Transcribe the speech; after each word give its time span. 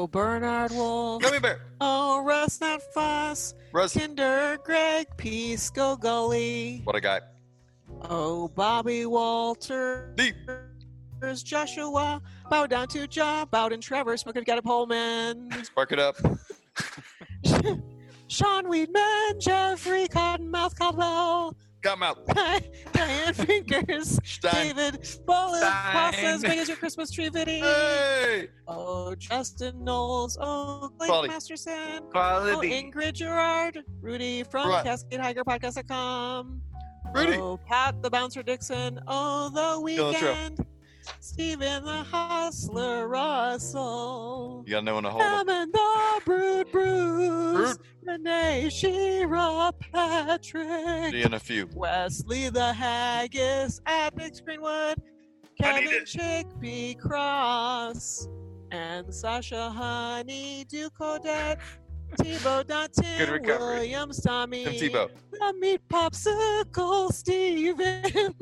Oh, 0.00 0.06
Bernard 0.06 0.70
Wolf. 0.72 1.20
Gummy 1.20 1.40
bear. 1.40 1.60
Oh, 1.78 2.22
Russ 2.24 2.58
Not 2.58 2.80
Fuss. 2.94 3.52
Russ. 3.70 3.92
Kinder 3.92 4.56
Greg 4.64 5.06
Peace, 5.18 5.68
Go 5.68 5.94
Gully. 5.94 6.80
What 6.84 6.96
a 6.96 7.02
guy. 7.02 7.20
Oh, 8.08 8.48
Bobby 8.48 9.04
Walter. 9.04 10.14
Deep. 10.16 10.36
There's 11.20 11.42
Joshua. 11.42 12.22
Bow 12.48 12.66
down 12.66 12.88
to 12.88 13.06
Ja. 13.10 13.44
Bowden 13.44 13.82
Trevor. 13.82 14.16
Smoking 14.16 14.44
Got 14.44 14.56
a 14.56 14.62
Pullman. 14.62 15.50
Spark 15.64 15.92
it 15.92 15.98
up. 15.98 16.16
Sean 18.28 18.64
Weedman. 18.64 19.38
Jeffrey 19.38 20.08
Cottonmouth 20.08 20.78
Caldwell. 20.78 21.54
Him 21.84 22.02
out. 22.02 22.26
Diane 22.92 23.34
Fingers. 23.34 24.18
Stein. 24.24 24.76
David. 24.76 25.06
Pasta 25.26 26.20
as 26.22 26.42
big 26.42 26.58
as 26.58 26.68
your 26.68 26.76
Christmas 26.76 27.10
tree 27.10 27.28
video. 27.28 27.64
Hey. 27.64 28.48
Oh, 28.68 29.14
Justin 29.14 29.82
Knowles. 29.82 30.36
Oh, 30.40 30.90
Blake 30.98 31.08
Quality. 31.08 31.28
Masterson. 31.32 32.00
Oh, 32.14 32.60
Ingrid 32.62 33.14
Gerard. 33.14 33.78
Rudy 34.00 34.42
from 34.44 34.68
Right. 34.68 34.84
CascadeHikerPodcast.com. 34.84 36.60
Rudy. 37.14 37.36
Oh, 37.38 37.58
Pat 37.66 38.02
the 38.02 38.10
Bouncer 38.10 38.42
Dixon. 38.42 39.00
Oh, 39.06 39.50
the 39.50 39.80
weekend. 39.80 40.64
Stephen 41.20 41.84
the 41.84 42.02
Hustler 42.02 43.06
Russell. 43.06 44.64
You 44.66 44.70
gotta 44.72 44.86
know 44.86 44.94
when 44.94 45.04
to 45.04 45.10
hold. 45.10 45.22
Hammond 45.22 45.72
the 45.72 46.20
Brood 46.24 46.72
Bruce. 46.72 47.76
Brood. 47.76 47.86
Renee 48.02 48.70
Shira 48.70 49.70
Patrick. 49.78 51.12
See 51.12 51.22
in 51.22 51.34
a 51.34 51.38
few. 51.38 51.68
Wesley 51.74 52.48
the 52.48 52.72
Haggis 52.72 53.82
at 53.84 54.16
Big 54.16 54.32
Greenwood, 54.42 55.02
Kevin. 55.60 56.04
Chickpea 56.06 56.98
Cross, 56.98 58.28
and 58.70 59.14
Sasha 59.14 59.70
Honey 59.70 60.64
Duke 60.68 60.94
Tebow 62.18 62.58
Good 62.58 62.68
Dutton, 62.68 63.30
recovery. 63.32 63.74
Williams 63.76 64.20
Tommy, 64.20 64.64
Tim 64.64 64.74
Tebow. 64.74 65.10
the 65.32 65.52
Meat 65.58 65.80
Popsicle 65.88 67.12
Steven, 67.12 68.34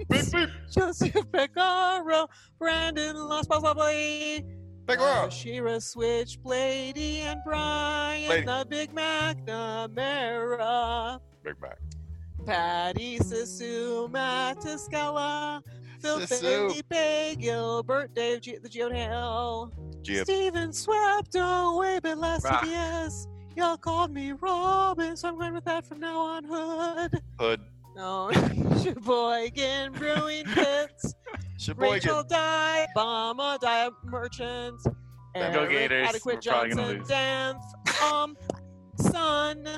Joseph 0.70 1.12
Pecaro, 1.33 2.28
Brandon 2.58 3.16
Lost 3.16 3.48
Possibly, 3.48 4.44
Big. 4.86 4.98
Shira 5.33 5.80
Switchblade, 5.80 6.96
and 6.98 7.41
Brian 7.44 8.28
Lady. 8.28 8.46
the 8.46 8.66
Big 8.69 8.92
Mac, 8.94 9.44
the 9.46 9.91
McNamara. 9.94 11.20
Big 11.44 11.55
Mac. 11.61 11.78
Patty, 12.46 13.19
Sisu, 13.19 14.11
Matt, 14.11 14.58
Tiscala, 14.61 15.61
Phil. 16.00 16.20
Felipe, 16.27 17.39
Gilbert, 17.39 18.14
Dave, 18.14 18.41
G- 18.41 18.56
the 18.62 18.69
Geode 18.69 18.92
Hill, 18.94 19.72
Steven 20.02 20.72
swept 20.72 21.34
away, 21.34 21.98
but 22.02 22.16
last. 22.16 22.46
CBS. 22.46 23.27
Y'all 23.59 23.77
called 23.77 24.12
me 24.12 24.31
Robin, 24.31 25.17
so 25.17 25.27
I'm 25.27 25.37
going 25.37 25.53
with 25.53 25.64
that 25.64 25.84
from 25.84 25.98
now 25.98 26.20
on. 26.20 26.45
Hood. 26.45 27.20
Hood. 27.41 27.61
No, 27.97 28.31
Sheboygan 28.84 29.95
Brewing 29.95 30.45
Pits, 30.55 31.17
Sheboygan. 31.59 31.92
Rachel 31.95 32.23
Dye, 32.23 32.86
Bama 32.97 33.59
Dye 33.59 33.91
Merchant, 34.05 34.81
Go 34.84 34.95
Eric 35.34 35.70
Gators. 35.70 36.09
Adequate 36.09 36.36
We're 36.47 36.53
probably 36.53 36.70
gonna 36.77 36.95
Johnson, 36.98 37.09
Dance, 37.09 37.64
um, 38.01 38.36
Son, 38.97 39.69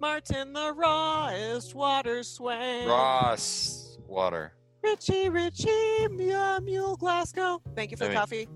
Martin 0.00 0.54
the 0.54 0.72
Rawest, 0.74 1.74
Water 1.74 2.22
Swain, 2.22 2.88
Ross. 2.88 3.98
Water. 4.08 4.54
Richie, 4.82 5.28
Richie, 5.28 6.08
Mule, 6.10 6.62
Mule 6.62 6.96
Glasgow. 6.96 7.60
Thank 7.76 7.90
you 7.90 7.98
for 7.98 8.04
the 8.04 8.08
Maybe. 8.08 8.18
coffee. 8.18 8.48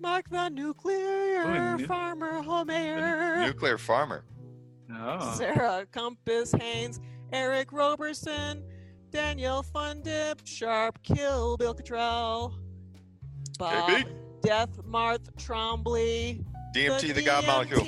Mark 0.00 0.30
the 0.30 0.48
Nuclear 0.48 1.42
Ooh, 1.44 1.76
nu- 1.78 1.86
Farmer 1.86 2.42
Homer. 2.42 3.44
Nuclear 3.44 3.76
farmer. 3.76 4.24
Oh. 4.92 5.34
Sarah 5.36 5.86
Compass 5.92 6.52
Haynes, 6.52 7.00
Eric 7.32 7.70
Roberson, 7.72 8.62
Daniel 9.10 9.62
Fundip, 9.74 10.40
Sharp 10.44 11.02
Kill, 11.02 11.56
Bill 11.58 11.74
Cottrell, 11.74 12.58
Bob 13.58 13.90
KB. 13.90 14.04
Death 14.42 14.70
Marth 14.88 15.30
Trombley, 15.36 16.42
DMT, 16.74 17.14
the 17.14 17.22
God 17.22 17.46
molecule. 17.46 17.84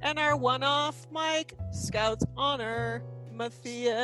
And 0.00 0.18
our 0.18 0.36
one-off 0.36 1.06
Mike 1.12 1.54
Scouts 1.72 2.24
Honor 2.36 3.02
Matthias. 3.32 3.96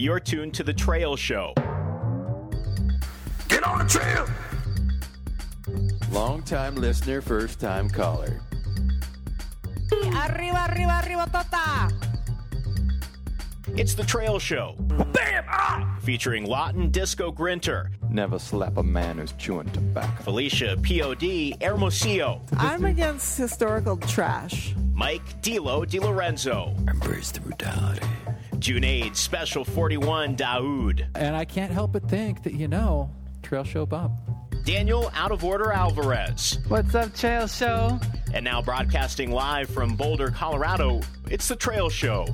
You're 0.00 0.18
tuned 0.18 0.54
to 0.54 0.62
The 0.62 0.72
Trail 0.72 1.14
Show. 1.14 1.52
Get 3.48 3.62
on 3.62 3.80
the 3.80 3.84
trail. 3.84 4.26
Long 6.10 6.42
time 6.42 6.74
listener, 6.74 7.20
first 7.20 7.60
time 7.60 7.90
caller. 7.90 8.40
Arriba, 9.92 10.72
arriba, 10.72 11.02
arriba, 11.04 11.28
tota. 11.30 11.90
It's 13.76 13.92
The 13.92 14.02
Trail 14.04 14.38
Show. 14.38 14.74
Bam! 14.78 15.44
Ah! 15.46 15.98
Featuring 16.00 16.46
Lawton 16.46 16.90
Disco 16.90 17.30
Grinter, 17.30 17.90
Never 18.08 18.38
slap 18.38 18.78
a 18.78 18.82
man 18.82 19.18
who's 19.18 19.32
chewing 19.32 19.68
tobacco. 19.68 20.22
Felicia 20.22 20.78
POD 20.82 21.62
Hermosillo, 21.62 22.40
I'm 22.56 22.86
against 22.86 23.36
historical 23.36 23.98
trash. 23.98 24.74
Mike 24.94 25.42
D'Lo 25.42 25.84
Di 25.84 26.00
Lorenzo, 26.00 26.74
Embrace 26.88 27.32
the 27.32 27.40
brutality. 27.40 28.06
Junaid 28.60 29.16
Special 29.16 29.64
41 29.64 30.36
Daoud, 30.36 31.06
And 31.14 31.34
I 31.34 31.46
can't 31.46 31.72
help 31.72 31.92
but 31.92 32.06
think 32.10 32.42
that, 32.42 32.52
you 32.52 32.68
know, 32.68 33.10
Trail 33.42 33.64
Show 33.64 33.86
Bob. 33.86 34.12
Daniel 34.64 35.10
Out 35.14 35.32
of 35.32 35.42
Order 35.42 35.72
Alvarez. 35.72 36.58
What's 36.68 36.94
up, 36.94 37.14
Trail 37.14 37.46
Show? 37.46 37.98
And 38.34 38.44
now 38.44 38.60
broadcasting 38.60 39.30
live 39.30 39.70
from 39.70 39.96
Boulder, 39.96 40.30
Colorado, 40.30 41.00
it's 41.30 41.48
The 41.48 41.56
Trail 41.56 41.88
Show. 41.88 42.26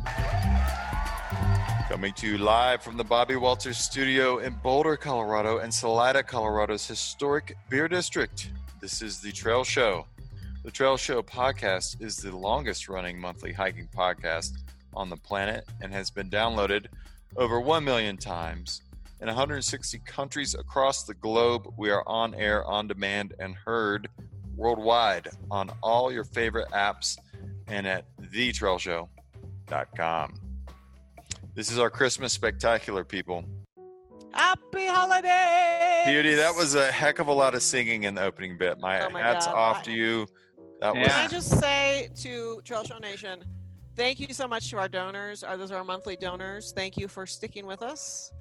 Coming 1.89 2.13
to 2.15 2.27
you 2.27 2.39
live 2.39 2.83
from 2.83 2.97
the 2.97 3.05
Bobby 3.05 3.37
Walters 3.37 3.79
studio 3.79 4.39
in 4.39 4.53
Boulder, 4.65 4.97
Colorado, 4.97 5.59
and 5.59 5.73
Salida, 5.73 6.25
Colorado's 6.25 6.87
historic 6.89 7.57
beer 7.71 7.87
district. 7.87 8.51
This 8.81 9.01
is 9.01 9.21
the 9.21 9.31
Trail 9.31 9.63
Show. 9.63 10.07
The 10.65 10.73
Trail 10.73 10.97
Show 10.97 11.23
podcast 11.23 12.03
is 12.03 12.17
the 12.17 12.37
longest 12.37 12.89
running 12.89 13.21
monthly 13.21 13.53
hiking 13.53 13.89
podcast 13.97 14.55
on 14.97 15.11
the 15.11 15.17
planet 15.17 15.69
and 15.81 15.93
has 15.93 16.11
been 16.11 16.29
downloaded 16.31 16.87
over 17.37 17.61
1 17.61 17.85
million 17.85 18.17
times. 18.17 18.83
In 19.21 19.27
160 19.29 19.99
countries 20.01 20.55
across 20.55 21.05
the 21.05 21.15
globe, 21.15 21.73
we 21.77 21.91
are 21.91 22.03
on 22.07 22.35
air, 22.35 22.65
on 22.65 22.89
demand, 22.89 23.35
and 23.39 23.55
heard 23.55 24.09
worldwide 24.57 25.29
on 25.51 25.71
all 25.83 26.11
your 26.11 26.25
favorite 26.25 26.69
apps 26.71 27.19
and 27.69 27.87
at 27.87 28.05
thetrailshow.com. 28.21 30.35
This 31.55 31.71
is 31.71 31.79
our 31.79 31.91
Christmas 31.91 32.33
spectacular, 32.33 33.05
people. 33.05 33.45
Happy 34.33 34.87
holidays! 34.87 36.07
Beauty, 36.07 36.35
that 36.35 36.55
was 36.55 36.75
a 36.75 36.91
heck 36.93 37.19
of 37.19 37.29
a 37.29 37.33
lot 37.33 37.55
of 37.55 37.63
singing 37.63 38.05
in 38.05 38.15
the 38.15 38.23
opening 38.23 38.59
bit. 38.59 38.79
My, 38.79 39.07
Oh 39.07 39.11
my 39.11 39.21
hats 39.23 39.47
God. 39.47 39.55
off 39.55 39.83
to 39.85 39.93
you. 39.93 40.27
That 40.81 40.95
Yeah. 40.95 41.09
Can 41.09 41.25
I 41.25 41.29
just 41.29 41.59
say 41.59 42.11
to 42.17 42.61
Trail 42.65 42.85
Show 42.85 42.99
Nation, 42.99 43.43
thank 43.97 44.21
you 44.21 44.33
so 44.33 44.47
much 44.47 44.71
to 44.71 44.79
our 44.79 44.89
donors. 44.89 45.43
Our, 45.43 45.57
those 45.57 45.71
are 45.71 45.79
our 45.79 45.85
monthly 45.85 46.17
donors. 46.17 46.73
Thank 46.75 46.97
you 46.97 47.09
for 47.09 47.27
sticking 47.27 47.67
with 47.67 47.83
us. 47.83 48.33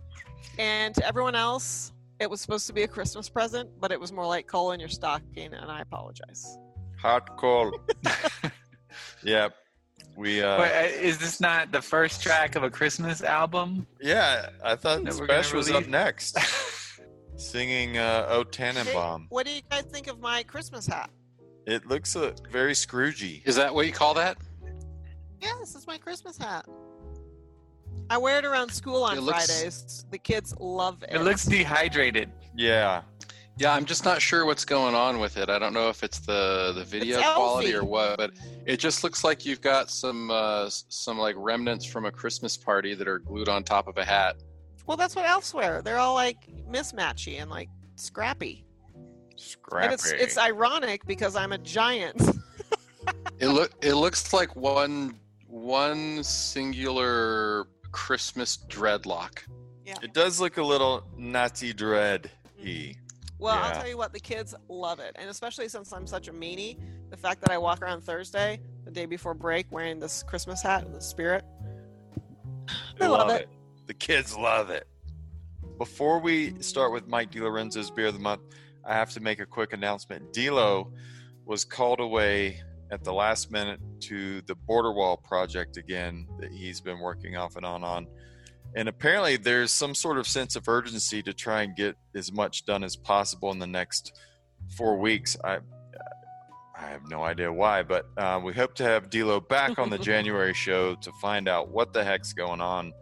And 0.60 0.94
to 0.96 1.08
everyone 1.08 1.36
else, 1.36 1.92
it 2.20 2.30
was 2.30 2.42
supposed 2.42 2.68
to 2.68 2.74
be 2.74 2.84
a 2.84 2.88
Christmas 2.88 3.30
present, 3.30 3.70
but 3.80 3.92
it 3.92 4.00
was 4.00 4.12
more 4.12 4.26
like 4.28 4.48
coal 4.48 4.72
in 4.72 4.80
your 4.80 4.90
stocking, 4.90 5.54
and 5.54 5.72
I 5.72 5.82
apologize. 5.82 6.58
hot 7.02 7.36
coal. 7.38 7.72
yep. 9.24 9.54
We 10.16 10.42
uh 10.42 10.62
Wait, 10.62 10.72
uh, 10.72 10.88
is 11.02 11.18
this 11.18 11.42
not 11.42 11.74
the 11.74 11.82
first 11.82 12.24
track 12.24 12.56
of 12.56 12.64
a 12.64 12.70
Christmas 12.70 13.22
album? 13.22 13.86
yeah, 14.00 14.50
I 14.64 14.76
thought 14.78 15.04
That 15.04 15.16
we're 15.16 15.28
gonna 15.28 15.42
Spesh 15.42 15.54
was 15.54 15.70
up 15.70 15.76
release? 15.82 15.90
next. 15.90 16.38
Singing 17.36 17.98
uh 17.98 18.26
O 18.30 18.44
Tannenbaum. 18.46 19.22
Hey, 19.24 19.28
what 19.30 19.46
do 19.46 19.52
you 19.52 19.62
guys 19.70 19.84
think 19.92 20.08
of 20.08 20.22
my 20.22 20.42
Christmas 20.44 20.88
hat? 20.88 21.10
It 21.68 21.86
looks 21.88 22.16
uh, 22.16 22.32
very 22.50 22.72
Scroogey. 22.74 23.42
Is 23.46 23.58
that 23.58 23.74
what 23.76 23.88
you 23.88 23.92
call 23.92 24.14
that? 24.14 24.38
Yeah, 25.42 25.52
this 25.60 25.76
is 25.76 25.86
my 25.88 25.98
Christmas 25.98 26.38
hat. 26.38 26.66
I 28.10 28.18
wear 28.18 28.38
it 28.40 28.46
around 28.46 28.70
school 28.72 29.04
on 29.04 29.18
It 29.18 29.22
looks- 29.22 29.46
Fridays. 29.48 30.06
The 30.12 30.18
kids 30.18 30.54
love 30.60 31.02
it. 31.04 31.10
It 31.12 31.22
looks 31.22 31.46
dehydrated. 31.46 32.32
Yeah. 32.56 33.02
Yeah, 33.58 33.74
I'm 33.74 33.86
just 33.86 34.04
not 34.04 34.22
sure 34.22 34.46
what's 34.46 34.66
going 34.66 34.96
on 34.96 35.20
with 35.20 35.38
it. 35.38 35.50
I 35.50 35.58
don't 35.60 35.74
know 35.74 35.88
if 35.88 36.04
it's 36.04 36.20
the 36.20 36.74
the 36.76 36.84
video 36.84 37.20
It's 37.20 37.34
quality 37.34 37.68
Elfie. 37.74 37.78
or 37.78 37.86
what, 37.86 38.18
but 38.18 38.32
it 38.66 38.78
just 38.82 39.02
looks 39.04 39.24
like 39.24 39.46
you've 39.46 39.62
got 39.62 39.90
some 39.90 40.30
uh, 40.30 40.66
s- 40.66 40.84
some 40.90 41.18
like 41.18 41.36
remnants 41.38 41.86
from 41.86 42.06
a 42.06 42.12
Christmas 42.12 42.58
party 42.58 42.94
that 42.96 43.08
are 43.08 43.20
glued 43.20 43.48
on 43.48 43.64
top 43.64 43.88
of 43.88 43.98
a 43.98 44.04
hat. 44.04 44.36
Well, 44.88 44.98
that's 44.98 45.16
what 45.16 45.26
elves 45.26 45.54
wear. 45.54 45.82
They're 45.82 46.00
all 46.00 46.16
like 46.16 46.50
mismatchy 46.70 47.42
and 47.42 47.50
like 47.50 47.70
scrappy. 47.96 48.66
Scrappy. 49.38 49.86
And 49.86 49.94
it's 49.94 50.12
it's 50.12 50.38
ironic 50.38 51.06
because 51.06 51.36
I'm 51.38 51.52
a 51.54 51.58
giant. 51.58 52.22
It 53.40 53.50
look 53.50 53.72
it 53.82 53.94
looks 53.96 54.32
like 54.34 54.56
one 54.56 55.20
one 55.66 56.24
singular 56.24 57.66
Christmas 57.92 58.60
dreadlock. 58.70 59.40
Yeah. 59.84 59.96
It 60.04 60.14
does 60.14 60.40
look 60.40 60.58
a 60.58 60.64
little 60.64 61.04
Nazi 61.18 61.74
dread 61.74 62.30
y. 62.60 62.64
Mm-hmm. 62.64 63.02
Well, 63.40 63.56
I'll 63.56 63.74
tell 63.74 63.88
you 63.88 63.98
what, 63.98 64.14
the 64.14 64.20
kids 64.20 64.54
love 64.70 65.00
it. 65.00 65.16
And 65.16 65.28
especially 65.30 65.68
since 65.68 65.92
I'm 65.92 66.06
such 66.06 66.28
a 66.28 66.32
meanie, 66.32 66.78
the 67.10 67.18
fact 67.18 67.42
that 67.42 67.52
I 67.52 67.58
walk 67.58 67.82
around 67.82 68.02
Thursday, 68.02 68.62
the 68.86 68.92
day 68.92 69.06
before 69.08 69.34
break, 69.34 69.66
wearing 69.72 70.00
this 70.00 70.24
Christmas 70.24 70.62
hat 70.62 70.86
with 70.86 70.94
the 70.94 71.02
spirit. 71.02 71.44
They 72.98 73.06
I 73.06 73.10
love 73.10 73.30
it. 73.32 73.50
The 73.88 73.94
kids 73.94 74.38
love 74.38 74.70
it. 74.70 74.88
Before 75.78 76.20
we 76.20 76.62
start 76.62 76.94
with 76.94 77.08
Mike 77.08 77.32
DiLorenzo's 77.32 77.92
beer 77.92 78.08
of 78.08 78.14
the 78.14 78.22
month, 78.22 78.42
I 78.86 78.94
have 78.94 79.10
to 79.12 79.20
make 79.20 79.40
a 79.42 79.46
quick 79.46 79.74
announcement. 79.74 80.32
D'Lo 80.32 80.94
was 81.44 81.66
called 81.66 82.00
away 82.00 82.62
at 82.96 83.04
the 83.04 83.14
last 83.14 83.52
minute 83.52 83.82
to 84.00 84.42
the 84.44 84.56
border 84.56 84.94
wall 84.94 85.18
project 85.18 85.76
again 85.76 86.26
that 86.40 86.50
he's 86.50 86.80
been 86.80 87.00
working 87.00 87.36
off 87.36 87.58
and 87.58 87.66
on 87.66 87.84
on. 87.84 88.08
And 88.74 88.88
apparently 88.88 89.36
there's 89.36 89.70
some 89.70 89.94
sort 89.94 90.18
of 90.18 90.26
sense 90.26 90.56
of 90.56 90.70
urgency 90.70 91.22
to 91.24 91.34
try 91.34 91.64
and 91.64 91.76
get 91.76 91.98
as 92.16 92.32
much 92.32 92.66
done 92.66 92.86
as 92.86 92.96
possible 92.96 93.52
in 93.52 93.60
the 93.60 93.68
next 93.68 94.18
four 94.78 94.98
weeks. 94.98 95.36
I 95.44 95.60
I 96.78 96.88
have 96.88 97.10
no 97.10 97.24
idea 97.24 97.52
why, 97.52 97.84
but 97.84 98.06
uh, 98.16 98.40
we 98.42 98.54
hope 98.54 98.76
to 98.76 98.84
have 98.84 99.10
D'Lo 99.10 99.42
back 99.42 99.78
on 99.78 99.90
the 99.90 99.98
January 100.12 100.54
show 100.54 100.96
to 100.96 101.12
find 101.22 101.50
out 101.50 101.70
what 101.70 101.92
the 101.92 102.04
heck's 102.04 102.32
going 102.32 102.62
on, 102.62 102.94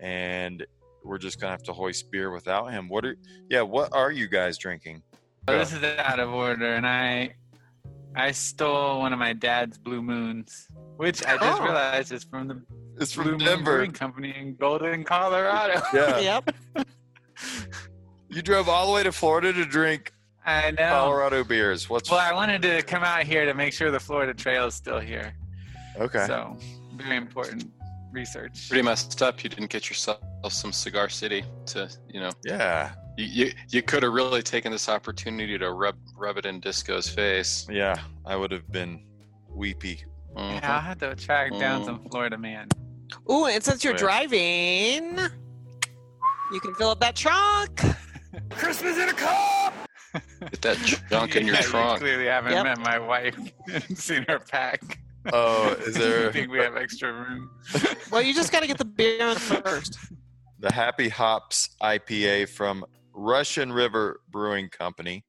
and 0.00 0.66
we're 1.04 1.18
just 1.18 1.38
gonna 1.38 1.52
have 1.52 1.62
to 1.64 1.72
hoist 1.74 2.10
beer 2.10 2.30
without 2.30 2.72
him. 2.72 2.88
What 2.88 3.04
are 3.04 3.16
yeah? 3.50 3.62
What 3.62 3.90
are 3.92 4.10
you 4.10 4.26
guys 4.26 4.56
drinking? 4.56 5.02
Well, 5.46 5.58
this 5.58 5.74
is 5.74 5.82
out 5.82 6.20
of 6.20 6.32
order, 6.32 6.74
and 6.76 6.86
I 6.86 7.34
I 8.16 8.30
stole 8.30 9.00
one 9.00 9.12
of 9.12 9.18
my 9.18 9.32
dad's 9.32 9.76
Blue 9.78 10.02
Moons, 10.02 10.68
which 10.96 11.24
I 11.24 11.36
just 11.36 11.60
Oh. 11.60 11.64
realized 11.64 12.12
is 12.12 12.24
from 12.24 12.48
the 12.48 12.62
It's 13.00 13.14
Blue 13.14 13.22
from 13.24 13.30
Moon 13.32 13.38
Denver. 13.40 13.64
Brewing 13.76 13.92
Company 13.92 14.34
in 14.36 14.54
Golden, 14.56 15.02
Colorado. 15.04 15.82
Yeah, 15.92 16.18
Yep. 16.20 16.56
you 18.28 18.42
drove 18.42 18.68
all 18.68 18.86
the 18.86 18.92
way 18.92 19.02
to 19.02 19.12
Florida 19.12 19.52
to 19.52 19.64
drink 19.64 20.12
I 20.46 20.70
know. 20.72 20.90
Colorado 20.90 21.42
beers. 21.44 21.88
What's 21.90 22.10
Well, 22.10 22.20
I 22.20 22.32
wanted 22.32 22.62
to 22.62 22.82
come 22.82 23.02
out 23.02 23.22
here 23.24 23.46
to 23.46 23.54
make 23.54 23.72
sure 23.72 23.90
the 23.90 23.98
Florida 24.00 24.34
Trail 24.34 24.66
is 24.66 24.74
still 24.74 25.00
here. 25.00 25.34
okay? 25.98 26.26
So, 26.26 26.56
very 26.96 27.16
important 27.16 27.72
research. 28.12 28.68
Pretty 28.68 28.82
messed 28.82 29.22
up. 29.22 29.42
You 29.42 29.50
didn't 29.50 29.70
get 29.70 29.88
yourself 29.88 30.20
some 30.50 30.70
Cigar 30.72 31.08
City 31.08 31.44
to, 31.66 31.88
you 32.08 32.20
know, 32.20 32.30
Yeah, 32.44 32.92
you 33.16 33.24
you, 33.46 33.52
you 33.70 33.82
could 33.82 34.02
have 34.02 34.12
really 34.12 34.42
taken 34.42 34.72
this 34.72 34.88
opportunity 34.88 35.56
to 35.58 35.72
rub 35.72 35.96
rub 36.16 36.36
it 36.38 36.46
in 36.46 36.60
Disco's 36.60 37.08
face. 37.08 37.66
yeah. 37.70 37.96
I 38.26 38.36
would 38.36 38.50
have 38.52 38.70
been 38.70 39.04
weepy. 39.48 40.04
Mhm. 40.36 40.60
Yeah, 40.62 40.74
I'll 40.74 40.80
have 40.80 40.98
to 40.98 41.14
track 41.14 41.52
down 41.58 41.82
Mm. 41.82 41.84
some 41.84 42.08
Florida 42.10 42.36
man. 42.38 42.68
Ooh, 43.30 43.46
and 43.46 43.62
since 43.62 43.84
you're 43.84 43.94
driving, 43.94 45.18
you 46.52 46.60
can 46.60 46.74
fill 46.74 46.90
up 46.90 47.00
that 47.00 47.14
trunk. 47.16 47.80
Christmas 48.50 48.96
in 48.98 49.08
a 49.08 49.12
car. 49.12 49.72
Get 50.40 50.62
that 50.62 50.76
junk 51.10 51.36
in 51.36 51.46
your 51.46 51.54
Yeah, 51.60 51.60
trunk. 51.62 51.92
You 52.00 52.06
clearly 52.06 52.26
haven't 52.26 52.52
Yep. 52.52 52.64
met 52.64 52.78
my 52.78 52.98
wife 52.98 53.36
and 53.72 53.98
seen 53.98 54.24
her 54.28 54.38
pack. 54.40 54.98
Oh, 55.32 55.68
is 55.86 55.96
I 55.96 56.00
there 56.00 56.32
think 56.32 56.50
we 56.50 56.58
have 56.58 56.76
extra 56.76 57.12
room. 57.12 57.50
Well, 58.10 58.20
you 58.22 58.34
just 58.34 58.52
got 58.52 58.60
to 58.60 58.66
get 58.66 58.78
the 58.78 58.84
beer 58.84 59.34
first. 59.36 59.98
the 60.58 60.70
Happy 60.72 61.08
Hops 61.08 61.70
IPA 61.80 62.48
from 62.50 62.84
Russian 63.14 63.72
River 63.72 64.20
Brewing 64.28 64.68
Company? 64.68 65.24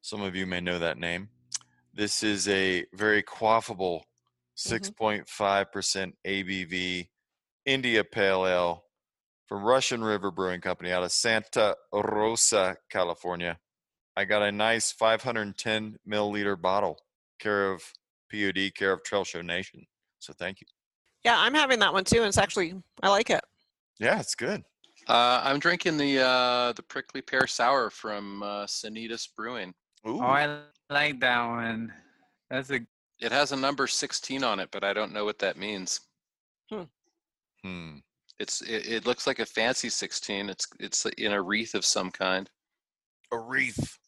Some 0.00 0.22
of 0.22 0.34
you 0.34 0.46
may 0.46 0.60
know 0.60 0.78
that 0.78 0.98
name. 0.98 1.28
This 1.94 2.22
is 2.22 2.48
a 2.48 2.84
very 2.94 3.22
quaffable 3.22 4.00
mm-hmm. 4.58 5.04
6.5% 5.04 6.12
ABV 6.26 7.08
India 7.66 8.04
Pale 8.04 8.46
Ale 8.46 8.84
from 9.46 9.62
Russian 9.62 10.02
River 10.02 10.30
Brewing 10.30 10.60
Company 10.60 10.90
out 10.90 11.02
of 11.02 11.12
Santa 11.12 11.76
Rosa, 11.92 12.76
California. 12.90 13.58
I 14.16 14.24
got 14.24 14.42
a 14.42 14.50
nice 14.50 14.90
510 14.92 15.96
milliliter 16.08 16.60
bottle, 16.60 16.98
care 17.38 17.70
of 17.70 17.82
POD, 18.32 18.72
care 18.74 18.92
of 18.92 19.02
Trail 19.04 19.24
Show 19.24 19.42
Nation. 19.42 19.86
So 20.18 20.32
thank 20.38 20.60
you. 20.60 20.66
Yeah, 21.24 21.36
I'm 21.38 21.54
having 21.54 21.78
that 21.80 21.92
one 21.92 22.04
too, 22.04 22.18
and 22.18 22.26
it's 22.26 22.38
actually 22.38 22.74
I 23.02 23.08
like 23.10 23.30
it. 23.30 23.42
Yeah, 23.98 24.20
it's 24.20 24.34
good. 24.34 24.62
Uh, 25.08 25.40
I'm 25.42 25.58
drinking 25.58 25.96
the 25.96 26.20
uh, 26.20 26.72
the 26.74 26.82
prickly 26.82 27.22
pear 27.22 27.46
sour 27.46 27.88
from 27.88 28.42
uh, 28.42 28.66
Sanitas 28.66 29.26
Brewing. 29.34 29.72
Ooh. 30.06 30.20
Oh, 30.20 30.26
I 30.26 30.58
like 30.90 31.18
that 31.20 31.46
one. 31.46 31.92
That's 32.50 32.70
a 32.70 32.80
It 33.18 33.32
has 33.32 33.52
a 33.52 33.56
number 33.56 33.86
16 33.86 34.44
on 34.44 34.60
it, 34.60 34.68
but 34.70 34.84
I 34.84 34.92
don't 34.92 35.12
know 35.12 35.24
what 35.24 35.38
that 35.38 35.56
means. 35.56 36.00
hmm. 36.70 36.82
Hmm. 37.64 37.96
It's 38.38 38.60
it, 38.60 38.86
it 38.86 39.06
looks 39.06 39.26
like 39.26 39.38
a 39.38 39.46
fancy 39.46 39.88
16. 39.88 40.50
It's 40.50 40.66
it's 40.78 41.06
in 41.16 41.32
a 41.32 41.42
wreath 41.42 41.74
of 41.74 41.84
some 41.84 42.10
kind. 42.10 42.48
A 43.32 43.38
wreath. 43.38 43.98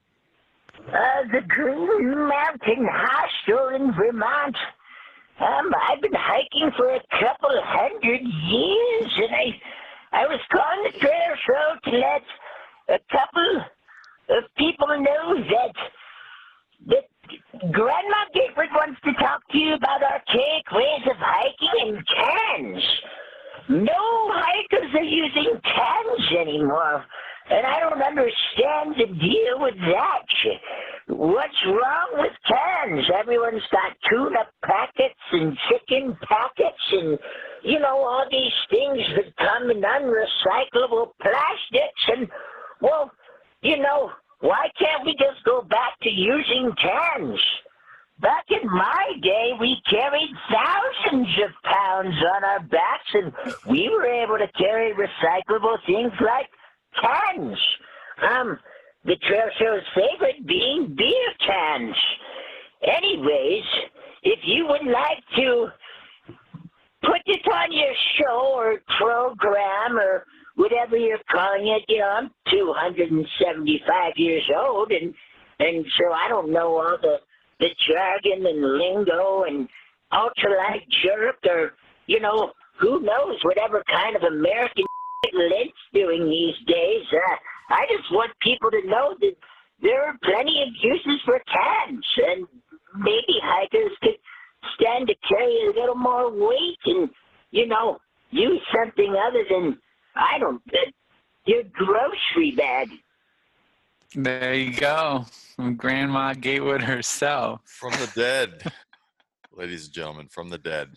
uh, 0.92 1.22
the 1.32 1.40
Green 1.48 2.28
Mountain 2.28 2.86
Hostel 2.90 3.68
in 3.74 3.92
Vermont. 3.94 4.56
Um, 5.40 5.72
I've 5.88 6.00
been 6.00 6.14
hiking 6.14 6.70
for 6.76 6.94
a 6.94 7.00
couple 7.10 7.50
hundred 7.62 8.22
years, 8.22 9.12
and 9.16 9.34
I, 9.34 10.22
I 10.22 10.26
was 10.26 10.40
calling 10.50 10.84
the 10.84 10.98
trail 10.98 11.36
show 11.46 11.90
to 11.90 11.96
let 11.96 12.22
a 12.88 13.00
couple 13.12 13.64
of 14.30 14.44
people 14.56 14.88
know 14.88 15.34
that 15.50 15.74
that 16.88 17.04
Grandma 17.72 18.22
Gatewood 18.32 18.70
wants 18.72 19.00
to 19.04 19.12
talk 19.14 19.42
to 19.50 19.58
you 19.58 19.74
about 19.74 20.02
archaic 20.02 20.70
ways 20.72 21.02
of 21.10 21.16
hiking 21.18 21.88
in 21.88 22.04
cans. 22.04 22.84
No 23.68 24.30
hikers 24.30 24.94
are 24.94 25.02
using 25.02 25.60
cans 25.64 26.38
anymore, 26.38 27.04
and 27.50 27.66
I 27.66 27.80
don't 27.80 28.02
understand 28.02 28.94
the 28.98 29.06
deal 29.20 29.60
with 29.60 29.74
that. 29.76 30.26
What's 31.08 31.62
wrong 31.66 32.08
with 32.14 32.32
cans? 32.46 33.04
Everyone's 33.14 33.62
got 33.70 33.96
tuna 34.10 34.46
packets 34.64 35.20
and 35.32 35.56
chicken 35.68 36.16
packets 36.28 36.82
and, 36.92 37.18
you 37.62 37.78
know, 37.78 37.98
all 37.98 38.26
these 38.30 38.52
things 38.70 38.98
that 39.14 39.36
come 39.36 39.70
in 39.70 39.82
unrecyclable 39.82 41.12
plastics. 41.22 42.02
And, 42.08 42.28
well, 42.80 43.12
you 43.62 43.78
know, 43.78 44.10
why 44.40 44.68
can't 44.78 45.04
we 45.06 45.12
just 45.12 45.44
go 45.44 45.62
back 45.62 45.98
to 46.02 46.10
using 46.10 46.72
cans? 46.82 47.38
Back 48.20 48.46
in 48.48 48.66
my 48.66 49.12
day, 49.22 49.50
we 49.60 49.76
carried 49.88 50.30
thousands 50.50 51.28
of 51.44 51.50
pounds 51.62 52.16
on 52.34 52.44
our 52.44 52.60
backs, 52.60 53.10
and 53.12 53.32
we 53.68 53.90
were 53.90 54.06
able 54.06 54.38
to 54.38 54.48
carry 54.58 54.94
recyclable 54.94 55.76
things 55.86 56.12
like 56.24 56.48
cans. 57.00 57.58
Um, 58.22 58.58
the 59.04 59.16
trail 59.16 59.48
show's 59.58 59.82
favorite 59.94 60.46
being 60.46 60.94
beer 60.96 61.32
cans. 61.46 61.96
Anyways, 62.82 63.64
if 64.22 64.40
you 64.44 64.66
would 64.66 64.86
like 64.86 65.22
to 65.36 65.68
put 67.02 67.20
it 67.26 67.46
on 67.52 67.72
your 67.72 67.94
show 68.18 68.52
or 68.54 68.80
program 68.98 69.98
or 69.98 70.24
whatever 70.56 70.96
you're 70.96 71.18
calling 71.30 71.68
it, 71.68 71.84
you 71.88 71.98
know, 71.98 72.08
I'm 72.08 72.30
275 72.50 74.12
years 74.16 74.50
old, 74.56 74.90
and 74.90 75.14
and 75.58 75.86
so 75.98 76.12
I 76.12 76.28
don't 76.28 76.52
know 76.52 76.76
all 76.76 76.98
the 77.00 77.18
the 77.60 77.68
jargon 77.88 78.46
and 78.46 78.78
lingo 78.78 79.44
and 79.44 79.68
ultralight 80.12 80.86
jerk 81.02 81.36
or 81.46 81.72
you 82.06 82.20
know 82.20 82.52
who 82.78 83.00
knows 83.00 83.38
whatever 83.42 83.82
kind 83.90 84.16
of 84.16 84.22
American 84.22 84.84
Lent's 85.34 85.74
doing 85.92 86.28
these 86.28 86.56
days. 86.66 87.04
Uh, 87.12 87.36
I 87.70 87.86
just 87.90 88.10
want 88.12 88.32
people 88.40 88.70
to 88.70 88.86
know 88.86 89.14
that 89.20 89.36
there 89.82 90.06
are 90.06 90.16
plenty 90.24 90.62
of 90.62 90.68
uses 90.80 91.20
for 91.24 91.40
cans, 91.40 92.04
and 92.28 92.46
maybe 92.98 93.38
hikers 93.42 93.92
could 94.02 94.16
stand 94.74 95.08
to 95.08 95.14
carry 95.28 95.66
a 95.66 95.78
little 95.78 95.94
more 95.94 96.30
weight 96.30 96.78
and, 96.86 97.10
you 97.50 97.66
know, 97.66 97.98
use 98.30 98.60
something 98.74 99.14
other 99.26 99.44
than, 99.48 99.78
I 100.14 100.38
don't, 100.38 100.62
uh, 100.72 100.90
your 101.46 101.62
grocery 101.72 102.52
bag. 102.56 102.88
There 104.14 104.54
you 104.54 104.74
go. 104.74 105.26
From 105.56 105.76
Grandma 105.76 106.34
Gatewood 106.34 106.82
herself. 106.82 107.60
From 107.64 107.92
the 107.92 108.10
dead, 108.14 108.72
ladies 109.52 109.86
and 109.86 109.94
gentlemen, 109.94 110.28
from 110.28 110.48
the 110.48 110.58
dead. 110.58 110.90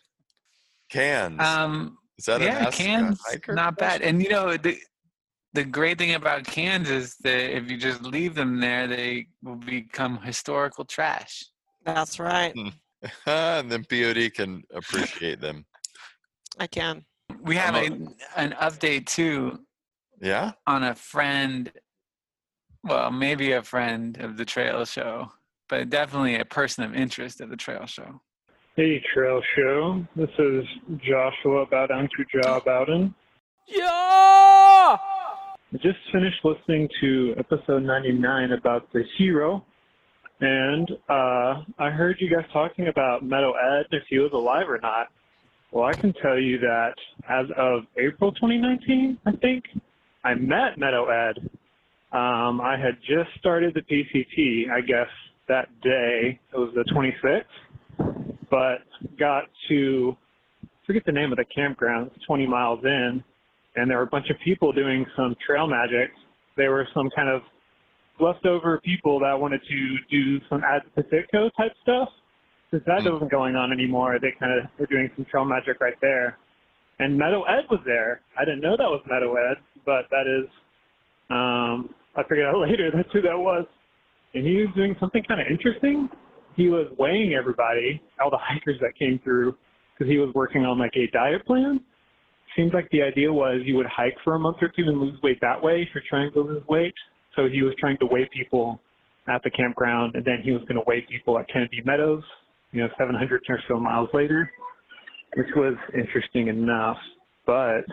Cans. 0.90 1.42
Um, 1.42 1.98
is 2.20 2.26
that 2.26 2.42
yeah, 2.42 2.58
an 2.60 2.66
ask 2.66 2.80
a 2.80 2.84
cans 2.84 3.22
hiker 3.26 3.54
not 3.54 3.78
bad. 3.78 4.02
And 4.02 4.22
you 4.22 4.30
know 4.30 4.58
the 4.58 4.78
the 5.54 5.64
great 5.64 5.98
thing 5.98 6.14
about 6.16 6.44
cans 6.44 6.90
is 6.90 7.16
that 7.24 7.56
if 7.56 7.72
you 7.72 7.78
just 7.78 8.04
leave 8.04 8.36
them 8.36 8.60
there, 8.60 8.88
they 8.88 9.28
will 9.42 9.56
become 9.56 10.22
historical 10.22 10.84
trash. 10.84 11.46
That's 11.86 12.20
right. 12.20 12.54
Hmm. 12.54 12.70
and 13.26 13.72
then 13.72 13.86
POD 13.86 14.34
can 14.34 14.64
appreciate 14.76 15.40
them. 15.40 15.66
I 16.60 16.68
can. 16.68 17.06
We 17.42 17.56
have 17.56 17.76
a, 17.76 17.86
I'm 17.86 18.16
an 18.36 18.52
update 18.62 19.06
too 19.06 19.62
Yeah? 20.22 20.52
on 20.68 20.84
a 20.84 20.94
friend. 20.94 21.72
Well, 22.84 23.12
maybe 23.12 23.54
a 23.54 23.64
friend 23.64 24.18
of 24.20 24.36
the 24.36 24.46
trail 24.46 24.84
show, 24.84 25.32
but 25.70 25.90
definitely 25.90 26.36
a 26.36 26.46
person 26.46 26.84
of 26.84 26.94
interest 26.94 27.40
of 27.40 27.50
the 27.50 27.58
trail 27.58 27.86
show. 27.86 28.22
Hey, 28.76 29.04
Trail 29.14 29.42
Show. 29.58 30.06
This 30.16 30.30
is 30.38 30.64
Joshua 31.00 31.66
Bowden 31.66 32.08
Kuja 32.08 32.64
Bowden. 32.64 33.14
Yeah! 33.68 34.96
I 34.96 35.78
just 35.82 35.98
finished 36.14 36.38
listening 36.44 36.88
to 37.02 37.36
episode 37.38 37.84
99 37.84 38.54
about 38.54 38.92
the 38.94 39.04
hero, 39.18 39.66
and 40.40 40.90
uh, 41.10 41.64
I 41.78 41.90
heard 41.90 42.18
you 42.20 42.30
guys 42.34 42.46
talking 42.54 42.88
about 42.88 43.24
Meadow 43.24 43.54
Ed, 43.54 43.88
if 43.92 44.04
he 44.10 44.20
was 44.20 44.32
alive 44.34 44.70
or 44.70 44.80
not. 44.82 45.08
Well, 45.72 45.86
I 45.86 45.96
can 45.96 46.14
tell 46.22 46.40
you 46.40 46.60
that 46.60 46.94
as 47.28 47.48
of 47.58 47.82
April 47.98 48.32
2019, 48.32 49.18
I 49.26 49.32
think, 49.38 49.66
I 50.24 50.36
met 50.36 50.78
Meadow 50.78 51.08
Ed. 51.10 51.50
Um, 52.12 52.62
I 52.62 52.78
had 52.82 52.98
just 53.02 53.30
started 53.40 53.74
the 53.74 53.82
PCT, 53.82 54.72
I 54.72 54.82
guess, 54.82 55.10
that 55.48 55.68
day. 55.82 56.40
It 56.54 56.58
was 56.58 56.74
the 56.76 56.84
26th, 56.94 57.44
but 58.50 58.80
got 59.18 59.44
to 59.70 60.16
forget 60.86 61.04
the 61.06 61.12
name 61.12 61.32
of 61.32 61.38
the 61.38 61.46
campground. 61.54 62.12
It's 62.16 62.26
20 62.26 62.48
miles 62.48 62.80
in, 62.84 63.24
and 63.76 63.90
there 63.90 63.98
were 63.98 64.04
a 64.04 64.08
bunch 64.08 64.30
of 64.30 64.38
people 64.44 64.72
doing 64.72 65.06
some 65.16 65.36
trail 65.46 65.68
magic. 65.68 66.12
There 66.58 66.72
were 66.72 66.88
some 66.94 67.10
kind 67.16 67.30
of 67.30 67.42
leftover 68.20 68.82
people 68.84 69.20
that 69.20 69.40
wanted 69.40 69.62
to 69.70 69.96
do 70.10 70.40
some 70.50 70.64
Ad 70.64 70.82
Pacifico 70.96 71.50
type 71.58 71.72
stuff. 71.84 72.10
Since 72.72 72.84
that 72.86 73.04
wasn't 73.04 73.32
going 73.32 73.56
on 73.56 73.72
anymore, 73.72 74.20
they 74.22 74.34
kind 74.40 74.60
of 74.60 74.70
were 74.78 74.86
doing 74.86 75.10
some 75.16 75.26
trail 75.26 75.46
magic 75.46 75.80
right 75.80 75.96
there. 76.02 76.38
And 77.00 77.18
Meadow 77.18 77.44
Ed 77.44 77.66
was 77.70 77.80
there. 77.86 78.22
I 78.38 78.46
didn't 78.46 78.62
know 78.62 78.76
that 78.78 78.90
was 78.90 79.02
Meadow 79.10 79.36
Ed, 79.36 79.58
but 79.86 80.06
that 80.12 80.28
is, 80.28 80.50
um, 81.30 81.94
I 82.16 82.24
figured 82.28 82.46
out 82.48 82.58
later 82.70 82.92
that's 82.94 83.10
who 83.12 83.22
that 83.22 83.38
was. 83.38 83.66
And 84.34 84.46
he 84.46 84.58
was 84.58 84.70
doing 84.76 84.96
something 85.00 85.24
kind 85.28 85.42
of 85.42 85.48
interesting. 85.50 86.10
He 86.60 86.68
was 86.68 86.88
weighing 86.98 87.36
everybody, 87.36 88.02
all 88.22 88.30
the 88.30 88.38
hikers 88.38 88.76
that 88.82 88.94
came 89.00 89.18
through, 89.24 89.56
because 89.94 90.12
he 90.12 90.18
was 90.18 90.30
working 90.36 90.66
on 90.66 90.78
like 90.78 90.92
a 90.98 91.08
diet 91.14 91.46
plan. 91.46 91.80
Seems 92.54 92.74
like 92.74 92.90
the 92.92 93.02
idea 93.02 93.32
was 93.32 93.62
you 93.64 93.78
would 93.78 93.86
hike 93.86 94.18
for 94.26 94.36
a 94.36 94.40
month 94.40 94.58
or 94.62 94.68
two 94.68 94.84
and 94.84 95.00
lose 95.00 95.18
weight 95.24 95.40
that 95.40 95.64
way 95.64 95.84
if 95.84 95.88
you're 95.94 96.04
trying 96.10 96.34
to 96.34 96.42
lose 96.42 96.62
weight. 96.68 96.94
So 97.38 97.48
he 97.48 97.62
was 97.62 97.74
trying 97.80 97.98
to 98.00 98.06
weigh 98.06 98.30
people 98.34 98.82
at 99.30 99.42
the 99.42 99.50
campground, 99.52 100.16
and 100.16 100.26
then 100.26 100.42
he 100.44 100.52
was 100.52 100.60
going 100.64 100.76
to 100.76 100.84
weigh 100.86 101.06
people 101.10 101.40
at 101.40 101.48
Kennedy 101.48 101.82
Meadows, 101.86 102.24
you 102.74 102.82
know, 102.82 102.90
700 102.98 103.42
or 103.48 103.60
so 103.70 103.80
miles 103.80 104.10
later, 104.14 104.52
which 105.38 105.48
was 105.56 105.76
interesting 105.94 106.50
enough. 106.50 106.98
But 107.46 107.86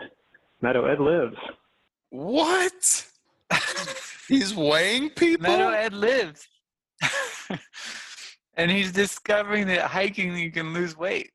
Meadow 0.61 0.87
Ed 0.87 0.99
lives. 0.99 1.37
What? 2.09 3.05
He's 4.27 4.53
weighing 4.53 5.11
people? 5.11 5.49
Meadow 5.49 5.69
Ed 5.69 5.93
lives. 5.93 6.49
and 8.57 8.69
he's 8.69 8.91
discovering 8.91 9.67
that 9.67 9.81
hiking 9.83 10.35
you 10.37 10.51
can 10.51 10.73
lose 10.73 10.97
weight. 10.97 11.31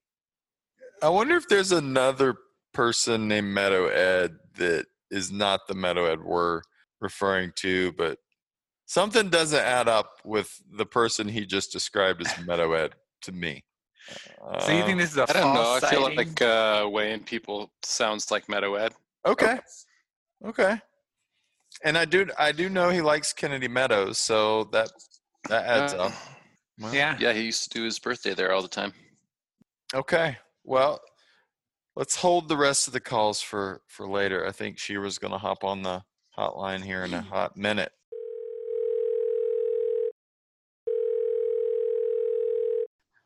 I 1.03 1.09
wonder 1.09 1.37
if 1.37 1.49
there's 1.49 1.73
another 1.73 2.37
person 2.75 3.27
named 3.29 3.49
Meadow 3.49 3.87
Ed 3.87 4.37
that 4.57 4.87
is 5.11 5.33
not 5.33 5.67
the 5.69 5.75
Meadow 5.75 6.05
Ed 6.07 6.21
we're 6.23 6.63
referring 7.01 7.53
to, 7.57 7.93
but 7.93 8.19
something 8.87 9.29
doesn't 9.31 9.59
add 9.65 9.89
up 9.89 10.11
with 10.25 10.63
the 10.77 10.87
person 10.87 11.29
he 11.29 11.47
just 11.47 11.73
described 11.73 12.21
as 12.27 12.47
Meadow 12.47 12.73
Ed 12.73 12.95
to 13.23 13.33
me. 13.33 13.65
So 14.61 14.73
you 14.73 14.81
think 14.83 14.93
Um, 14.93 14.99
this 14.99 15.13
is 15.13 15.17
a 15.19 15.23
I 15.23 15.27
don't 15.33 15.55
know. 15.55 15.61
I 15.61 15.81
false 15.81 15.91
feel 15.91 16.03
sighting? 16.03 16.17
like 16.17 16.43
uh, 16.43 16.89
weighing 16.91 17.21
people 17.21 17.73
sounds 17.83 18.31
like 18.31 18.49
Meadow 18.49 18.75
Ed. 18.75 18.93
Okay. 19.25 19.59
Okay. 20.45 20.81
And 21.85 21.97
I 21.97 22.05
do 22.05 22.27
I 22.39 22.53
do 22.53 22.69
know 22.69 22.91
he 22.91 23.01
likes 23.01 23.33
Kennedy 23.33 23.69
Meadows, 23.69 24.19
so 24.19 24.65
that 24.73 24.91
that 25.49 25.65
adds 25.65 25.95
Uh, 25.95 26.05
up. 26.07 26.13
Well, 26.83 26.95
Yeah. 26.95 27.17
Yeah, 27.21 27.33
he 27.33 27.43
used 27.43 27.63
to 27.65 27.79
do 27.79 27.85
his 27.85 27.99
birthday 27.99 28.35
there 28.35 28.53
all 28.53 28.63
the 28.63 28.69
time. 28.69 28.93
Okay. 29.95 30.37
Well, 30.65 31.01
let's 31.95 32.17
hold 32.17 32.49
the 32.49 32.57
rest 32.57 32.87
of 32.89 32.93
the 32.93 33.01
calls 33.01 33.41
for 33.41 33.83
for 33.87 34.09
later. 34.09 34.47
I 34.47 34.53
think 34.53 34.79
Shira's 34.79 35.19
going 35.19 35.33
to 35.33 35.39
hop 35.39 35.65
on 35.65 35.83
the 35.83 36.03
hotline 36.37 36.83
here 36.83 37.05
in 37.05 37.15
a 37.15 37.23
hot 37.35 37.57
minute. 37.57 37.93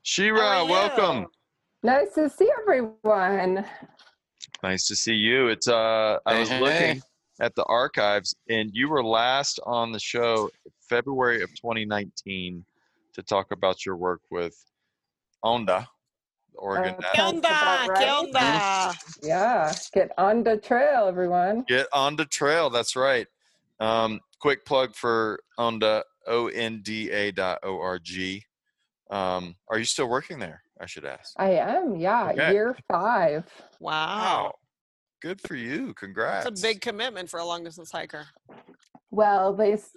Shira, 0.02 0.64
welcome. 0.64 1.26
Nice 1.82 2.14
to 2.14 2.28
see 2.28 2.50
everyone. 2.60 3.64
Nice 4.62 4.86
to 4.86 4.96
see 4.96 5.14
you. 5.14 5.48
It's 5.48 5.68
uh 5.68 6.18
I 6.26 6.38
was 6.38 6.48
hey. 6.48 6.60
looking 6.60 7.02
at 7.40 7.54
the 7.54 7.64
archives 7.64 8.34
and 8.48 8.70
you 8.72 8.88
were 8.88 9.04
last 9.04 9.60
on 9.64 9.92
the 9.92 9.98
show 9.98 10.50
February 10.88 11.42
of 11.42 11.50
2019 11.50 12.64
to 13.16 13.22
talk 13.22 13.50
about 13.50 13.84
your 13.84 13.96
work 13.96 14.20
with 14.30 14.54
Onda, 15.44 15.86
the 16.52 16.58
Oregon 16.58 16.94
Uh, 16.98 17.00
National 17.00 17.26
sounds 17.32 17.38
about 17.38 17.88
right. 17.88 18.94
Yeah, 19.22 19.74
get 19.94 20.12
on 20.18 20.42
the 20.44 20.58
trail, 20.58 21.06
everyone. 21.08 21.64
Get 21.66 21.86
on 21.92 22.14
the 22.16 22.26
trail. 22.26 22.68
That's 22.70 22.94
right. 22.94 23.26
Um, 23.80 24.20
quick 24.38 24.64
plug 24.66 24.94
for 24.94 25.40
Onda, 25.58 26.02
O 26.26 26.48
N 26.48 26.80
D 26.82 27.10
A 27.10 27.30
dot 27.32 27.58
O 27.62 27.80
R 27.80 27.98
G. 27.98 28.44
Um, 29.10 29.56
are 29.68 29.78
you 29.78 29.84
still 29.84 30.08
working 30.08 30.38
there? 30.38 30.62
I 30.78 30.84
should 30.84 31.06
ask. 31.06 31.32
I 31.38 31.52
am, 31.52 31.96
yeah, 31.96 32.30
Okay. 32.32 32.52
year 32.52 32.76
five. 32.90 33.44
Wow. 33.80 34.52
Good 35.22 35.40
for 35.40 35.54
you. 35.54 35.94
Congrats. 35.94 36.46
It's 36.46 36.60
a 36.60 36.62
big 36.66 36.82
commitment 36.82 37.30
for 37.30 37.40
a 37.40 37.44
long 37.44 37.64
distance 37.64 37.90
hiker. 37.90 38.26
Well, 39.10 39.54
they, 39.54 39.72
s- 39.72 39.96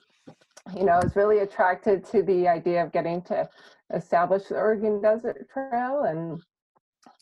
you 0.76 0.84
know, 0.84 0.94
I 0.94 1.04
was 1.04 1.16
really 1.16 1.40
attracted 1.40 2.06
to 2.12 2.22
the 2.24 2.48
idea 2.48 2.84
of 2.84 2.92
getting 2.92 3.22
to 3.24 3.48
establish 3.94 4.46
the 4.46 4.56
Oregon 4.56 5.02
Desert 5.02 5.48
Trail, 5.52 6.04
and 6.04 6.42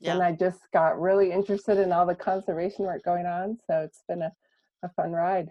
and 0.04 0.22
I 0.22 0.32
just 0.32 0.60
got 0.74 1.00
really 1.00 1.32
interested 1.32 1.78
in 1.80 1.92
all 1.92 2.06
the 2.06 2.16
conservation 2.16 2.86
work 2.86 3.04
going 3.04 3.26
on. 3.26 3.58
So 3.68 3.82
it's 3.82 4.04
been 4.08 4.22
a, 4.22 4.32
a 4.84 4.90
fun 4.90 5.12
ride. 5.12 5.50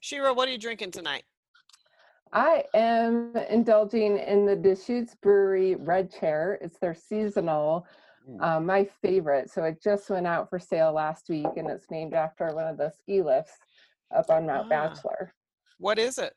Shira, 0.00 0.34
what 0.34 0.48
are 0.48 0.52
you 0.52 0.58
drinking 0.58 0.90
tonight? 0.90 1.24
I 2.32 2.64
am 2.74 3.34
indulging 3.48 4.18
in 4.18 4.46
the 4.46 4.56
Deschutes 4.56 5.14
Brewery 5.14 5.76
Red 5.76 6.12
Chair. 6.12 6.58
It's 6.60 6.78
their 6.78 6.94
seasonal, 6.94 7.86
uh, 8.40 8.60
my 8.60 8.88
favorite. 9.00 9.50
So 9.50 9.64
it 9.64 9.82
just 9.82 10.10
went 10.10 10.26
out 10.26 10.50
for 10.50 10.58
sale 10.58 10.92
last 10.92 11.28
week, 11.28 11.46
and 11.56 11.70
it's 11.70 11.90
named 11.90 12.14
after 12.14 12.52
one 12.54 12.66
of 12.66 12.76
the 12.76 12.90
ski 12.90 13.22
lifts 13.22 13.52
up 14.14 14.28
on 14.28 14.46
Mount 14.46 14.66
Ah. 14.66 14.68
Bachelor. 14.68 15.32
What 15.78 15.98
is 15.98 16.18
it? 16.18 16.34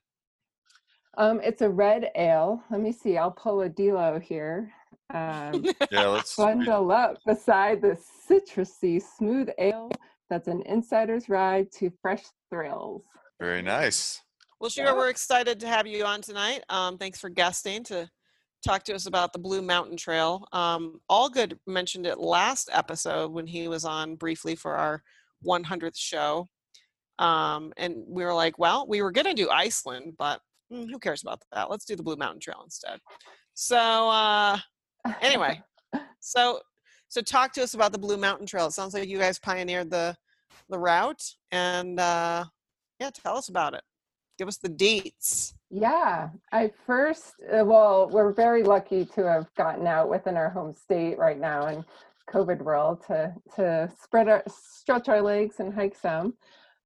Um, 1.17 1.41
it's 1.43 1.61
a 1.61 1.69
red 1.69 2.11
ale. 2.15 2.63
Let 2.69 2.81
me 2.81 2.91
see. 2.91 3.17
I'll 3.17 3.31
pull 3.31 3.61
a 3.61 3.69
D'Lo 3.69 4.19
here. 4.19 4.71
Um, 5.13 5.65
Yeah, 5.91 6.07
let's 6.07 6.35
bundle 6.35 6.91
up 6.91 7.17
beside 7.25 7.81
the 7.81 7.97
citrusy 8.29 9.01
smooth 9.01 9.49
ale 9.57 9.89
that's 10.29 10.47
an 10.47 10.61
insider's 10.63 11.27
ride 11.27 11.71
to 11.73 11.91
fresh 12.01 12.23
thrills. 12.49 13.03
Very 13.39 13.61
nice. 13.61 14.21
Well, 14.59 14.69
Shira, 14.69 14.93
we're 14.93 15.09
excited 15.09 15.59
to 15.61 15.67
have 15.67 15.87
you 15.87 16.05
on 16.05 16.21
tonight. 16.21 16.63
Um, 16.69 16.97
thanks 16.97 17.19
for 17.19 17.29
guesting 17.29 17.83
to 17.85 18.09
talk 18.63 18.83
to 18.83 18.93
us 18.93 19.05
about 19.05 19.31
the 19.31 19.39
Blue 19.39 19.61
Mountain 19.61 19.97
Trail. 19.97 20.45
Um, 20.51 20.99
Allgood 21.09 21.57
mentioned 21.65 22.05
it 22.05 22.19
last 22.19 22.69
episode 22.71 23.31
when 23.31 23.47
he 23.47 23.67
was 23.67 23.85
on 23.85 24.15
briefly 24.15 24.55
for 24.55 24.75
our 24.75 25.01
100th 25.45 25.97
show. 25.97 26.47
Um, 27.19 27.73
and 27.77 28.03
we 28.07 28.23
were 28.23 28.33
like, 28.33 28.59
well, 28.59 28.85
we 28.87 29.01
were 29.01 29.11
going 29.11 29.27
to 29.27 29.33
do 29.33 29.49
Iceland, 29.49 30.15
but 30.17 30.41
mm, 30.71 30.89
who 30.89 30.99
cares 30.99 31.21
about 31.21 31.41
that? 31.51 31.69
Let's 31.69 31.85
do 31.85 31.95
the 31.95 32.03
Blue 32.03 32.15
Mountain 32.15 32.41
Trail 32.41 32.61
instead. 32.63 32.99
So, 33.53 33.77
uh, 33.77 34.57
anyway, 35.21 35.61
so 36.19 36.59
So 37.09 37.21
talk 37.21 37.53
to 37.53 37.63
us 37.63 37.73
about 37.73 37.91
the 37.91 37.97
Blue 37.97 38.17
Mountain 38.17 38.45
Trail. 38.45 38.67
It 38.67 38.73
sounds 38.73 38.93
like 38.93 39.09
you 39.09 39.17
guys 39.17 39.39
pioneered 39.39 39.89
the 39.89 40.15
the 40.69 40.77
route, 40.77 41.23
and 41.51 41.99
uh, 41.99 42.45
yeah, 42.99 43.09
tell 43.11 43.35
us 43.35 43.49
about 43.49 43.73
it. 43.73 43.81
Give 44.37 44.47
us 44.47 44.57
the 44.57 44.69
dates. 44.69 45.55
Yeah, 45.71 46.29
I 46.51 46.71
first, 46.85 47.33
uh, 47.51 47.65
well, 47.65 48.07
we're 48.09 48.31
very 48.31 48.63
lucky 48.63 49.05
to 49.05 49.23
have 49.23 49.53
gotten 49.55 49.87
out 49.87 50.09
within 50.09 50.37
our 50.37 50.49
home 50.49 50.73
state 50.73 51.17
right 51.17 51.39
now 51.39 51.67
in 51.67 51.83
COVID 52.29 52.61
world 52.61 53.03
to 53.07 53.33
to 53.55 53.91
spread 54.01 54.29
our 54.29 54.43
stretch 54.47 55.09
our 55.09 55.21
legs 55.21 55.59
and 55.59 55.73
hike 55.73 55.95
some. 55.95 56.35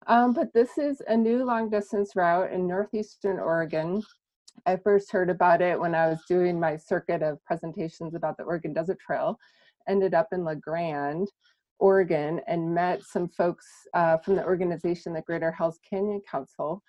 Um, 0.08 0.34
but 0.34 0.54
this 0.54 0.78
is 0.78 1.02
a 1.08 1.16
new 1.16 1.46
long 1.46 1.70
distance 1.70 2.16
route 2.16 2.52
in 2.52 2.68
northeastern 2.68 3.40
Oregon. 3.40 4.04
I 4.66 4.76
first 4.78 5.12
heard 5.12 5.30
about 5.30 5.62
it 5.62 5.80
when 5.80 5.96
I 5.96 6.08
was 6.08 6.20
doing 6.28 6.60
my 6.60 6.78
circuit 6.78 7.22
of 7.22 7.44
presentations 7.46 8.14
about 8.14 8.38
the 8.38 8.44
Oregon 8.44 8.74
Desert 8.74 9.00
Trail. 9.00 9.38
Ended 9.88 10.14
up 10.14 10.28
in 10.32 10.44
La 10.44 10.56
Grande, 10.56 11.28
Oregon, 11.80 12.42
and 12.48 12.74
met 12.74 13.04
some 13.04 13.28
folks 13.28 13.66
uh, 13.94 14.18
from 14.18 14.36
the 14.36 14.46
organization, 14.46 15.14
the 15.14 15.22
Greater 15.22 15.52
Hells 15.52 15.80
Canyon 15.90 16.22
Council, 16.30 16.82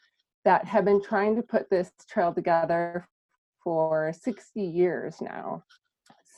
that 0.44 0.64
have 0.64 0.84
been 0.84 1.02
trying 1.02 1.34
to 1.36 1.42
put 1.42 1.68
this 1.70 1.90
trail 2.08 2.32
together 2.32 3.06
for 3.62 4.12
60 4.12 4.60
years 4.60 5.16
now. 5.20 5.62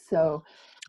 So, 0.08 0.44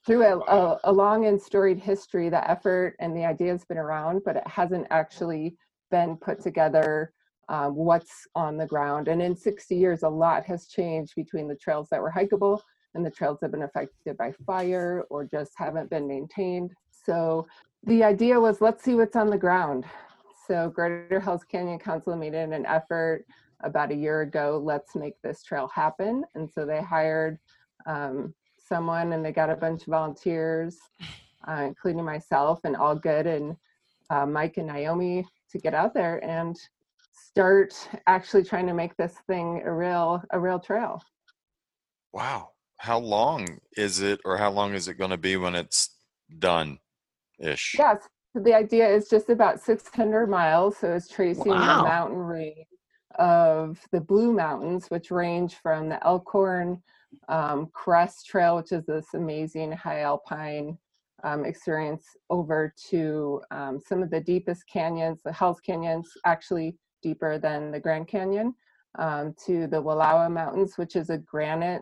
through 0.06 0.24
a, 0.24 0.38
a, 0.40 0.80
a 0.86 0.92
long 0.92 1.26
and 1.26 1.42
storied 1.42 1.80
history, 1.80 2.30
the 2.30 2.50
effort 2.50 2.96
and 3.00 3.16
the 3.18 3.26
idea 3.26 3.52
has 3.52 3.66
been 3.66 3.78
around, 3.78 4.22
but 4.24 4.38
it 4.38 4.48
hasn't 4.48 4.88
actually 4.90 5.58
been 5.90 6.18
put 6.18 6.42
together 6.42 7.12
um, 7.50 7.76
what's 7.76 8.28
on 8.36 8.58
the 8.58 8.66
ground. 8.66 9.08
And 9.08 9.22
in 9.22 9.36
60 9.36 9.76
years, 9.76 10.04
a 10.04 10.10
lot 10.10 10.46
has 10.46 10.68
changed 10.68 11.14
between 11.16 11.48
the 11.48 11.56
trails 11.56 11.88
that 11.92 12.02
were 12.02 12.12
hikeable 12.12 12.62
and 12.94 13.06
the 13.06 13.12
trails 13.12 13.40
that 13.40 13.48
have 13.48 13.52
been 13.52 13.64
affected 13.64 14.18
by 14.18 14.34
fire 14.46 15.06
or 15.10 15.24
just 15.24 15.54
haven't 15.56 15.90
been 15.90 16.08
maintained. 16.08 16.72
So 17.06 17.48
the 17.84 18.04
idea 18.04 18.40
was 18.40 18.60
let's 18.60 18.84
see 18.84 18.96
what's 18.96 19.16
on 19.16 19.30
the 19.30 19.38
ground. 19.38 19.86
So 20.48 20.70
Greater 20.70 21.20
Hells 21.20 21.44
Canyon 21.44 21.80
Council 21.80 22.16
made 22.16 22.34
an 22.34 22.66
effort 22.66 23.26
about 23.64 23.92
a 23.92 23.96
year 23.96 24.22
ago, 24.22 24.62
let's 24.64 24.96
make 24.96 25.20
this 25.22 25.44
trail 25.44 25.68
happen. 25.74 26.24
And 26.36 26.50
so 26.50 26.66
they 26.66 26.82
hired 26.82 27.38
um, 27.86 28.34
someone 28.58 29.14
and 29.14 29.24
they 29.24 29.32
got 29.32 29.50
a 29.50 29.56
bunch 29.56 29.82
of 29.82 29.88
volunteers, 29.88 30.78
uh, 31.48 31.64
including 31.66 32.04
myself 32.04 32.60
and 32.64 32.76
all 32.76 32.96
good 32.96 33.26
and 33.26 33.56
uh, 34.10 34.26
Mike 34.26 34.58
and 34.58 34.68
Naomi 34.68 35.26
to 35.52 35.58
get 35.58 35.74
out 35.74 35.94
there 35.94 36.24
and 36.24 36.58
start 37.12 37.74
actually 38.08 38.44
trying 38.44 38.68
to 38.68 38.74
make 38.74 38.96
this 38.98 39.16
thing 39.28 39.62
a 39.66 39.72
real 39.74 40.22
a 40.32 40.40
real 40.40 40.60
trail. 40.60 41.02
Wow. 42.14 42.52
How 42.78 43.00
long 43.00 43.60
is 43.76 44.02
it 44.02 44.20
or 44.24 44.38
how 44.38 44.52
long 44.52 44.74
is 44.74 44.88
it 44.88 44.96
going 44.96 45.12
to 45.12 45.18
be 45.18 45.36
when 45.38 45.56
it's 45.56 45.96
done 46.40 46.80
ish? 47.40 47.76
Yes. 47.78 48.08
So 48.34 48.44
the 48.44 48.54
idea 48.54 48.88
is 48.88 49.10
just 49.10 49.30
about 49.30 49.60
600 49.60 50.28
miles. 50.28 50.78
So 50.78 50.94
it's 50.94 51.08
tracing 51.08 51.52
Wow. 51.54 51.78
the 51.78 51.84
mountain 51.84 52.20
range 52.20 52.68
of 53.18 53.80
the 53.92 54.00
Blue 54.02 54.32
Mountains, 54.32 54.90
which 54.90 55.10
range 55.10 55.56
from 55.56 55.90
the 55.90 56.04
Elkhorn 56.06 56.84
um, 57.30 57.70
Crest 57.74 58.28
Trail, 58.28 58.58
which 58.58 58.72
is 58.72 58.86
this 58.86 59.08
amazing 59.16 59.72
high 59.72 60.02
alpine 60.02 60.78
um, 61.24 61.46
experience, 61.46 62.06
over 62.30 62.74
to 62.90 63.42
um, 63.52 63.80
some 63.86 64.04
of 64.04 64.10
the 64.10 64.22
deepest 64.22 64.64
canyons, 64.72 65.22
the 65.24 65.32
Hells 65.32 65.60
Canyons, 65.60 66.10
actually 66.26 66.76
deeper 67.02 67.38
than 67.38 67.72
the 67.72 67.80
Grand 67.80 68.08
Canyon, 68.08 68.54
um, 69.00 69.34
to 69.46 69.68
the 69.68 69.82
Wallowa 69.82 70.32
Mountains, 70.32 70.78
which 70.78 70.96
is 70.96 71.10
a 71.10 71.18
granite. 71.18 71.82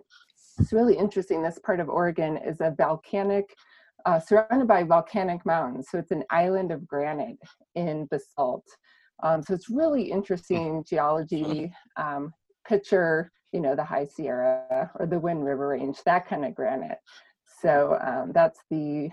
It's 0.59 0.73
really 0.73 0.97
interesting. 0.97 1.41
This 1.41 1.59
part 1.59 1.79
of 1.79 1.89
Oregon 1.89 2.37
is 2.37 2.61
a 2.61 2.73
volcanic, 2.77 3.53
uh, 4.05 4.19
surrounded 4.19 4.67
by 4.67 4.83
volcanic 4.83 5.45
mountains. 5.45 5.87
So 5.91 5.97
it's 5.97 6.11
an 6.11 6.23
island 6.29 6.71
of 6.71 6.87
granite 6.87 7.37
in 7.75 8.05
basalt. 8.05 8.65
Um, 9.23 9.41
so 9.43 9.53
it's 9.53 9.69
really 9.69 10.03
interesting 10.03 10.83
geology. 10.87 11.73
Um, 11.97 12.33
picture, 12.67 13.31
you 13.51 13.61
know, 13.61 13.75
the 13.75 13.83
High 13.83 14.05
Sierra 14.05 14.91
or 14.95 15.05
the 15.05 15.19
Wind 15.19 15.45
River 15.45 15.69
Range, 15.69 15.97
that 16.05 16.27
kind 16.27 16.45
of 16.45 16.55
granite. 16.55 16.97
So 17.61 17.97
um, 18.05 18.31
that's 18.33 18.59
the 18.69 19.09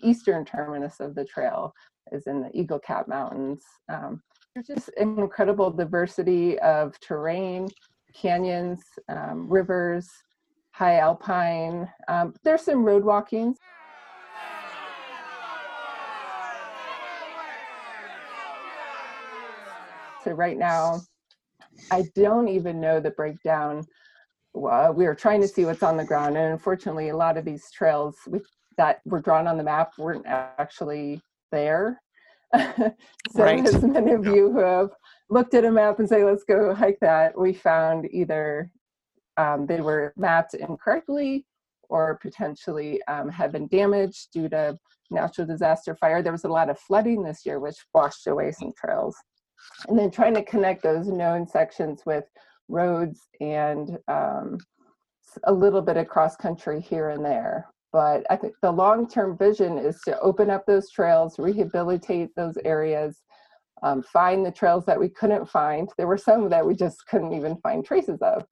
eastern 0.00 0.44
terminus 0.44 1.00
of 1.00 1.14
the 1.14 1.24
trail 1.24 1.72
is 2.12 2.26
in 2.26 2.40
the 2.40 2.50
Eagle 2.52 2.78
Cap 2.78 3.08
Mountains. 3.08 3.62
Um, 3.88 4.22
there's 4.54 4.66
just 4.66 4.90
an 4.96 5.18
incredible 5.18 5.70
diversity 5.70 6.58
of 6.60 6.98
terrain, 7.00 7.68
canyons, 8.14 8.82
um, 9.08 9.48
rivers, 9.48 10.08
high 10.72 10.98
alpine. 10.98 11.88
Um, 12.08 12.34
there's 12.44 12.62
some 12.62 12.84
road 12.84 13.04
walking. 13.04 13.54
So 20.24 20.32
right 20.32 20.58
now, 20.58 21.00
I 21.90 22.04
don't 22.14 22.48
even 22.48 22.80
know 22.80 22.98
the 22.98 23.10
breakdown. 23.10 23.86
We 24.54 25.06
are 25.06 25.14
trying 25.14 25.40
to 25.42 25.48
see 25.48 25.64
what's 25.64 25.82
on 25.82 25.96
the 25.96 26.04
ground, 26.04 26.36
and 26.36 26.52
unfortunately, 26.52 27.10
a 27.10 27.16
lot 27.16 27.36
of 27.36 27.44
these 27.44 27.70
trails 27.70 28.16
we, 28.26 28.40
that 28.76 29.00
were 29.04 29.20
drawn 29.20 29.46
on 29.46 29.56
the 29.56 29.64
map 29.64 29.92
weren't 29.98 30.26
actually 30.26 31.20
there. 31.52 32.00
so, 32.54 32.92
Right. 33.34 33.66
as 33.66 33.82
many 33.82 34.12
of 34.12 34.24
you 34.26 34.52
who 34.52 34.60
have 34.60 34.90
looked 35.30 35.54
at 35.54 35.64
a 35.64 35.70
map 35.70 35.98
and 35.98 36.08
say, 36.08 36.24
"Let's 36.24 36.44
go 36.44 36.74
hike 36.74 36.98
that," 37.00 37.38
we 37.38 37.52
found 37.52 38.06
either 38.12 38.70
um, 39.36 39.66
they 39.66 39.80
were 39.80 40.12
mapped 40.16 40.54
incorrectly 40.54 41.44
or 41.88 42.18
potentially 42.22 43.00
um, 43.06 43.28
had 43.28 43.52
been 43.52 43.66
damaged 43.68 44.28
due 44.32 44.48
to 44.48 44.76
natural 45.10 45.46
disaster 45.46 45.94
fire. 45.96 46.22
There 46.22 46.32
was 46.32 46.44
a 46.44 46.48
lot 46.48 46.70
of 46.70 46.78
flooding 46.78 47.22
this 47.22 47.44
year, 47.44 47.60
which 47.60 47.76
washed 47.94 48.26
away 48.26 48.52
some 48.52 48.72
trails 48.76 49.16
and 49.88 49.98
then 49.98 50.10
trying 50.10 50.34
to 50.34 50.44
connect 50.44 50.82
those 50.82 51.08
known 51.08 51.46
sections 51.46 52.02
with 52.06 52.24
roads 52.68 53.28
and 53.40 53.98
um, 54.08 54.58
a 55.44 55.52
little 55.52 55.82
bit 55.82 55.96
of 55.96 56.08
cross 56.08 56.36
country 56.36 56.80
here 56.80 57.10
and 57.10 57.24
there. 57.24 57.68
But 57.96 58.26
I 58.28 58.36
think 58.36 58.52
the 58.60 58.70
long 58.70 59.08
term 59.08 59.38
vision 59.38 59.78
is 59.78 59.98
to 60.02 60.20
open 60.20 60.50
up 60.50 60.66
those 60.66 60.90
trails, 60.90 61.38
rehabilitate 61.38 62.28
those 62.36 62.58
areas, 62.62 63.22
um, 63.82 64.02
find 64.02 64.44
the 64.44 64.52
trails 64.52 64.84
that 64.84 65.00
we 65.00 65.08
couldn't 65.08 65.48
find. 65.48 65.88
There 65.96 66.06
were 66.06 66.18
some 66.18 66.50
that 66.50 66.66
we 66.66 66.74
just 66.74 67.06
couldn't 67.06 67.32
even 67.32 67.56
find 67.62 67.82
traces 67.82 68.20
of. 68.20 68.44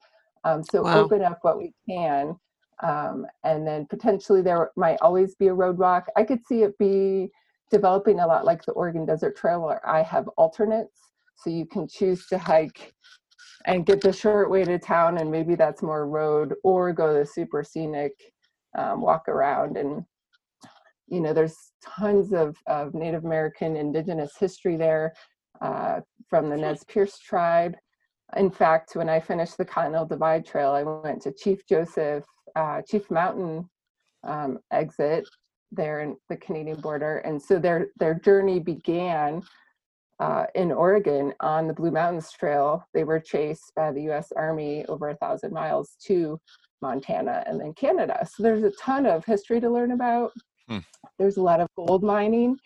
Um, 0.45 0.63
so 0.63 0.85
Wow. 0.85 1.05
open 1.05 1.21
up 1.23 1.41
what 1.43 1.59
we 1.59 1.75
can. 1.87 2.37
Um, 2.83 3.27
and 3.43 3.67
then 3.67 3.85
potentially 3.91 4.41
there 4.41 4.71
might 4.77 4.97
always 5.03 5.35
be 5.35 5.49
a 5.49 5.55
roadblock. 5.55 6.05
I 6.17 6.25
could 6.25 6.41
see 6.47 6.63
it 6.63 6.79
be 6.79 7.29
developing 7.71 8.21
a 8.21 8.27
lot 8.27 8.47
like 8.47 8.65
the 8.65 8.73
Oregon 8.73 9.05
Desert 9.05 9.37
Trail, 9.37 9.61
where 9.61 9.87
I 9.87 10.03
have 10.05 10.27
alternates. 10.39 10.99
So 11.37 11.51
you 11.51 11.67
can 11.67 11.87
choose 11.87 12.27
to 12.29 12.39
hike 12.39 12.95
and 13.67 13.85
get 13.85 14.01
the 14.01 14.13
short 14.15 14.51
way 14.51 14.65
to 14.65 14.79
town, 14.79 15.19
and 15.19 15.31
maybe 15.31 15.55
that's 15.55 15.83
more 15.83 16.09
road, 16.09 16.55
or 16.65 16.95
go 16.95 17.13
the 17.13 17.27
super 17.27 17.63
scenic 17.63 18.13
um, 18.75 19.01
walk 19.01 19.29
around. 19.29 19.77
And 19.77 20.05
you 21.07 21.21
know, 21.21 21.33
there's 21.33 21.73
tons 21.83 22.33
of, 22.33 22.57
of 22.67 22.95
Native 22.95 23.25
American 23.25 23.77
indigenous 23.77 24.37
history 24.39 24.77
there 24.77 25.13
uh, 25.61 26.01
from 26.29 26.49
the 26.49 26.57
Nez 26.57 26.85
Perce 26.85 27.19
tribe. 27.19 27.75
In 28.37 28.51
fact, 28.51 28.97
when 28.97 29.09
I 29.09 29.21
finished 29.21 29.59
the 29.59 29.65
Continental 29.65 30.07
Divide 30.07 30.47
Trail, 30.47 30.71
I 30.71 30.83
went 30.83 31.23
to 31.23 31.33
Chief 31.33 31.67
Joseph, 31.69 32.25
uh, 32.57 32.81
Chief 32.89 33.11
Mountain 33.11 33.69
um, 34.27 34.59
exit 34.73 35.29
there 35.71 36.01
in 36.01 36.17
the 36.29 36.37
Canadian 36.37 36.81
border, 36.81 37.19
and 37.19 37.41
so 37.41 37.59
their 37.59 37.89
their 37.99 38.15
journey 38.15 38.61
began 38.61 39.43
uh, 40.21 40.47
in 40.55 40.73
Oregon 40.73 41.33
on 41.41 41.67
the 41.67 41.75
Blue 41.75 41.91
Mountains 41.91 42.31
Trail. 42.33 42.85
They 42.95 43.05
were 43.05 43.21
chased 43.21 43.73
by 43.77 43.93
the 43.93 44.03
U.S. 44.05 44.33
Army 44.37 44.85
over 44.87 45.11
a 45.11 45.17
thousand 45.17 45.53
miles 45.53 45.97
to 46.07 46.41
Montana 46.85 47.42
and 47.47 47.59
then 47.61 47.73
Canada. 47.75 48.16
So 48.31 48.42
there's 48.42 48.62
a 48.62 48.73
ton 48.73 49.07
of 49.07 49.25
history 49.25 49.59
to 49.61 49.70
learn 49.70 49.92
about. 49.92 50.33
Hmm. 50.68 50.79
There's 51.18 51.38
a 51.38 51.42
lot 51.42 51.61
of 51.61 51.68
gold 51.77 52.03
mining. 52.03 52.57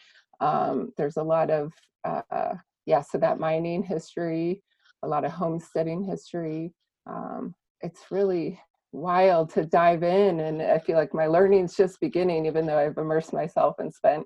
Um, 0.41 0.93
there's 0.97 1.19
a 1.19 1.23
lot 1.23 1.51
of 1.51 1.73
uh, 2.05 2.55
yeah, 2.87 3.03
so 3.03 3.19
that 3.19 3.39
mining 3.39 3.83
history, 3.83 4.63
a 5.03 5.09
lot 5.09 5.25
of 5.25 5.31
homesteading 5.31 6.03
history. 6.03 6.73
Um, 7.07 7.55
it's 7.83 8.11
really 8.11 8.59
wild 8.93 9.51
to 9.51 9.65
dive 9.67 10.03
in, 10.03 10.41
and 10.41 10.63
I 10.63 10.79
feel 10.79 10.97
like 10.97 11.13
my 11.13 11.27
learning's 11.27 11.77
just 11.77 12.01
beginning, 12.01 12.47
even 12.47 12.67
though 12.67 12.79
I've 12.79 12.97
immersed 12.97 13.33
myself 13.33 13.75
and 13.79 13.93
spent. 13.93 14.25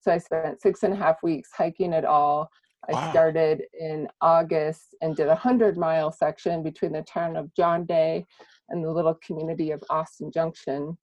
So 0.00 0.12
I 0.12 0.18
spent 0.18 0.62
six 0.62 0.84
and 0.84 0.94
a 0.94 0.96
half 0.96 1.16
weeks 1.22 1.50
hiking 1.56 1.92
it 1.92 2.04
all. 2.04 2.48
I 2.88 2.92
Wow. 2.92 3.10
started 3.10 3.62
in 3.88 4.08
August 4.20 4.94
and 5.00 5.16
did 5.16 5.28
a 5.28 5.34
hundred 5.46 5.76
mile 5.76 6.12
section 6.12 6.62
between 6.62 6.92
the 6.92 7.02
town 7.02 7.36
of 7.36 7.52
John 7.54 7.84
Day 7.86 8.26
and 8.68 8.84
the 8.84 8.90
little 8.90 9.18
community 9.26 9.70
of 9.70 9.82
Austin 9.90 10.30
Junction. 10.32 10.96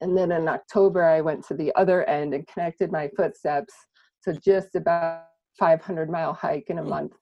And 0.00 0.16
then 0.16 0.32
in 0.32 0.48
October, 0.48 1.04
I 1.04 1.20
went 1.20 1.46
to 1.46 1.54
the 1.54 1.72
other 1.76 2.04
end 2.08 2.34
and 2.34 2.46
connected 2.46 2.90
my 2.90 3.08
footsteps 3.16 3.74
to 4.24 4.34
just 4.34 4.74
about 4.74 5.24
500 5.58 6.10
mile 6.10 6.32
hike 6.32 6.68
in 6.68 6.78
a 6.78 6.82
month. 6.82 7.12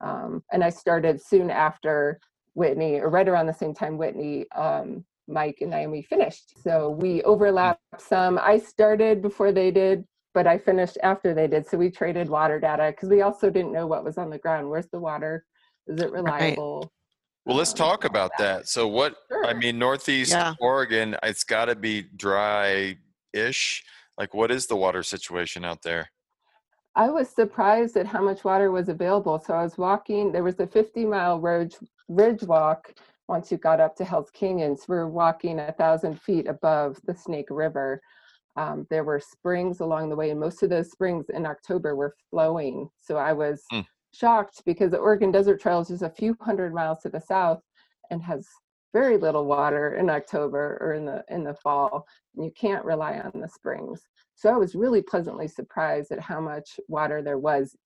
Um, 0.00 0.42
and 0.52 0.64
I 0.64 0.70
started 0.70 1.20
soon 1.20 1.50
after 1.50 2.20
Whitney, 2.54 3.00
or 3.00 3.10
right 3.10 3.28
around 3.28 3.46
the 3.46 3.54
same 3.54 3.74
time 3.74 3.98
Whitney 3.98 4.46
um, 4.56 5.04
Mike 5.28 5.58
and 5.60 5.70
Naomi 5.70 6.02
finished. 6.02 6.62
So 6.62 6.90
we 6.90 7.22
overlapped 7.22 7.80
some. 7.98 8.38
I 8.38 8.58
started 8.58 9.22
before 9.22 9.52
they 9.52 9.70
did, 9.70 10.04
but 10.34 10.46
I 10.46 10.58
finished 10.58 10.98
after 11.02 11.34
they 11.34 11.46
did. 11.46 11.66
So 11.66 11.76
we 11.78 11.90
traded 11.90 12.28
water 12.28 12.58
data 12.58 12.92
because 12.92 13.08
we 13.08 13.22
also 13.22 13.50
didn't 13.50 13.72
know 13.72 13.86
what 13.86 14.04
was 14.04 14.18
on 14.18 14.30
the 14.30 14.38
ground. 14.38 14.68
Where's 14.68 14.88
the 14.92 15.00
water? 15.00 15.44
Is 15.86 16.00
it 16.00 16.12
reliable? 16.12 16.92
Well, 17.46 17.56
let's 17.56 17.72
talk 17.72 18.04
about 18.04 18.32
that. 18.38 18.68
So, 18.68 18.86
what 18.86 19.16
sure. 19.28 19.46
I 19.46 19.54
mean, 19.54 19.78
Northeast 19.78 20.32
yeah. 20.32 20.54
Oregon, 20.60 21.16
it's 21.22 21.44
got 21.44 21.66
to 21.66 21.74
be 21.74 22.02
dry 22.16 22.96
ish. 23.32 23.82
Like, 24.18 24.34
what 24.34 24.50
is 24.50 24.66
the 24.66 24.76
water 24.76 25.02
situation 25.02 25.64
out 25.64 25.82
there? 25.82 26.10
I 26.94 27.08
was 27.08 27.30
surprised 27.30 27.96
at 27.96 28.06
how 28.06 28.20
much 28.20 28.44
water 28.44 28.70
was 28.70 28.88
available. 28.88 29.42
So, 29.44 29.54
I 29.54 29.62
was 29.62 29.78
walking, 29.78 30.32
there 30.32 30.44
was 30.44 30.60
a 30.60 30.66
50 30.66 31.06
mile 31.06 31.40
ridge, 31.40 31.76
ridge 32.08 32.42
walk 32.42 32.94
once 33.26 33.50
you 33.50 33.56
got 33.56 33.80
up 33.80 33.96
to 33.96 34.04
Hell's 34.04 34.30
Canyons. 34.30 34.84
We 34.86 34.96
are 34.96 35.08
walking 35.08 35.60
a 35.60 35.72
thousand 35.72 36.20
feet 36.20 36.46
above 36.46 37.00
the 37.06 37.14
Snake 37.14 37.48
River. 37.48 38.02
Um, 38.56 38.86
there 38.90 39.04
were 39.04 39.20
springs 39.20 39.80
along 39.80 40.10
the 40.10 40.16
way, 40.16 40.30
and 40.30 40.38
most 40.38 40.62
of 40.62 40.68
those 40.68 40.90
springs 40.90 41.30
in 41.30 41.46
October 41.46 41.96
were 41.96 42.14
flowing. 42.30 42.90
So, 43.00 43.16
I 43.16 43.32
was. 43.32 43.62
Mm 43.72 43.86
shocked 44.12 44.62
because 44.64 44.90
the 44.90 44.98
Oregon 44.98 45.30
Desert 45.30 45.60
Trail 45.60 45.80
is 45.80 45.88
just 45.88 46.02
a 46.02 46.10
few 46.10 46.36
hundred 46.40 46.74
miles 46.74 47.00
to 47.02 47.08
the 47.08 47.20
south 47.20 47.60
and 48.10 48.22
has 48.22 48.46
very 48.92 49.16
little 49.16 49.46
water 49.46 49.94
in 49.94 50.10
October 50.10 50.78
or 50.80 50.94
in 50.94 51.04
the 51.04 51.24
in 51.28 51.44
the 51.44 51.54
fall. 51.54 52.06
And 52.36 52.44
you 52.44 52.52
can't 52.52 52.84
rely 52.84 53.18
on 53.18 53.40
the 53.40 53.48
springs. 53.48 54.02
So 54.34 54.52
I 54.52 54.56
was 54.56 54.74
really 54.74 55.02
pleasantly 55.02 55.48
surprised 55.48 56.10
at 56.12 56.20
how 56.20 56.40
much 56.40 56.80
water 56.88 57.22
there 57.22 57.38
was 57.38 57.76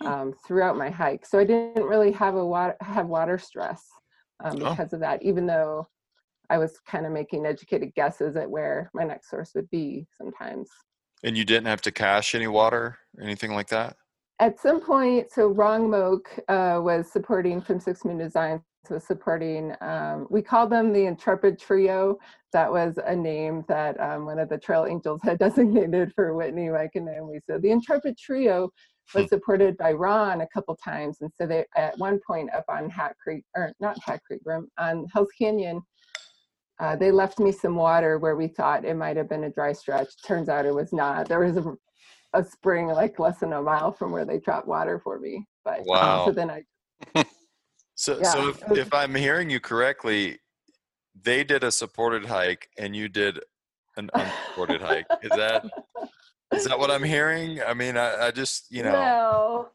hmm. 0.00 0.06
um, 0.06 0.34
throughout 0.46 0.76
my 0.76 0.90
hike. 0.90 1.26
So 1.26 1.38
I 1.38 1.44
didn't 1.44 1.84
really 1.84 2.12
have 2.12 2.34
a 2.34 2.44
water 2.44 2.76
have 2.80 3.06
water 3.06 3.38
stress 3.38 3.82
um, 4.42 4.62
oh. 4.62 4.70
because 4.70 4.92
oh. 4.92 4.96
of 4.96 5.00
that, 5.00 5.22
even 5.22 5.46
though 5.46 5.88
I 6.50 6.58
was 6.58 6.78
kind 6.86 7.06
of 7.06 7.12
making 7.12 7.46
educated 7.46 7.94
guesses 7.94 8.36
at 8.36 8.50
where 8.50 8.90
my 8.94 9.04
next 9.04 9.30
source 9.30 9.52
would 9.54 9.68
be 9.70 10.06
sometimes. 10.16 10.68
And 11.22 11.36
you 11.38 11.44
didn't 11.44 11.66
have 11.66 11.80
to 11.82 11.92
cache 11.92 12.34
any 12.34 12.46
water, 12.46 12.98
or 13.16 13.24
anything 13.24 13.54
like 13.54 13.68
that? 13.68 13.96
At 14.40 14.58
some 14.58 14.80
point, 14.80 15.30
so 15.30 15.48
Ron 15.48 15.88
Moak 15.88 16.28
uh, 16.48 16.80
was 16.82 17.10
supporting 17.10 17.60
from 17.60 17.78
Six 17.78 18.04
Moon 18.04 18.18
Designs 18.18 18.62
was 18.90 19.04
supporting. 19.04 19.74
Um, 19.80 20.26
we 20.30 20.42
called 20.42 20.70
them 20.70 20.92
the 20.92 21.06
Intrepid 21.06 21.58
Trio. 21.58 22.18
That 22.52 22.70
was 22.70 22.98
a 23.04 23.14
name 23.14 23.64
that 23.68 23.98
um, 24.00 24.26
one 24.26 24.38
of 24.38 24.48
the 24.48 24.58
Trail 24.58 24.86
Angels 24.86 25.20
had 25.22 25.38
designated 25.46 26.12
for 26.14 26.34
Whitney, 26.34 26.68
Mike, 26.68 26.90
and 26.94 27.06
Naomi. 27.06 27.40
So 27.48 27.58
the 27.58 27.70
Intrepid 27.70 28.18
Trio 28.18 28.70
was 29.14 29.28
supported 29.28 29.76
by 29.76 29.92
Ron 29.92 30.40
a 30.40 30.48
couple 30.48 30.76
times, 30.76 31.18
and 31.20 31.30
so 31.36 31.46
they 31.46 31.64
at 31.76 31.98
one 31.98 32.20
point 32.26 32.52
up 32.54 32.64
on 32.68 32.88
Hat 32.88 33.14
Creek, 33.22 33.44
or 33.54 33.72
not 33.80 33.98
Hat 34.02 34.20
Creek, 34.26 34.40
on 34.78 35.06
Hell's 35.12 35.28
Canyon. 35.38 35.82
Uh, 36.80 36.96
they 36.96 37.12
left 37.12 37.38
me 37.38 37.52
some 37.52 37.76
water 37.76 38.18
where 38.18 38.34
we 38.34 38.48
thought 38.48 38.84
it 38.84 38.94
might 38.94 39.16
have 39.16 39.28
been 39.28 39.44
a 39.44 39.50
dry 39.50 39.72
stretch. 39.72 40.08
Turns 40.26 40.48
out 40.48 40.66
it 40.66 40.74
was 40.74 40.92
not. 40.92 41.28
There 41.28 41.40
was 41.40 41.56
a 41.56 41.74
a 42.34 42.44
spring 42.44 42.88
like 42.88 43.18
less 43.18 43.38
than 43.38 43.52
a 43.52 43.62
mile 43.62 43.92
from 43.92 44.12
where 44.12 44.24
they 44.24 44.38
trap 44.38 44.66
water 44.66 45.00
for 45.02 45.18
me. 45.18 45.46
But 45.64 45.88
um, 45.88 46.26
so 46.26 46.32
then 46.32 46.50
I. 46.50 46.64
so 47.94 48.18
yeah, 48.18 48.32
so 48.32 48.48
if, 48.48 48.68
was, 48.68 48.78
if 48.78 48.92
I'm 48.92 49.14
hearing 49.14 49.48
you 49.48 49.60
correctly, 49.60 50.38
they 51.22 51.44
did 51.44 51.64
a 51.64 51.72
supported 51.72 52.26
hike 52.26 52.68
and 52.76 52.94
you 52.94 53.08
did 53.08 53.40
an 53.96 54.10
unsupported 54.14 54.82
hike. 54.82 55.06
Is 55.22 55.30
that 55.30 55.64
is 56.52 56.64
that 56.64 56.78
what 56.78 56.90
I'm 56.90 57.02
hearing? 57.02 57.60
I 57.62 57.72
mean, 57.72 57.96
I, 57.96 58.26
I 58.26 58.30
just 58.30 58.70
you 58.70 58.82
know. 58.82 58.92
No, 58.92 59.68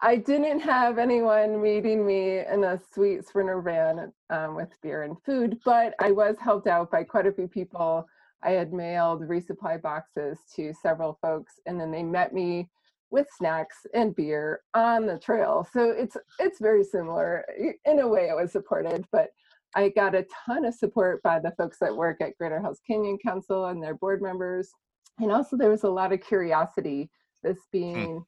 I 0.00 0.16
didn't 0.16 0.60
have 0.60 0.98
anyone 0.98 1.62
meeting 1.62 2.06
me 2.06 2.40
in 2.40 2.64
a 2.64 2.80
sweet 2.92 3.26
sprinter 3.26 3.60
van 3.60 4.12
um, 4.30 4.54
with 4.54 4.68
beer 4.82 5.02
and 5.02 5.16
food, 5.24 5.58
but 5.64 5.94
I 6.00 6.12
was 6.12 6.36
helped 6.40 6.66
out 6.66 6.90
by 6.90 7.04
quite 7.04 7.26
a 7.26 7.32
few 7.32 7.48
people 7.48 8.06
I 8.42 8.50
had 8.50 8.72
mailed 8.72 9.22
resupply 9.22 9.80
boxes 9.80 10.38
to 10.54 10.72
several 10.74 11.18
folks, 11.22 11.54
and 11.66 11.80
then 11.80 11.90
they 11.90 12.02
met 12.02 12.32
me 12.32 12.68
with 13.10 13.28
snacks 13.36 13.86
and 13.94 14.14
beer 14.14 14.60
on 14.74 15.06
the 15.06 15.18
trail. 15.18 15.66
So 15.72 15.90
it's 15.90 16.16
it's 16.38 16.60
very 16.60 16.84
similar 16.84 17.44
in 17.84 18.00
a 18.00 18.08
way. 18.08 18.28
It 18.28 18.36
was 18.36 18.52
supported, 18.52 19.06
but 19.12 19.28
I 19.74 19.90
got 19.90 20.14
a 20.14 20.26
ton 20.46 20.64
of 20.64 20.74
support 20.74 21.22
by 21.22 21.38
the 21.38 21.52
folks 21.52 21.78
that 21.80 21.94
work 21.94 22.20
at 22.20 22.36
Greater 22.38 22.60
Hell's 22.60 22.80
Canyon 22.86 23.18
Council 23.18 23.66
and 23.66 23.82
their 23.82 23.94
board 23.94 24.22
members, 24.22 24.70
and 25.18 25.32
also 25.32 25.56
there 25.56 25.70
was 25.70 25.84
a 25.84 25.90
lot 25.90 26.12
of 26.12 26.20
curiosity. 26.20 27.10
This 27.42 27.58
hmm. 27.72 27.78
being 27.78 28.24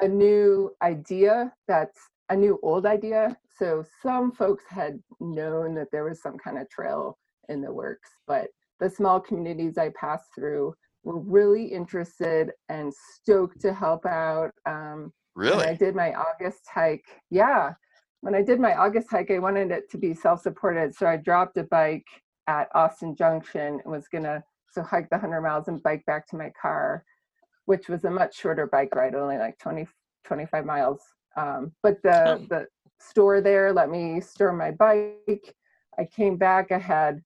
a 0.00 0.08
new 0.08 0.74
idea 0.82 1.52
that's 1.68 1.98
a 2.30 2.36
new 2.36 2.58
old 2.62 2.86
idea. 2.86 3.36
So 3.58 3.84
some 4.02 4.32
folks 4.32 4.64
had 4.68 4.98
known 5.18 5.74
that 5.74 5.90
there 5.90 6.04
was 6.04 6.22
some 6.22 6.38
kind 6.38 6.58
of 6.58 6.70
trail 6.70 7.18
in 7.48 7.60
the 7.60 7.72
works, 7.72 8.08
but 8.26 8.48
the 8.80 8.90
small 8.90 9.20
communities 9.20 9.78
I 9.78 9.90
passed 9.90 10.34
through 10.34 10.74
were 11.04 11.18
really 11.18 11.64
interested 11.64 12.50
and 12.68 12.92
stoked 12.92 13.60
to 13.60 13.72
help 13.72 14.06
out. 14.06 14.50
Um, 14.66 15.12
really? 15.34 15.66
I 15.66 15.74
did 15.74 15.94
my 15.94 16.12
August 16.14 16.62
hike. 16.72 17.04
Yeah. 17.30 17.72
When 18.22 18.34
I 18.34 18.42
did 18.42 18.60
my 18.60 18.74
August 18.74 19.08
hike, 19.10 19.30
I 19.30 19.38
wanted 19.38 19.70
it 19.70 19.90
to 19.90 19.98
be 19.98 20.14
self 20.14 20.42
supported. 20.42 20.94
So 20.94 21.06
I 21.06 21.16
dropped 21.16 21.56
a 21.56 21.64
bike 21.64 22.06
at 22.46 22.68
Austin 22.74 23.14
Junction 23.16 23.80
and 23.82 23.92
was 23.92 24.08
going 24.08 24.24
to 24.24 24.42
so 24.72 24.82
hike 24.82 25.08
the 25.10 25.16
100 25.16 25.40
miles 25.40 25.68
and 25.68 25.82
bike 25.82 26.04
back 26.06 26.26
to 26.28 26.36
my 26.36 26.52
car, 26.60 27.04
which 27.66 27.88
was 27.88 28.04
a 28.04 28.10
much 28.10 28.36
shorter 28.36 28.66
bike 28.66 28.94
ride, 28.94 29.14
only 29.14 29.36
like 29.36 29.58
20, 29.58 29.86
25 30.24 30.64
miles. 30.64 31.00
Um, 31.36 31.72
but 31.82 32.02
the, 32.02 32.34
oh. 32.34 32.46
the 32.48 32.66
store 33.00 33.40
there 33.40 33.72
let 33.72 33.90
me 33.90 34.20
store 34.20 34.52
my 34.52 34.70
bike. 34.70 35.54
I 35.98 36.04
came 36.04 36.36
back, 36.36 36.70
I 36.70 36.78
had 36.78 37.20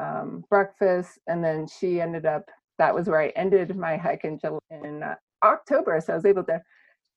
um, 0.00 0.44
breakfast, 0.48 1.18
and 1.26 1.42
then 1.44 1.66
she 1.66 2.00
ended 2.00 2.26
up. 2.26 2.44
That 2.78 2.94
was 2.94 3.06
where 3.06 3.20
I 3.20 3.28
ended 3.28 3.76
my 3.76 3.96
hike 3.96 4.24
in, 4.24 4.38
July, 4.38 4.58
in 4.70 5.02
uh, 5.02 5.14
October, 5.44 6.00
so 6.00 6.12
I 6.12 6.16
was 6.16 6.24
able 6.24 6.44
to 6.44 6.60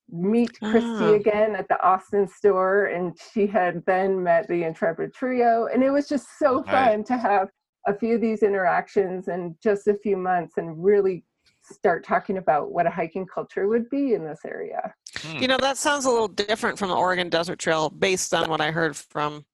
meet 0.09 0.57
Christy 0.59 1.05
ah. 1.05 1.13
again 1.13 1.55
at 1.55 1.67
the 1.67 1.81
Austin 1.83 2.27
store, 2.27 2.87
and 2.87 3.17
she 3.33 3.47
had 3.47 3.83
then 3.87 4.21
met 4.21 4.47
the 4.47 4.63
Intrepid 4.63 5.13
Trio, 5.13 5.67
and 5.73 5.83
it 5.83 5.91
was 5.91 6.07
just 6.07 6.27
so 6.37 6.63
fun 6.63 6.97
right. 6.97 7.05
to 7.07 7.17
have 7.17 7.49
a 7.87 7.97
few 7.97 8.15
of 8.15 8.21
these 8.21 8.43
interactions 8.43 9.27
in 9.27 9.55
just 9.61 9.87
a 9.87 9.95
few 10.01 10.17
months 10.17 10.55
and 10.57 10.83
really 10.83 11.23
start 11.71 12.03
talking 12.05 12.37
about 12.37 12.71
what 12.71 12.85
a 12.85 12.89
hiking 12.89 13.25
culture 13.25 13.67
would 13.67 13.89
be 13.89 14.13
in 14.13 14.23
this 14.23 14.39
area. 14.45 14.93
Hmm. 15.17 15.37
You 15.37 15.47
know, 15.47 15.57
that 15.57 15.77
sounds 15.77 16.05
a 16.05 16.09
little 16.09 16.27
different 16.27 16.77
from 16.77 16.89
the 16.89 16.95
Oregon 16.95 17.29
Desert 17.29 17.59
Trail 17.59 17.89
based 17.89 18.33
on 18.33 18.49
what 18.49 18.61
I 18.61 18.71
heard 18.71 18.95
from 18.95 19.45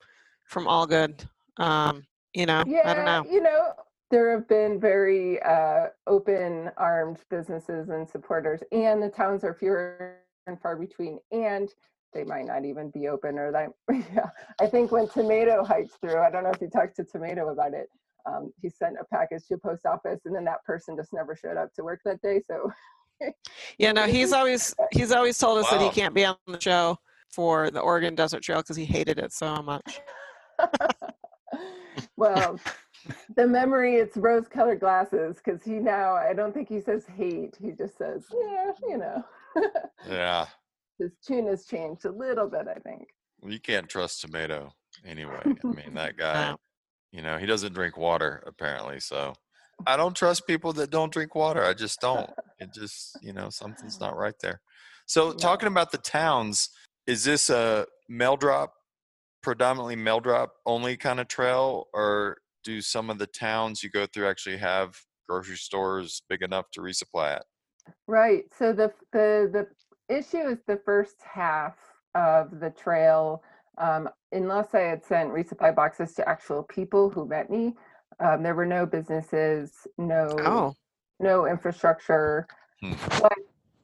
from 0.45 0.67
All 0.67 0.85
Good. 0.85 1.23
Um, 1.57 2.03
you 2.33 2.45
know 2.45 2.63
yeah, 2.67 2.81
i 2.85 2.93
don't 2.93 3.05
know 3.05 3.23
you 3.29 3.41
know 3.41 3.73
there 4.09 4.31
have 4.31 4.45
been 4.49 4.77
very 4.77 5.41
uh, 5.43 5.85
open 6.05 6.69
armed 6.75 7.19
businesses 7.29 7.87
and 7.89 8.07
supporters 8.07 8.61
and 8.73 9.01
the 9.01 9.09
towns 9.09 9.45
are 9.45 9.53
fewer 9.53 10.17
and 10.47 10.59
far 10.59 10.75
between 10.75 11.17
and 11.31 11.69
they 12.13 12.25
might 12.25 12.45
not 12.45 12.65
even 12.65 12.89
be 12.89 13.07
open 13.07 13.37
or 13.39 13.51
that 13.51 13.69
yeah 14.13 14.29
i 14.59 14.67
think 14.67 14.91
when 14.91 15.07
tomato 15.07 15.63
hiked 15.63 15.93
through 16.01 16.19
i 16.19 16.29
don't 16.29 16.43
know 16.43 16.49
if 16.49 16.61
you 16.61 16.69
talked 16.69 16.95
to 16.95 17.03
tomato 17.03 17.49
about 17.49 17.73
it 17.73 17.87
um, 18.27 18.53
he 18.61 18.69
sent 18.69 18.97
a 18.99 19.05
package 19.05 19.47
to 19.47 19.55
a 19.55 19.57
post 19.57 19.85
office 19.85 20.21
and 20.25 20.35
then 20.35 20.43
that 20.45 20.63
person 20.63 20.95
just 20.95 21.13
never 21.13 21.35
showed 21.35 21.57
up 21.57 21.73
to 21.73 21.83
work 21.83 22.01
that 22.05 22.21
day 22.21 22.41
so 22.45 22.71
yeah 23.77 23.91
no 23.91 24.05
he's 24.05 24.33
always 24.33 24.75
he's 24.91 25.11
always 25.11 25.37
told 25.37 25.57
us 25.57 25.71
wow. 25.71 25.77
that 25.77 25.83
he 25.83 25.89
can't 25.89 26.13
be 26.13 26.25
on 26.25 26.35
the 26.47 26.59
show 26.59 26.97
for 27.29 27.71
the 27.71 27.79
oregon 27.79 28.13
desert 28.13 28.43
trail 28.43 28.59
because 28.59 28.75
he 28.75 28.85
hated 28.85 29.17
it 29.17 29.31
so 29.31 29.61
much 29.61 30.01
well, 32.17 32.59
the 33.35 33.47
memory 33.47 33.95
it's 33.95 34.17
rose 34.17 34.47
colored 34.47 34.79
glasses 34.79 35.37
because 35.43 35.63
he 35.63 35.73
now 35.73 36.13
I 36.15 36.33
don't 36.33 36.53
think 36.53 36.69
he 36.69 36.81
says 36.81 37.05
hate. 37.05 37.57
He 37.61 37.71
just 37.71 37.97
says, 37.97 38.25
yeah, 38.31 38.71
you 38.87 38.97
know. 38.97 39.23
yeah. 40.07 40.45
His 40.99 41.11
tune 41.25 41.47
has 41.47 41.65
changed 41.65 42.05
a 42.05 42.11
little 42.11 42.47
bit, 42.47 42.67
I 42.67 42.79
think. 42.79 43.07
Well, 43.41 43.51
you 43.51 43.59
can't 43.59 43.89
trust 43.89 44.21
tomato 44.21 44.71
anyway. 45.03 45.41
I 45.43 45.47
mean 45.67 45.95
that 45.95 46.15
guy 46.15 46.55
you 47.11 47.21
know, 47.21 47.37
he 47.37 47.45
doesn't 47.45 47.73
drink 47.73 47.97
water 47.97 48.43
apparently, 48.47 48.99
so 48.99 49.33
I 49.85 49.97
don't 49.97 50.15
trust 50.15 50.47
people 50.47 50.73
that 50.73 50.91
don't 50.91 51.11
drink 51.11 51.35
water. 51.35 51.63
I 51.63 51.73
just 51.73 51.99
don't. 51.99 52.29
It 52.59 52.73
just, 52.73 53.17
you 53.21 53.33
know, 53.33 53.49
something's 53.49 53.99
not 53.99 54.15
right 54.15 54.35
there. 54.41 54.61
So, 55.07 55.29
yeah. 55.31 55.37
talking 55.37 55.67
about 55.67 55.91
the 55.91 55.97
towns, 55.97 56.69
is 57.07 57.23
this 57.23 57.49
a 57.49 57.85
mail 58.07 58.37
drop 58.37 58.73
predominantly 59.41 59.95
mail 59.95 60.19
drop 60.19 60.53
only 60.65 60.97
kind 60.97 61.19
of 61.19 61.27
trail, 61.27 61.87
or 61.93 62.37
do 62.63 62.81
some 62.81 63.09
of 63.09 63.17
the 63.17 63.27
towns 63.27 63.83
you 63.83 63.89
go 63.89 64.05
through 64.05 64.27
actually 64.27 64.57
have 64.57 64.95
grocery 65.27 65.55
stores 65.55 66.21
big 66.29 66.41
enough 66.41 66.69
to 66.71 66.81
resupply 66.81 67.37
it? 67.37 67.43
Right. 68.07 68.43
So 68.57 68.73
the 68.73 68.91
the 69.11 69.49
the 69.51 70.15
issue 70.15 70.47
is 70.47 70.59
the 70.67 70.79
first 70.85 71.15
half 71.23 71.75
of 72.15 72.59
the 72.59 72.69
trail. 72.69 73.43
Um, 73.77 74.09
unless 74.31 74.75
I 74.75 74.81
had 74.81 75.03
sent 75.03 75.31
resupply 75.31 75.75
boxes 75.75 76.13
to 76.15 76.27
actual 76.27 76.63
people 76.63 77.09
who 77.09 77.25
met 77.25 77.49
me, 77.49 77.73
um, 78.19 78.43
there 78.43 78.53
were 78.53 78.65
no 78.65 78.85
businesses, 78.85 79.87
no 79.97 80.35
oh. 80.39 80.73
no 81.19 81.47
infrastructure. 81.47 82.47
Hmm. 82.81 82.93
But 83.21 83.33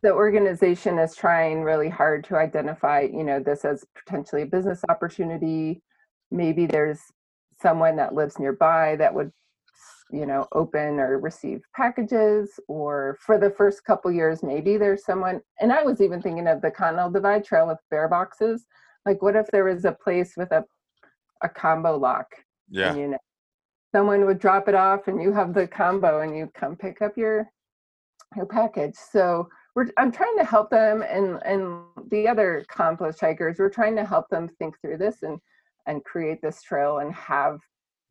the 0.03 0.13
organization 0.13 0.99
is 0.99 1.15
trying 1.15 1.63
really 1.63 1.89
hard 1.89 2.23
to 2.25 2.35
identify 2.35 3.01
you 3.01 3.23
know 3.23 3.39
this 3.39 3.65
as 3.65 3.85
potentially 3.95 4.43
a 4.43 4.45
business 4.45 4.81
opportunity. 4.89 5.81
Maybe 6.31 6.65
there's 6.65 6.99
someone 7.61 7.95
that 7.95 8.13
lives 8.13 8.39
nearby 8.39 8.95
that 8.97 9.13
would 9.13 9.31
you 10.11 10.25
know 10.25 10.47
open 10.53 10.99
or 10.99 11.19
receive 11.19 11.61
packages 11.75 12.59
or 12.67 13.17
for 13.19 13.37
the 13.37 13.49
first 13.49 13.83
couple 13.83 14.09
years 14.09 14.41
maybe 14.41 14.77
there's 14.77 15.03
someone 15.03 15.41
and 15.59 15.73
i 15.73 15.83
was 15.83 15.99
even 15.99 16.21
thinking 16.21 16.47
of 16.47 16.61
the 16.61 16.71
continental 16.71 17.11
divide 17.11 17.43
trail 17.43 17.67
with 17.67 17.77
bear 17.91 18.07
boxes. 18.07 18.65
Like 19.05 19.21
what 19.21 19.35
if 19.35 19.47
there 19.47 19.63
was 19.63 19.85
a 19.85 19.91
place 19.91 20.33
with 20.37 20.51
a 20.51 20.63
a 21.43 21.49
combo 21.49 21.97
lock 21.97 22.27
yeah. 22.69 22.89
and, 22.89 22.99
you 22.99 23.07
know? 23.09 23.17
Someone 23.95 24.25
would 24.25 24.39
drop 24.39 24.67
it 24.67 24.75
off 24.75 25.07
and 25.07 25.21
you 25.21 25.31
have 25.31 25.53
the 25.53 25.65
combo 25.65 26.21
and 26.21 26.35
you 26.37 26.51
come 26.53 26.75
pick 26.75 27.01
up 27.01 27.17
your 27.17 27.49
your 28.35 28.45
package. 28.45 28.95
So 29.11 29.47
we're 29.77 29.87
i'm 29.97 30.11
trying 30.11 30.37
to 30.37 30.43
help 30.43 30.69
them 30.69 31.03
and 31.03 31.39
and 31.45 31.83
the 32.09 32.27
other 32.27 32.57
accomplished 32.57 33.21
hikers 33.21 33.59
we're 33.59 33.69
trying 33.69 33.95
to 33.95 34.03
help 34.03 34.27
them 34.29 34.49
think 34.59 34.75
through 34.81 34.97
this 34.97 35.21
and 35.21 35.39
and 35.87 36.03
create 36.03 36.41
this 36.41 36.61
trail 36.61 36.99
and 36.99 37.13
have 37.13 37.59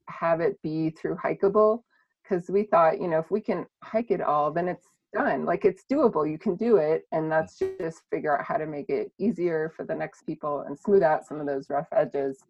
have 0.09 0.41
it 0.41 0.61
be 0.63 0.91
through 0.91 1.17
hikeable. 1.17 1.83
Because 2.23 2.51
we 2.51 2.65
thought 2.65 3.01
you 3.01 3.09
know 3.09 3.19
if 3.19 3.31
we 3.31 3.41
can 3.41 3.67
hike 3.83 4.11
it 4.11 4.21
all 4.21 4.51
then 4.51 4.69
it's 4.69 4.87
done. 5.15 5.45
Like 5.45 5.65
it's 5.65 5.85
doable. 5.91 6.29
You 6.29 6.39
can 6.39 6.57
do 6.57 6.77
it 6.77 7.05
and 7.13 7.31
that's 7.31 7.59
just 7.59 8.03
figure 8.11 8.37
out 8.37 8.45
how 8.45 8.57
to 8.57 8.67
make 8.67 8.91
it 8.91 9.13
easier 9.19 9.73
for 9.77 9.85
the 9.85 9.95
next 9.95 10.23
people 10.23 10.65
and 10.67 10.79
smooth 10.79 11.03
out 11.03 11.25
some 11.25 11.41
of 11.41 11.47
those 11.47 11.71
rough 11.71 11.89
edges. 11.93 12.45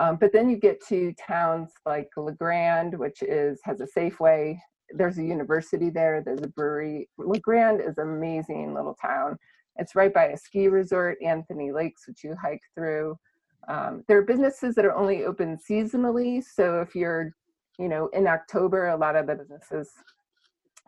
Um, 0.00 0.16
but 0.16 0.32
then 0.32 0.48
you 0.48 0.56
get 0.56 0.84
to 0.88 1.12
towns 1.14 1.70
like 1.84 2.08
La 2.16 2.30
Grande, 2.32 2.98
which 2.98 3.22
is 3.22 3.60
has 3.64 3.80
a 3.80 3.86
Safeway. 3.86 4.58
There's 4.90 5.18
a 5.18 5.24
university 5.24 5.90
there. 5.90 6.22
There's 6.24 6.42
a 6.42 6.48
brewery. 6.48 7.08
La 7.18 7.38
Grande 7.40 7.80
is 7.80 7.98
amazing 7.98 8.74
little 8.74 8.94
town. 8.94 9.36
It's 9.76 9.94
right 9.94 10.12
by 10.12 10.26
a 10.26 10.36
ski 10.36 10.68
resort, 10.68 11.18
Anthony 11.24 11.72
Lakes, 11.72 12.08
which 12.08 12.24
you 12.24 12.34
hike 12.40 12.62
through. 12.74 13.16
Um, 13.68 14.02
there 14.08 14.18
are 14.18 14.22
businesses 14.22 14.74
that 14.74 14.84
are 14.84 14.94
only 14.94 15.24
open 15.24 15.56
seasonally. 15.56 16.42
So 16.42 16.80
if 16.80 16.94
you're, 16.94 17.32
you 17.78 17.88
know, 17.88 18.08
in 18.12 18.26
October, 18.26 18.88
a 18.88 18.96
lot 18.96 19.14
of 19.14 19.26
the 19.26 19.34
businesses, 19.34 19.90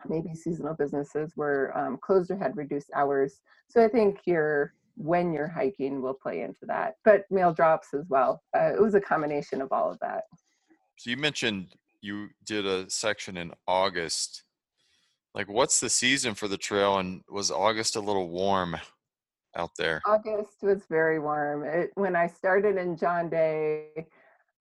maybe 0.09 0.33
seasonal 0.33 0.73
businesses, 0.73 1.33
were 1.35 1.77
um, 1.77 1.97
closed 2.01 2.31
or 2.31 2.37
had 2.37 2.57
reduced 2.57 2.89
hours. 2.95 3.39
So 3.69 3.83
I 3.83 3.87
think 3.87 4.19
you're 4.25 4.73
when 4.95 5.31
you're 5.31 5.47
hiking 5.47 6.01
will 6.01 6.13
play 6.13 6.41
into 6.41 6.65
that, 6.67 6.95
but 7.05 7.23
mail 7.31 7.53
drops 7.53 7.93
as 7.93 8.05
well. 8.09 8.43
Uh, 8.55 8.73
it 8.73 8.81
was 8.81 8.93
a 8.93 9.01
combination 9.01 9.61
of 9.61 9.71
all 9.71 9.89
of 9.89 9.97
that. 9.99 10.23
So 10.97 11.09
you 11.09 11.17
mentioned 11.17 11.75
you 12.01 12.29
did 12.45 12.65
a 12.65 12.89
section 12.89 13.37
in 13.37 13.51
August. 13.67 14.43
Like, 15.33 15.47
what's 15.47 15.79
the 15.79 15.89
season 15.89 16.35
for 16.35 16.47
the 16.47 16.57
trail, 16.57 16.97
and 16.97 17.21
was 17.29 17.51
August 17.51 17.95
a 17.95 18.01
little 18.01 18.29
warm 18.29 18.75
out 19.55 19.69
there? 19.77 20.01
August 20.05 20.61
was 20.61 20.85
very 20.89 21.19
warm. 21.19 21.63
It, 21.63 21.91
when 21.95 22.15
I 22.15 22.27
started 22.27 22.77
in 22.77 22.97
John 22.97 23.29
Day, 23.29 24.07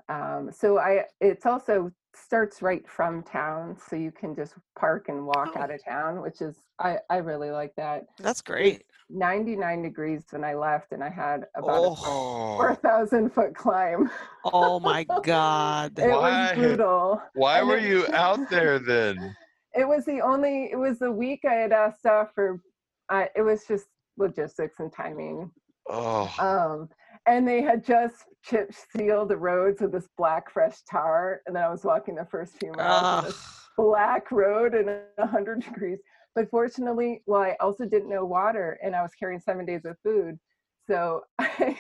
um, 0.08 0.50
so 0.52 0.78
I 0.78 1.06
it's 1.20 1.46
also 1.46 1.90
starts 2.14 2.62
right 2.62 2.88
from 2.88 3.22
town, 3.22 3.76
so 3.88 3.96
you 3.96 4.10
can 4.12 4.34
just 4.34 4.54
park 4.78 5.08
and 5.08 5.26
walk 5.26 5.52
Oh. 5.56 5.60
out 5.60 5.70
of 5.70 5.82
town, 5.84 6.20
which 6.22 6.40
is 6.40 6.56
I 6.78 6.98
I 7.08 7.16
really 7.18 7.50
like 7.50 7.74
that. 7.76 8.06
That's 8.18 8.42
great. 8.42 8.84
99 9.12 9.82
degrees 9.82 10.22
when 10.30 10.44
I 10.44 10.54
left, 10.54 10.92
and 10.92 11.02
I 11.02 11.08
had 11.10 11.46
about 11.56 11.98
Oh. 12.04 12.54
a 12.54 12.56
4,000 12.76 13.30
foot 13.30 13.54
climb. 13.54 14.10
Oh 14.44 14.78
my 14.80 15.04
God. 15.24 15.98
It 15.98 16.08
Why? 16.10 16.50
was 16.52 16.58
brutal. 16.58 17.22
Why 17.34 17.58
And 17.60 17.68
were 17.68 17.76
it- 17.78 17.84
you 17.84 18.06
out 18.12 18.48
there 18.50 18.78
then? 18.78 19.36
It 19.74 19.86
was 19.86 20.04
the 20.04 20.20
only. 20.20 20.70
It 20.72 20.76
was 20.76 20.98
the 20.98 21.12
week 21.12 21.44
I 21.44 21.54
had 21.54 21.72
asked 21.72 22.04
off 22.06 22.28
for. 22.34 22.60
Uh, 23.08 23.26
it 23.36 23.42
was 23.42 23.64
just 23.66 23.86
logistics 24.18 24.80
and 24.80 24.92
timing. 24.92 25.50
Oh, 25.88 26.32
Um, 26.38 26.88
and 27.26 27.46
they 27.46 27.62
had 27.62 27.84
just 27.84 28.24
chip 28.44 28.72
sealed 28.96 29.28
the 29.28 29.36
roads 29.36 29.80
with 29.80 29.92
this 29.92 30.08
black 30.16 30.50
fresh 30.50 30.82
tar, 30.90 31.40
and 31.46 31.54
then 31.54 31.62
I 31.64 31.68
was 31.70 31.84
walking 31.84 32.14
the 32.16 32.24
first 32.24 32.58
few 32.58 32.72
miles 32.72 33.02
on 33.02 33.24
this 33.24 33.68
black 33.76 34.30
road 34.30 34.74
in 34.74 34.88
a 35.18 35.26
hundred 35.26 35.62
degrees. 35.62 35.98
But 36.34 36.50
fortunately, 36.50 37.22
well, 37.26 37.42
I 37.42 37.56
also 37.60 37.86
didn't 37.86 38.08
know 38.08 38.24
water, 38.24 38.78
and 38.82 38.94
I 38.94 39.02
was 39.02 39.12
carrying 39.18 39.40
seven 39.40 39.66
days 39.66 39.84
of 39.84 39.96
food. 40.02 40.38
So 40.86 41.22
I, 41.38 41.76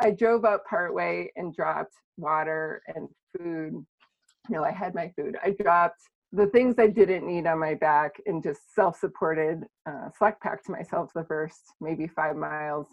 I 0.00 0.10
drove 0.10 0.44
up 0.44 0.64
partway 0.66 1.30
and 1.36 1.54
dropped 1.54 1.94
water 2.16 2.82
and 2.94 3.08
food. 3.38 3.84
No, 4.48 4.64
I 4.64 4.72
had 4.72 4.94
my 4.94 5.12
food. 5.16 5.36
I 5.42 5.50
dropped 5.50 6.00
the 6.32 6.46
things 6.46 6.76
I 6.78 6.86
didn't 6.88 7.26
need 7.26 7.46
on 7.46 7.58
my 7.58 7.74
back 7.74 8.12
and 8.26 8.42
just 8.42 8.74
self-supported, 8.74 9.64
uh, 9.88 10.08
slack 10.16 10.40
packed 10.40 10.68
myself 10.68 11.10
the 11.14 11.24
first 11.24 11.60
maybe 11.80 12.06
five 12.08 12.36
miles, 12.36 12.86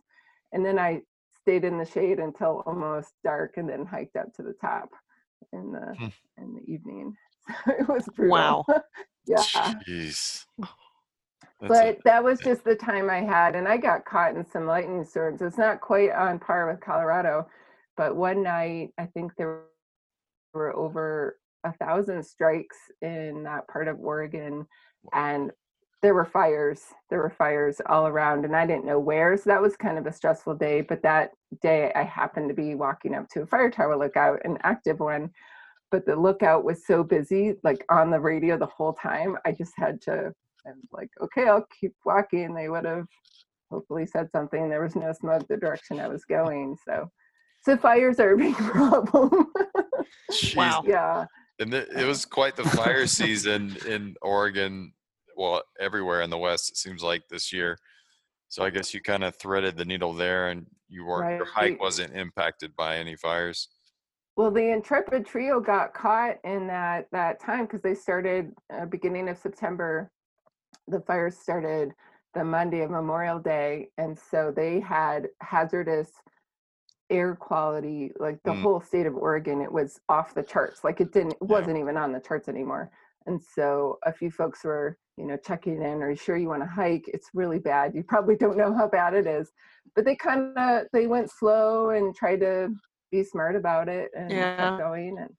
and 0.51 0.63
then 0.65 0.77
I 0.77 1.01
stayed 1.41 1.63
in 1.63 1.77
the 1.77 1.85
shade 1.85 2.19
until 2.19 2.63
almost 2.65 3.13
dark, 3.23 3.53
and 3.57 3.67
then 3.67 3.85
hiked 3.85 4.17
up 4.17 4.33
to 4.35 4.43
the 4.43 4.53
top 4.61 4.89
in 5.53 5.71
the 5.71 5.95
Hmm. 5.97 6.07
in 6.37 6.53
the 6.55 6.71
evening. 6.71 7.15
So 7.65 7.71
it 7.71 7.87
was 7.89 8.05
brutal. 8.15 8.63
Wow. 8.67 8.81
yeah 9.25 9.41
jeez. 9.87 10.45
That's 11.59 11.69
but 11.69 11.97
that 12.05 12.23
was 12.23 12.39
just 12.39 12.63
the 12.63 12.75
time 12.75 13.09
I 13.09 13.19
had, 13.19 13.55
and 13.55 13.67
I 13.67 13.77
got 13.77 14.05
caught 14.05 14.35
in 14.35 14.45
some 14.45 14.65
lightning 14.65 15.03
storms. 15.03 15.41
It's 15.41 15.57
not 15.57 15.81
quite 15.81 16.11
on 16.11 16.39
par 16.39 16.69
with 16.69 16.79
Colorado, 16.79 17.47
but 17.97 18.15
one 18.15 18.43
night 18.43 18.91
I 18.97 19.07
think 19.07 19.33
there 19.35 19.63
were 20.53 20.75
over 20.75 21.37
a 21.65 21.73
thousand 21.73 22.23
strikes 22.23 22.77
in 23.01 23.43
that 23.43 23.67
part 23.67 23.89
of 23.89 23.99
Oregon, 23.99 24.65
and 25.13 25.51
there 26.01 26.13
were 26.13 26.25
fires. 26.25 26.81
There 27.09 27.19
were 27.19 27.29
fires 27.29 27.81
all 27.87 28.07
around, 28.07 28.45
and 28.45 28.55
I 28.55 28.65
didn't 28.65 28.85
know 28.85 28.99
where. 28.99 29.35
So 29.35 29.49
that 29.49 29.61
was 29.61 29.75
kind 29.75 29.97
of 29.97 30.05
a 30.05 30.13
stressful 30.13 30.55
day. 30.55 30.79
But 30.79 31.03
that 31.03 31.31
day, 31.61 31.91
I 31.93 32.03
happened 32.03 32.47
to 32.49 32.55
be 32.55 32.73
walking 32.75 33.13
up 33.13 33.27
to 33.31 33.41
a 33.41 33.45
fire 33.45 33.69
tower 33.69 33.97
lookout, 33.97 34.39
an 34.45 34.57
active 34.63 35.01
one. 35.01 35.29
But 35.91 36.05
the 36.05 36.15
lookout 36.15 36.63
was 36.63 36.85
so 36.85 37.03
busy, 37.03 37.55
like 37.63 37.83
on 37.89 38.11
the 38.11 38.19
radio 38.19 38.57
the 38.57 38.65
whole 38.65 38.93
time. 38.93 39.35
I 39.45 39.51
just 39.51 39.73
had 39.75 40.01
to 40.03 40.33
I 40.65 40.71
was 40.71 40.89
like, 40.91 41.09
okay, 41.21 41.47
I'll 41.47 41.65
keep 41.79 41.93
walking. 42.05 42.53
They 42.53 42.69
would 42.69 42.85
have 42.85 43.05
hopefully 43.71 44.05
said 44.05 44.29
something. 44.31 44.69
There 44.69 44.81
was 44.81 44.95
no 44.95 45.13
smoke 45.13 45.47
the 45.47 45.57
direction 45.57 45.99
I 45.99 46.07
was 46.07 46.25
going. 46.25 46.75
So, 46.85 47.09
so 47.63 47.77
fires 47.77 48.19
are 48.19 48.33
a 48.33 48.37
big 48.37 48.55
problem. 48.55 49.47
Jeez. 50.31 50.87
yeah. 50.87 51.25
And 51.59 51.73
it, 51.73 51.89
it 51.95 52.05
was 52.05 52.25
quite 52.25 52.55
the 52.55 52.63
fire 52.63 53.07
season 53.07 53.77
in 53.87 54.15
Oregon. 54.21 54.93
Well, 55.35 55.61
everywhere 55.79 56.21
in 56.21 56.29
the 56.29 56.37
West, 56.37 56.69
it 56.71 56.77
seems 56.77 57.03
like 57.03 57.23
this 57.29 57.51
year. 57.53 57.77
So 58.49 58.63
I 58.63 58.69
guess 58.71 58.93
you 58.93 59.01
kind 59.01 59.23
of 59.23 59.35
threaded 59.35 59.77
the 59.77 59.85
needle 59.85 60.11
there, 60.11 60.49
and 60.49 60.65
you 60.87 61.05
were 61.05 61.35
your 61.35 61.45
hike 61.45 61.79
wasn't 61.79 62.15
impacted 62.15 62.75
by 62.75 62.97
any 62.97 63.15
fires. 63.15 63.69
Well, 64.35 64.51
the 64.51 64.71
Intrepid 64.71 65.25
Trio 65.25 65.59
got 65.59 65.93
caught 65.93 66.37
in 66.43 66.65
that 66.67 67.07
that 67.11 67.39
time 67.39 67.65
because 67.65 67.81
they 67.81 67.93
started 67.93 68.53
uh, 68.73 68.85
beginning 68.85 69.29
of 69.29 69.37
September. 69.37 70.11
The 70.87 71.01
fires 71.01 71.37
started 71.37 71.93
the 72.33 72.43
Monday 72.43 72.81
of 72.81 72.91
Memorial 72.91 73.39
Day, 73.39 73.89
and 73.97 74.17
so 74.17 74.51
they 74.55 74.79
had 74.79 75.27
hazardous 75.41 76.11
air 77.09 77.35
quality. 77.35 78.11
Like 78.19 78.41
the 78.43 78.51
Mm. 78.51 78.61
whole 78.61 78.81
state 78.81 79.05
of 79.05 79.15
Oregon, 79.15 79.61
it 79.61 79.71
was 79.71 79.99
off 80.09 80.33
the 80.33 80.43
charts. 80.43 80.83
Like 80.83 81.01
it 81.01 81.11
didn't, 81.11 81.33
it 81.33 81.41
wasn't 81.41 81.77
even 81.77 81.97
on 81.97 82.11
the 82.11 82.19
charts 82.19 82.47
anymore. 82.47 82.91
And 83.25 83.41
so 83.41 83.99
a 84.05 84.13
few 84.13 84.31
folks 84.31 84.63
were, 84.63 84.97
you 85.17 85.25
know, 85.25 85.37
checking 85.37 85.81
in. 85.81 86.01
Are 86.01 86.09
you 86.11 86.15
sure 86.15 86.37
you 86.37 86.49
want 86.49 86.61
to 86.61 86.67
hike? 86.67 87.05
It's 87.07 87.29
really 87.33 87.59
bad. 87.59 87.93
You 87.95 88.03
probably 88.03 88.35
don't 88.35 88.57
know 88.57 88.73
how 88.73 88.87
bad 88.87 89.13
it 89.13 89.27
is, 89.27 89.51
but 89.95 90.05
they 90.05 90.15
kind 90.15 90.57
of 90.57 90.83
they 90.93 91.07
went 91.07 91.29
slow 91.31 91.89
and 91.91 92.15
tried 92.15 92.39
to 92.41 92.69
be 93.11 93.23
smart 93.23 93.55
about 93.55 93.89
it 93.89 94.11
and 94.15 94.31
Yeah. 94.35 94.55
kept 94.57 94.79
going 94.79 95.17
and 95.19 95.29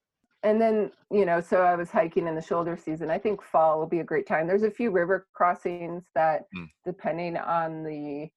and 0.43 0.61
then 0.61 0.91
you 1.11 1.25
know 1.27 1.41
so 1.41 1.63
i 1.63 1.75
was 1.75 1.91
hiking 1.91 2.27
in 2.27 2.35
the 2.35 2.43
shoulder 2.43 2.77
season. 2.77 3.11
I 3.11 3.19
think 3.19 3.43
fall 3.43 3.79
will 3.79 3.87
be 3.87 4.01
a 4.01 4.05
great 4.05 4.27
time. 4.27 4.47
There's 4.47 4.63
a 4.63 4.71
few 4.71 4.91
river 4.91 5.27
crossings 5.35 6.05
that 6.15 6.43
Mm. 6.57 6.69
depending 6.85 7.37
on 7.37 7.83
the 7.85 8.31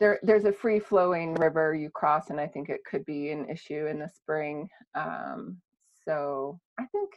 there 0.00 0.18
there's 0.22 0.44
a 0.44 0.52
free 0.52 0.80
flowing 0.80 1.34
river 1.34 1.74
you 1.74 1.88
cross 1.90 2.30
and 2.30 2.40
i 2.40 2.46
think 2.46 2.68
it 2.68 2.84
could 2.84 3.04
be 3.04 3.30
an 3.30 3.48
issue 3.48 3.86
in 3.86 3.98
the 3.98 4.08
spring. 4.08 4.68
Um 4.94 5.58
so 6.06 6.58
i 6.78 6.86
think 6.86 7.10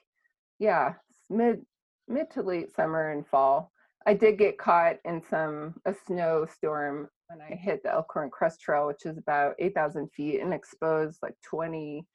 yeah 0.60 0.94
mid 1.30 1.66
mid 2.08 2.30
to 2.32 2.42
late 2.42 2.74
summer 2.76 3.12
and 3.12 3.26
fall. 3.28 3.72
I 4.06 4.14
did 4.14 4.38
get 4.38 4.58
caught 4.58 4.98
in 5.04 5.22
some 5.30 5.76
a 5.86 5.94
snowstorm 6.06 7.10
when 7.28 7.42
i 7.42 7.56
hit 7.56 7.84
the 7.84 7.92
elkhorn 7.92 8.30
crest 8.30 8.62
trail 8.62 8.88
which 8.88 9.06
is 9.06 9.18
about 9.18 9.56
8000 9.60 10.10
feet 10.14 10.40
and 10.42 10.54
exposed 10.54 11.20
like 11.22 11.36
20 11.44 12.06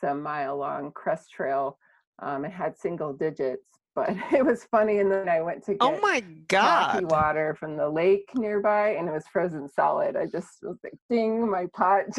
some 0.00 0.22
mile 0.22 0.56
long 0.56 0.90
crest 0.92 1.30
trail 1.30 1.78
um 2.20 2.44
it 2.44 2.52
had 2.52 2.78
single 2.78 3.12
digits 3.12 3.66
but 3.94 4.10
it 4.32 4.44
was 4.44 4.64
funny 4.64 4.98
and 4.98 5.10
then 5.10 5.28
i 5.28 5.40
went 5.40 5.64
to 5.64 5.72
get 5.72 5.78
Oh 5.82 5.98
my 6.00 6.20
God. 6.48 7.10
water 7.10 7.54
from 7.58 7.76
the 7.76 7.88
lake 7.88 8.28
nearby 8.34 8.90
and 8.90 9.08
it 9.08 9.12
was 9.12 9.26
frozen 9.32 9.68
solid 9.68 10.16
i 10.16 10.26
just 10.26 10.58
was 10.62 10.78
like 10.82 10.94
ding 11.08 11.50
my 11.50 11.66
pot 11.74 12.04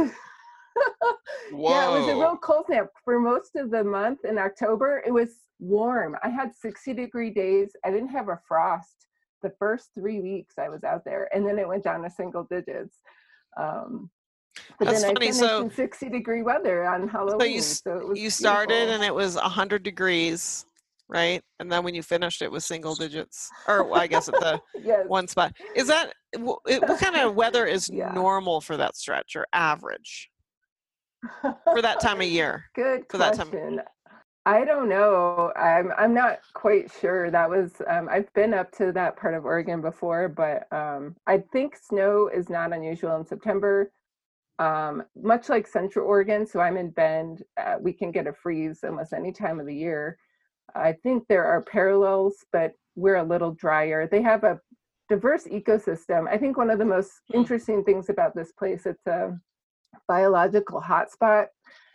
yeah, 1.52 1.90
it 1.90 2.00
was 2.00 2.08
a 2.08 2.16
real 2.16 2.38
cold 2.38 2.66
snap 2.68 2.88
for 3.04 3.20
most 3.20 3.56
of 3.56 3.72
the 3.72 3.84
month 3.84 4.20
in 4.24 4.38
October. 4.38 5.04
It 5.06 5.12
was 5.12 5.32
warm. 5.60 6.16
I 6.24 6.30
had 6.30 6.56
60 6.56 6.94
degree 6.94 7.30
days. 7.30 7.72
I 7.86 7.92
didn't 7.92 8.10
have 8.10 8.30
a 8.30 8.40
frost 8.48 9.08
the 9.44 9.52
first 9.60 9.90
three 9.94 10.22
weeks 10.22 10.56
I 10.58 10.70
was 10.70 10.84
out 10.84 11.04
there, 11.04 11.28
and 11.34 11.46
then 11.46 11.60
it 11.60 11.68
went 11.68 11.84
down 11.84 12.04
to 12.04 12.10
single 12.10 12.44
digits. 12.46 12.98
Um, 13.60 14.10
but 14.80 14.86
That's 14.88 15.02
then 15.02 15.12
I 15.12 15.14
funny, 15.14 15.32
so- 15.32 15.62
in 15.64 15.72
60 15.72 16.10
degree 16.10 16.42
weather 16.42 16.86
on 16.88 17.08
Halloween. 17.08 17.40
So 17.40 17.46
you, 17.46 17.62
so 17.62 18.14
you 18.16 18.30
started 18.30 18.70
beautiful. 18.70 18.96
and 18.96 19.04
it 19.04 19.14
was 19.16 19.36
100 19.36 19.84
degrees 19.84 20.66
right? 21.12 21.44
And 21.60 21.70
then 21.70 21.84
when 21.84 21.94
you 21.94 22.02
finished, 22.02 22.42
it 22.42 22.50
was 22.50 22.66
single 22.66 22.96
digits, 22.96 23.50
or 23.68 23.84
well, 23.84 24.00
I 24.00 24.08
guess 24.08 24.30
at 24.30 24.36
the 24.36 24.62
yes. 24.82 25.04
one 25.08 25.28
spot. 25.28 25.54
Is 25.76 25.88
that 25.88 26.14
it- 26.32 26.40
what 26.42 27.00
kind 27.00 27.18
of 27.18 27.36
weather 27.44 27.66
is 27.66 27.90
normal 27.90 28.62
for 28.62 28.78
that 28.78 28.96
stretch 28.96 29.36
or 29.36 29.46
average 29.52 30.32
for 31.42 31.82
that 31.82 32.00
time 32.00 32.22
of 32.22 32.28
year? 32.28 32.64
Good 32.76 33.04
for 33.10 33.18
that 33.18 33.34
time. 33.36 33.50
question. 33.50 33.82
I 34.46 34.64
don't 34.66 34.90
know. 34.90 35.52
I'm 35.56 35.92
I'm 35.98 36.14
not 36.16 36.40
quite 36.54 36.90
sure. 37.00 37.30
That 37.30 37.48
was 37.50 37.74
um, 37.88 38.08
I've 38.10 38.32
been 38.34 38.54
up 38.56 38.72
to 38.78 38.92
that 38.94 39.16
part 39.18 39.34
of 39.36 39.46
Oregon 39.46 39.82
before, 39.82 40.30
but 40.30 40.66
um, 40.72 41.16
I 41.28 41.44
think 41.54 41.76
snow 41.76 42.28
is 42.34 42.50
not 42.50 42.74
unusual 42.74 43.18
in 43.18 43.26
September. 43.26 43.92
Um, 44.60 45.04
much 45.16 45.50
like 45.50 45.66
Central 45.66 46.06
Oregon, 46.08 46.46
so 46.46 46.60
I'm 46.60 46.78
in 46.78 46.92
Bend. 46.92 47.44
Uh, 47.58 47.78
we 47.80 47.94
can 47.94 48.12
get 48.12 48.28
a 48.28 48.34
freeze 48.34 48.84
almost 48.84 49.14
any 49.14 49.32
time 49.32 49.60
of 49.60 49.66
the 49.66 49.76
year. 49.76 50.18
I 50.76 50.94
think 50.94 51.24
there 51.28 51.46
are 51.46 51.64
parallels, 51.64 52.36
but 52.54 52.74
we're 52.96 53.16
a 53.16 53.24
little 53.24 53.52
drier. 53.52 54.08
They 54.08 54.22
have 54.22 54.44
a 54.44 54.60
diverse 55.10 55.46
ecosystem. 55.46 56.28
I 56.30 56.38
think 56.38 56.58
one 56.58 56.70
of 56.70 56.80
the 56.80 56.86
most 56.86 57.12
interesting 57.34 57.84
things 57.84 58.10
about 58.10 58.36
this 58.36 58.52
place, 58.52 58.86
it's 58.86 59.06
a 59.08 59.38
biological 60.08 60.82
hotspot 60.82 61.48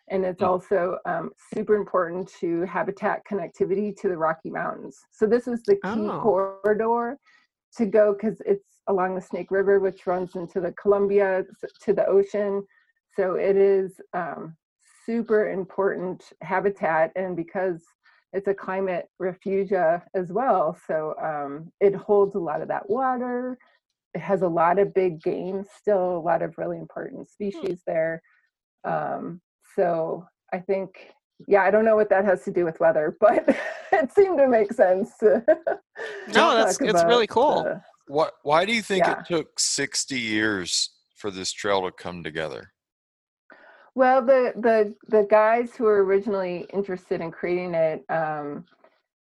and 0.08 0.24
it's 0.24 0.42
also 0.42 0.98
um, 1.06 1.30
super 1.54 1.74
important 1.74 2.30
to 2.40 2.62
habitat 2.62 3.22
connectivity 3.30 3.96
to 3.96 4.08
the 4.08 4.16
Rocky 4.16 4.50
Mountains. 4.50 4.98
So 5.10 5.26
this 5.26 5.48
is 5.48 5.62
the 5.64 5.74
key 5.76 5.80
Oh. 6.08 6.20
corridor 6.20 7.18
to 7.76 7.86
go 7.86 8.12
because 8.12 8.40
it's 8.46 8.75
along 8.88 9.14
the 9.14 9.20
Snake 9.20 9.50
River, 9.50 9.80
which 9.80 10.06
runs 10.06 10.36
into 10.36 10.60
the 10.60 10.72
Columbia 10.72 11.44
to 11.82 11.92
the 11.92 12.06
ocean. 12.06 12.64
So 13.14 13.34
it 13.34 13.56
is 13.56 14.00
um, 14.12 14.56
super 15.04 15.50
important 15.50 16.24
habitat, 16.42 17.12
and 17.16 17.36
because 17.36 17.82
it's 18.32 18.48
a 18.48 18.54
climate 18.54 19.08
refugia 19.20 20.02
as 20.14 20.32
well, 20.32 20.78
so 20.86 21.14
um, 21.22 21.72
it 21.80 21.94
holds 21.94 22.34
a 22.34 22.38
lot 22.40 22.60
of 22.60 22.68
that 22.68 22.88
water. 22.90 23.56
It 24.14 24.20
has 24.20 24.42
a 24.42 24.48
lot 24.48 24.78
of 24.78 24.94
big 24.94 25.22
game, 25.22 25.64
still 25.78 26.16
a 26.16 26.20
lot 26.20 26.42
of 26.42 26.58
really 26.58 26.78
important 26.78 27.28
species 27.28 27.82
there. 27.86 28.22
Um, 28.84 29.40
so 29.74 30.26
I 30.52 30.58
think, 30.58 31.14
yeah, 31.48 31.62
I 31.62 31.70
don't 31.70 31.84
know 31.84 31.96
what 31.96 32.10
that 32.10 32.24
has 32.24 32.44
to 32.44 32.50
do 32.50 32.64
with 32.64 32.80
weather, 32.80 33.16
but 33.20 33.44
it 33.92 34.12
seemed 34.12 34.38
to 34.38 34.48
make 34.48 34.72
sense. 34.72 35.12
No, 35.22 35.42
that's 36.28 36.80
it's 36.80 37.04
really 37.04 37.26
cool. 37.26 37.62
the- 37.62 37.82
What? 38.06 38.34
Why 38.42 38.64
do 38.64 38.72
you 38.72 38.82
think 38.82 39.06
Yeah. 39.06 39.20
it 39.20 39.26
took 39.26 39.58
60 39.58 40.18
years 40.18 40.90
for 41.16 41.30
this 41.30 41.52
trail 41.52 41.82
to 41.82 41.92
come 41.92 42.22
together? 42.22 42.72
Well, 43.94 44.22
the 44.24 44.52
the 44.56 44.94
the 45.08 45.26
guys 45.30 45.74
who 45.74 45.84
were 45.84 46.04
originally 46.04 46.66
interested 46.72 47.20
in 47.20 47.30
creating 47.30 47.74
it, 47.74 48.04
um, 48.10 48.66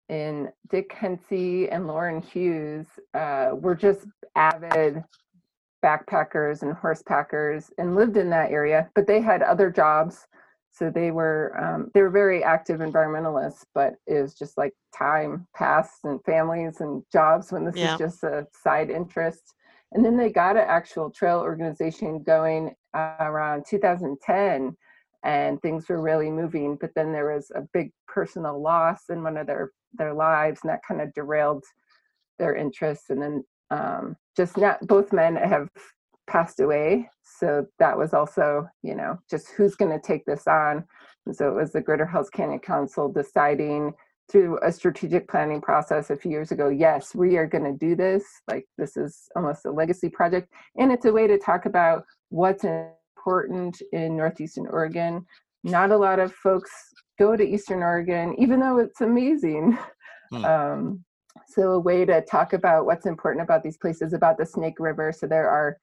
in 0.10 0.52
Dick 0.70 0.92
Hensey 0.94 1.70
and 1.70 1.88
Lauren 1.88 2.22
Hughes, 2.22 2.88
uh, 3.14 3.52
were 3.54 3.76
just 3.76 4.08
avid 4.36 5.04
backpackers 5.84 6.64
and 6.64 6.74
horsepackers 6.76 7.72
and 7.78 7.96
lived 7.96 8.18
in 8.18 8.30
that 8.32 8.52
area. 8.52 8.90
But 8.96 9.06
they 9.06 9.22
had 9.22 9.44
other 9.44 9.70
jobs, 9.70 10.28
so 10.74 10.90
they 10.90 11.12
were 11.12 11.56
um, 11.62 11.92
they 11.94 12.02
were 12.02 12.10
very 12.10 12.44
active 12.44 12.80
environmentalists. 12.80 13.64
But 13.76 13.94
it 14.08 14.22
was 14.22 14.34
just 14.34 14.58
like 14.58 14.74
time 14.96 15.48
passed 15.56 16.04
and 16.04 16.20
families 16.26 16.82
and 16.82 17.04
jobs 17.12 17.52
when 17.52 17.64
this 17.66 17.76
Yeah. 17.76 17.94
is 17.94 17.98
just 17.98 18.24
a 18.24 18.48
side 18.64 18.90
interest. 18.90 19.54
And 19.92 20.04
then 20.04 20.18
they 20.18 20.32
got 20.32 20.58
an 20.58 20.66
actual 20.68 21.12
trail 21.12 21.40
organization 21.40 22.24
going 22.24 22.74
uh, 22.96 23.16
around 23.20 23.66
2010, 23.70 24.76
and 25.24 25.62
things 25.62 25.88
were 25.88 26.02
really 26.02 26.32
moving. 26.32 26.76
But 26.82 26.90
then 26.96 27.12
there 27.12 27.32
was 27.34 27.52
a 27.54 27.62
big 27.74 27.92
personal 28.08 28.60
loss 28.60 29.04
in 29.10 29.22
one 29.22 29.38
of 29.38 29.46
their 29.46 29.72
their 29.94 30.14
lives, 30.14 30.62
and 30.64 30.72
that 30.72 30.82
kind 30.88 31.02
of 31.02 31.14
derailed 31.14 31.64
their 32.40 32.56
interests. 32.56 33.12
And 33.12 33.22
then 33.22 33.44
um, 33.70 34.16
just 34.36 34.58
not 34.58 34.80
both 34.88 35.14
men 35.14 35.36
have 35.36 35.70
passed 36.28 36.60
away, 36.60 37.10
so 37.24 37.66
that 37.80 37.98
was 37.98 38.14
also 38.14 38.68
you 38.82 38.96
know 38.96 39.20
just 39.30 39.50
who's 39.50 39.76
going 39.76 39.92
to 39.92 40.06
take 40.06 40.26
this 40.26 40.48
on. 40.48 40.86
And 41.26 41.36
so 41.36 41.48
it 41.48 41.56
was 41.56 41.72
the 41.72 41.82
Greater 41.82 42.06
Hells 42.06 42.30
Canyon 42.30 42.60
Council 42.60 43.12
deciding 43.12 43.94
through 44.32 44.58
a 44.64 44.72
strategic 44.72 45.28
planning 45.28 45.62
process 45.62 46.10
a 46.10 46.16
few 46.16 46.32
years 46.32 46.52
ago 46.52 46.70
yes 46.70 47.14
we 47.14 47.36
are 47.38 47.46
going 47.48 47.64
to 47.64 47.78
do 47.78 47.96
this. 47.96 48.24
Like 48.50 48.66
this 48.78 48.98
is 48.98 49.28
almost 49.36 49.66
a 49.66 49.72
legacy 49.72 50.10
project. 50.10 50.52
And 50.78 50.92
it's 50.92 51.06
a 51.06 51.12
way 51.12 51.28
to 51.28 51.38
talk 51.38 51.66
about 51.66 52.04
what's 52.30 52.64
important 52.64 53.82
in 53.92 54.18
northeastern 54.18 54.68
oregon. 54.68 55.26
Not 55.64 55.92
a 55.92 55.98
lot 55.98 56.20
of 56.20 56.34
folks 56.34 56.72
go 57.20 57.36
to 57.36 57.44
eastern 57.44 57.84
oregon 57.84 58.36
even 58.38 58.60
though 58.60 58.80
it's 58.80 59.02
amazing. 59.02 59.78
Um, 60.34 61.06
so 61.48 61.74
a 61.74 61.80
way 61.80 62.06
to 62.06 62.22
talk 62.22 62.54
about 62.54 62.88
what's 62.88 63.06
important 63.06 63.44
about 63.44 63.62
these 63.62 63.78
places 63.78 64.14
about 64.14 64.40
the 64.40 64.48
snake 64.48 64.80
river. 64.80 65.12
So 65.12 65.28
there 65.28 65.48
are 65.48 65.78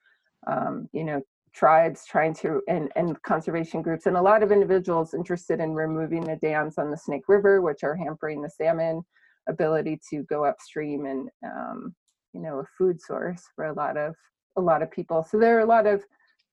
um, 0.46 0.88
you 0.92 1.05
know 1.05 1.20
tribes 1.53 2.05
trying 2.07 2.33
to 2.33 2.62
and, 2.68 2.90
and 2.94 3.20
conservation 3.22 3.83
groups 3.83 4.07
and 4.07 4.16
a 4.16 4.22
lot 4.22 4.42
of 4.42 4.53
individuals 4.53 5.14
interested 5.14 5.59
in 5.59 5.74
removing 5.74 6.24
the 6.24 6.37
dams 6.37 6.79
on 6.79 6.92
the 6.92 6.96
snake 6.96 7.24
river 7.29 7.61
which 7.61 7.83
are 7.83 7.96
hampering 7.96 8.40
the 8.40 8.48
salmon 8.48 9.03
ability 9.48 9.98
to 10.11 10.22
go 10.24 10.44
upstream 10.44 11.07
and 11.07 11.29
um, 11.44 11.94
you 12.33 12.40
know 12.40 12.61
a 12.61 12.64
food 12.79 13.00
source 13.00 13.42
for 13.55 13.66
a 13.66 13.72
lot 13.74 13.96
of 13.96 14.14
a 14.57 14.61
lot 14.61 14.83
of 14.83 14.90
people. 14.90 15.24
So 15.29 15.38
there 15.38 15.57
are 15.57 15.61
a 15.61 15.66
lot 15.66 15.87
of 15.87 16.05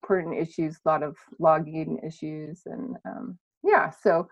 important 0.04 0.38
issues 0.38 0.78
a 0.86 0.90
lot 0.90 1.02
of 1.02 1.16
logging 1.40 2.00
issues 2.06 2.62
and 2.68 2.96
um, 3.06 3.38
yeah 3.64 3.90
so 3.90 4.28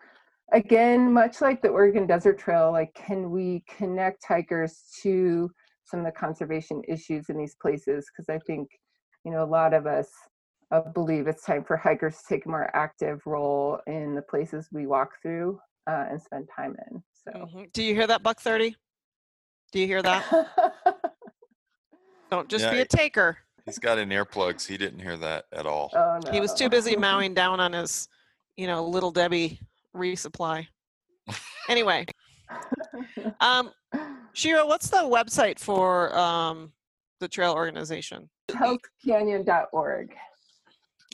again 0.54 1.12
much 1.12 1.42
like 1.42 1.60
the 1.60 1.68
oregon 1.68 2.06
desert 2.06 2.38
trail 2.38 2.72
like 2.72 2.94
can 2.94 3.32
we 3.32 3.64
connect 3.68 4.24
hikers 4.28 4.84
to 5.02 5.50
some 5.84 6.00
of 6.00 6.06
the 6.06 6.12
conservation 6.12 6.84
issues 6.88 7.30
in 7.30 7.38
these 7.38 7.56
places? 7.60 8.06
Because 8.12 8.30
i 8.30 8.38
think 8.46 8.70
you 9.26 9.32
know 9.32 9.44
a 9.44 9.46
lot 9.46 9.74
of 9.74 9.86
us 9.88 10.08
uh, 10.72 10.82
believe 10.94 11.28
it's 11.28 11.44
time 11.44 11.64
for 11.64 11.76
hikers 11.76 12.18
to 12.18 12.24
take 12.30 12.46
a 12.46 12.50
more 12.50 12.74
active 12.76 13.22
role 13.26 13.80
in 13.88 14.16
the 14.16 14.22
places 14.22 14.70
we 14.72 14.88
walk 14.88 15.14
through 15.22 15.60
uh, 15.90 16.06
and 16.10 16.22
spend 16.22 16.48
time 16.56 16.76
in 16.90 17.04
so 17.26 17.32
Mhm. 17.46 17.74
Do 17.74 17.84
you 17.84 17.94
hear 17.94 18.08
that, 18.08 18.24
Buck 18.24 18.40
Thirty? 18.40 18.76
Do 19.72 19.80
you 19.80 19.88
hear 19.88 20.02
that? 20.04 20.24
Don't 22.32 22.48
just 22.48 22.70
be 22.70 22.80
a 22.80 22.86
taker. 22.86 23.38
He's 23.66 23.80
got 23.80 23.98
in 23.98 24.10
earplugs. 24.10 24.66
He 24.66 24.78
didn't 24.78 25.00
hear 25.00 25.18
that 25.18 25.46
at 25.52 25.66
all. 25.66 25.92
oh 25.96 26.20
no 26.24 26.32
He 26.32 26.40
was 26.40 26.54
too 26.54 26.70
busy 26.70 26.96
mowing 27.08 27.34
down 27.34 27.60
on 27.60 27.74
his, 27.74 28.08
you 28.58 28.68
know, 28.68 28.86
little 28.88 29.12
Debbie 29.12 29.60
resupply. 29.96 30.68
Anyway, 31.68 32.06
um, 33.40 33.72
Shira, 34.34 34.66
what's 34.66 34.90
the 34.90 34.98
website 34.98 35.60
for 35.60 36.16
um, 36.18 36.74
the 37.20 37.28
trail 37.28 37.54
organization? 37.54 38.30
hellscanyon.org 38.50 40.14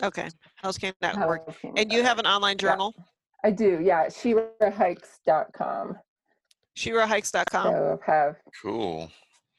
Okay, 0.03 0.29
hellscan.org. 0.63 1.41
Hellscanyon 1.41 1.73
And 1.77 1.91
you 1.93 2.01
have 2.03 2.17
an 2.19 2.25
online 2.25 2.57
journal, 2.57 2.93
i 3.43 3.51
do 3.51 3.79
yeah 3.83 4.05
shirahikes.com 4.07 5.97
shirahikes.com. 6.77 7.63
so 7.73 7.99
have 8.05 8.35
Cool. 8.61 9.09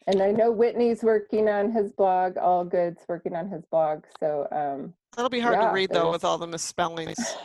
and 0.06 0.22
i 0.22 0.30
know 0.30 0.50
whitney's 0.50 1.02
working 1.02 1.48
on 1.48 1.70
his 1.72 1.92
blog 1.92 2.36
all 2.38 2.64
good's 2.64 3.02
working 3.08 3.34
on 3.36 3.48
his 3.48 3.62
blog 3.70 4.04
so 4.20 4.46
um 4.52 4.94
That'll 5.16 5.28
be 5.28 5.40
hard 5.40 5.56
yeah, 5.60 5.68
to 5.68 5.74
read 5.74 5.90
though 5.90 5.94
there's- 6.04 6.12
with 6.12 6.24
all 6.24 6.38
the 6.38 6.46
misspellings. 6.46 7.18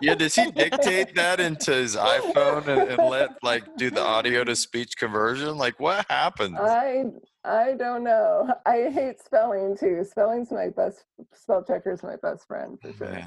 Yeah, 0.00 0.14
does 0.14 0.34
he 0.34 0.50
dictate 0.50 1.14
that 1.16 1.38
into 1.40 1.72
his 1.72 1.94
iPhone 1.94 2.66
and, 2.66 2.90
and 2.98 3.10
let 3.10 3.30
like 3.42 3.76
do 3.76 3.90
the 3.90 4.00
audio 4.02 4.42
to 4.42 4.56
speech 4.56 4.96
conversion? 4.96 5.58
Like, 5.58 5.78
what 5.78 6.06
happens? 6.08 6.56
I 6.58 7.04
I 7.44 7.72
don't 7.78 8.04
know. 8.04 8.52
I 8.66 8.90
hate 8.90 9.18
spelling 9.24 9.76
too. 9.76 10.04
Spelling's 10.04 10.50
my 10.50 10.68
best. 10.68 11.04
Spell 11.32 11.64
checker's 11.64 12.02
my 12.02 12.16
best 12.22 12.46
friend 12.46 12.78
for 12.80 12.92
sure. 12.92 13.20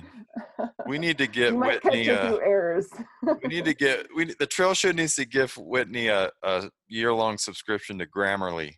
We 0.86 0.99
need 1.05 1.18
to 1.18 1.26
get 1.28 1.51
you 1.53 1.57
might 1.57 1.82
catch 1.82 1.93
Whitney. 1.93 2.07
a 2.09 2.22
Uh, 2.22 2.28
few 2.28 2.41
errors. 2.41 2.89
we 3.24 3.47
need 3.49 3.66
to 3.66 3.74
get 3.74 4.07
we 4.16 4.26
the 4.38 4.45
trail 4.45 4.74
show 4.76 4.91
needs 4.91 5.16
to 5.16 5.26
give 5.26 5.55
Whitney 5.57 6.07
a, 6.09 6.30
a 6.43 6.70
year 6.88 7.11
long 7.14 7.38
subscription 7.39 7.97
to 7.99 8.05
Grammarly 8.05 8.76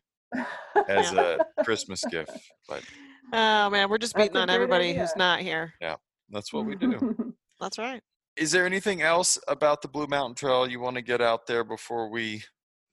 as 0.88 1.12
a 1.12 1.40
Christmas 1.66 2.04
gift. 2.10 2.32
But 2.70 2.84
Oh 3.34 3.70
man, 3.70 3.90
we're 3.90 3.98
just 3.98 4.16
beating 4.16 4.38
on 4.38 4.50
everybody 4.50 4.90
idea. 4.92 5.02
who's 5.02 5.16
not 5.18 5.40
here. 5.42 5.74
yeah, 5.82 5.96
that's 6.30 6.54
what 6.54 6.66
we 6.66 6.76
do. 6.76 7.34
That's 7.60 7.78
right. 7.78 8.02
Is 8.38 8.52
there 8.52 8.66
anything 8.66 9.02
else 9.02 9.40
about 9.48 9.82
the 9.82 9.88
Blue 9.88 10.08
Mountain 10.08 10.36
Trail 10.36 10.68
you 10.70 10.80
want 10.82 10.98
to 10.98 11.02
get 11.02 11.22
out 11.22 11.48
there 11.48 11.64
before 11.64 12.10
we 12.10 12.44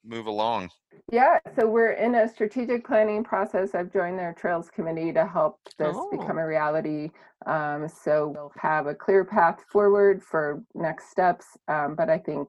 move 0.05 0.27
along? 0.27 0.71
yeah, 1.11 1.39
so 1.59 1.67
we're 1.67 1.93
in 1.93 2.15
a 2.15 2.29
strategic 2.29 2.87
planning 2.87 3.25
process. 3.25 3.75
I've 3.75 3.93
joined 3.93 4.19
their 4.19 4.35
trails 4.35 4.71
committee 4.71 5.13
to 5.13 5.27
help 5.27 5.59
this 5.79 5.97
become 6.11 6.39
a 6.39 6.47
reality. 6.47 7.11
Um, 7.47 7.89
so 7.89 8.29
we'll 8.35 8.53
have 8.59 8.87
a 8.87 8.95
clear 8.95 9.25
path 9.25 9.61
forward 9.71 10.23
for 10.23 10.63
next 10.75 11.11
steps. 11.11 11.47
Um, 11.69 11.95
but 11.97 12.09
I 12.11 12.19
think 12.19 12.49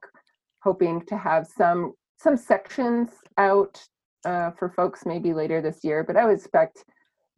hoping 0.62 1.04
to 1.06 1.16
have 1.16 1.46
some 1.46 1.92
some 2.18 2.36
sections 2.36 3.10
out 3.38 3.82
uh, 4.24 4.50
for 4.52 4.70
folks 4.70 5.04
maybe 5.04 5.34
later 5.34 5.60
this 5.60 5.80
year. 5.84 6.04
But 6.04 6.16
I 6.16 6.24
would 6.24 6.38
expect 6.38 6.84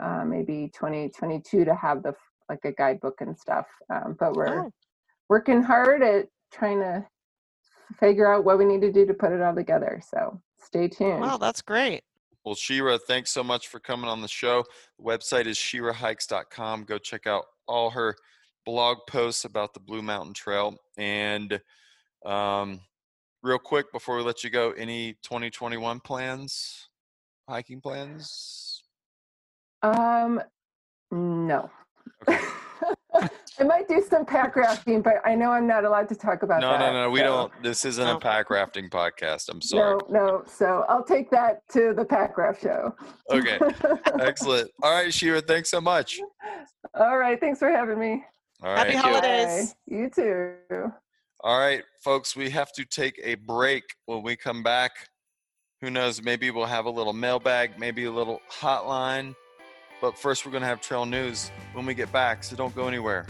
uh, 0.03 0.25
maybe 0.25 0.71
2022 0.75 1.64
to 1.64 1.75
have 1.75 2.03
the 2.03 2.14
like 2.49 2.64
a 2.64 2.73
guidebook 2.73 3.21
and 3.21 3.37
stuff. 3.37 3.67
Um, 3.93 4.17
but 4.21 4.35
we're 4.35 4.67
Oh. 4.67 4.71
working 5.29 5.62
hard 5.62 6.03
at 6.03 6.27
trying 6.53 6.79
to 6.81 7.05
figure 7.95 8.32
out 8.32 8.45
what 8.45 8.59
we 8.59 8.64
need 8.64 8.80
to 8.82 8.93
do 8.93 9.07
to 9.07 9.14
put 9.14 9.32
it 9.32 9.41
all 9.41 9.55
together. 9.55 10.01
So 10.11 10.41
stay 10.59 10.89
tuned. 10.89 11.20
Wow, 11.20 11.39
that's 11.39 11.62
great. 11.62 12.03
Well, 12.45 12.55
Shira, 12.55 12.99
thanks 12.99 13.32
so 13.32 13.43
much 13.43 13.68
for 13.68 13.80
coming 13.80 14.09
on 14.09 14.22
the 14.22 14.28
show. 14.28 14.64
The 14.99 15.05
website 15.05 15.47
is 15.47 15.57
shirahikes.com. 15.57 16.84
Go 16.84 16.99
check 16.99 17.26
out 17.26 17.45
all 17.66 17.91
her 17.91 18.14
blog 18.64 18.99
posts 19.09 19.45
about 19.45 19.74
the 19.74 19.80
Blue 19.80 20.03
Mountain 20.03 20.34
Trail. 20.34 20.76
And 20.97 21.61
um, 22.24 22.80
real 23.43 23.59
quick 23.59 23.91
before 23.93 24.16
we 24.16 24.22
let 24.22 24.45
you 24.45 24.51
go, 24.51 24.70
any 24.72 25.14
2021 25.22 26.01
plans, 26.01 26.89
hiking 27.49 27.80
plans? 27.80 28.82
Um, 29.82 30.41
no. 31.11 31.70
I 33.59 33.64
might 33.64 33.89
do 33.89 34.03
some 34.07 34.27
pack 34.27 34.57
rafting, 34.57 35.01
but 35.01 35.14
I 35.24 35.35
know 35.35 35.51
I'm 35.51 35.66
not 35.66 35.85
allowed 35.85 36.09
to 36.11 36.14
talk 36.14 36.43
about 36.43 36.61
no, 36.61 36.70
that. 36.72 36.81
No, 36.81 36.93
no, 36.93 37.03
no. 37.05 37.11
We 37.11 37.20
so. 37.20 37.24
don't. 37.24 37.62
This 37.62 37.85
isn't 37.85 38.07
a 38.07 38.16
oh. 38.16 38.18
pack 38.18 38.51
rafting 38.51 38.91
podcast. 38.91 39.49
I'm 39.49 39.62
sorry. 39.62 39.99
No, 40.11 40.27
no. 40.27 40.43
So 40.47 40.85
I'll 40.89 41.05
take 41.05 41.31
that 41.31 41.66
to 41.72 41.95
the 41.95 42.05
pack 42.05 42.37
raft 42.37 42.62
show. 42.62 42.95
Okay. 43.31 43.59
Excellent. 44.20 44.70
All 44.83 44.93
right, 44.93 45.12
Shira. 45.12 45.41
Thanks 45.41 45.70
so 45.70 45.81
much. 45.81 46.20
All 46.95 47.16
right. 47.16 47.41
Thanks 47.41 47.59
for 47.59 47.70
having 47.70 47.99
me. 47.99 48.24
All 48.62 48.74
right. 48.74 48.91
Happy 48.91 48.97
holidays. 48.97 49.74
Bye. 49.89 49.97
You 49.97 50.11
too. 50.11 50.93
All 51.41 51.59
right, 51.59 51.83
folks. 52.05 52.37
We 52.37 52.51
have 52.51 52.72
to 52.72 52.85
take 52.85 53.18
a 53.22 53.37
break. 53.37 53.85
When 54.05 54.22
we 54.22 54.37
come 54.37 54.62
back, 54.62 54.93
who 55.81 55.91
knows? 55.91 56.22
Maybe 56.22 56.51
we'll 56.51 56.66
have 56.66 56.85
a 56.85 56.91
little 56.91 57.12
mailbag, 57.14 57.79
maybe 57.79 58.05
a 58.05 58.12
little 58.12 58.41
hotline. 58.51 59.35
But 60.01 60.19
first, 60.19 60.45
we're 60.45 60.53
going 60.53 60.63
to 60.63 60.69
have 60.69 60.81
trail 60.81 61.07
news 61.07 61.51
when 61.73 61.87
we 61.87 61.95
get 61.95 62.13
back, 62.13 62.45
so 62.45 62.57
don't 62.57 62.75
go 62.75 62.87
anywhere. 62.87 63.27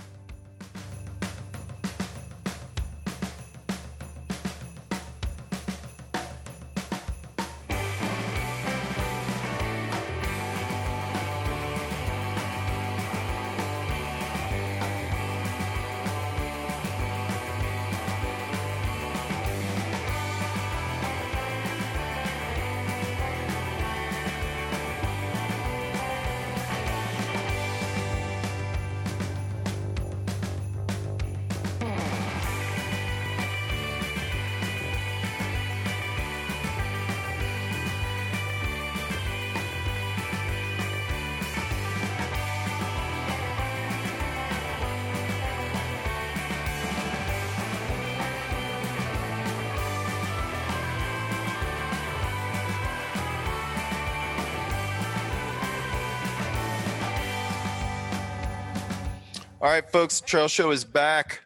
Right, 59.76 59.92
folks, 59.92 60.22
Trail 60.22 60.48
Show 60.48 60.70
is 60.70 60.86
back. 60.86 61.40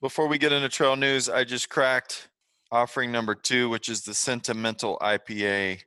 Before 0.00 0.26
we 0.26 0.38
get 0.38 0.52
into 0.52 0.70
trail 0.70 0.96
news, 0.96 1.28
I 1.28 1.44
just 1.44 1.68
cracked 1.68 2.30
offering 2.72 3.12
number 3.12 3.34
two, 3.34 3.68
which 3.68 3.90
is 3.90 4.00
the 4.00 4.14
Sentimental 4.14 4.96
IPA 5.02 5.82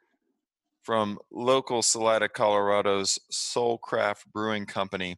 from 0.84 1.18
local 1.32 1.82
Salida, 1.82 2.30
Colorado's 2.30 3.18
Soulcraft 3.32 4.26
Brewing 4.32 4.68
Company. 4.68 5.18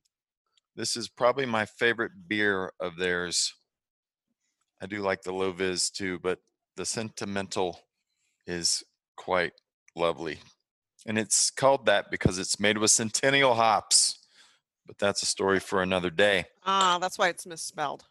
This 0.74 0.96
is 0.96 1.10
probably 1.10 1.46
my 1.46 1.66
favorite 1.66 2.14
beer 2.30 2.72
of 2.80 2.96
theirs. 2.96 3.54
I 4.82 4.86
do 4.86 5.02
like 5.02 5.24
the 5.24 5.34
low 5.34 5.52
vis 5.52 5.90
too, 5.90 6.18
but 6.20 6.40
the 6.78 6.86
Sentimental 6.86 7.78
is 8.48 8.86
quite 9.18 9.52
lovely. 9.98 10.40
And 11.06 11.20
it's 11.20 11.52
called 11.52 11.88
that 11.88 12.10
because 12.10 12.40
it's 12.40 12.58
made 12.58 12.78
with 12.78 12.92
centennial 12.92 13.56
hops 13.56 14.21
but 14.86 14.98
that's 14.98 15.24
a 15.24 15.26
story 15.26 15.60
for 15.60 15.82
another 15.82 16.10
day. 16.10 16.46
Ah, 16.66 16.98
that's 17.00 17.18
why 17.18 17.30
it's 17.30 17.46
misspelled. 17.46 18.06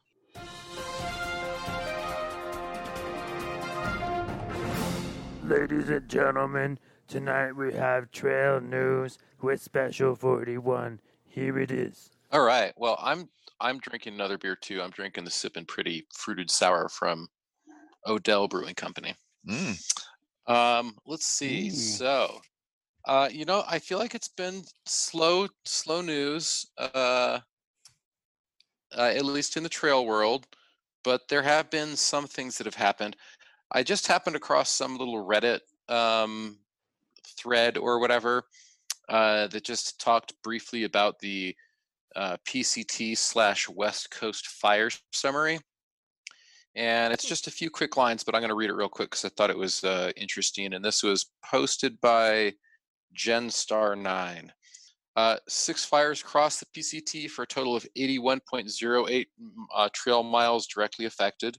Ladies 5.44 5.88
and 5.88 6.08
gentlemen, 6.08 6.78
tonight 7.08 7.52
we 7.52 7.72
have 7.72 8.10
trail 8.12 8.60
news 8.60 9.18
with 9.42 9.60
Special 9.60 10.14
41. 10.14 11.00
Here 11.24 11.58
it 11.58 11.70
is. 11.70 12.10
All 12.32 12.44
right. 12.44 12.72
Well, 12.76 12.96
I'm 13.00 13.28
I'm 13.60 13.78
drinking 13.78 14.14
another 14.14 14.38
beer 14.38 14.56
too. 14.56 14.80
I'm 14.80 14.90
drinking 14.90 15.24
the 15.24 15.30
Sippin' 15.30 15.66
Pretty 15.66 16.06
Fruited 16.14 16.50
Sour 16.50 16.88
from 16.88 17.28
Odell 18.06 18.48
Brewing 18.48 18.74
Company. 18.74 19.14
Mm. 19.48 19.92
Um, 20.46 20.96
let's 21.06 21.26
see. 21.26 21.68
Ooh. 21.68 21.70
So, 21.70 22.40
uh, 23.06 23.28
you 23.30 23.44
know, 23.44 23.64
I 23.66 23.78
feel 23.78 23.98
like 23.98 24.14
it's 24.14 24.28
been 24.28 24.62
slow, 24.86 25.48
slow 25.64 26.00
news, 26.00 26.66
uh, 26.78 27.40
uh, 28.96 29.00
at 29.00 29.24
least 29.24 29.56
in 29.56 29.62
the 29.62 29.68
trail 29.68 30.04
world. 30.04 30.46
But 31.02 31.28
there 31.28 31.42
have 31.42 31.70
been 31.70 31.96
some 31.96 32.26
things 32.26 32.58
that 32.58 32.66
have 32.66 32.74
happened. 32.74 33.16
I 33.72 33.82
just 33.82 34.06
happened 34.06 34.36
across 34.36 34.70
some 34.70 34.98
little 34.98 35.24
Reddit 35.24 35.60
um, 35.88 36.58
thread 37.24 37.78
or 37.78 38.00
whatever 38.00 38.44
uh, 39.08 39.46
that 39.48 39.64
just 39.64 40.00
talked 40.00 40.34
briefly 40.42 40.84
about 40.84 41.18
the 41.20 41.56
uh, 42.16 42.36
PCT 42.46 43.16
slash 43.16 43.68
West 43.68 44.10
Coast 44.10 44.46
fire 44.46 44.90
summary. 45.12 45.58
And 46.76 47.12
it's 47.12 47.24
just 47.24 47.46
a 47.46 47.50
few 47.50 47.70
quick 47.70 47.96
lines, 47.96 48.22
but 48.22 48.34
I'm 48.34 48.40
going 48.40 48.50
to 48.50 48.54
read 48.54 48.70
it 48.70 48.74
real 48.74 48.88
quick 48.88 49.10
because 49.10 49.24
I 49.24 49.30
thought 49.30 49.50
it 49.50 49.58
was 49.58 49.82
uh, 49.82 50.12
interesting. 50.16 50.74
And 50.74 50.84
this 50.84 51.02
was 51.02 51.26
posted 51.44 52.00
by 52.00 52.52
GenStar9. 53.16 54.50
Uh, 55.16 55.36
six 55.48 55.84
fires 55.84 56.22
crossed 56.22 56.60
the 56.60 56.80
PCT 56.80 57.28
for 57.28 57.42
a 57.42 57.46
total 57.46 57.74
of 57.74 57.86
81.08 57.96 59.26
uh, 59.74 59.88
trail 59.92 60.22
miles 60.22 60.66
directly 60.66 61.06
affected. 61.06 61.58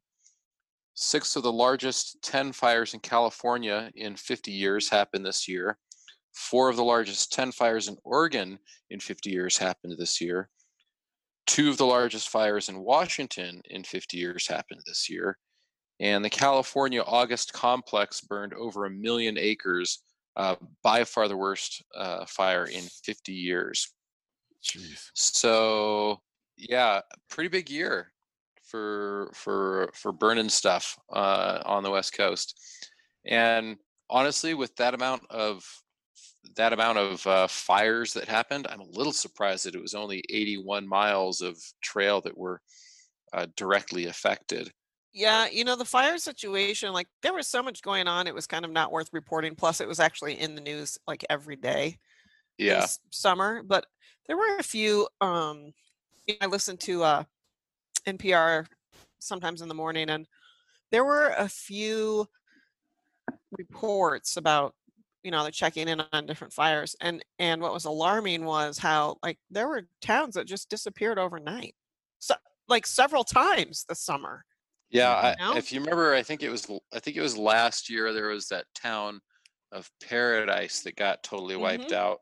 Six 0.93 1.35
of 1.35 1.43
the 1.43 1.51
largest 1.51 2.21
10 2.23 2.53
fires 2.53 2.93
in 2.93 2.99
California 3.01 3.91
in 3.95 4.15
50 4.15 4.51
years 4.51 4.89
happened 4.89 5.25
this 5.25 5.47
year. 5.47 5.77
Four 6.33 6.69
of 6.69 6.75
the 6.75 6.83
largest 6.83 7.33
10 7.33 7.51
fires 7.51 7.87
in 7.87 7.97
Oregon 8.03 8.57
in 8.89 8.99
50 8.99 9.29
years 9.29 9.57
happened 9.57 9.95
this 9.97 10.21
year. 10.21 10.49
Two 11.47 11.69
of 11.69 11.77
the 11.77 11.85
largest 11.85 12.29
fires 12.29 12.69
in 12.69 12.79
Washington 12.79 13.61
in 13.65 13.83
50 13.83 14.17
years 14.17 14.47
happened 14.47 14.81
this 14.85 15.09
year. 15.09 15.37
And 15.99 16.23
the 16.23 16.29
California 16.29 17.03
August 17.05 17.53
complex 17.53 18.21
burned 18.21 18.53
over 18.53 18.85
a 18.85 18.89
million 18.89 19.37
acres 19.37 20.03
uh, 20.35 20.55
by 20.83 21.03
far 21.03 21.27
the 21.27 21.37
worst 21.37 21.83
uh, 21.95 22.25
fire 22.25 22.65
in 22.65 22.83
50 23.03 23.33
years. 23.33 23.93
Jeez. 24.63 25.09
So 25.13 26.21
yeah, 26.57 27.01
pretty 27.29 27.49
big 27.49 27.69
year 27.69 28.11
for 28.63 29.31
for 29.33 29.89
for 29.93 30.11
burning 30.11 30.49
stuff 30.49 30.97
uh, 31.11 31.61
on 31.65 31.83
the 31.83 31.91
West 31.91 32.13
Coast, 32.13 32.59
and 33.25 33.77
honestly, 34.09 34.53
with 34.53 34.75
that 34.75 34.93
amount 34.93 35.23
of 35.29 35.63
that 36.55 36.73
amount 36.73 36.97
of 36.97 37.27
uh, 37.27 37.47
fires 37.47 38.13
that 38.13 38.27
happened, 38.27 38.67
I'm 38.69 38.81
a 38.81 38.97
little 38.97 39.13
surprised 39.13 39.65
that 39.65 39.75
it 39.75 39.81
was 39.81 39.93
only 39.93 40.23
81 40.29 40.87
miles 40.87 41.41
of 41.41 41.57
trail 41.81 42.21
that 42.21 42.37
were 42.37 42.61
uh, 43.33 43.47
directly 43.55 44.07
affected. 44.07 44.71
Yeah, 45.13 45.47
you 45.47 45.65
know, 45.65 45.75
the 45.75 45.83
fire 45.85 46.17
situation, 46.17 46.93
like 46.93 47.09
there 47.21 47.33
was 47.33 47.47
so 47.47 47.61
much 47.61 47.81
going 47.81 48.07
on, 48.07 48.27
it 48.27 48.33
was 48.33 48.47
kind 48.47 48.63
of 48.63 48.71
not 48.71 48.91
worth 48.93 49.09
reporting. 49.11 49.55
Plus, 49.55 49.81
it 49.81 49.87
was 49.87 49.99
actually 49.99 50.39
in 50.39 50.55
the 50.55 50.61
news 50.61 50.97
like 51.05 51.25
every 51.29 51.57
day 51.57 51.97
Yeah. 52.57 52.87
this 52.87 52.99
summer. 53.11 53.63
But 53.63 53.87
there 54.27 54.37
were 54.37 54.57
a 54.57 54.63
few, 54.63 55.09
um, 55.21 55.73
you 56.27 56.35
know, 56.35 56.39
I 56.43 56.47
listened 56.47 56.81
to 56.81 57.03
uh, 57.03 57.23
NPR 58.05 58.67
sometimes 59.19 59.61
in 59.61 59.69
the 59.69 59.75
morning, 59.75 60.09
and 60.09 60.27
there 60.91 61.05
were 61.05 61.29
a 61.37 61.49
few 61.49 62.27
reports 63.57 64.37
about 64.37 64.75
you 65.23 65.31
know 65.31 65.43
they're 65.43 65.51
checking 65.51 65.87
in 65.87 66.01
on 66.13 66.25
different 66.25 66.53
fires 66.53 66.95
and 67.01 67.23
and 67.37 67.61
what 67.61 67.73
was 67.73 67.85
alarming 67.85 68.45
was 68.45 68.77
how 68.77 69.17
like 69.21 69.39
there 69.49 69.67
were 69.67 69.83
towns 69.99 70.35
that 70.35 70.45
just 70.47 70.69
disappeared 70.69 71.19
overnight 71.19 71.75
so 72.19 72.33
like 72.67 72.87
several 72.87 73.23
times 73.23 73.85
this 73.87 73.99
summer 73.99 74.45
Yeah, 74.91 75.11
I, 75.11 75.57
if 75.57 75.71
you 75.71 75.79
remember, 75.79 76.13
I 76.13 76.23
think 76.23 76.43
it 76.43 76.49
was 76.49 76.69
I 76.93 76.99
think 76.99 77.17
it 77.17 77.21
was 77.21 77.37
last 77.37 77.89
year 77.89 78.11
there 78.13 78.27
was 78.29 78.47
that 78.49 78.65
town 78.75 79.21
of 79.71 79.89
Paradise 80.01 80.81
that 80.81 80.95
got 80.97 81.23
totally 81.23 81.55
wiped 81.55 81.91
Mhm. 81.91 81.93
out. 81.93 82.19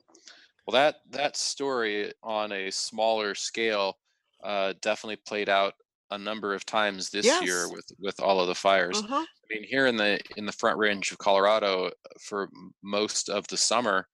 Well, 0.67 0.73
that 0.73 0.97
that 1.11 1.37
story 1.37 2.13
on 2.23 2.51
a 2.51 2.71
smaller 2.71 3.35
scale 3.35 3.99
uh, 4.43 4.73
definitely 4.81 5.17
played 5.17 5.49
out 5.49 5.75
a 6.11 6.17
number 6.17 6.53
of 6.55 6.65
times 6.65 7.09
this 7.11 7.41
year 7.41 7.67
Yes. 7.67 7.69
with 7.69 7.85
with 7.99 8.19
all 8.19 8.39
of 8.41 8.47
the 8.47 8.55
fires. 8.55 9.03
Uh-huh. 9.03 9.25
I 9.51 9.55
mean, 9.55 9.63
here 9.63 9.87
in 9.87 9.97
the 9.97 10.19
in 10.37 10.45
the 10.45 10.51
Front 10.53 10.77
Range 10.79 11.11
of 11.11 11.17
Colorado, 11.19 11.91
for 12.21 12.43
m- 12.55 12.73
most 12.83 13.29
of 13.29 13.47
the 13.47 13.57
summer, 13.57 14.07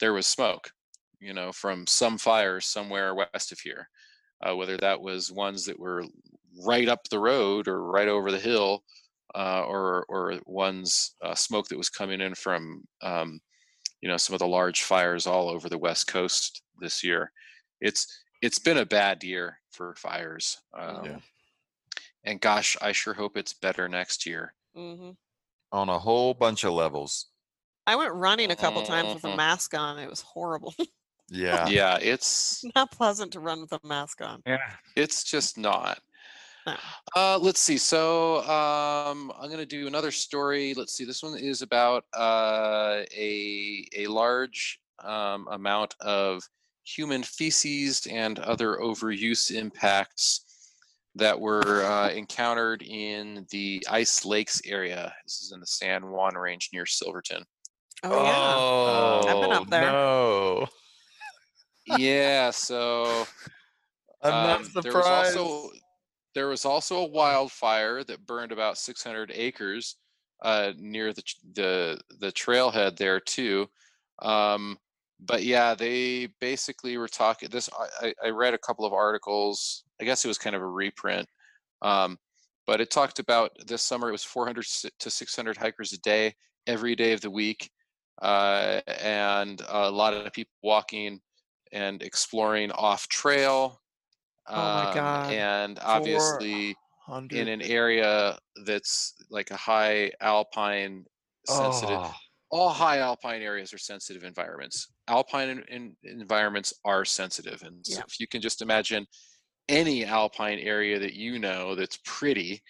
there 0.00 0.12
was 0.14 0.26
smoke. 0.26 0.72
You 1.20 1.34
know, 1.34 1.52
from 1.52 1.86
some 1.86 2.18
fires 2.18 2.66
somewhere 2.66 3.14
west 3.14 3.52
of 3.52 3.60
here, 3.60 3.88
uh, 4.46 4.56
whether 4.56 4.76
that 4.78 5.00
was 5.02 5.32
ones 5.32 5.64
that 5.66 5.78
were 5.78 6.04
right 6.66 6.88
up 6.88 7.08
the 7.10 7.18
road 7.20 7.68
or 7.68 7.84
right 7.84 8.08
over 8.08 8.30
the 8.30 8.40
hill, 8.40 8.84
uh, 9.34 9.62
or 9.64 10.04
or 10.08 10.40
ones 10.46 11.14
uh, 11.22 11.34
smoke 11.34 11.68
that 11.68 11.78
was 11.78 11.90
coming 11.90 12.20
in 12.20 12.34
from 12.34 12.84
um, 13.02 13.40
you 14.02 14.08
know 14.08 14.16
some 14.18 14.34
of 14.34 14.40
the 14.40 14.48
large 14.48 14.82
fires 14.84 15.26
all 15.26 15.48
over 15.50 15.68
the 15.68 15.78
west 15.78 16.06
coast 16.08 16.62
this 16.80 17.04
year. 17.04 17.32
It's 17.80 18.06
it's 18.42 18.58
been 18.60 18.78
a 18.78 18.86
bad 18.86 19.24
year 19.24 19.60
for 19.70 19.94
fires. 19.96 20.62
Um, 20.78 21.22
And 22.24 22.40
gosh, 22.40 22.76
I 22.80 22.92
sure 22.92 23.12
hope 23.14 23.36
it's 23.36 23.52
better 23.52 23.88
next 23.88 24.24
year. 24.26 24.54
hmm 24.74 25.10
on 25.72 25.88
a 25.88 25.98
whole 25.98 26.34
bunch 26.34 26.64
of 26.64 26.72
levels. 26.72 27.26
I 27.86 27.96
went 27.96 28.14
running 28.14 28.50
a 28.50 28.56
couple 28.56 28.82
times 28.82 29.14
with 29.14 29.24
a 29.24 29.28
Mhm. 29.28 29.36
mask 29.36 29.74
on. 29.74 29.98
It 29.98 30.08
was 30.10 30.22
horrible. 30.22 30.74
Yeah. 31.28 31.68
Yeah, 31.68 31.98
it's 32.00 32.68
Not 32.74 32.90
pleasant 32.92 33.32
to 33.34 33.40
run 33.40 33.60
with 33.60 33.72
a 33.72 33.80
mask 33.84 34.20
on. 34.20 34.42
Yeah. 34.46 34.76
it's 34.96 35.24
just 35.24 35.56
not. 35.58 36.00
No. 36.66 36.76
Uh, 37.16 37.38
let's 37.38 37.60
see. 37.60 37.78
So 37.78 38.38
um, 38.42 39.32
I'm 39.40 39.46
going 39.48 39.58
to 39.58 39.66
do 39.66 39.86
another 39.86 40.10
story. 40.10 40.74
Let's 40.74 40.94
see. 40.94 41.04
This 41.04 41.22
one 41.22 41.38
is 41.38 41.62
about 41.62 42.04
uh, 42.16 43.02
a 43.16 43.86
a 43.96 44.06
large 44.08 44.78
um, 45.02 45.46
amount 45.50 45.94
of 46.00 46.42
human 46.84 47.22
feces 47.22 48.06
and 48.10 48.38
other 48.40 48.76
overuse 48.76 49.50
impacts 49.50 50.44
that 51.14 51.38
were 51.38 51.84
uh, 51.84 52.10
encountered 52.10 52.82
in 52.82 53.46
the 53.50 53.82
Ice 53.90 54.24
Lakes 54.24 54.60
area. 54.66 55.12
This 55.24 55.42
is 55.42 55.52
in 55.52 55.60
the 55.60 55.66
San 55.66 56.10
Juan 56.10 56.34
Range 56.36 56.68
near 56.72 56.86
Silverton. 56.86 57.42
Oh, 58.02 58.24
yeah. 58.24 58.54
Oh, 58.56 59.20
I've 59.26 59.40
been 59.42 59.52
up 59.52 59.70
there. 59.70 59.92
No. 59.92 60.66
yeah. 61.98 62.50
So 62.50 63.26
I'm 64.22 64.30
not 64.30 64.60
Um, 64.60 64.70
There 64.82 64.92
surprised. 64.92 65.36
was 65.36 65.46
also 65.46 65.70
there 66.34 66.48
was 66.48 66.64
also 66.64 66.98
a 66.98 67.08
wildfire 67.08 68.04
that 68.04 68.26
burned 68.26 68.52
about 68.52 68.78
600 68.78 69.32
acres 69.34 69.96
uh, 70.42 70.72
near 70.78 71.12
the 71.12 71.22
the 71.54 72.00
the 72.18 72.32
trailhead 72.32 72.96
there 72.96 73.20
too. 73.20 73.68
Um, 74.20 74.78
but 75.20 75.42
yeah, 75.44 75.74
they 75.74 76.28
basically 76.40 76.96
were 76.96 77.08
talking. 77.08 77.48
This 77.50 77.68
I, 78.00 78.14
I 78.24 78.30
read 78.30 78.54
a 78.54 78.58
couple 78.58 78.84
of 78.84 78.92
articles. 78.92 79.84
I 80.00 80.04
guess 80.04 80.24
it 80.24 80.28
was 80.28 80.38
kind 80.38 80.56
of 80.56 80.62
a 80.62 80.66
reprint. 80.66 81.28
Um, 81.82 82.18
but 82.66 82.80
it 82.80 82.90
talked 82.90 83.18
about 83.18 83.50
this 83.66 83.82
summer 83.82 84.08
it 84.08 84.12
was 84.12 84.24
400 84.24 84.64
to 84.98 85.10
600 85.10 85.56
hikers 85.56 85.92
a 85.92 85.98
day 86.00 86.34
every 86.66 86.94
day 86.94 87.12
of 87.12 87.20
the 87.20 87.30
week, 87.30 87.70
uh, 88.22 88.80
and 88.86 89.62
a 89.68 89.90
lot 89.90 90.14
of 90.14 90.32
people 90.32 90.52
walking 90.62 91.20
and 91.72 92.02
exploring 92.02 92.70
off 92.72 93.08
trail. 93.08 93.80
Oh 94.54 94.70
my 94.70 94.86
um, 94.86 94.94
God. 94.94 95.26
And 95.28 95.78
obviously, 95.80 96.78
in 97.30 97.48
an 97.48 97.62
area 97.62 98.38
that's 98.66 99.14
like 99.30 99.50
a 99.50 99.56
high 99.56 100.12
alpine 100.20 101.04
sensitive 101.46 102.00
Oh. 102.02 102.12
all 102.50 102.70
high 102.70 102.98
alpine 102.98 103.42
areas 103.42 103.72
are 103.72 103.78
sensitive 103.78 104.24
environments 104.24 104.92
alpine 105.08 105.48
in, 105.48 105.62
in- 105.64 105.96
environments 106.04 106.74
are 106.84 107.04
sensitive 107.04 107.62
and 107.62 107.86
so 107.86 108.00
Yeah. 108.00 108.04
if 108.06 108.20
you 108.20 108.26
can 108.28 108.40
just 108.40 108.62
imagine 108.62 109.06
any 109.68 110.04
alpine 110.04 110.58
area 110.60 110.98
that 110.98 111.14
you 111.14 111.38
know 111.38 111.74
that's 111.74 111.98
pretty 112.04 112.62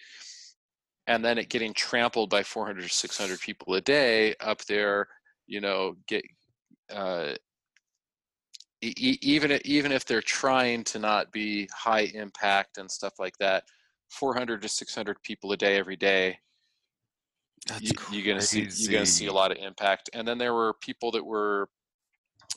and 1.07 1.23
then 1.23 1.37
it 1.37 1.49
getting 1.49 1.73
trampled 1.73 2.29
by 2.29 2.43
400 2.43 2.85
or 2.85 2.89
600 2.89 3.39
people 3.39 3.73
a 3.73 3.81
day 3.81 4.35
up 4.39 4.59
there 4.65 5.07
you 5.47 5.59
know 5.61 5.95
get 6.07 6.23
uh, 6.91 7.35
e- 8.81 8.93
e- 8.97 9.19
even 9.21 9.59
even 9.63 9.91
if 9.91 10.05
they're 10.05 10.21
trying 10.21 10.83
to 10.85 10.99
not 10.99 11.31
be 11.31 11.67
high 11.73 12.11
impact 12.13 12.77
and 12.77 12.89
stuff 12.89 13.13
like 13.19 13.37
that 13.37 13.63
400 14.09 14.61
to 14.61 14.67
600 14.67 15.21
people 15.23 15.51
a 15.51 15.57
day 15.57 15.77
every 15.77 15.95
day 15.95 16.37
That's 17.67 17.81
you, 17.81 17.91
you're 18.11 18.33
gonna 18.33 18.41
see 18.41 18.67
you're 18.75 18.91
gonna 18.91 19.05
see 19.05 19.27
a 19.27 19.33
lot 19.33 19.51
of 19.51 19.57
impact. 19.57 20.09
And 20.13 20.27
then 20.27 20.37
there 20.37 20.53
were 20.53 20.73
people 20.81 21.11
that 21.11 21.25
were 21.25 21.69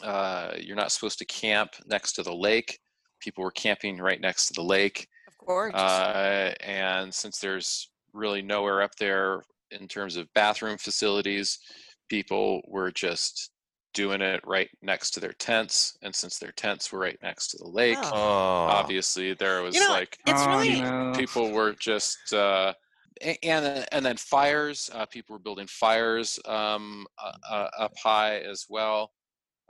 uh, 0.03 0.55
you're 0.59 0.77
not 0.77 0.93
supposed 0.93 1.19
to 1.19 1.25
camp 1.25 1.71
next 1.87 2.15
to 2.15 2.23
the 2.23 2.35
lake. 2.35 2.81
People 3.21 3.45
were 3.45 3.53
camping 3.53 3.99
right 3.99 4.21
next 4.21 4.49
to 4.49 4.55
the 4.55 4.63
lake. 4.63 5.09
Of 5.29 5.39
course. 5.39 5.75
uh, 5.75 6.55
and 6.61 7.15
since 7.15 7.39
there's 7.39 7.91
really 8.13 8.43
nowhere 8.43 8.83
up 8.83 8.95
there 8.97 9.43
in 9.71 9.89
terms 9.89 10.17
of 10.17 10.33
bathroom 10.35 10.79
facilities 10.79 11.59
people 12.09 12.63
were 12.69 12.91
just 12.91 13.51
doing 13.95 14.21
it 14.21 14.43
right 14.47 14.71
next 14.83 15.13
to 15.13 15.21
their 15.21 15.33
tents 15.33 15.99
and 16.03 16.15
since 16.15 16.39
their 16.39 16.53
tents 16.53 16.93
were 16.93 16.99
right 17.01 17.19
next 17.23 17.49
to 17.49 17.59
the 17.59 17.69
lake 17.69 18.15
Oh. 18.15 18.87
Oh. 18.87 18.93
obviously 18.93 19.35
there 19.35 19.63
was 19.63 19.75
You 19.75 19.81
know, 19.81 19.89
like 19.89 20.19
it's 20.27 20.47
Oh, 20.47 20.47
really 20.47 20.87
people 21.13 21.53
were 21.53 21.75
just 21.75 22.33
uh, 22.33 22.75
and 23.43 23.87
and 23.93 24.05
then 24.05 24.17
fires. 24.17 24.91
Uh, 24.93 25.07
people 25.07 25.35
were 25.35 25.41
building 25.41 25.67
fires 25.69 26.39
um, 26.47 27.07
uh, 27.19 27.33
uh, 27.49 27.69
up 27.79 27.93
high 28.03 28.39
as 28.41 28.67
well. 28.69 29.13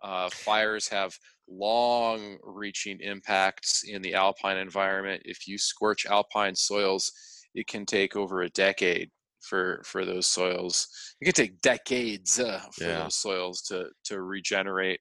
Uh, 0.02 0.30
fires 0.30 0.88
have 0.88 1.18
long-reaching 1.48 3.00
impacts 3.00 3.84
in 3.84 4.02
the 4.02 4.14
alpine 4.14 4.58
environment. 4.58 5.22
If 5.24 5.46
you 5.48 5.58
scorch 5.58 6.06
alpine 6.06 6.54
soils, 6.56 7.12
it 7.54 7.66
can 7.66 7.86
take 7.86 8.16
over 8.16 8.42
a 8.42 8.50
decade 8.50 9.10
for 9.48 9.82
for 9.84 10.04
those 10.04 10.26
soils. 10.26 10.88
It 11.20 11.26
can 11.26 11.34
take 11.34 11.60
decades 11.60 12.40
uh, 12.40 12.60
for 12.72 12.84
Yeah. 12.84 12.94
those 12.94 13.16
soils 13.16 13.62
to 13.62 13.90
to 14.04 14.22
regenerate. 14.22 15.00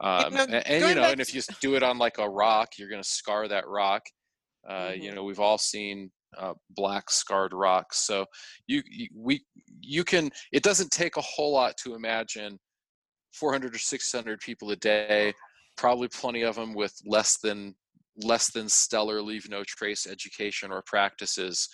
Um, 0.00 0.34
and, 0.34 0.66
and, 0.66 0.88
you 0.88 0.94
know, 0.94 1.10
and 1.10 1.20
if 1.20 1.34
you 1.34 1.42
do 1.60 1.76
it 1.76 1.82
on 1.82 1.98
like 1.98 2.18
a 2.18 2.28
rock, 2.28 2.70
you're 2.78 2.88
going 2.88 3.02
to 3.02 3.08
scar 3.08 3.46
that 3.48 3.68
rock. 3.68 4.02
Uh, 4.68 4.92
You 4.96 5.12
Mhm. 5.12 5.14
know, 5.14 5.24
we've 5.24 5.40
all 5.40 5.58
seen 5.58 6.10
uh, 6.36 6.54
black 6.70 7.10
scarred 7.10 7.52
rocks. 7.52 7.98
So 7.98 8.26
you, 8.66 8.82
you 8.88 9.08
we 9.14 9.44
you 9.80 10.04
can. 10.04 10.30
It 10.52 10.62
doesn't 10.62 10.90
take 10.90 11.16
a 11.16 11.20
whole 11.22 11.52
lot 11.52 11.76
to 11.78 11.94
imagine 11.94 12.58
400 13.32 13.74
or 13.74 13.78
600 13.78 14.40
people 14.40 14.70
a 14.70 14.76
day. 14.76 15.32
Probably 15.76 16.08
plenty 16.08 16.42
of 16.42 16.56
them 16.56 16.74
with 16.74 16.94
less 17.06 17.38
than 17.38 17.74
less 18.16 18.50
than 18.52 18.68
stellar 18.68 19.22
leave 19.22 19.48
no 19.48 19.64
trace 19.64 20.06
education 20.06 20.70
or 20.70 20.82
practices, 20.86 21.68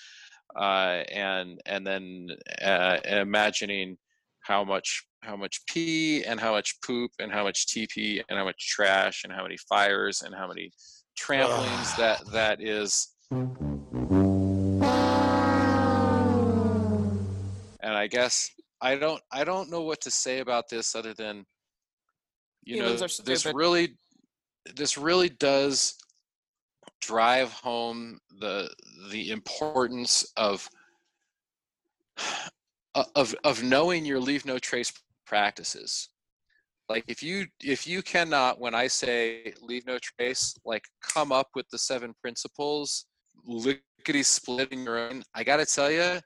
uh, 0.57 1.03
and 1.13 1.61
and 1.67 1.87
then 1.87 2.29
uh, 2.63 2.99
imagining 3.05 3.97
how 4.41 4.65
much 4.65 5.05
how 5.23 5.37
much 5.37 5.61
pee 5.67 6.25
and 6.25 6.41
how 6.41 6.53
much 6.53 6.81
poop 6.85 7.11
and 7.19 7.33
how 7.33 7.45
much 7.45 7.67
TP 7.67 8.23
and 8.29 8.39
how 8.39 8.45
much 8.45 8.69
trash 8.69 9.25
and 9.25 9.33
how 9.33 9.43
many 9.43 9.57
fires 9.69 10.23
and 10.23 10.35
how 10.35 10.47
many 10.49 10.71
tramplings 11.21 11.97
that 11.97 12.21
that 12.33 12.63
is. 12.63 13.09
And 17.81 17.95
I 17.95 18.07
guess 18.07 18.51
I 18.81 18.97
don't 18.97 19.21
I 19.33 19.45
don't 19.45 19.71
know 19.71 19.83
what 19.83 20.01
to 20.03 20.11
say 20.11 20.39
about 20.39 20.69
this 20.69 20.95
other 20.95 21.15
than 21.15 21.45
you 22.65 22.77
Humans 22.77 23.01
know 23.01 23.25
this 23.25 23.47
really 23.47 23.97
this 24.77 24.99
really 24.99 25.29
does 25.29 25.97
drive 27.01 27.53
home 27.53 28.19
the 28.41 28.71
the 29.11 29.31
importance 29.31 30.31
of 30.37 30.69
uh, 32.95 33.05
of 33.15 33.35
of 33.45 33.63
knowing 33.63 34.05
your 34.05 34.21
leave 34.21 34.45
no 34.45 34.59
trace 34.59 34.93
practices. 35.27 36.09
Like 36.89 37.05
if 37.07 37.23
you 37.23 37.47
if 37.63 37.87
you 37.87 38.03
cannot 38.03 38.59
when 38.59 38.75
i 38.75 38.87
say 38.87 39.53
leave 39.61 39.87
no 39.87 39.99
trace 39.99 40.57
like 40.65 40.85
come 41.03 41.33
up 41.33 41.49
with 41.55 41.69
the 41.69 41.79
seven 41.79 42.15
principles 42.23 43.05
lickety 43.45 44.23
split 44.23 44.73
in 44.73 44.85
your 44.85 44.99
own 44.99 45.23
i 45.35 45.45
gotta 45.45 45.67
tell 45.67 45.91
you 45.91 46.19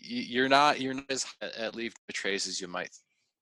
you're 0.00 0.48
not 0.48 0.80
you're 0.80 0.94
not 0.94 1.04
as 1.10 1.26
at 1.58 1.74
leave 1.74 1.92
no 2.08 2.12
trace 2.12 2.46
as 2.46 2.60
you 2.60 2.68
might 2.68 2.90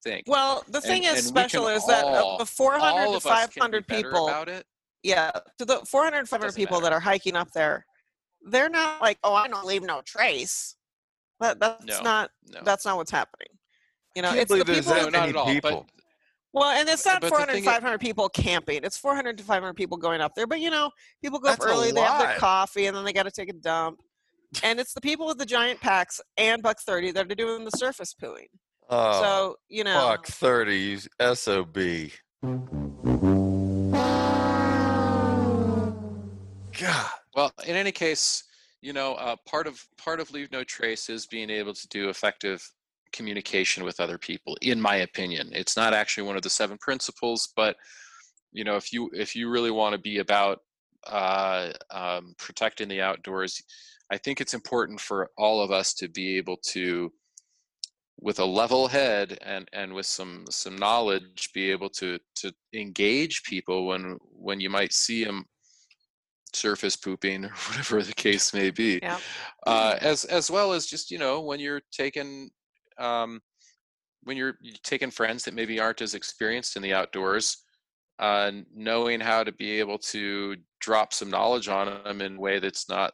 think. 0.02 0.24
Well, 0.26 0.64
the 0.68 0.80
thing 0.80 1.04
And- 1.04 1.16
is 1.16 1.26
and 1.26 1.36
special 1.36 1.68
is 1.68 1.84
that 1.86 2.04
all- 2.04 2.32
of 2.34 2.38
the 2.38 2.46
400 2.46 3.04
to 3.04 3.16
of 3.16 3.26
us 3.26 3.48
can 3.48 3.70
be 3.70 3.82
500 3.82 3.88
people, 3.88 4.28
about 4.28 4.48
it 4.48 4.64
yeah, 5.06 5.30
to 5.58 5.64
the 5.64 5.78
400 5.86 6.28
500 6.28 6.46
Doesn't 6.48 6.60
people 6.60 6.80
that 6.80 6.92
are 6.92 6.98
hiking 6.98 7.36
up 7.36 7.52
there, 7.52 7.86
they're 8.42 8.68
not 8.68 9.00
like, 9.00 9.18
oh, 9.22 9.34
I 9.34 9.46
don't 9.46 9.64
leave 9.64 9.82
no 9.82 10.02
trace. 10.04 10.74
That 11.38 11.60
that's 11.60 11.84
No, 11.86 12.00
not 12.02 12.30
no. 12.52 12.60
that's 12.64 12.84
not 12.84 12.96
what's 12.96 13.10
happening. 13.12 13.48
You 14.16 14.22
know, 14.22 14.34
it's 14.34 14.50
the 14.50 14.64
people. 14.64 14.92
that 14.94 15.12
no, 15.12 15.18
not 15.20 15.28
at 15.28 15.36
all 15.36 15.46
people. 15.46 15.70
but 15.70 15.86
well, 16.52 16.70
and 16.70 16.88
it's 16.88 17.06
not 17.06 17.20
but 17.20 17.28
400 17.28 17.52
thing 17.52 17.62
is- 17.62 17.68
500 17.68 18.00
people 18.00 18.28
camping. 18.30 18.80
It's 18.82 18.96
400 18.96 19.38
to 19.38 19.44
500 19.44 19.74
people 19.74 19.96
going 19.96 20.20
up 20.20 20.32
there. 20.34 20.46
But 20.48 20.60
you 20.60 20.70
know, 20.70 20.90
people 21.22 21.38
go 21.38 21.50
up 21.50 21.58
early, 21.62 21.92
they 21.92 22.00
have 22.00 22.20
their 22.20 22.36
coffee, 22.38 22.86
and 22.86 22.96
then 22.96 23.04
they 23.04 23.12
got 23.12 23.24
to 23.24 23.30
take 23.30 23.48
a 23.50 23.52
dump. 23.52 24.00
And 24.64 24.80
it's 24.80 24.92
the 24.94 25.00
people 25.00 25.26
with 25.26 25.38
the 25.38 25.46
giant 25.46 25.80
packs 25.80 26.20
and 26.36 26.62
buck 26.62 26.80
30 26.80 27.12
that 27.12 27.30
are 27.30 27.34
doing 27.34 27.64
the 27.64 27.70
surface 27.72 28.14
pooing. 28.20 28.46
Oh, 28.88 29.22
so 29.22 29.56
you 29.68 29.84
know, 29.84 30.00
fuck 30.08 30.26
30 30.26 30.98
SOB. 31.34 31.76
God. 36.78 37.10
Well, 37.34 37.52
in 37.66 37.76
any 37.76 37.92
case, 37.92 38.44
you 38.80 38.92
know, 38.92 39.14
uh, 39.14 39.36
part 39.46 39.66
of 39.66 39.84
part 39.96 40.20
of 40.20 40.30
leave 40.30 40.52
no 40.52 40.64
trace 40.64 41.08
is 41.08 41.26
being 41.26 41.50
able 41.50 41.74
to 41.74 41.88
do 41.88 42.08
effective 42.08 42.68
communication 43.12 43.84
with 43.84 44.00
other 44.00 44.18
people. 44.18 44.56
In 44.62 44.80
my 44.80 44.96
opinion, 44.96 45.50
it's 45.52 45.76
not 45.76 45.94
actually 45.94 46.26
one 46.26 46.36
of 46.36 46.42
the 46.42 46.50
seven 46.50 46.78
principles, 46.78 47.52
but 47.56 47.76
you 48.52 48.64
know, 48.64 48.76
if 48.76 48.92
you 48.92 49.10
if 49.12 49.34
you 49.34 49.50
really 49.50 49.70
want 49.70 49.92
to 49.92 49.98
be 49.98 50.18
about 50.18 50.60
uh, 51.06 51.72
um, 51.90 52.34
protecting 52.38 52.88
the 52.88 53.00
outdoors, 53.00 53.62
I 54.10 54.18
think 54.18 54.40
it's 54.40 54.54
important 54.54 55.00
for 55.00 55.30
all 55.36 55.60
of 55.60 55.70
us 55.70 55.94
to 55.94 56.08
be 56.08 56.36
able 56.36 56.58
to 56.68 57.12
with 58.20 58.38
a 58.38 58.44
level 58.44 58.88
head 58.88 59.38
and 59.42 59.68
and 59.72 59.92
with 59.92 60.06
some 60.06 60.44
some 60.50 60.76
knowledge 60.76 61.50
be 61.54 61.70
able 61.70 61.90
to 61.90 62.18
to 62.34 62.52
engage 62.74 63.42
people 63.42 63.86
when 63.86 64.18
when 64.32 64.58
you 64.60 64.70
might 64.70 64.92
see 64.92 65.24
them 65.24 65.44
surface 66.56 66.96
pooping 66.96 67.44
or 67.44 67.48
whatever 67.68 68.02
the 68.02 68.14
case 68.14 68.52
may 68.54 68.70
be 68.70 68.98
Yeah. 69.02 69.18
uh, 69.66 69.96
as 70.00 70.24
as 70.24 70.50
well 70.50 70.72
as 70.72 70.86
just 70.86 71.10
you 71.10 71.18
know 71.18 71.40
when 71.40 71.60
you're 71.60 71.82
taking 71.92 72.50
um, 72.98 73.40
when 74.22 74.36
you're 74.36 74.56
you're 74.60 74.76
taking 74.82 75.10
friends 75.10 75.44
that 75.44 75.54
maybe 75.54 75.78
aren't 75.78 76.02
as 76.02 76.14
experienced 76.14 76.76
in 76.76 76.82
the 76.82 76.94
outdoors 76.94 77.64
uh, 78.18 78.50
knowing 78.74 79.20
how 79.20 79.44
to 79.44 79.52
be 79.52 79.78
able 79.78 79.98
to 79.98 80.56
drop 80.80 81.12
some 81.12 81.30
knowledge 81.30 81.68
on 81.68 82.02
them 82.04 82.20
in 82.20 82.36
a 82.36 82.40
way 82.40 82.58
that's 82.58 82.88
not 82.88 83.12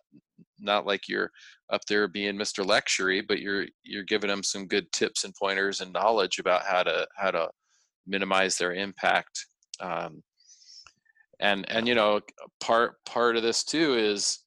not 0.60 0.86
like 0.86 1.08
you're 1.08 1.30
up 1.72 1.80
there 1.88 2.06
being 2.06 2.36
Mr. 2.36 2.64
Lectury, 2.64 3.22
but 3.26 3.40
you're 3.40 3.66
you're 3.82 4.04
giving 4.04 4.28
them 4.28 4.42
some 4.42 4.66
good 4.66 4.90
tips 4.92 5.24
and 5.24 5.34
pointers 5.34 5.80
and 5.80 5.92
knowledge 5.92 6.38
about 6.38 6.62
how 6.64 6.82
to 6.82 7.06
how 7.16 7.30
to 7.32 7.48
minimize 8.06 8.56
their 8.56 8.74
impact. 8.74 9.46
Um, 9.80 10.22
and 11.42 11.68
and 11.70 11.86
you 11.86 11.94
know 11.94 12.20
part 12.60 12.94
part 13.04 13.36
of 13.36 13.42
this 13.42 13.62
too 13.64 13.94
is 13.94 14.38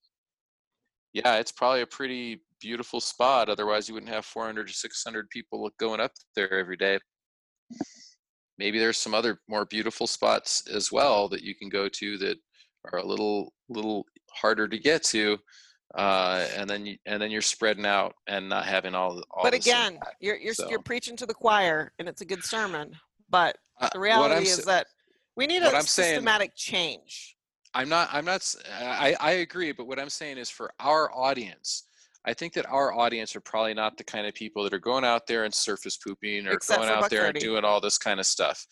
yeah 1.13 1.35
it's 1.35 1.51
probably 1.51 1.81
a 1.81 1.87
pretty 1.87 2.41
beautiful 2.59 2.99
spot 2.99 3.49
otherwise 3.49 3.87
you 3.87 3.93
wouldn't 3.93 4.11
have 4.11 4.25
400 4.25 4.67
to 4.67 4.73
600 4.73 5.29
people 5.29 5.69
going 5.79 5.99
up 5.99 6.11
there 6.35 6.51
every 6.57 6.77
day 6.77 6.97
maybe 8.57 8.79
there's 8.79 8.97
some 8.97 9.13
other 9.13 9.39
more 9.47 9.65
beautiful 9.65 10.07
spots 10.07 10.63
as 10.73 10.91
well 10.91 11.27
that 11.29 11.43
you 11.43 11.53
can 11.53 11.69
go 11.69 11.87
to 11.89 12.17
that 12.17 12.37
are 12.91 12.99
a 12.99 13.05
little 13.05 13.53
little 13.69 14.05
harder 14.31 14.67
to 14.67 14.79
get 14.79 15.03
to 15.03 15.37
uh, 15.93 16.45
and 16.57 16.69
then 16.69 16.85
you, 16.85 16.97
and 17.05 17.21
then 17.21 17.31
you're 17.31 17.41
spreading 17.41 17.85
out 17.85 18.13
and 18.27 18.49
not 18.49 18.65
having 18.65 18.93
all, 18.95 19.21
all 19.31 19.43
but 19.43 19.53
again, 19.53 19.93
impact. 19.93 20.15
you're 20.19 20.35
you're 20.35 20.53
So- 20.53 20.67
you're 20.69 20.81
preaching 20.81 21.15
to 21.17 21.25
the 21.25 21.33
choir, 21.33 21.93
and 21.99 22.09
it's 22.09 22.21
a 22.21 22.25
good 22.25 22.43
sermon. 22.43 22.91
But 23.29 23.55
Uh, 23.79 23.89
the 23.93 23.99
reality 23.99 24.35
I'm 24.35 24.41
is 24.43 24.65
that 24.65 24.87
we 25.35 25.47
need 25.47 25.63
a 25.63 25.67
I'm 25.67 25.83
saying- 25.83 26.15
systematic 26.15 26.55
change. 26.55 27.35
I'm 27.73 27.89
not. 27.89 28.07
I'm 28.13 28.23
not. 28.23 28.55
I, 28.79 29.17
I 29.19 29.31
agree, 29.31 29.73
but 29.73 29.85
what 29.85 29.99
I'm 29.99 30.09
saying 30.09 30.37
is 30.37 30.49
for 30.49 30.71
our 30.79 31.13
audience, 31.13 31.83
I 32.23 32.33
think 32.33 32.53
that 32.53 32.65
our 32.67 32.93
audience 32.93 33.35
are 33.35 33.41
probably 33.41 33.73
not 33.73 33.97
the 33.97 34.03
kind 34.05 34.25
of 34.25 34.33
people 34.33 34.63
that 34.63 34.73
are 34.73 34.79
going 34.79 35.03
out 35.03 35.27
there 35.27 35.43
and 35.43 35.53
surface 35.53 35.97
pooping 35.97 36.47
or 36.47 36.51
Except 36.51 36.79
going 36.79 36.89
out 36.89 37.09
there 37.09 37.25
and 37.27 37.37
doing 37.37 37.65
all 37.65 37.81
this 37.81 37.97
kind 37.97 38.19
of 38.19 38.25
stuff. 38.25 38.65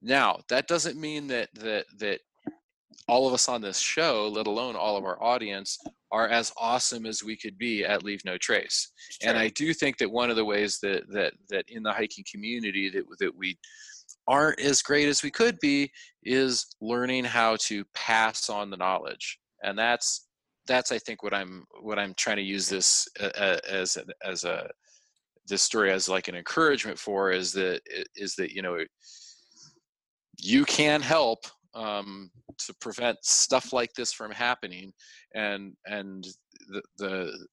Now, 0.00 0.38
that 0.48 0.68
doesn't 0.68 0.96
mean 1.00 1.26
that 1.28 1.48
that 1.54 1.86
that 1.98 2.20
all 3.08 3.26
of 3.26 3.34
us 3.34 3.48
on 3.48 3.60
this 3.60 3.78
show, 3.78 4.28
let 4.32 4.46
alone 4.46 4.76
all 4.76 4.96
of 4.96 5.04
our 5.04 5.20
audience, 5.22 5.76
are 6.12 6.28
as 6.28 6.52
awesome 6.56 7.06
as 7.06 7.24
we 7.24 7.36
could 7.36 7.58
be 7.58 7.84
at 7.84 8.04
Leave 8.04 8.24
No 8.24 8.38
Trace. 8.38 8.90
And 9.22 9.36
I 9.36 9.48
do 9.48 9.74
think 9.74 9.98
that 9.98 10.10
one 10.10 10.30
of 10.30 10.36
the 10.36 10.44
ways 10.44 10.78
that 10.80 11.08
that 11.10 11.34
that 11.50 11.64
in 11.68 11.82
the 11.82 11.92
hiking 11.92 12.24
community 12.30 12.88
that 12.90 13.04
that 13.18 13.36
we 13.36 13.58
aren't 14.28 14.60
as 14.60 14.82
great 14.82 15.08
as 15.08 15.22
we 15.22 15.30
could 15.30 15.58
be 15.60 15.90
is 16.22 16.66
learning 16.80 17.24
how 17.24 17.56
to 17.60 17.84
pass 17.94 18.48
on 18.50 18.70
the 18.70 18.76
knowledge. 18.76 19.38
And 19.62 19.78
that's 19.78 20.22
that's 20.68 20.90
i 20.90 20.98
think 20.98 21.22
what 21.22 21.32
i'm 21.32 21.64
what 21.80 21.96
i'm 21.96 22.12
trying 22.16 22.38
to 22.38 22.42
use 22.42 22.68
this 22.68 23.06
as 23.70 23.96
as 24.24 24.42
a 24.42 24.68
this 25.46 25.62
story 25.62 25.92
as 25.92 26.08
like 26.08 26.26
an 26.26 26.34
encouragement 26.34 26.98
for 26.98 27.30
is 27.30 27.52
that 27.52 27.80
is 28.16 28.34
that 28.34 28.50
you 28.50 28.62
know 28.62 28.76
you 30.38 30.64
can 30.64 31.00
help 31.00 31.46
um, 31.76 32.30
to 32.58 32.74
prevent 32.80 33.18
stuff 33.22 33.72
like 33.72 33.92
this 33.94 34.12
from 34.12 34.30
happening. 34.32 34.92
And 35.34 35.74
and 35.86 36.26
the, 36.68 36.82
the 36.98 37.46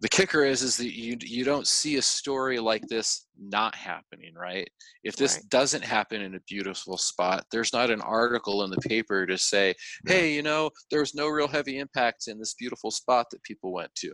the 0.00 0.08
kicker 0.08 0.44
is 0.44 0.62
is 0.62 0.76
that 0.76 0.96
you 0.96 1.16
you 1.20 1.44
don't 1.44 1.66
see 1.66 1.96
a 1.96 2.02
story 2.02 2.58
like 2.58 2.86
this 2.88 3.26
not 3.38 3.74
happening 3.74 4.32
right 4.34 4.68
if 5.04 5.16
this 5.16 5.42
doesn't 5.44 5.84
happen 5.84 6.22
in 6.22 6.34
a 6.34 6.40
beautiful 6.48 6.96
spot 6.96 7.44
there's 7.50 7.72
not 7.72 7.90
an 7.90 8.00
article 8.02 8.64
in 8.64 8.70
the 8.70 8.76
paper 8.78 9.26
to 9.26 9.36
say 9.36 9.74
hey 10.06 10.32
you 10.32 10.42
know 10.42 10.70
there's 10.90 11.14
no 11.14 11.28
real 11.28 11.48
heavy 11.48 11.78
impacts 11.78 12.28
in 12.28 12.38
this 12.38 12.54
beautiful 12.54 12.90
spot 12.90 13.26
that 13.30 13.42
people 13.42 13.72
went 13.72 13.92
to 13.94 14.12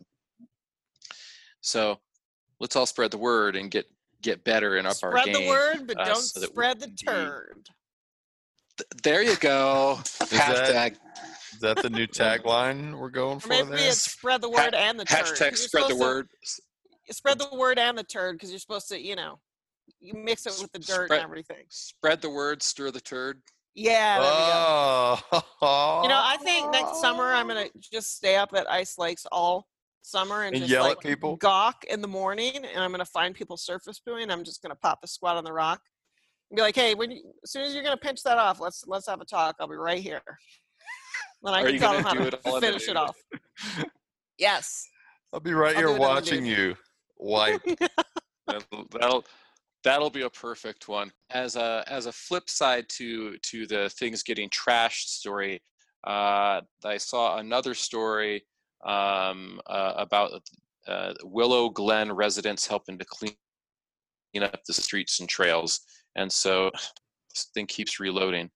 so 1.61 1.99
let's 2.61 2.77
all 2.77 2.87
spread 2.87 3.11
the 3.11 3.19
word 3.19 3.57
and 3.57 3.71
get 3.71 3.87
get 4.25 4.43
better 4.43 4.77
and 4.77 4.87
up 4.87 4.97
our 5.03 5.13
game. 5.13 5.35
Spread 5.35 5.37
the 5.37 5.49
word, 5.49 5.87
but 5.87 6.01
uh, 6.01 6.05
don't 6.07 6.17
so 6.17 6.41
spread 6.41 6.81
the 6.81 6.89
turd. 6.89 7.69
There 9.03 9.23
you 9.23 9.37
go 9.37 9.99
Is 10.03 10.31
that, 10.31 10.95
hashtag 10.95 10.97
is 11.53 11.61
that 11.61 11.81
the 11.83 11.91
new 11.91 12.07
tagline 12.07 12.99
we're 12.99 13.11
going 13.11 13.37
Or 13.37 13.41
for 13.41 13.49
maybe 13.49 13.69
there? 13.71 13.89
it's 13.91 14.01
spread 14.13 14.41
the 14.43 14.51
word 14.51 14.75
and 14.75 14.99
the 14.99 15.05
turd. 15.05 15.19
'cause 15.25 15.31
hashtag 15.33 15.51
you're 15.51 15.57
spread 15.57 15.85
the 15.85 15.89
supposed 15.89 15.99
to- 16.01 16.05
word 16.05 16.29
Spread 17.11 17.39
the 17.39 17.49
word 17.53 17.79
and 17.79 17.99
the 17.99 18.03
turd 18.03 18.37
because 18.37 18.51
you're 18.51 18.59
supposed 18.59 18.89
to, 18.89 18.99
you 18.99 19.15
know, 19.15 19.39
you 20.01 20.15
mix 20.15 20.47
it 20.47 20.55
with 20.61 20.73
the 20.73 20.79
dirt 20.79 21.07
Spread- 21.07 21.21
and 21.21 21.25
everything. 21.25 21.65
spread 21.69 22.21
the 22.23 22.31
word 22.31 22.63
stir 22.63 22.91
the 22.91 23.01
turd 23.01 23.43
Yeah. 23.75 24.21
There 24.21 24.31
we 24.31 24.37
go. 25.41 25.43
Oh, 25.61 26.03
You 26.03 26.09
know, 26.09 26.21
I 26.23 26.37
think 26.39 26.71
next 26.71 27.01
summer 27.01 27.25
I'm 27.33 27.47
gonna 27.49 27.69
just 27.79 28.17
stay 28.17 28.37
up 28.37 28.55
at 28.55 28.71
Ice 28.71 28.99
Lakes 28.99 29.27
all 29.31 29.67
summer 30.03 30.43
and, 30.45 30.55
And 30.55 30.63
just 30.63 30.71
yell 30.71 30.87
at 30.91 31.01
people? 31.01 31.37
gawk 31.37 31.85
in 31.85 32.01
the 32.03 32.09
morning, 32.09 32.57
and 32.65 32.83
I'm 32.85 32.91
gonna 32.91 33.05
find 33.05 33.35
people 33.35 33.57
surface 33.57 34.01
pooing. 34.07 34.31
I'm 34.31 34.45
just 34.45 34.63
gonna 34.63 34.77
pop 34.77 35.01
a 35.03 35.07
squat 35.09 35.37
on 35.37 35.45
the 35.45 35.53
rock 35.53 35.81
and 35.85 35.94
be 36.55 36.63
like, 36.63 36.75
"Hey, 36.75 36.95
when 36.95 37.11
you, 37.11 37.23
as 37.43 37.53
soon 37.53 37.63
as 37.63 37.75
you're 37.75 37.85
gonna 37.85 37.97
pinch 37.97 38.23
that 38.23 38.39
off, 38.39 38.61
let's 38.61 38.85
let's 38.87 39.07
have 39.07 39.21
a 39.21 39.25
talk. 39.25 39.57
I'll 39.61 39.69
be 39.69 39.77
right 39.77 40.01
here." 40.01 40.23
Then 41.43 41.53
I 41.53 41.63
Are 41.63 41.71
can 41.71 41.79
tell 41.79 41.93
them 41.93 42.05
how 42.05 42.15
to 42.15 42.27
it 42.29 42.41
all 42.47 42.55
in 42.57 42.61
the 42.63 42.67
finish 42.69 42.89
it 42.89 42.97
off. 42.97 43.15
Yes. 44.39 44.89
I'll 45.31 45.41
be 45.41 45.53
right 45.53 45.77
I'll 45.77 45.81
here 45.83 45.89
it 45.89 45.91
in 45.91 45.97
the 45.97 46.01
watching 46.01 46.47
you 46.47 46.75
wipe. 47.19 47.61
that'll, 48.47 48.87
that'll 48.93 49.25
that'll 49.85 50.11
be 50.11 50.23
a 50.23 50.31
perfect 50.31 50.89
one 50.89 51.13
as 51.31 51.57
a 51.57 51.85
as 51.87 52.07
a 52.07 52.13
flip 52.13 52.49
side 52.49 52.87
to 52.89 53.37
to 53.39 53.67
the 53.67 53.91
things 53.91 54.23
getting 54.23 54.49
trashed 54.49 55.09
story 55.09 55.63
uh, 56.07 56.61
i 56.85 56.97
saw 56.97 57.39
another 57.39 57.75
story 57.75 58.45
um, 58.85 59.61
uh, 59.67 59.95
about 59.97 60.31
uh, 60.87 61.15
willow 61.23 61.71
glen 61.71 62.13
residents 62.13 62.67
helping 62.67 62.99
to 62.99 63.05
clean 63.05 63.35
up 64.43 64.61
the 64.67 64.73
streets 64.73 65.21
and 65.21 65.29
trails 65.29 65.81
and 66.17 66.31
so 66.31 66.71
this 67.35 67.49
thing 67.55 67.67
keeps 67.67 67.99
reloading 68.01 68.51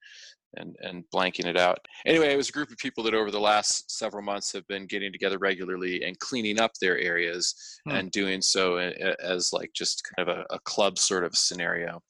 and 0.57 0.75
and 0.81 1.05
blanking 1.15 1.45
it 1.45 1.59
out. 1.59 1.79
Anyway, 2.07 2.33
it 2.33 2.37
was 2.37 2.49
a 2.49 2.53
group 2.53 2.71
of 2.71 2.79
people 2.79 3.05
that 3.05 3.15
over 3.15 3.31
the 3.31 3.39
last 3.41 3.91
several 3.91 4.23
months 4.23 4.51
have 4.53 4.67
been 4.67 4.87
getting 4.87 5.13
together 5.13 5.37
regularly 5.39 6.03
and 6.05 6.19
cleaning 6.21 6.59
up 6.59 6.71
their 6.81 6.99
areas 6.99 7.55
Hmm. 7.87 7.97
and 7.97 8.11
doing 8.11 8.41
so 8.41 8.77
as 8.79 9.53
like 9.53 9.71
just 9.75 10.03
kind 10.17 10.29
of 10.29 10.39
a, 10.39 10.47
a 10.55 10.59
club 10.61 10.99
sort 10.99 11.25
of 11.25 11.37
scenario. 11.37 12.01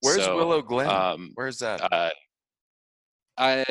Where's 0.00 0.24
So, 0.24 0.36
Willow 0.36 0.60
Glen? 0.62 0.88
Um, 0.90 1.30
Where's 1.34 1.58
that? 1.58 1.80
uh, 1.92 2.10
I 3.36 3.64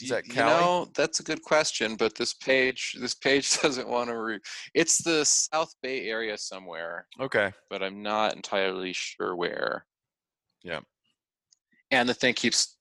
Is 0.00 0.08
that 0.10 0.26
you 0.26 0.32
Cali? 0.34 0.60
know 0.60 0.86
that's 0.94 1.20
a 1.20 1.24
good 1.24 1.42
question, 1.42 1.96
but 1.96 2.14
this 2.14 2.34
page 2.34 2.96
this 3.00 3.14
page 3.14 3.58
doesn't 3.62 3.88
want 3.88 4.08
to. 4.10 4.16
Re- 4.16 4.40
it's 4.74 5.02
the 5.02 5.24
South 5.24 5.72
Bay 5.82 6.06
area 6.08 6.38
somewhere, 6.38 7.06
okay. 7.20 7.52
but 7.70 7.82
I'm 7.82 8.02
not 8.02 8.36
entirely 8.36 8.92
sure 8.92 9.34
where. 9.34 9.84
Yeah. 10.62 10.80
And 11.90 12.08
the 12.08 12.14
thing 12.14 12.34
keeps 12.34 12.76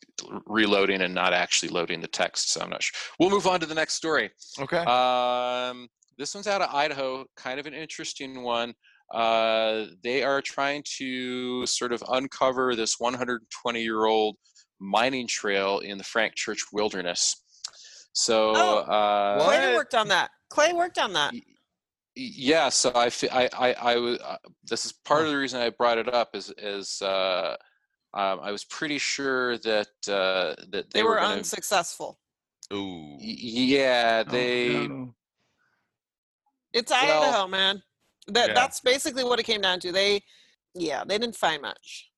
reloading 0.45 1.01
and 1.01 1.13
not 1.13 1.33
actually 1.33 1.69
loading 1.69 2.01
the 2.01 2.07
text, 2.07 2.51
so 2.51 2.61
I'm 2.61 2.69
not 2.69 2.83
sure. 2.83 2.97
We'll 3.19 3.29
move 3.29 3.47
on 3.47 3.59
to 3.59 3.65
the 3.65 3.75
next 3.75 3.93
story. 3.93 4.31
Okay. 4.59 4.79
Um, 4.79 5.87
this 6.17 6.33
one's 6.33 6.47
out 6.47 6.61
of 6.61 6.73
Idaho, 6.73 7.25
kind 7.35 7.59
of 7.59 7.65
an 7.67 7.73
interesting 7.73 8.41
one. 8.43 8.73
Uh, 9.13 9.85
they 10.03 10.23
are 10.23 10.41
trying 10.41 10.83
to 10.97 11.65
sort 11.65 11.93
of 11.93 12.03
uncover 12.09 12.75
this 12.75 12.95
120 12.99 13.81
year 13.81 14.05
old 14.05 14.35
mining 14.81 15.27
trail 15.27 15.79
in 15.79 15.97
the 15.97 16.03
Frank 16.03 16.35
Church 16.35 16.63
Wilderness. 16.73 17.43
So, 18.13 18.53
Oh, 18.55 18.77
uh, 18.79 19.45
Clay 19.45 19.75
worked 19.75 19.93
on 19.95 20.07
that. 20.09 20.31
Clay 20.49 20.73
worked 20.73 20.97
on 20.97 21.13
that. 21.13 21.33
yeah 22.15 22.67
so 22.69 22.91
i 22.95 23.09
fe- 23.11 23.29
i 23.29 23.47
i, 23.53 23.73
I 23.73 23.95
was 23.97 24.17
uh, 24.19 24.37
this 24.67 24.87
is 24.87 24.91
part 25.05 25.23
of 25.25 25.29
the 25.29 25.37
reason 25.37 25.61
i 25.61 25.69
brought 25.69 25.99
it 25.99 26.11
up 26.11 26.29
is 26.33 26.51
is 26.57 26.99
uh 27.03 27.55
um, 28.17 28.39
i 28.41 28.51
was 28.51 28.63
pretty 28.65 28.97
sure 28.97 29.57
that 29.59 29.87
uh 30.09 30.55
that 30.71 30.85
They, 30.91 30.99
they, 30.99 31.03
were, 31.03 31.15
gonna, 31.15 31.35
unsuccessful. 31.35 32.19
Ooh. 32.73 33.17
y- 33.19 33.35
yeah 33.75 34.23
they 34.23 34.89
It's 36.73 36.91
Well, 36.91 37.23
Idaho, 37.23 37.47
man. 37.47 37.81
That 38.27 38.49
Yeah. 38.49 38.53
that's 38.53 38.79
basically 38.81 39.23
what 39.23 39.39
it 39.39 39.43
came 39.43 39.61
down 39.61 39.79
to. 39.79 39.91
They, 39.91 40.21
yeah, 40.73 41.03
they 41.07 41.17
didn't 41.17 41.35
find 41.37 41.61
much. 41.61 42.11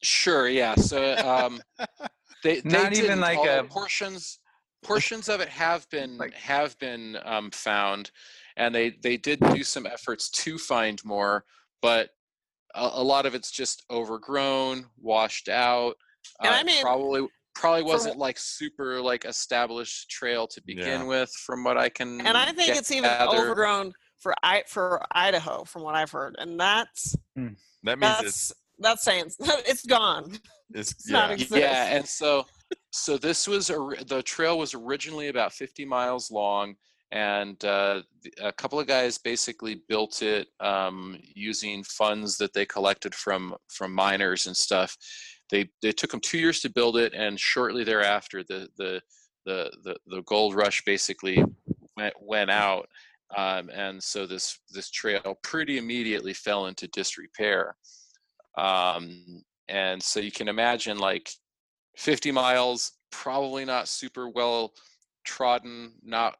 sure 0.00 0.48
yeah 0.48 0.74
so 0.76 1.16
um 1.16 1.60
they, 2.44 2.60
they 2.60 2.70
Not 2.70 2.92
even 2.92 3.18
didn't. 3.18 3.20
like 3.20 3.38
Although 3.38 3.60
a- 3.60 3.64
portions 3.64 4.38
portions 4.84 5.28
of 5.28 5.40
it 5.40 5.48
have 5.48 5.88
been 5.90 6.16
have 6.34 6.78
been 6.78 7.18
um, 7.24 7.50
found, 7.50 8.12
and 8.56 8.72
they 8.72 8.90
they 9.02 9.16
did 9.16 9.40
do 9.40 9.64
some 9.64 9.86
efforts 9.86 10.30
to 10.44 10.56
find 10.56 11.04
more, 11.04 11.44
but 11.82 12.10
a, 12.78 13.00
a 13.00 13.02
lot 13.02 13.26
of 13.26 13.34
it's 13.34 13.50
just 13.50 13.84
overgrown, 13.90 14.86
washed 15.00 15.48
out. 15.48 15.94
And 16.42 16.54
I 16.54 16.60
uh, 16.60 16.64
mean, 16.64 16.82
probably 16.82 17.26
probably 17.54 17.82
wasn't 17.82 18.16
like 18.18 18.38
super 18.38 19.00
like 19.00 19.24
established 19.24 20.08
trail 20.10 20.46
to 20.46 20.62
begin 20.64 21.00
Yeah. 21.00 21.04
with, 21.04 21.30
from 21.44 21.64
what 21.64 21.76
I 21.76 21.88
can. 21.88 22.20
and 22.20 22.36
I 22.36 22.52
think 22.52 22.76
it's 22.76 22.90
even 22.90 23.04
gather. 23.04 23.36
overgrown 23.36 23.92
for 24.18 24.34
I 24.42 24.62
for 24.66 25.04
Idaho, 25.12 25.64
from 25.64 25.82
what 25.82 25.94
I've 25.94 26.10
heard, 26.10 26.36
and 26.38 26.58
that's 26.58 27.16
That 27.36 27.98
means 27.98 28.00
that's 28.00 28.22
it's 28.22 28.52
that's 28.78 29.02
saying 29.04 29.30
it's 29.40 29.84
gone. 29.84 30.38
it's, 30.72 30.92
It's 30.92 31.08
not 31.08 31.28
yeah. 31.30 31.34
exist. 31.34 31.60
Yeah, 31.60 31.84
and 31.96 32.06
so 32.06 32.46
so 32.90 33.16
this 33.18 33.46
was 33.48 33.70
a, 33.70 33.78
the 34.06 34.22
trail 34.22 34.58
was 34.58 34.74
originally 34.74 35.28
about 35.28 35.52
50 35.52 35.84
miles 35.84 36.30
long, 36.30 36.74
and 37.10 37.62
uh, 37.64 38.02
a 38.42 38.52
couple 38.52 38.78
of 38.78 38.86
guys 38.86 39.18
basically 39.18 39.82
built 39.88 40.22
it 40.22 40.48
um, 40.60 41.18
using 41.34 41.82
funds 41.84 42.36
that 42.36 42.52
they 42.52 42.66
collected 42.66 43.14
from 43.14 43.54
from 43.68 43.92
miners 43.94 44.46
and 44.46 44.56
stuff. 44.56 44.96
They 45.50 45.70
they 45.82 45.92
took 45.92 46.10
them 46.10 46.20
two 46.20 46.38
years 46.38 46.60
to 46.60 46.70
build 46.70 46.96
it, 46.96 47.14
and 47.14 47.38
shortly 47.38 47.84
thereafter, 47.84 48.44
the 48.44 48.68
the 48.76 49.00
the 49.46 49.70
the, 49.84 49.96
the 50.06 50.22
gold 50.22 50.54
rush 50.54 50.82
basically 50.84 51.42
went 51.96 52.14
went 52.20 52.50
out. 52.50 52.88
Um, 53.36 53.68
and 53.70 54.02
so 54.02 54.26
this 54.26 54.58
this 54.70 54.90
trail 54.90 55.38
pretty 55.42 55.78
immediately 55.78 56.32
fell 56.32 56.66
into 56.66 56.88
disrepair 56.88 57.76
um, 58.58 59.42
and 59.68 60.02
so 60.02 60.20
you 60.20 60.32
can 60.32 60.48
imagine 60.48 60.98
like 60.98 61.30
50 61.96 62.32
miles 62.32 62.92
probably 63.10 63.64
not 63.64 63.88
super 63.88 64.28
well 64.28 64.72
trodden 65.24 65.92
not 66.02 66.36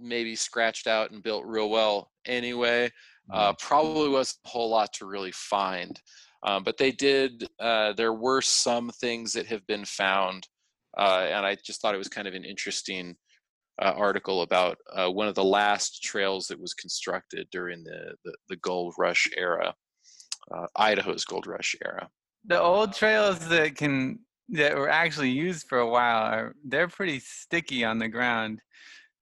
maybe 0.00 0.34
scratched 0.34 0.86
out 0.86 1.10
and 1.10 1.22
built 1.22 1.44
real 1.44 1.70
well 1.70 2.10
anyway 2.26 2.90
uh, 3.32 3.52
probably 3.58 4.08
wasn't 4.08 4.38
a 4.44 4.48
whole 4.48 4.68
lot 4.68 4.92
to 4.92 5.06
really 5.06 5.32
find 5.32 6.00
um, 6.44 6.64
but 6.64 6.76
they 6.76 6.90
did 6.90 7.48
uh, 7.60 7.92
there 7.94 8.12
were 8.12 8.40
some 8.40 8.90
things 9.00 9.32
that 9.32 9.46
have 9.46 9.66
been 9.66 9.84
found 9.84 10.46
uh, 10.98 11.26
and 11.30 11.46
i 11.46 11.56
just 11.64 11.80
thought 11.80 11.94
it 11.94 11.98
was 11.98 12.08
kind 12.08 12.28
of 12.28 12.34
an 12.34 12.44
interesting 12.44 13.16
uh, 13.80 13.92
article 13.96 14.42
about 14.42 14.76
uh, 14.92 15.08
one 15.08 15.28
of 15.28 15.34
the 15.34 15.44
last 15.44 16.02
trails 16.02 16.46
that 16.46 16.60
was 16.60 16.74
constructed 16.74 17.46
during 17.50 17.82
the, 17.84 18.14
the, 18.24 18.34
the 18.48 18.56
gold 18.56 18.94
rush 18.98 19.28
era 19.36 19.74
uh, 20.54 20.66
idaho's 20.76 21.24
gold 21.24 21.46
rush 21.46 21.74
era 21.84 22.08
The 22.44 22.60
old 22.60 22.92
trails 22.92 23.48
that 23.48 23.76
can 23.76 24.18
that 24.52 24.76
were 24.76 24.88
actually 24.88 25.30
used 25.30 25.66
for 25.68 25.78
a 25.78 25.88
while 25.88 26.22
are 26.22 26.54
they're 26.64 26.88
pretty 26.88 27.20
sticky 27.20 27.84
on 27.84 27.98
the 27.98 28.08
ground. 28.08 28.60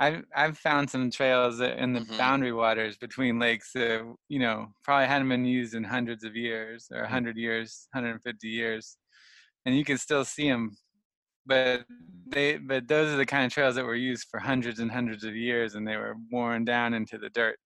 I've 0.00 0.24
I've 0.34 0.58
found 0.58 0.90
some 0.90 1.10
trails 1.10 1.60
in 1.60 1.94
the 1.94 2.00
Mhm. 2.00 2.16
boundary 2.18 2.52
waters 2.52 2.98
between 2.98 3.38
lakes 3.40 3.72
that 3.74 4.02
you 4.28 4.40
know 4.40 4.68
probably 4.84 5.08
hadn't 5.08 5.28
been 5.30 5.46
used 5.46 5.74
in 5.74 5.84
hundreds 5.84 6.24
of 6.24 6.36
years 6.36 6.88
or 6.92 7.02
100 7.02 7.36
years, 7.38 7.88
150 7.92 8.48
years, 8.48 8.98
and 9.66 9.76
you 9.76 9.84
can 9.84 9.98
still 9.98 10.24
see 10.24 10.48
them. 10.50 10.76
But 11.46 11.86
they 12.26 12.58
but 12.58 12.88
those 12.88 13.12
are 13.14 13.18
the 13.18 13.26
kind 13.26 13.46
of 13.46 13.52
trails 13.52 13.76
that 13.76 13.84
were 13.86 13.94
used 13.96 14.28
for 14.30 14.40
hundreds 14.40 14.80
and 14.80 14.90
hundreds 14.92 15.24
of 15.24 15.36
years, 15.36 15.74
and 15.76 15.86
they 15.88 15.96
were 15.96 16.16
worn 16.32 16.64
down 16.64 16.94
into 16.94 17.18
the 17.18 17.30
dirt. 17.30 17.58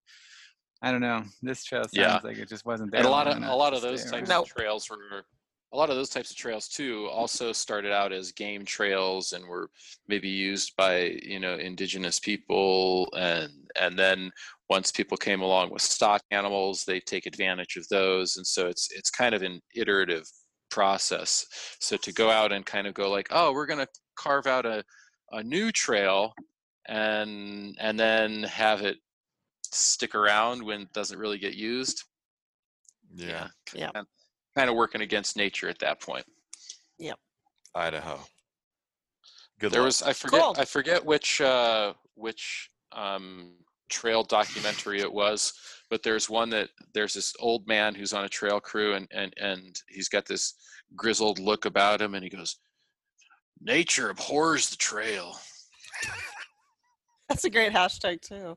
I 0.83 0.93
don't 0.93 1.01
know. 1.03 1.25
This 1.43 1.65
trail 1.65 1.89
sounds 1.89 2.23
Yeah. 2.23 2.23
like 2.25 2.39
it 2.39 2.49
just 2.49 2.67
wasn't 2.67 2.93
there. 2.93 3.01
and 3.01 3.07
a 3.07 3.11
lot 3.11 3.27
of 3.29 3.39
a 3.43 3.55
lot 3.55 3.75
of 3.75 3.83
those 3.83 4.05
stay 4.05 4.11
types 4.11 4.31
around. 4.31 4.45
of 4.45 4.45
trails 4.45 4.89
were 4.91 5.25
a 5.75 5.77
lot 5.77 5.91
of 5.91 5.97
those 5.97 6.09
types 6.09 6.31
of 6.31 6.37
trails 6.37 6.69
too 6.69 7.09
also 7.11 7.53
started 7.53 7.91
out 7.91 8.13
as 8.13 8.31
game 8.31 8.65
trails 8.65 9.33
and 9.33 9.45
were 9.45 9.69
maybe 10.07 10.29
used 10.29 10.75
by 10.77 11.19
you 11.23 11.41
know 11.41 11.57
indigenous 11.57 12.21
people 12.21 13.09
and 13.17 13.51
and 13.79 13.99
then 13.99 14.31
once 14.71 14.93
people 14.93 15.17
came 15.17 15.41
along 15.41 15.71
with 15.71 15.83
stock 15.83 16.23
animals 16.31 16.85
they 16.85 17.01
take 17.01 17.27
advantage 17.27 17.77
of 17.77 17.87
those 17.89 18.37
and 18.37 18.47
so 18.47 18.69
it's 18.69 18.89
it's 18.93 19.11
kind 19.11 19.35
of 19.35 19.43
an 19.43 19.61
iterative 19.75 20.25
process 20.71 21.45
so 21.81 21.97
to 21.97 22.13
go 22.13 22.31
out 22.31 22.53
and 22.53 22.65
kind 22.65 22.87
of 22.87 22.95
go 22.95 23.11
like 23.11 23.27
oh 23.31 23.53
we're 23.53 23.67
going 23.67 23.79
to 23.85 23.89
carve 24.17 24.47
out 24.47 24.65
a 24.65 24.83
a 25.33 25.43
new 25.43 25.73
trail 25.73 26.33
and 26.87 27.77
and 27.81 27.99
then 27.99 28.45
have 28.45 28.81
it 28.81 28.99
stick 29.73 30.15
around 30.15 30.63
when 30.63 30.83
it 30.83 30.93
doesn't 30.93 31.19
really 31.19 31.39
get 31.39 31.55
used 31.55 32.05
Yeah. 33.13 33.49
Yeah. 33.75 33.91
Kind 34.57 34.71
of 34.71 34.77
working 34.77 35.01
against 35.01 35.37
nature 35.37 35.69
at 35.69 35.79
that 35.81 36.01
point. 36.01 36.25
Yep. 36.99 37.19
Idaho. 37.75 38.21
Good 39.61 39.73
there 39.73 39.81
luck. 39.81 39.87
was 39.87 40.03
I 40.03 40.13
forget 40.13 40.41
Cool. 40.41 40.55
I 40.59 40.65
forget 40.65 41.05
which 41.05 41.41
uh, 41.41 41.95
which 42.15 42.71
um, 42.93 43.53
trail 43.89 44.23
documentary 44.23 45.01
it 45.01 45.13
was, 45.13 45.53
but 45.91 46.03
there's 46.03 46.29
one 46.29 46.51
that 46.51 46.71
there's 46.93 47.15
this 47.15 47.33
old 47.39 47.67
man 47.67 47.95
who's 47.95 48.13
on 48.13 48.25
a 48.25 48.29
trail 48.29 48.61
crew 48.61 48.95
and 48.95 49.09
and 49.13 49.33
and 49.41 49.81
he's 49.89 50.09
got 50.09 50.27
this 50.27 50.55
grizzled 50.97 51.39
look 51.39 51.65
about 51.65 52.01
him, 52.01 52.15
and 52.15 52.25
he 52.25 52.31
goes, 52.31 52.57
"Nature 53.61 54.11
abhors 54.11 54.71
the 54.71 54.77
trail." 54.77 55.39
That's 57.29 57.45
a 57.45 57.51
great 57.51 57.73
hashtag 57.73 58.21
too. 58.21 58.57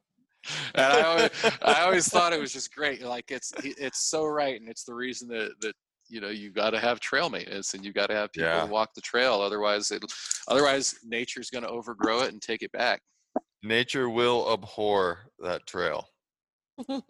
And 0.75 0.85
I 0.85 1.01
always, 1.01 1.29
I 1.61 1.81
always 1.83 2.07
thought 2.07 2.33
it 2.33 2.39
was 2.39 2.53
just 2.53 2.73
great. 2.73 3.01
Like 3.01 3.31
it's 3.31 3.53
it's 3.63 4.09
so 4.09 4.25
right, 4.25 4.59
and 4.59 4.69
it's 4.69 4.83
the 4.83 4.93
reason 4.95 5.27
that 5.29 5.51
that 5.61 5.75
you 6.09 6.21
know 6.21 6.29
you've 6.29 6.53
got 6.53 6.71
to 6.71 6.79
have 6.79 6.99
trail 6.99 7.29
maintenance 7.29 7.73
and 7.73 7.83
you've 7.85 7.93
got 7.95 8.07
to 8.07 8.15
have 8.15 8.31
people 8.31 8.49
Yeah. 8.49 8.63
walk 8.65 8.93
the 8.93 9.01
trail. 9.01 9.41
Otherwise, 9.41 9.91
it 9.91 10.03
otherwise 10.47 10.95
nature's 11.05 11.49
going 11.49 11.63
to 11.63 11.69
overgrow 11.69 12.21
it 12.21 12.31
and 12.31 12.41
take 12.41 12.61
it 12.61 12.71
back. 12.71 13.01
Nature 13.63 14.09
will 14.09 14.51
abhor 14.53 15.19
that 15.39 15.65
trail. 15.67 16.07
All 16.89 17.01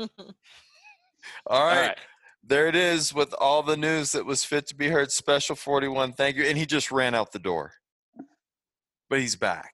All 1.47 1.65
right. 1.65 1.87
right. 1.89 1.97
There 2.43 2.67
it 2.67 2.75
is 2.75 3.13
with 3.13 3.33
all 3.41 3.61
the 3.61 3.75
news 3.75 4.13
that 4.13 4.25
was 4.25 4.45
fit 4.45 4.67
to 4.67 4.75
be 4.75 4.87
heard. 4.87 5.11
Special 5.11 5.55
41. 5.55 6.13
Thank 6.13 6.37
you. 6.37 6.45
And 6.45 6.57
he 6.57 6.65
just 6.65 6.91
ran 6.91 7.13
out 7.13 7.33
the 7.33 7.39
door. 7.39 7.73
But 9.09 9.19
he's 9.19 9.35
back. 9.35 9.73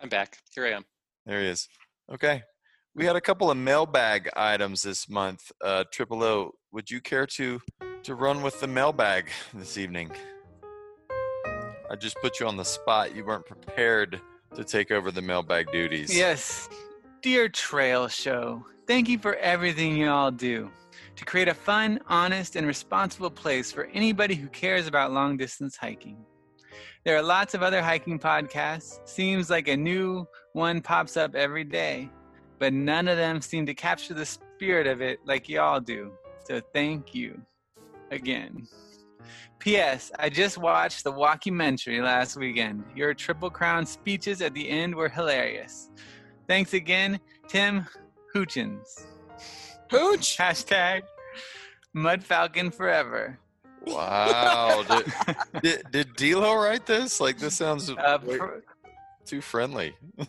I'm 0.00 0.10
back. 0.10 0.38
Here 0.54 0.66
I 0.66 0.72
am. 0.72 0.84
There 1.24 1.40
he 1.40 1.48
is. 1.48 1.68
Okay. 2.12 2.42
We 2.94 3.06
had 3.06 3.16
a 3.16 3.20
couple 3.20 3.50
of 3.50 3.56
mailbag 3.56 4.28
items 4.36 4.82
this 4.82 5.08
month. 5.08 5.50
Uh, 5.62 5.84
Triple 5.90 6.22
O, 6.22 6.52
would 6.74 6.90
you 6.90 7.00
care 7.00 7.24
to 7.24 7.62
to 8.02 8.16
run 8.16 8.42
with 8.42 8.60
the 8.60 8.66
mailbag 8.66 9.30
this 9.54 9.78
evening? 9.78 10.10
I 11.88 11.94
just 11.96 12.16
put 12.20 12.40
you 12.40 12.48
on 12.48 12.56
the 12.56 12.64
spot. 12.64 13.14
You 13.14 13.24
weren't 13.24 13.46
prepared 13.46 14.20
to 14.56 14.64
take 14.64 14.90
over 14.90 15.12
the 15.12 15.22
mailbag 15.22 15.70
duties. 15.70 16.14
Yes. 16.14 16.68
Dear 17.22 17.48
Trail 17.48 18.08
Show, 18.08 18.66
thank 18.88 19.08
you 19.08 19.18
for 19.18 19.36
everything 19.36 19.96
you 19.96 20.10
all 20.10 20.32
do 20.32 20.68
to 21.14 21.24
create 21.24 21.46
a 21.46 21.54
fun, 21.54 22.00
honest, 22.08 22.56
and 22.56 22.66
responsible 22.66 23.30
place 23.30 23.70
for 23.70 23.84
anybody 23.94 24.34
who 24.34 24.48
cares 24.48 24.88
about 24.88 25.12
long 25.12 25.36
distance 25.36 25.76
hiking. 25.76 26.26
There 27.04 27.16
are 27.16 27.22
lots 27.22 27.54
of 27.54 27.62
other 27.62 27.82
hiking 27.82 28.18
podcasts. 28.18 28.98
Seems 29.08 29.48
like 29.48 29.68
a 29.68 29.76
new 29.76 30.26
one 30.54 30.80
pops 30.80 31.16
up 31.16 31.36
every 31.36 31.64
day, 31.64 32.10
but 32.58 32.72
none 32.72 33.06
of 33.06 33.16
them 33.16 33.40
seem 33.40 33.64
to 33.66 33.74
capture 33.74 34.14
the 34.14 34.26
spirit 34.26 34.88
of 34.88 35.00
it 35.00 35.20
like 35.24 35.48
y'all 35.48 35.80
do. 35.80 36.12
So 36.44 36.60
thank 36.72 37.14
you 37.14 37.40
again. 38.10 38.66
P.S. 39.58 40.12
I 40.18 40.28
just 40.28 40.58
watched 40.58 41.04
the 41.04 41.12
Walkumentary 41.12 42.02
last 42.02 42.36
weekend. 42.36 42.84
Your 42.94 43.14
Triple 43.14 43.48
Crown 43.50 43.86
speeches 43.86 44.42
at 44.42 44.52
the 44.52 44.68
end 44.68 44.94
were 44.94 45.08
hilarious. 45.08 45.90
Thanks 46.46 46.74
again, 46.74 47.18
Tim 47.48 47.86
Hoochins. 48.34 49.06
Hooch. 49.90 50.36
Hashtag 50.36 51.02
Mud 51.94 52.22
Falcon 52.22 52.70
forever. 52.70 53.38
Wow. 53.86 54.82
did, 55.62 55.62
did, 55.62 55.90
did 55.90 56.16
D'Lo 56.16 56.54
write 56.56 56.84
this? 56.84 57.20
Like, 57.20 57.38
this 57.38 57.56
sounds 57.56 57.88
Uh, 57.90 58.18
way 58.22 58.36
pr- 58.38 58.46
too 59.24 59.40
friendly. 59.40 59.94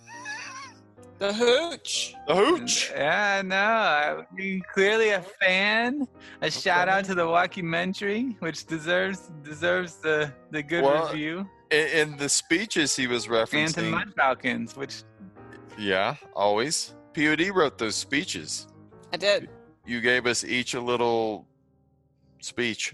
The 1.18 1.32
hooch. 1.32 2.14
The 2.28 2.36
hooch. 2.36 2.92
Yeah, 2.92 3.42
no, 3.46 3.56
I 3.56 4.26
mean, 4.34 4.62
clearly 4.74 5.12
a 5.12 5.22
fan. 5.22 6.08
A 6.42 6.52
shout 6.52 6.90
out 6.90 7.06
to 7.06 7.16
the 7.16 7.24
Walkumentary, 7.24 8.36
which 8.42 8.66
deserves 8.66 9.32
deserves 9.44 9.96
the 9.96 10.34
the 10.52 10.62
good 10.62 10.84
Well, 10.84 11.08
review. 11.08 11.50
In, 11.72 11.88
in 11.88 12.18
the 12.18 12.28
speeches 12.28 12.96
he 12.96 13.08
was 13.08 13.28
referencing. 13.28 13.66
And 13.66 13.74
to 13.76 13.82
referencing, 13.82 13.92
Mud 13.92 14.14
Falcons, 14.16 14.76
which 14.76 15.04
yeah, 15.78 16.16
always. 16.36 16.94
POD 17.14 17.50
wrote 17.54 17.78
those 17.78 17.96
speeches. 17.96 18.68
I 19.14 19.18
did. 19.18 19.50
You 19.86 20.02
gave 20.02 20.26
us 20.26 20.44
each 20.44 20.74
a 20.74 20.82
little 20.82 21.48
speech. 22.42 22.94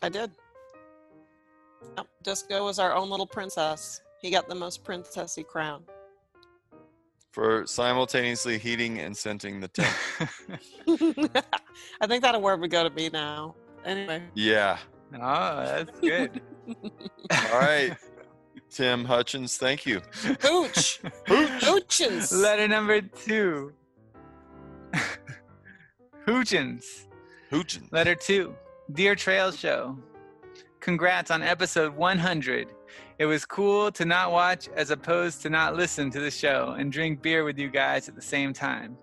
I 0.00 0.08
did. 0.08 0.30
Oh, 1.98 2.06
Disco 2.22 2.64
was 2.64 2.78
our 2.78 2.94
own 2.94 3.10
little 3.10 3.26
princess. 3.26 4.00
He 4.22 4.30
got 4.30 4.48
the 4.48 4.54
most 4.54 4.84
princessy 4.84 5.46
crown. 5.46 5.82
For 7.32 7.66
simultaneously 7.66 8.58
heating 8.58 9.00
and 9.00 9.16
scenting 9.16 9.58
the 9.58 9.68
tent. 9.68 9.96
I 12.00 12.06
think 12.06 12.22
that 12.22 12.34
award 12.34 12.60
would 12.60 12.70
go 12.70 12.84
to 12.86 12.90
me 12.90 13.08
now. 13.10 13.54
Anyway. 13.84 14.22
yeah. 14.34 14.78
oh, 15.14 15.56
that's 15.64 15.98
good. 15.98 16.40
All 16.68 17.60
right. 17.60 17.96
Tim 18.70 19.04
Hutchins. 19.04 19.56
Thank 19.56 19.84
you. 19.84 20.00
Hooch. 20.40 21.00
Hoochins. 21.26 22.32
Letter 22.32 22.68
number 22.68 23.02
two. 23.02 23.72
Hoochins. 26.26 27.06
Hoochins. 27.50 27.92
Letter 27.92 28.14
two. 28.14 28.54
Dear 28.92 29.14
Trail 29.14 29.52
Show, 29.52 29.98
congrats 30.80 31.30
on 31.30 31.42
episode 31.42 31.94
100. 31.94 32.68
It 33.22 33.26
was 33.26 33.44
cool 33.44 33.92
to 33.92 34.04
not 34.04 34.32
watch 34.32 34.68
as 34.74 34.90
opposed 34.90 35.42
to 35.42 35.48
not 35.48 35.76
listen 35.76 36.10
to 36.10 36.18
the 36.18 36.28
show 36.28 36.74
and 36.76 36.90
drink 36.90 37.22
beer 37.22 37.44
with 37.44 37.56
you 37.56 37.70
guys 37.70 38.08
at 38.08 38.16
the 38.16 38.20
same 38.20 38.52
time. 38.52 38.98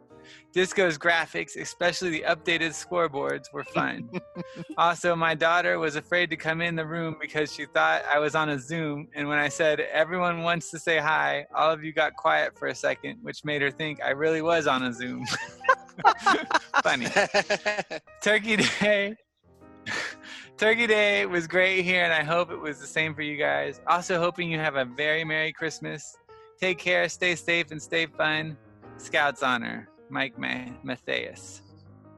Disco's 0.54 0.98
graphics, 0.98 1.56
especially 1.56 2.10
the 2.10 2.26
updated 2.28 2.72
scoreboards, 2.72 3.46
were 3.54 3.64
fun. 3.64 4.10
also, 4.78 5.16
my 5.16 5.36
daughter 5.36 5.80
was 5.80 5.96
afraid 5.96 6.30
to 6.32 6.36
come 6.36 6.60
in 6.60 6.76
the 6.76 6.86
room 6.86 7.16
because 7.22 7.54
she 7.54 7.66
thought 7.66 8.04
I 8.14 8.20
was 8.20 8.36
on 8.36 8.50
a 8.50 8.60
Zoom. 8.60 9.08
And 9.16 9.30
when 9.30 9.40
I 9.40 9.48
said, 9.48 9.80
everyone 9.80 10.44
wants 10.44 10.70
to 10.72 10.80
say 10.80 10.98
hi, 10.98 11.46
all 11.56 11.72
of 11.72 11.82
you 11.82 11.94
got 11.94 12.18
quiet 12.18 12.60
for 12.60 12.68
a 12.68 12.76
second, 12.76 13.20
which 13.22 13.46
made 13.46 13.62
her 13.62 13.72
think 13.72 14.04
I 14.04 14.10
really 14.10 14.42
was 14.42 14.68
on 14.68 14.84
a 14.84 14.92
Zoom. 14.92 15.24
Funny. 16.84 17.08
Turkey 18.22 18.58
Day. 18.58 19.16
Turkey 20.60 20.88
Day 20.88 21.26
was 21.26 21.48
great 21.48 21.84
here, 21.86 22.04
and 22.04 22.12
I 22.12 22.22
hope 22.22 22.52
it 22.52 22.60
was 22.60 22.80
the 22.80 22.86
same 22.86 23.16
for 23.16 23.22
you 23.22 23.38
guys. 23.38 23.80
Also, 23.88 24.20
hoping 24.20 24.52
you 24.52 24.60
have 24.60 24.76
a 24.76 24.84
very 24.84 25.24
Merry 25.24 25.54
Christmas. 25.54 26.18
Take 26.60 26.78
care, 26.78 27.08
stay 27.08 27.36
safe, 27.36 27.72
and 27.72 27.82
stay 27.82 28.08
fun. 28.08 28.58
Scouts 28.98 29.42
Honor, 29.42 29.88
Mike 30.10 30.38
Ma- 30.38 30.66
Matthias. 30.84 31.62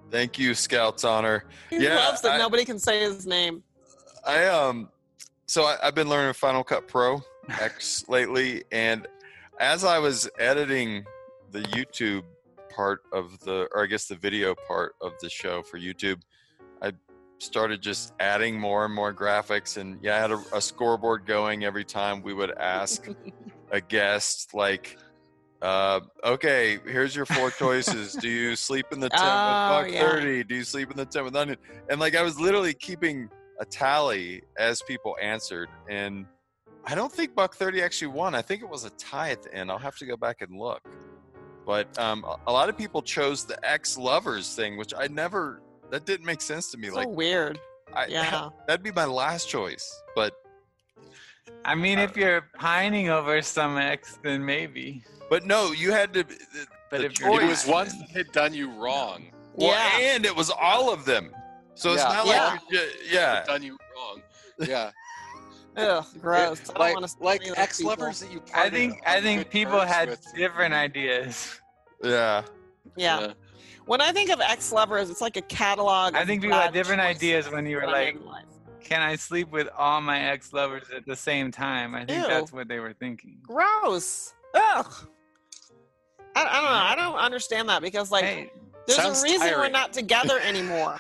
Thank 0.09 0.39
you, 0.39 0.55
Scouts 0.55 1.03
Honor. 1.03 1.45
He 1.69 1.83
yeah, 1.83 1.97
loves 1.97 2.21
that 2.21 2.31
I, 2.31 2.37
nobody 2.39 2.65
can 2.65 2.79
say 2.79 3.01
his 3.01 3.27
name. 3.27 3.61
I 4.25 4.47
um, 4.47 4.89
so 5.45 5.65
I, 5.65 5.77
I've 5.83 5.93
been 5.93 6.09
learning 6.09 6.33
Final 6.33 6.63
Cut 6.63 6.87
Pro 6.87 7.21
X 7.47 8.05
lately, 8.09 8.63
and 8.71 9.07
as 9.59 9.83
I 9.83 9.99
was 9.99 10.27
editing 10.39 11.05
the 11.51 11.59
YouTube 11.59 12.23
part 12.75 13.01
of 13.13 13.39
the, 13.41 13.67
or 13.71 13.83
I 13.83 13.85
guess 13.85 14.07
the 14.07 14.15
video 14.15 14.55
part 14.67 14.95
of 14.99 15.13
the 15.21 15.29
show 15.29 15.61
for 15.61 15.77
YouTube, 15.77 16.21
I 16.81 16.93
started 17.41 17.81
just 17.81 18.13
adding 18.19 18.59
more 18.59 18.85
and 18.85 18.93
more 18.93 19.13
graphics 19.13 19.77
and 19.77 19.99
yeah 20.01 20.15
i 20.15 20.19
had 20.19 20.31
a, 20.31 20.41
a 20.53 20.61
scoreboard 20.61 21.25
going 21.25 21.63
every 21.65 21.83
time 21.83 22.21
we 22.21 22.33
would 22.33 22.51
ask 22.57 23.07
a 23.71 23.81
guest 23.89 24.53
like 24.53 24.95
uh, 25.61 25.99
okay 26.23 26.79
here's 26.87 27.15
your 27.15 27.25
four 27.27 27.51
choices. 27.51 28.13
Do 28.13 28.27
you 28.27 28.55
sleep 28.67 28.87
in 28.91 28.99
the 28.99 29.09
tent 29.09 29.21
Oh, 29.23 29.49
with 29.49 29.69
buck 29.69 29.91
yeah. 29.91 30.09
30 30.11 30.43
do 30.45 30.55
you 30.55 30.63
sleep 30.63 30.89
in 30.89 30.97
the 30.97 31.05
tent 31.05 31.23
with 31.25 31.35
onion? 31.35 31.57
And 31.89 31.99
like 31.99 32.15
i 32.15 32.23
was 32.23 32.39
literally 32.39 32.73
keeping 32.73 33.29
a 33.59 33.65
tally 33.65 34.41
as 34.57 34.81
people 34.87 35.15
answered 35.21 35.69
and 35.87 36.25
i 36.85 36.95
don't 36.95 37.11
think 37.11 37.35
buck 37.35 37.55
30 37.55 37.81
actually 37.83 38.07
won. 38.07 38.33
I 38.33 38.41
think 38.41 38.63
it 38.63 38.69
was 38.69 38.85
a 38.85 38.89
tie 38.91 39.29
at 39.29 39.43
the 39.43 39.53
end. 39.53 39.69
I'll 39.71 39.77
have 39.77 39.97
to 39.97 40.05
go 40.07 40.17
back 40.17 40.37
and 40.41 40.57
look. 40.57 40.81
But 41.65 41.87
um, 41.99 42.23
a- 42.23 42.37
a 42.47 42.51
lot 42.51 42.69
of 42.69 42.75
people 42.77 43.03
chose 43.03 43.45
the 43.45 43.57
ex 43.63 43.97
lovers 43.99 44.55
thing 44.55 44.77
which 44.77 44.93
i 44.97 45.05
never 45.07 45.61
that 45.91 46.05
didn't 46.05 46.25
make 46.25 46.41
sense 46.41 46.71
to 46.71 46.77
me 46.77 46.89
So 46.89 46.95
like 46.95 47.07
weird. 47.09 47.59
I, 47.93 48.05
Yeah. 48.09 48.49
that'd 48.67 48.83
be 48.83 48.91
my 48.91 49.05
last 49.05 49.49
choice. 49.49 50.01
But 50.15 50.33
I 51.65 51.75
mean, 51.75 51.99
if 51.99 52.17
you're 52.17 52.41
pining 52.57 53.09
over 53.09 53.41
some 53.41 53.77
ex, 53.77 54.17
then 54.23 54.43
maybe. 54.43 55.03
but 55.29 55.45
no, 55.45 55.71
you 55.71 55.91
had 55.91 56.13
to. 56.13 56.23
But 56.89 56.99
the 57.01 57.05
if 57.05 57.19
you're 57.19 57.41
It 57.41 57.47
was 57.47 57.65
ones 57.67 57.97
that 57.99 58.09
had 58.09 58.31
done 58.31 58.53
you 58.53 58.71
wrong. 58.71 59.31
well, 59.53 59.69
Yeah. 59.69 60.15
and 60.15 60.25
it 60.25 60.35
was 60.35 60.49
all 60.49 60.91
of 60.91 61.05
them. 61.05 61.31
So 61.75 61.93
it's 61.93 62.01
Yeah. 62.03 62.09
not 62.09 62.25
Yeah. 62.27 62.45
like 62.47 62.59
you're, 62.69 62.87
yeah. 63.09 63.43
Done 63.45 63.63
you 63.63 63.77
wrong. 63.95 64.21
Yeah. 64.59 64.91
Ugh, 65.77 66.05
gross. 66.19 66.59
I 66.61 66.65
don't 66.65 66.79
like 66.79 66.95
want 66.95 67.21
like 67.21 67.41
ex 67.57 67.81
lovers 67.81 68.19
that 68.19 68.31
you. 68.31 68.41
I 68.53 68.69
think 68.69 69.01
I 69.05 69.21
think 69.21 69.49
people 69.49 69.79
had 69.79 70.09
with. 70.09 70.25
different 70.35 70.73
ideas. 70.73 71.59
Yeah. 72.03 72.43
Yeah. 72.97 73.33
When 73.91 73.99
I 73.99 74.13
think 74.13 74.29
of 74.29 74.39
ex 74.39 74.71
lovers, 74.71 75.09
it's 75.09 75.19
like 75.19 75.35
a 75.35 75.41
catalog. 75.41 76.15
I 76.15 76.23
think 76.23 76.43
people 76.43 76.57
had 76.57 76.71
different 76.71 77.01
ideas 77.01 77.51
when 77.51 77.65
you 77.65 77.75
were 77.75 77.87
like, 77.87 78.15
made 78.15 78.21
in 78.21 78.25
life. 78.25 78.45
"Can 78.79 79.01
I 79.01 79.17
sleep 79.17 79.51
with 79.51 79.67
all 79.77 79.99
my 79.99 80.17
ex 80.17 80.53
lovers 80.53 80.85
at 80.95 81.05
the 81.05 81.13
same 81.13 81.51
time?" 81.51 81.93
I 81.93 82.05
think 82.05 82.23
Ew. 82.23 82.27
that's 82.29 82.53
what 82.53 82.69
they 82.69 82.79
were 82.79 82.93
thinking. 82.93 83.39
gross. 83.43 84.33
Ugh. 84.53 85.09
I, 86.37 86.41
I 86.41 86.61
don't 86.61 86.63
know. 86.63 86.69
I 86.69 86.95
don't 86.95 87.19
understand 87.19 87.67
that 87.67 87.81
because 87.81 88.11
like 88.11 88.23
Hey, 88.23 88.53
there's 88.87 88.97
a 88.97 89.23
reason 89.23 89.49
we're 89.57 89.67
not 89.67 89.91
together 89.91 90.39
anymore. 90.39 90.97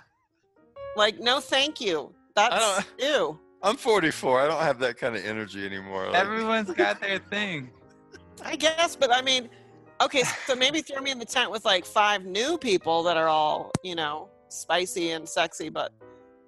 like 0.97 1.17
no, 1.17 1.39
thank 1.39 1.79
you. 1.79 2.13
That's 2.35 2.85
ew. 2.99 3.39
I'm 3.63 3.77
44. 3.77 4.41
I 4.41 4.47
don't 4.47 4.63
have 4.63 4.79
that 4.79 4.97
kind 4.97 5.15
of 5.15 5.23
energy 5.23 5.65
anymore. 5.65 6.07
Like, 6.07 6.15
everyone's 6.15 6.71
got 6.71 6.99
their 6.99 7.19
thing. 7.19 7.71
I 8.43 8.57
guess, 8.57 8.97
but 8.97 9.13
I 9.15 9.21
mean, 9.21 9.49
okay, 10.01 10.23
so 10.45 10.55
maybe 10.55 10.81
throw 10.81 11.01
me 11.01 11.11
in 11.11 11.19
the 11.19 11.25
tent 11.25 11.51
with 11.51 11.65
like 11.65 11.85
five 11.85 12.25
new 12.25 12.57
people 12.57 13.03
that 13.03 13.17
are 13.17 13.27
all, 13.27 13.71
you 13.83 13.95
know, 13.95 14.29
spicy 14.49 15.11
and 15.11 15.27
sexy, 15.27 15.69
but 15.69 15.91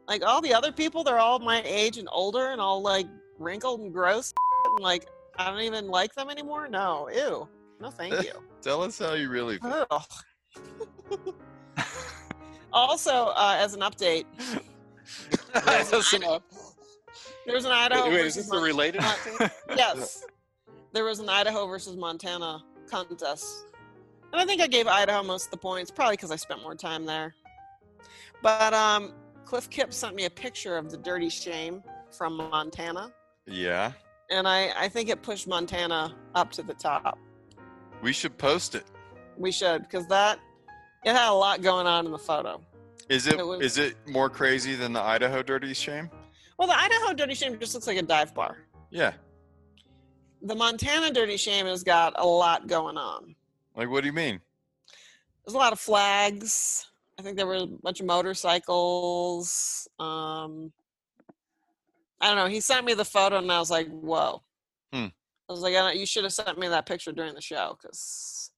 like 0.08 0.24
all 0.24 0.42
the 0.42 0.54
other 0.54 0.72
people, 0.72 1.04
they're 1.04 1.20
all 1.20 1.40
my 1.40 1.62
age 1.64 1.98
and 1.98 2.08
older 2.12 2.48
and 2.48 2.60
all 2.60 2.82
like 2.82 3.08
wrinkled 3.40 3.82
and 3.82 3.94
gross. 3.94 4.34
And 4.76 4.84
like, 4.84 5.08
I 5.38 5.50
don't 5.50 5.62
even 5.62 5.88
like 5.88 6.14
them 6.14 6.30
anymore. 6.30 6.68
No, 6.68 7.10
ew. 7.10 7.48
No, 7.80 7.90
thank 7.90 8.14
you. 8.24 8.34
Tell 8.62 8.82
us 8.82 9.00
how 9.00 9.14
you 9.14 9.30
really 9.30 9.58
feel. 9.58 9.88
Also, 12.72 13.28
uh, 13.36 13.56
as 13.60 13.76
an 13.76 13.82
update, 13.82 14.26
Listen 15.92 16.24
up. 16.24 16.44
there 17.46 17.54
was 17.54 17.66
an 17.66 17.72
Idaho 17.72 18.10
Wait, 18.10 18.26
is 18.26 18.36
this 18.36 18.50
Mon- 18.50 18.64
related 18.64 19.02
yes, 19.76 20.24
there 20.92 21.04
was 21.04 21.20
an 21.20 21.30
Idaho 21.30 21.68
versus 21.68 21.96
Montana 21.96 22.64
contest, 22.90 23.66
and 24.32 24.42
I 24.42 24.46
think 24.46 24.62
I 24.62 24.68
gave 24.68 24.88
Idaho 24.88 25.24
most 25.24 25.46
of 25.46 25.52
the 25.52 25.58
points, 25.58 25.92
probably 25.92 26.16
because 26.16 26.32
I 26.32 26.36
spent 26.36 26.62
more 26.62 26.76
time 26.76 27.06
there. 27.06 27.34
But 28.42 28.74
um, 28.74 29.14
Cliff 29.46 29.70
Kipp 29.70 29.94
sent 29.94 30.16
me 30.16 30.26
a 30.26 30.30
picture 30.30 30.78
of 30.78 30.90
the 30.92 30.98
Dirty 30.98 31.30
Shame 31.30 31.84
from 32.12 32.38
Montana, 32.38 33.12
Yeah. 33.48 33.92
and 34.30 34.48
I, 34.48 34.72
I 34.78 34.90
think 34.90 35.10
it 35.10 35.22
pushed 35.22 35.48
Montana 35.48 36.14
up 36.36 36.52
to 36.54 36.64
the 36.64 36.74
top. 36.74 37.18
We 38.02 38.12
should 38.14 38.38
post 38.38 38.76
it. 38.76 38.84
We 39.38 39.52
should, 39.52 39.84
because 39.84 40.06
that 40.08 40.40
it 41.06 41.12
had 41.14 41.30
a 41.30 41.34
lot 41.34 41.62
going 41.62 41.88
on 41.88 42.06
in 42.06 42.12
the 42.12 42.18
photo. 42.18 42.62
Is 43.10 43.28
it 43.28 43.40
It 43.40 43.46
was- 43.48 43.62
is 43.62 43.78
it 43.78 43.96
more 44.08 44.30
crazy 44.30 44.76
than 44.76 44.94
the 44.94 45.02
Idaho 45.02 45.42
Dirty 45.44 45.74
Shame? 45.74 46.10
Well, 46.58 46.68
the 46.68 46.78
Idaho 46.80 47.14
Dirty 47.14 47.34
Shame 47.34 47.58
just 47.60 47.74
looks 47.74 47.88
like 47.88 47.98
a 47.98 48.02
dive 48.02 48.34
bar. 48.34 48.58
Yeah. 48.92 49.14
The 50.44 50.56
Montana 50.56 51.10
Dirty 51.12 51.38
Shame 51.38 51.66
has 51.68 51.84
got 51.84 52.14
a 52.18 52.26
lot 52.26 52.68
going 52.68 52.98
on. 52.98 53.34
Like 53.76 53.90
what 53.90 54.02
do 54.02 54.08
you 54.08 54.14
mean? 54.14 54.40
There's 55.46 55.56
a 55.56 55.58
lot 55.58 55.74
of 55.74 55.80
flags. 55.80 56.86
I 57.18 57.22
think 57.22 57.38
there 57.38 57.48
were 57.48 57.56
a 57.56 57.66
bunch 57.66 58.00
of 58.02 58.06
motorcycles. 58.06 59.88
Um, 60.00 60.72
I 62.20 62.28
don't 62.28 62.36
know. 62.36 62.48
He 62.48 62.60
sent 62.60 62.86
me 62.86 62.94
the 62.94 63.06
photo, 63.06 63.38
and 63.38 63.52
I 63.52 63.60
was 63.60 63.70
like, 63.72 63.88
"Whoa!" 63.90 64.42
Hmm. 64.92 65.08
I 65.50 65.52
was 65.52 65.62
like, 65.62 65.76
I 65.76 65.80
don't- 65.80 65.98
"You 65.98 66.06
should 66.06 66.24
have 66.24 66.34
sent 66.34 66.58
me 66.58 66.68
that 66.70 66.86
picture 66.86 67.12
during 67.12 67.34
the 67.36 67.42
show, 67.42 67.78
because 67.82 68.52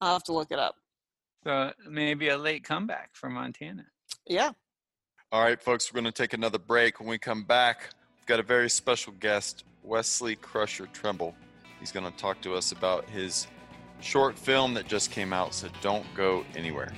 I'll 0.00 0.14
have 0.14 0.24
to 0.24 0.32
look 0.32 0.50
it 0.50 0.58
up." 0.58 0.76
So 1.44 1.72
maybe 1.88 2.28
a 2.28 2.36
late 2.36 2.64
comeback 2.64 3.10
for 3.14 3.28
Montana. 3.30 3.86
Yeah. 4.26 4.52
All 5.30 5.42
right, 5.42 5.60
folks, 5.60 5.92
we're 5.92 6.00
going 6.00 6.12
to 6.12 6.22
take 6.22 6.32
another 6.34 6.58
break. 6.58 7.00
When 7.00 7.08
we 7.08 7.18
come 7.18 7.44
back, 7.44 7.90
we've 8.16 8.26
got 8.26 8.38
a 8.38 8.42
very 8.42 8.68
special 8.68 9.12
guest, 9.14 9.64
Wesley 9.82 10.36
Crusher 10.36 10.86
Trimble. 10.92 11.34
He's 11.80 11.92
going 11.92 12.10
to 12.10 12.16
talk 12.16 12.40
to 12.42 12.54
us 12.54 12.72
about 12.72 13.08
his 13.08 13.46
short 14.00 14.38
film 14.38 14.74
that 14.74 14.86
just 14.86 15.10
came 15.10 15.32
out, 15.32 15.54
so 15.54 15.68
don't 15.80 16.06
go 16.14 16.44
anywhere. 16.54 16.92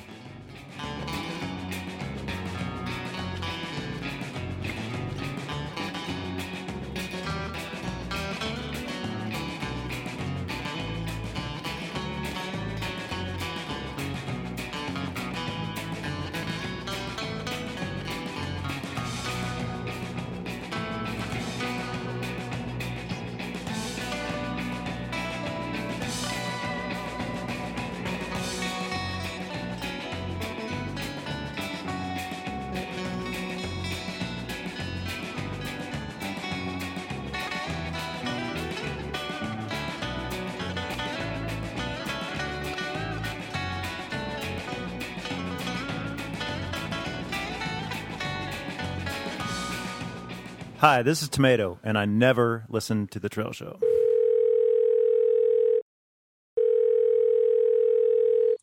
Hi, 50.95 51.03
this 51.03 51.23
is 51.23 51.29
Tomato, 51.29 51.81
and 51.83 51.99
I 51.99 52.05
never 52.05 52.67
listen 52.69 53.09
to 53.09 53.19
the 53.19 53.29
Trail 53.29 53.51
Show. 53.51 53.81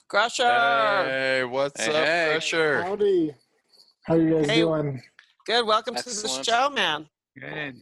Crusher. 0.08 0.46
Hey, 0.46 1.44
what's 1.44 1.84
Hey, 1.84 1.90
up, 1.90 2.06
hey. 2.08 2.30
Crusher? 2.32 2.84
Howdy. 2.84 3.36
How 4.04 4.16
you 4.16 4.34
guys 4.34 4.50
Hey. 4.50 4.62
doing? 4.62 5.02
Good. 5.46 5.66
Welcome 5.68 5.96
to 5.96 6.06
the 6.06 6.42
show, 6.42 6.70
man. 6.70 7.10
Good. 7.38 7.82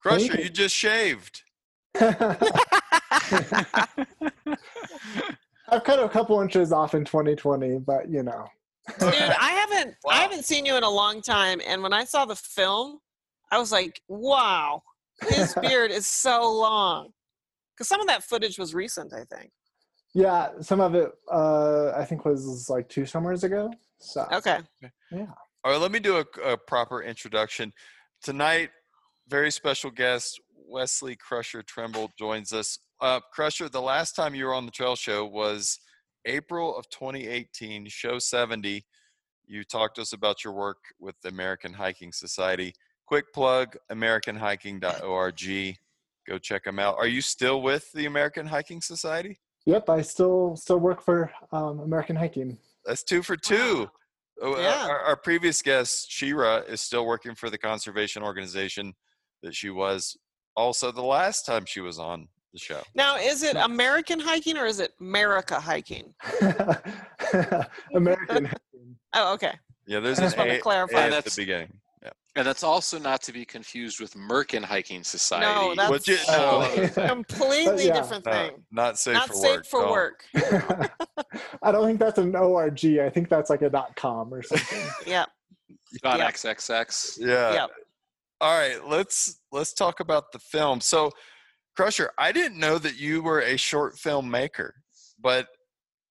Crusher, 0.00 0.28
Thank 0.28 0.44
you 0.44 0.48
just 0.48 0.74
shaved. 0.74 1.42
I've 2.00 2.38
cut 5.84 6.02
a 6.02 6.08
couple 6.08 6.40
inches 6.40 6.72
off 6.72 6.94
in 6.94 7.04
2020, 7.04 7.80
but 7.80 8.08
you 8.08 8.22
know. 8.22 8.46
Dude, 8.98 9.12
I 9.12 9.50
haven't 9.50 9.96
I 10.08 10.20
haven't 10.22 10.46
seen 10.46 10.64
you 10.64 10.76
in 10.76 10.82
a 10.82 10.88
long 10.88 11.20
time, 11.20 11.60
and 11.66 11.82
when 11.82 11.92
I 11.92 12.04
saw 12.04 12.24
the 12.24 12.36
film, 12.36 13.00
I 13.50 13.58
was 13.58 13.72
like, 13.72 14.00
"Wow, 14.08 14.82
his 15.28 15.54
beard 15.62 15.90
is 15.90 16.06
so 16.06 16.52
long." 16.52 17.10
Because 17.74 17.88
some 17.88 18.00
of 18.00 18.06
that 18.06 18.24
footage 18.24 18.58
was 18.58 18.74
recent, 18.74 19.12
I 19.12 19.24
think. 19.24 19.50
Yeah, 20.14 20.48
some 20.62 20.80
of 20.80 20.94
it 20.94 21.12
uh, 21.30 21.92
I 21.94 22.04
think 22.04 22.24
was 22.24 22.70
like 22.70 22.88
two 22.88 23.04
summers 23.04 23.44
ago. 23.44 23.70
So 23.98 24.26
Okay. 24.32 24.60
yeah. 25.12 25.26
All 25.64 25.72
right, 25.72 25.80
let 25.80 25.90
me 25.90 25.98
do 25.98 26.16
a, 26.16 26.40
a 26.42 26.56
proper 26.56 27.02
introduction. 27.02 27.72
Tonight, 28.22 28.70
very 29.28 29.50
special 29.50 29.90
guest, 29.90 30.40
Wesley 30.54 31.16
Crusher 31.16 31.62
Trimble 31.62 32.10
joins 32.18 32.52
us. 32.52 32.78
Uh, 33.00 33.20
Crusher, 33.32 33.68
the 33.68 33.82
last 33.82 34.12
time 34.12 34.34
you 34.34 34.46
were 34.46 34.54
on 34.54 34.64
the 34.64 34.72
Trail 34.72 34.96
Show 34.96 35.26
was 35.26 35.78
April 36.24 36.76
of 36.76 36.88
2018, 36.90 37.86
show 37.88 38.18
70. 38.18 38.84
You 39.46 39.64
talked 39.64 39.96
to 39.96 40.02
us 40.02 40.12
about 40.12 40.44
your 40.44 40.52
work 40.54 40.78
with 40.98 41.14
the 41.22 41.28
American 41.28 41.74
Hiking 41.74 42.12
Society. 42.12 42.74
Quick 43.06 43.32
plug 43.32 43.76
AmericanHiking.org. 43.90 45.76
Go 46.28 46.38
check 46.38 46.64
them 46.64 46.78
out. 46.80 46.96
Are 46.98 47.06
you 47.06 47.20
still 47.20 47.62
with 47.62 47.90
the 47.92 48.06
American 48.06 48.46
Hiking 48.46 48.80
Society? 48.82 49.38
Yep, 49.66 49.88
I 49.90 50.02
still 50.02 50.56
still 50.56 50.78
work 50.78 51.02
for 51.02 51.30
um, 51.52 51.80
American 51.80 52.16
Hiking. 52.16 52.58
That's 52.84 53.02
two 53.04 53.22
for 53.22 53.36
two. 53.36 53.88
Oh, 54.42 54.54
our- 54.54 54.60
Yeah. 54.60 54.86
Our, 54.88 55.00
our 55.00 55.16
previous 55.16 55.62
guest, 55.62 56.10
Shira, 56.10 56.64
is 56.68 56.80
still 56.80 57.06
working 57.06 57.34
for 57.34 57.48
the 57.50 57.58
conservation 57.58 58.22
organization 58.22 58.92
that 59.42 59.54
she 59.54 59.70
was 59.70 60.16
also 60.56 60.90
the 60.90 61.02
last 61.02 61.46
time 61.46 61.64
she 61.66 61.80
was 61.80 61.98
on 61.98 62.28
the 62.52 62.58
show. 62.58 62.80
Now, 62.94 63.16
is 63.16 63.42
it 63.42 63.56
American 63.56 64.18
hiking 64.20 64.56
or 64.56 64.66
is 64.66 64.80
it 64.80 64.92
America 65.00 65.60
hiking? 65.60 66.12
American. 67.94 68.50
Oh, 69.14 69.34
okay. 69.34 69.52
Yeah, 69.86 70.00
there's 70.00 70.18
I 70.18 70.22
an 70.22 70.26
just 70.26 70.38
wanted 70.38 70.54
to 70.54 70.60
clarify. 70.60 70.98
A 70.98 71.02
at 71.04 71.10
That's- 71.10 71.34
the 71.36 71.42
beginning. 71.42 71.72
Yeah. 72.36 72.40
And 72.40 72.46
that's 72.46 72.62
also 72.62 72.98
not 72.98 73.22
to 73.22 73.32
be 73.32 73.44
confused 73.46 73.98
with 73.98 74.14
Merkin 74.14 74.62
Hiking 74.62 75.02
Society. 75.02 75.46
No, 75.46 75.74
that's 75.74 75.90
Which 75.90 76.08
is- 76.10 76.28
no. 76.28 76.68
completely 77.08 77.86
Yeah. 77.86 77.94
different 77.94 78.26
No, 78.26 78.32
thing. 78.32 78.64
not 78.70 78.98
safe 78.98 79.14
Not 79.14 79.28
for 79.28 79.34
safe 79.34 79.50
work. 79.56 79.66
for 79.66 79.80
Don't. 79.82 79.90
work. 79.90 80.24
I 81.62 81.72
don't 81.72 81.86
think 81.86 81.98
that's 81.98 82.18
an 82.18 82.36
org. 82.36 82.78
I 82.84 83.08
think 83.10 83.28
that's 83.30 83.48
like 83.50 83.62
a 83.62 83.70
dot 83.70 83.96
com 83.96 84.32
or 84.32 84.42
something. 84.42 84.86
Yeah. 85.06 85.24
Dot 86.02 86.18
Yep. 86.18 86.28
XXX. 86.34 87.18
Yeah. 87.20 87.52
Yep. 87.54 87.70
All 88.42 88.58
right, 88.58 88.86
let's 88.86 89.40
let's 89.50 89.72
talk 89.72 90.00
about 90.00 90.30
the 90.32 90.38
film. 90.38 90.82
So, 90.82 91.10
Crusher, 91.74 92.10
I 92.18 92.32
didn't 92.32 92.58
know 92.58 92.76
that 92.76 92.96
you 92.98 93.22
were 93.22 93.40
a 93.40 93.56
short 93.56 93.98
film 93.98 94.30
maker, 94.30 94.74
but 95.18 95.48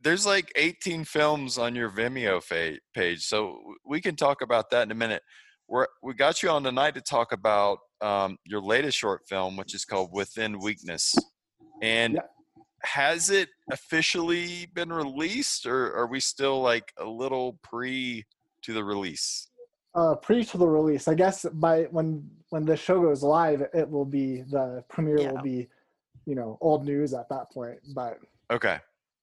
there's 0.02 0.26
like 0.26 0.52
18 0.56 1.04
films 1.06 1.60
on 1.60 1.76
your 1.76 1.92
Vimeo 1.92 2.42
fa- 2.42 2.80
page, 2.96 3.26
so 3.26 3.60
we 3.86 4.02
can 4.02 4.16
talk 4.16 4.42
about 4.42 4.72
that 4.72 4.84
in 4.84 4.92
a 4.92 4.96
minute. 4.96 5.22
We're, 5.68 5.88
we 6.04 6.14
got 6.14 6.44
you 6.44 6.50
on 6.50 6.64
tonight 6.64 6.96
to 6.96 7.02
talk 7.02 7.32
about 7.32 7.80
um, 8.02 8.38
your 8.46 8.62
latest 8.62 8.98
short 8.98 9.22
film, 9.28 9.58
which 9.58 9.74
is 9.74 9.86
called 9.86 10.12
Within 10.14 10.60
Weakness. 10.60 11.16
And 11.82 12.20
has 12.84 13.30
it 13.30 13.50
officially 13.72 14.68
been 14.74 14.94
released, 14.94 15.66
or 15.66 15.96
are 15.96 16.08
we 16.08 16.20
still 16.20 16.62
like 16.62 16.94
a 17.00 17.06
little 17.06 17.60
pre 17.64 18.26
to 18.64 18.74
the 18.74 18.84
release? 18.84 19.48
uh, 19.96 20.16
pre 20.16 20.44
to 20.44 20.58
the 20.58 20.68
release. 20.68 21.08
I 21.08 21.14
guess 21.14 21.46
by 21.54 21.84
when 21.84 22.30
when 22.50 22.66
the 22.66 22.78
show 22.78 23.02
goes 23.02 23.24
live, 23.24 23.64
it 23.74 23.90
will 23.90 24.06
be 24.06 24.42
the 24.42 24.84
premiere 24.90 25.32
will 25.32 25.42
be, 25.42 25.68
you 26.26 26.36
know, 26.36 26.58
old 26.62 26.86
news 26.86 27.14
at 27.14 27.30
that 27.30 27.52
point. 27.52 27.80
But 27.94 28.20
Okay. 28.52 28.78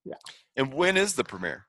Yeah. 0.04 0.16
And 0.56 0.72
when 0.72 0.96
is 0.96 1.14
the 1.14 1.24
premiere? 1.24 1.66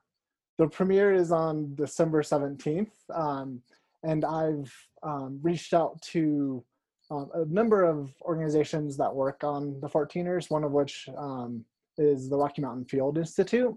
the 0.60 0.68
premiere 0.68 1.14
is 1.14 1.32
on 1.32 1.76
December 1.76 2.24
seventeenth, 2.24 2.94
um, 3.14 3.62
and 4.04 4.26
I've 4.26 4.74
um, 5.02 5.40
reached 5.42 5.74
out 5.74 6.02
to 6.14 6.64
um, 7.12 7.30
a 7.34 7.46
number 7.46 7.84
of 7.84 8.14
organizations 8.22 8.98
that 8.98 9.14
work 9.14 9.44
on 9.44 9.80
the 9.82 9.90
14ers. 9.90 10.50
One 10.50 10.64
of 10.64 10.72
which 10.72 11.08
um, 11.18 11.66
is 11.98 12.30
the 12.30 12.38
Rocky 12.38 12.62
Mountain 12.62 12.86
Field 12.86 13.18
Institute, 13.18 13.76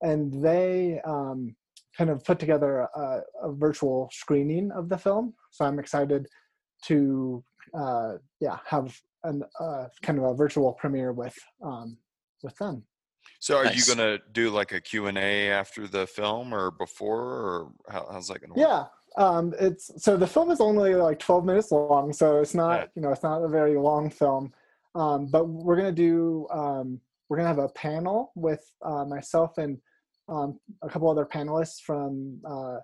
and 0.00 0.42
they 0.42 1.00
um, 1.04 1.54
kind 1.96 2.10
of 2.10 2.24
put 2.24 2.38
together 2.38 2.88
a, 2.94 3.20
a 3.42 3.52
virtual 3.52 4.08
screening 4.12 4.70
of 4.72 4.88
the 4.88 4.98
film. 4.98 5.34
So 5.50 5.64
I'm 5.64 5.78
excited 5.78 6.26
to 6.84 7.44
uh, 7.74 8.14
yeah 8.40 8.58
have 8.66 8.96
an 9.24 9.42
uh, 9.60 9.86
kind 10.02 10.18
of 10.18 10.24
a 10.24 10.34
virtual 10.34 10.72
premiere 10.72 11.12
with 11.12 11.36
um, 11.62 11.96
with 12.42 12.56
them. 12.56 12.84
So 13.38 13.56
are 13.56 13.64
Nice. 13.64 13.88
you 13.88 13.94
going 13.94 14.18
to 14.18 14.24
do 14.32 14.50
like 14.50 14.72
a 14.72 14.80
Q&A 14.80 15.48
after 15.50 15.86
the 15.86 16.06
film 16.06 16.52
or 16.54 16.70
before 16.70 17.20
or 17.20 17.72
how, 17.88 18.08
how's 18.10 18.28
that 18.28 18.40
going 18.40 18.52
to 18.52 18.60
work? 18.60 18.68
Yeah. 18.68 18.84
Um, 19.16 19.54
it's 19.58 19.90
so 20.02 20.16
the 20.16 20.26
film 20.26 20.50
is 20.50 20.60
only 20.60 20.94
like 20.94 21.18
12 21.18 21.44
minutes 21.44 21.70
long, 21.70 22.12
so 22.12 22.40
it's 22.40 22.54
not 22.54 22.80
Yeah. 22.80 22.86
you 22.94 23.02
know 23.02 23.10
it's 23.10 23.22
not 23.22 23.42
a 23.42 23.48
very 23.48 23.76
long 23.76 24.10
film. 24.10 24.52
Um, 24.94 25.26
but 25.26 25.48
we're 25.48 25.76
gonna 25.76 25.92
do 25.92 26.46
um, 26.50 27.00
we're 27.28 27.36
gonna 27.36 27.48
have 27.48 27.58
a 27.58 27.68
panel 27.70 28.32
with 28.34 28.64
uh, 28.82 29.04
myself 29.04 29.58
and 29.58 29.78
um, 30.28 30.58
a 30.82 30.88
couple 30.88 31.10
other 31.10 31.26
panelists 31.26 31.80
from 31.80 32.40
uh, 32.46 32.78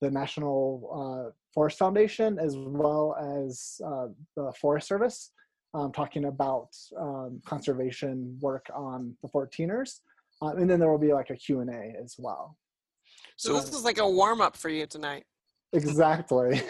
the 0.00 0.10
National 0.10 1.26
uh, 1.28 1.30
Forest 1.52 1.78
Foundation 1.78 2.38
as 2.38 2.56
well 2.56 3.16
as 3.44 3.80
uh, 3.84 4.08
the 4.36 4.52
Forest 4.60 4.88
Service, 4.88 5.30
um, 5.72 5.92
talking 5.92 6.26
about 6.26 6.68
um, 6.98 7.40
conservation 7.46 8.38
work 8.40 8.66
on 8.74 9.16
the 9.22 9.28
14ers, 9.28 10.00
uh, 10.42 10.48
and 10.48 10.68
then 10.68 10.78
there 10.78 10.90
will 10.90 10.98
be 10.98 11.12
like 11.12 11.30
a 11.30 11.36
Q 11.36 11.60
and 11.60 11.70
A 11.70 11.94
as 12.02 12.16
well. 12.18 12.56
So, 13.36 13.54
this 13.54 13.72
is 13.72 13.84
like 13.84 13.98
a 13.98 14.08
warm 14.08 14.40
up 14.40 14.56
for 14.56 14.68
you 14.68 14.86
tonight. 14.86 15.24
Exactly. 15.74 16.62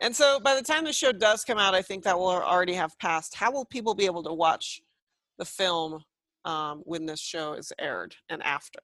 And 0.00 0.14
so 0.14 0.38
by 0.40 0.54
the 0.54 0.62
time 0.62 0.84
the 0.84 0.92
show 0.92 1.12
does 1.12 1.44
come 1.44 1.58
out, 1.58 1.74
I 1.74 1.82
think 1.82 2.04
that 2.04 2.18
will 2.18 2.26
already 2.26 2.74
have 2.74 2.98
passed. 2.98 3.34
How 3.34 3.50
will 3.50 3.64
people 3.64 3.94
be 3.94 4.04
able 4.04 4.22
to 4.24 4.32
watch 4.32 4.82
the 5.38 5.44
film 5.44 6.02
um, 6.44 6.82
when 6.84 7.06
this 7.06 7.20
show 7.20 7.54
is 7.54 7.72
aired 7.80 8.14
and 8.28 8.42
after? 8.42 8.80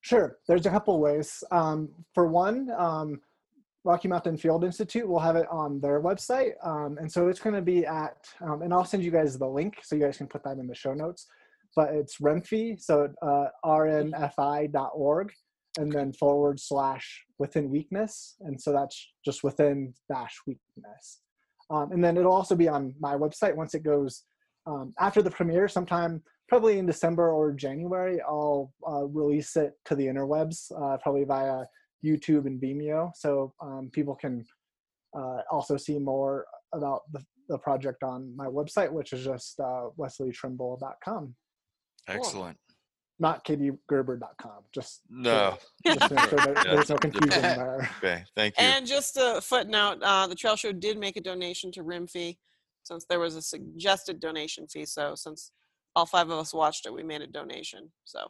Sure. 0.00 0.38
There's 0.48 0.66
a 0.66 0.70
couple 0.70 0.98
ways. 1.00 1.44
Um, 1.50 1.90
for 2.14 2.26
one, 2.26 2.70
um, 2.78 3.20
Rocky 3.84 4.08
Mountain 4.08 4.36
Field 4.36 4.64
Institute 4.64 5.06
will 5.06 5.18
have 5.18 5.36
it 5.36 5.46
on 5.50 5.80
their 5.80 6.00
website. 6.00 6.52
Um, 6.64 6.98
and 6.98 7.10
so 7.10 7.28
it's 7.28 7.40
going 7.40 7.56
to 7.56 7.62
be 7.62 7.86
at, 7.86 8.28
um, 8.40 8.62
and 8.62 8.72
I'll 8.72 8.84
send 8.84 9.02
you 9.02 9.10
guys 9.10 9.38
the 9.38 9.46
link 9.46 9.78
so 9.82 9.96
you 9.96 10.02
guys 10.02 10.18
can 10.18 10.26
put 10.26 10.44
that 10.44 10.58
in 10.58 10.66
the 10.66 10.74
show 10.74 10.94
notes. 10.94 11.26
But 11.76 11.94
it's 11.94 12.18
RENFI, 12.18 12.80
so 12.80 13.12
uh, 13.22 13.46
rmfi.org, 13.64 15.32
and 15.78 15.92
then 15.92 16.12
forward 16.12 16.58
slash 16.58 17.24
within 17.38 17.70
weakness. 17.70 18.36
And 18.40 18.60
so 18.60 18.72
that's 18.72 19.12
just 19.24 19.44
within 19.44 19.94
dash 20.12 20.36
weakness. 20.46 21.20
Um, 21.70 21.92
and 21.92 22.02
then 22.02 22.16
it'll 22.16 22.32
also 22.32 22.56
be 22.56 22.68
on 22.68 22.94
my 22.98 23.14
website 23.14 23.54
once 23.54 23.74
it 23.74 23.84
goes 23.84 24.24
um, 24.66 24.92
after 24.98 25.22
the 25.22 25.30
premiere, 25.30 25.68
sometime 25.68 26.22
probably 26.48 26.78
in 26.78 26.86
December 26.86 27.30
or 27.30 27.52
January, 27.52 28.20
I'll 28.20 28.72
uh, 28.86 29.04
release 29.04 29.56
it 29.56 29.72
to 29.86 29.94
the 29.94 30.06
interwebs, 30.06 30.70
uh, 30.72 30.96
probably 30.98 31.24
via 31.24 31.64
YouTube 32.04 32.46
and 32.46 32.60
Vimeo, 32.60 33.12
so 33.14 33.54
um, 33.62 33.90
people 33.92 34.14
can 34.14 34.44
uh, 35.16 35.38
also 35.50 35.76
see 35.76 35.98
more 35.98 36.44
about 36.74 37.02
the, 37.12 37.24
the 37.48 37.58
project 37.58 38.02
on 38.02 38.34
my 38.36 38.46
website, 38.46 38.90
which 38.90 39.12
is 39.12 39.24
just 39.24 39.60
uh, 39.60 39.88
wesleytrimble.com, 39.98 41.34
Excellent. 42.08 42.58
Not 43.20 43.44
katiegerber.com. 43.44 44.64
Just 44.72 45.02
No. 45.10 45.56
just 45.84 46.00
to 46.08 46.14
make 46.14 46.28
sure 46.28 46.38
that 46.38 46.56
Yeah. 46.66 46.74
there's 46.74 46.88
no 46.88 46.96
confusion 46.96 47.42
there. 47.42 47.90
Okay, 47.98 48.24
thank 48.34 48.58
you. 48.58 48.64
And 48.64 48.86
just 48.86 49.16
a 49.16 49.40
footnote, 49.42 49.98
uh, 50.02 50.26
the 50.26 50.34
Trail 50.34 50.56
Show 50.56 50.72
did 50.72 50.98
make 50.98 51.16
a 51.16 51.20
donation 51.20 51.70
to 51.72 51.82
RIMFI 51.84 52.38
since 52.82 53.04
there 53.04 53.20
was 53.20 53.36
a 53.36 53.42
suggested 53.42 54.20
donation 54.20 54.66
fee. 54.66 54.86
So 54.86 55.14
since 55.14 55.52
all 55.94 56.06
five 56.06 56.30
of 56.30 56.38
us 56.38 56.54
watched 56.54 56.86
it, 56.86 56.94
we 56.94 57.02
made 57.02 57.20
a 57.20 57.26
donation. 57.26 57.92
So 58.04 58.28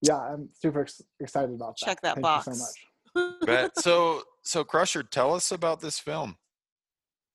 Yeah, 0.00 0.18
I'm 0.18 0.48
super 0.54 0.82
ex- 0.82 1.02
excited 1.20 1.54
about 1.54 1.76
that. 1.78 1.84
Check 1.86 2.00
that 2.02 2.14
Thank 2.14 2.22
box. 2.22 2.46
you 2.46 2.54
so 2.54 2.64
much. 2.64 3.38
Bet. 3.46 3.72
So, 3.78 4.22
so 4.42 4.64
Crusher, 4.64 5.02
tell 5.02 5.34
us 5.34 5.50
about 5.52 5.80
this 5.80 5.98
film. 5.98 6.36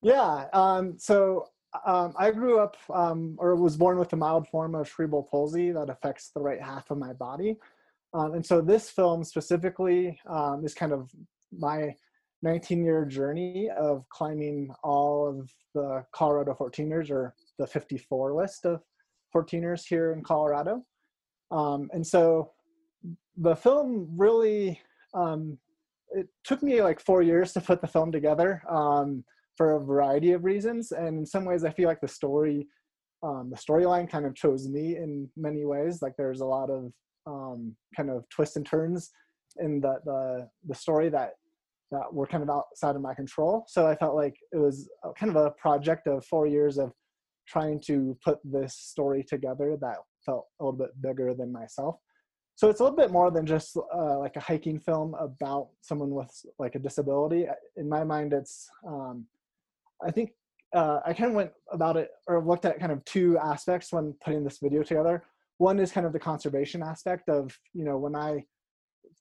Yeah. 0.02 0.46
Um, 0.54 0.98
so 0.98 1.50
um, 1.86 2.14
I 2.18 2.32
grew 2.32 2.60
up 2.60 2.78
um, 2.94 3.36
or 3.40 3.56
was 3.56 3.78
born 3.78 3.98
with 3.98 4.14
a 4.14 4.16
mild 4.16 4.48
form 4.48 4.76
of 4.76 4.88
cerebral 4.88 5.24
palsy 5.24 5.72
that 5.72 5.90
affects 5.90 6.32
the 6.34 6.42
right 6.42 6.62
half 6.62 6.90
of 6.92 6.98
my 6.98 7.14
body. 7.14 7.58
Um, 8.14 8.34
and 8.34 8.46
so 8.46 8.62
this 8.62 8.90
film 8.90 9.24
specifically 9.24 10.20
um, 10.28 10.66
is 10.66 10.74
kind 10.74 10.92
of 10.94 11.10
my 11.58 11.96
19 12.42 12.84
year 12.84 13.06
journey 13.06 13.70
of 13.78 14.08
climbing 14.10 14.70
all 14.84 15.28
of 15.28 15.52
the 15.74 16.06
Colorado 16.14 16.56
14ers 16.60 17.12
or 17.12 17.36
the 17.58 17.68
54 17.68 18.34
list 18.34 18.66
of 18.66 18.82
14ers 19.36 19.86
here 19.88 20.14
in 20.14 20.24
Colorado. 20.24 20.84
Um, 21.52 21.90
and 21.94 22.06
so 22.06 22.52
the 23.36 23.56
film 23.56 24.08
really, 24.16 24.80
um, 25.14 25.58
it 26.12 26.28
took 26.44 26.64
me 26.64 26.82
like 26.82 27.00
four 27.00 27.22
years 27.22 27.54
to 27.54 27.62
put 27.62 27.82
the 27.82 27.88
film 27.88 28.12
together 28.12 28.62
for 29.58 29.76
a 29.76 29.84
variety 29.84 30.32
of 30.32 30.46
reasons. 30.46 30.92
And 30.92 31.20
in 31.20 31.26
some 31.26 31.46
ways, 31.46 31.64
I 31.66 31.72
feel 31.72 31.88
like 31.88 32.02
the 32.02 32.08
story, 32.08 32.68
um, 33.24 33.50
the 33.50 33.58
storyline 33.58 34.10
kind 34.10 34.26
of 34.26 34.36
chose 34.36 34.68
me 34.68 34.96
in 34.96 35.30
many 35.36 35.66
ways. 35.66 36.02
Like 36.02 36.14
there's 36.18 36.42
a 36.42 36.46
lot 36.46 36.70
of 36.70 36.92
um, 37.26 37.76
kind 37.96 38.10
of 38.10 38.24
twists 38.30 38.56
and 38.56 38.66
turns 38.66 39.12
in 39.60 39.82
the, 39.82 39.96
the, 40.06 40.48
the 40.68 40.76
story 40.76 41.10
that 41.10 41.32
that 41.92 42.14
were 42.14 42.28
kind 42.28 42.44
of 42.44 42.50
outside 42.50 42.96
of 42.96 43.02
my 43.02 43.14
control. 43.14 43.64
So 43.68 43.88
I 43.88 43.96
felt 43.96 44.16
like 44.16 44.36
it 44.52 44.58
was 44.58 44.90
kind 45.18 45.30
of 45.30 45.38
a 45.38 45.52
project 45.52 46.08
of 46.08 46.26
four 46.26 46.46
years 46.46 46.78
of 46.78 46.92
trying 47.48 47.80
to 47.88 48.18
put 48.24 48.40
this 48.44 48.76
story 48.76 49.24
together 49.24 49.78
that 49.80 49.98
felt 50.26 50.48
a 50.60 50.66
little 50.66 50.78
bit 50.78 51.02
bigger 51.02 51.34
than 51.34 51.52
myself. 51.52 51.96
So 52.56 52.70
it's 52.70 52.80
a 52.80 52.84
little 52.84 52.98
bit 52.98 53.12
more 53.12 53.32
than 53.32 53.46
just 53.46 53.78
uh, 53.78 54.18
like 54.18 54.36
a 54.36 54.42
hiking 54.42 54.80
film 54.80 55.16
about 55.20 55.70
someone 55.82 56.10
with 56.10 56.32
like 56.58 56.76
a 56.76 56.80
disability. 56.80 57.46
In 57.78 57.88
my 57.88 58.04
mind, 58.04 58.34
it's 58.34 58.68
um, 58.86 59.26
I 60.06 60.12
think 60.12 60.32
uh, 60.76 61.00
I 61.06 61.14
kind 61.14 61.30
of 61.30 61.36
went 61.36 61.52
about 61.72 61.98
it 61.98 62.10
or 62.28 62.44
looked 62.44 62.66
at 62.66 62.80
kind 62.80 62.92
of 62.92 63.04
two 63.06 63.38
aspects 63.38 63.92
when 63.92 64.14
putting 64.24 64.44
this 64.44 64.60
video 64.62 64.84
together. 64.84 65.24
One 65.58 65.80
is 65.80 65.92
kind 65.92 66.06
of 66.06 66.14
the 66.14 66.20
conservation 66.20 66.84
aspect 66.84 67.30
of 67.30 67.58
you 67.74 67.86
know 67.86 67.98
when 67.98 68.16
I 68.16 68.44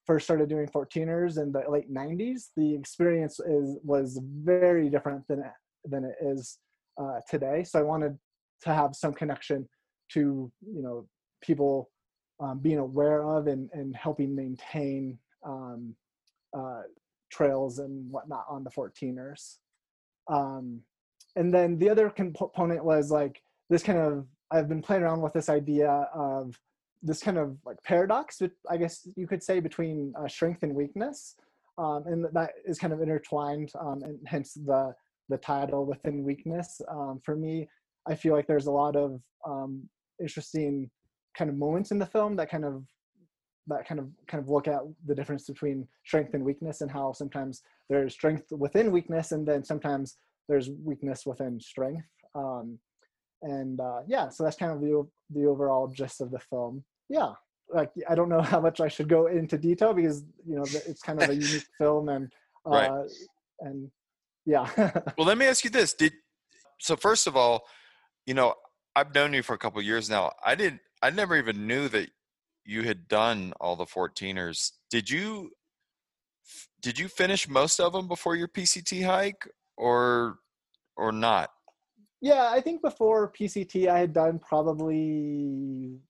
first 0.07 0.25
started 0.25 0.49
doing 0.49 0.69
14ers 0.69 1.41
in 1.41 1.53
the 1.53 1.63
late 1.69 1.93
90s, 1.93 2.49
the 2.57 2.75
experience 2.75 3.41
is 3.41 3.79
was 3.83 4.21
very 4.23 4.89
different 4.89 5.27
than 5.29 5.41
it, 5.41 5.53
than 5.85 6.05
it 6.05 6.17
is 6.21 6.59
uh, 7.01 7.21
today. 7.29 7.65
So 7.65 7.79
I 7.79 7.83
wanted 7.83 8.17
to 8.63 8.75
have 8.75 8.95
some 8.95 9.13
connection 9.13 9.69
to 10.13 10.51
you 10.61 10.83
know 10.83 11.07
people 11.43 11.91
um, 12.41 12.59
being 12.59 12.79
aware 12.79 13.25
of 13.25 13.47
and, 13.47 13.71
and 13.73 13.95
helping 13.97 14.35
maintain 14.35 15.19
um, 15.45 15.95
uh, 16.57 16.83
trails 17.31 17.79
and 17.79 18.11
whatnot 18.11 18.45
on 18.49 18.65
the 18.65 18.71
14ers. 18.71 19.57
Um, 20.29 20.81
and 21.37 21.53
then 21.53 21.79
the 21.79 21.91
other 21.91 22.11
component 22.11 22.85
was 22.85 23.11
like 23.11 23.43
this 23.69 23.83
kind 23.83 23.99
of 23.99 24.27
I've 24.51 24.69
been 24.69 24.83
playing 24.83 25.03
around 25.03 25.23
with 25.23 25.33
this 25.33 25.49
idea 25.49 25.91
of 26.15 26.59
this 27.03 27.21
kind 27.21 27.37
of 27.39 27.57
like 27.65 27.83
paradox, 27.83 28.41
I 28.71 28.77
guess 28.77 29.07
you 29.17 29.27
could 29.27 29.43
say, 29.43 29.61
between 29.61 30.15
uh, 30.19 30.29
strength 30.29 30.63
and 30.63 30.75
weakness, 30.75 31.35
um, 31.79 32.05
and 32.07 32.27
that 32.33 32.53
is 32.65 32.79
kind 32.79 32.93
of 32.93 33.01
intertwined, 33.01 33.73
um, 33.79 34.03
and 34.03 34.19
hence 34.27 34.55
the 34.55 34.95
the 35.29 35.37
title 35.37 35.85
within 35.85 36.23
weakness. 36.23 36.81
Um, 36.89 37.21
for 37.25 37.35
me, 37.35 37.69
I 38.07 38.15
feel 38.15 38.35
like 38.35 38.47
there's 38.47 38.67
a 38.67 38.73
lot 38.73 38.95
of 38.95 39.21
um, 39.45 39.89
interesting 40.21 40.91
kind 41.37 41.51
of 41.51 41.57
moments 41.57 41.91
in 41.91 41.99
the 41.99 42.07
film 42.07 42.37
that 42.37 42.51
kind 42.51 42.65
of 42.65 42.85
that 43.69 43.87
kind 43.87 43.99
of 43.99 44.09
kind 44.29 44.43
of 44.43 44.49
look 44.49 44.69
at 44.69 44.81
the 45.07 45.15
difference 45.15 45.47
between 45.47 45.87
strength 46.05 46.35
and 46.35 46.45
weakness 46.45 46.81
and 46.81 46.91
how 46.91 47.13
sometimes 47.13 47.63
there's 47.89 48.13
strength 48.13 48.45
within 48.51 48.93
weakness 48.93 49.33
and 49.33 49.47
then 49.47 49.65
sometimes 49.65 50.17
there's 50.49 50.71
weakness 50.85 51.27
within 51.27 51.61
strength. 51.61 52.07
Um, 52.35 52.79
and 53.43 53.81
uh, 53.81 54.01
yeah 54.07 54.29
so 54.29 54.45
that's 54.45 54.57
kind 54.57 54.73
of 54.73 54.81
the 54.81 55.07
the 55.31 55.47
overall 55.47 55.89
gist 55.89 56.21
of 56.21 56.31
the 56.31 56.39
film. 56.39 56.85
Yeah 57.09 57.33
like 57.73 57.91
i 58.09 58.15
don't 58.15 58.29
know 58.29 58.41
how 58.53 58.61
much 58.61 58.81
i 58.81 58.87
should 58.87 59.09
go 59.09 59.27
into 59.27 59.59
detail 59.59 59.93
because 59.93 60.25
you 60.47 60.55
know 60.57 60.63
it's 60.63 61.03
kind 61.03 61.21
of 61.21 61.29
a 61.29 61.35
unique 61.47 61.67
film 61.79 62.09
and 62.09 62.33
uh, 62.65 62.71
right. 62.71 63.11
and 63.61 63.91
yeah. 64.45 64.69
Well 65.19 65.27
let 65.27 65.39
me 65.39 65.47
ask 65.47 65.65
you 65.65 65.71
this. 65.71 65.93
Did 65.93 66.13
so 66.79 66.97
first 66.97 67.27
of 67.27 67.37
all 67.37 67.65
you 68.27 68.35
know 68.35 68.55
i've 68.95 69.15
known 69.15 69.33
you 69.33 69.43
for 69.43 69.55
a 69.55 69.59
couple 69.59 69.83
years 69.83 70.09
now. 70.09 70.33
I 70.45 70.55
didn't 70.55 70.81
i 71.03 71.11
never 71.11 71.37
even 71.37 71.67
knew 71.67 71.89
that 71.89 72.09
you 72.67 72.83
had 72.83 73.09
done 73.09 73.53
all 73.61 73.77
the 73.77 73.85
14ers 73.85 74.73
did 74.91 75.09
you 75.09 75.51
did 76.81 76.99
you 76.99 77.09
finish 77.09 77.49
most 77.49 77.81
of 77.81 77.93
them 77.93 78.09
before 78.09 78.37
your 78.37 78.49
pct 78.49 79.05
hike 79.05 79.49
or 79.77 80.39
or 80.97 81.13
not 81.13 81.51
yeah 82.21 82.51
i 82.51 82.61
think 82.61 82.83
before 82.83 83.33
pct 83.33 83.89
i 83.89 83.99
had 83.99 84.13
done 84.13 84.39
probably 84.39 86.01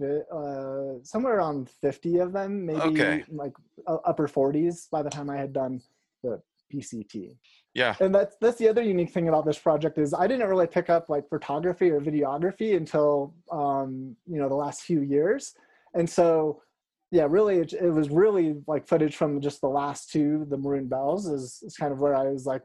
uh, 0.00 0.94
somewhere 1.02 1.38
around 1.38 1.70
50 1.70 2.18
of 2.18 2.32
them, 2.32 2.66
maybe 2.66 2.80
okay. 2.80 3.24
like 3.30 3.52
upper 3.86 4.28
40s 4.28 4.88
by 4.90 5.02
the 5.02 5.10
time 5.10 5.28
I 5.28 5.36
had 5.36 5.52
done 5.52 5.80
the 6.22 6.40
PCT. 6.72 7.36
Yeah. 7.74 7.94
And 8.00 8.14
that's 8.14 8.36
that's 8.40 8.58
the 8.58 8.68
other 8.68 8.82
unique 8.82 9.10
thing 9.10 9.28
about 9.28 9.46
this 9.46 9.58
project 9.58 9.98
is 9.98 10.14
I 10.14 10.26
didn't 10.26 10.48
really 10.48 10.66
pick 10.66 10.90
up 10.90 11.08
like 11.08 11.28
photography 11.28 11.90
or 11.90 12.00
videography 12.00 12.76
until 12.76 13.34
um, 13.50 14.16
you 14.26 14.38
know 14.38 14.48
the 14.48 14.54
last 14.54 14.82
few 14.82 15.00
years. 15.00 15.54
And 15.94 16.08
so 16.08 16.62
yeah, 17.10 17.26
really 17.28 17.58
it, 17.58 17.72
it 17.72 17.90
was 17.90 18.10
really 18.10 18.56
like 18.66 18.86
footage 18.86 19.16
from 19.16 19.40
just 19.40 19.60
the 19.60 19.68
last 19.68 20.10
two, 20.10 20.46
the 20.50 20.58
Maroon 20.58 20.88
Bells 20.88 21.26
is, 21.26 21.62
is 21.62 21.76
kind 21.76 21.92
of 21.92 22.00
where 22.00 22.14
I 22.14 22.24
was 22.24 22.46
like 22.46 22.62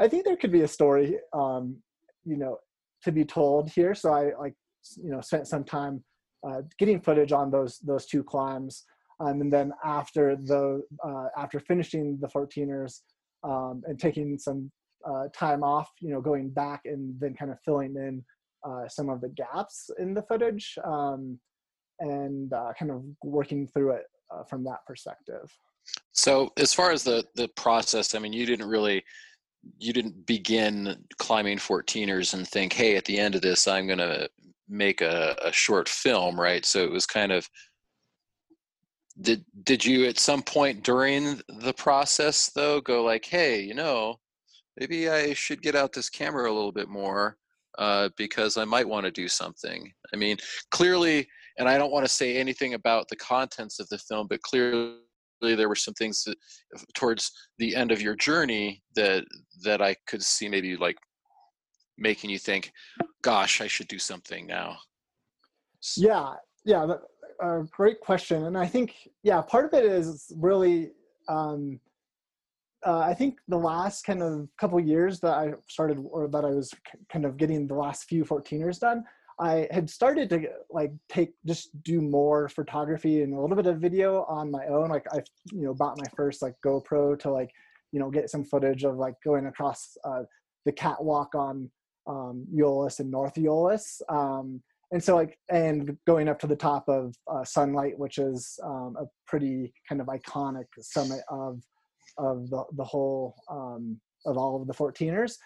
I 0.00 0.08
think 0.08 0.24
there 0.24 0.36
could 0.36 0.52
be 0.52 0.62
a 0.62 0.68
story 0.68 1.18
um, 1.32 1.76
you 2.24 2.36
know 2.36 2.58
to 3.04 3.12
be 3.12 3.24
told 3.24 3.70
here. 3.70 3.94
So 3.94 4.12
I 4.12 4.32
like 4.38 4.54
you 4.96 5.10
know 5.10 5.20
spent 5.20 5.46
some 5.46 5.64
time 5.64 6.02
uh, 6.46 6.62
getting 6.78 7.00
footage 7.00 7.32
on 7.32 7.50
those 7.50 7.78
those 7.78 8.06
two 8.06 8.24
climbs. 8.24 8.84
Um, 9.20 9.42
and 9.42 9.52
then 9.52 9.72
after 9.84 10.36
the 10.36 10.82
uh, 11.04 11.26
after 11.36 11.60
finishing 11.60 12.18
the 12.20 12.28
14ers 12.28 13.00
um, 13.44 13.82
and 13.86 14.00
taking 14.00 14.38
some 14.38 14.70
uh, 15.08 15.24
time 15.34 15.62
off, 15.62 15.90
you 16.00 16.10
know, 16.10 16.20
going 16.20 16.48
back 16.50 16.82
and 16.86 17.18
then 17.20 17.34
kind 17.34 17.50
of 17.50 17.58
filling 17.64 17.94
in 17.96 18.24
uh, 18.66 18.88
some 18.88 19.10
of 19.10 19.20
the 19.20 19.28
gaps 19.28 19.90
in 19.98 20.14
the 20.14 20.22
footage 20.22 20.78
um, 20.84 21.38
and 22.00 22.52
uh, 22.52 22.72
kind 22.78 22.90
of 22.90 23.04
working 23.22 23.66
through 23.66 23.92
it 23.92 24.04
uh, 24.30 24.42
from 24.44 24.64
that 24.64 24.84
perspective. 24.86 25.52
So, 26.12 26.50
as 26.56 26.72
far 26.72 26.90
as 26.90 27.04
the 27.04 27.24
the 27.34 27.48
process, 27.48 28.14
I 28.14 28.18
mean, 28.18 28.32
you 28.32 28.46
didn't 28.46 28.68
really 28.68 29.04
you 29.78 29.92
didn't 29.92 30.26
begin 30.26 30.96
climbing 31.18 31.58
14ers 31.58 32.34
and 32.34 32.48
think, 32.48 32.72
hey, 32.72 32.96
at 32.96 33.04
the 33.04 33.18
end 33.18 33.34
of 33.34 33.42
this, 33.42 33.68
I'm 33.68 33.86
going 33.86 33.98
to 33.98 34.28
make 34.68 35.02
a, 35.02 35.36
a 35.44 35.52
short 35.52 35.88
film, 35.88 36.40
right? 36.40 36.64
So 36.64 36.82
it 36.82 36.90
was 36.90 37.06
kind 37.06 37.32
of 37.32 37.48
did 39.20 39.44
did 39.64 39.84
you 39.84 40.06
at 40.06 40.18
some 40.18 40.42
point 40.42 40.82
during 40.82 41.40
the 41.48 41.74
process 41.74 42.50
though 42.54 42.80
go 42.80 43.04
like, 43.04 43.24
hey, 43.24 43.60
you 43.60 43.74
know, 43.74 44.18
maybe 44.78 45.10
I 45.10 45.34
should 45.34 45.60
get 45.60 45.74
out 45.74 45.92
this 45.92 46.08
camera 46.08 46.50
a 46.50 46.54
little 46.54 46.72
bit 46.72 46.88
more 46.88 47.36
uh, 47.78 48.08
because 48.16 48.56
I 48.56 48.64
might 48.64 48.88
want 48.88 49.04
to 49.04 49.10
do 49.10 49.28
something. 49.28 49.92
I 50.14 50.16
mean, 50.16 50.38
clearly, 50.70 51.28
and 51.58 51.68
I 51.68 51.78
don't 51.78 51.92
want 51.92 52.04
to 52.04 52.12
say 52.12 52.36
anything 52.36 52.74
about 52.74 53.08
the 53.08 53.16
contents 53.16 53.80
of 53.80 53.88
the 53.88 53.98
film, 53.98 54.26
but 54.28 54.42
clearly 54.42 54.96
there 55.42 55.68
were 55.68 55.74
some 55.74 55.94
things 55.94 56.24
that, 56.24 56.36
towards 56.94 57.30
the 57.58 57.74
end 57.74 57.92
of 57.92 58.02
your 58.02 58.16
journey 58.16 58.82
that 58.94 59.24
that 59.62 59.82
I 59.82 59.96
could 60.06 60.22
see 60.22 60.48
maybe 60.48 60.76
like 60.76 60.96
making 61.98 62.30
you 62.30 62.38
think, 62.38 62.72
"Gosh, 63.22 63.60
I 63.60 63.66
should 63.66 63.88
do 63.88 63.98
something 63.98 64.46
now"? 64.46 64.76
Yeah, 65.96 66.34
yeah, 66.64 66.94
a 67.40 67.62
great 67.70 68.00
question, 68.00 68.44
and 68.44 68.56
I 68.56 68.66
think 68.66 68.94
yeah, 69.22 69.40
part 69.42 69.66
of 69.66 69.74
it 69.74 69.84
is 69.84 70.32
really. 70.36 70.92
Um, 71.28 71.80
uh, 72.86 73.00
I 73.00 73.12
think 73.12 73.38
the 73.46 73.58
last 73.58 74.04
kind 74.04 74.22
of 74.22 74.48
couple 74.58 74.80
years 74.80 75.20
that 75.20 75.34
I 75.34 75.52
started, 75.68 75.98
or 76.10 76.28
that 76.28 76.46
I 76.46 76.50
was 76.50 76.72
kind 77.12 77.26
of 77.26 77.36
getting 77.36 77.66
the 77.66 77.74
last 77.74 78.04
few 78.04 78.24
14ers 78.24 78.80
done, 78.80 79.04
I 79.40 79.66
had 79.70 79.88
started 79.88 80.28
to 80.30 80.48
like 80.70 80.92
take 81.08 81.32
just 81.46 81.70
do 81.82 82.02
more 82.02 82.48
photography 82.50 83.22
and 83.22 83.32
a 83.32 83.40
little 83.40 83.56
bit 83.56 83.66
of 83.66 83.78
video 83.78 84.24
on 84.28 84.50
my 84.50 84.66
own. 84.66 84.90
Like 84.90 85.06
I, 85.12 85.20
you 85.50 85.62
know, 85.62 85.72
bought 85.72 85.96
my 85.96 86.04
first 86.14 86.42
like 86.42 86.54
GoPro 86.64 87.18
to 87.20 87.30
like, 87.30 87.50
you 87.90 87.98
know, 87.98 88.10
get 88.10 88.28
some 88.28 88.44
footage 88.44 88.84
of 88.84 88.96
like 88.96 89.14
going 89.24 89.46
across 89.46 89.96
uh, 90.04 90.24
the 90.66 90.72
catwalk 90.72 91.34
on 91.34 91.70
um, 92.06 92.46
and 92.52 93.10
North 93.10 93.34
Eolus. 93.34 94.02
Um, 94.10 94.62
and 94.92 95.02
so 95.02 95.16
like, 95.16 95.38
and 95.50 95.96
going 96.06 96.28
up 96.28 96.38
to 96.40 96.46
the 96.46 96.56
top 96.56 96.86
of 96.88 97.14
uh, 97.26 97.44
Sunlight, 97.44 97.98
which 97.98 98.18
is 98.18 98.58
um, 98.62 98.96
a 99.00 99.04
pretty 99.26 99.72
kind 99.88 100.02
of 100.02 100.08
iconic 100.08 100.66
summit 100.80 101.20
of, 101.30 101.62
of 102.18 102.50
the, 102.50 102.64
the 102.76 102.84
whole, 102.84 103.36
um, 103.50 103.98
of 104.26 104.36
all 104.36 104.60
of 104.60 104.66
the 104.66 104.74
14ers. 104.74 105.36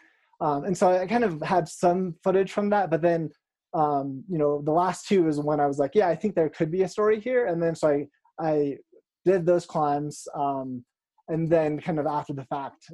Um, 0.41 0.65
and 0.65 0.77
so 0.77 0.91
I 0.91 1.07
kind 1.07 1.23
of 1.23 1.41
had 1.43 1.69
some 1.69 2.17
footage 2.25 2.51
from 2.51 2.71
that, 2.71 2.91
but 2.91 3.01
then, 3.01 3.31
um, 3.75 4.25
you 4.29 4.39
know, 4.39 4.63
the 4.63 4.73
last 4.73 5.07
two 5.07 5.29
is 5.29 5.41
when 5.41 5.61
I 5.61 5.67
was 5.67 5.79
like, 5.79 5.93
yeah, 5.95 6.09
I 6.09 6.15
think 6.15 6.35
there 6.35 6.49
could 6.49 6.71
be 6.71 6.83
a 6.83 6.89
story 6.89 7.21
here. 7.21 7.47
And 7.47 7.63
then 7.63 7.75
so 7.75 7.89
I, 7.89 8.07
I 8.41 8.77
did 9.25 9.45
those 9.47 9.67
climbs. 9.67 10.27
and 10.35 11.49
then 11.51 11.81
kind 11.81 11.99
of 11.99 12.07
after 12.07 12.33
the 12.33 12.45
fact, 12.45 12.85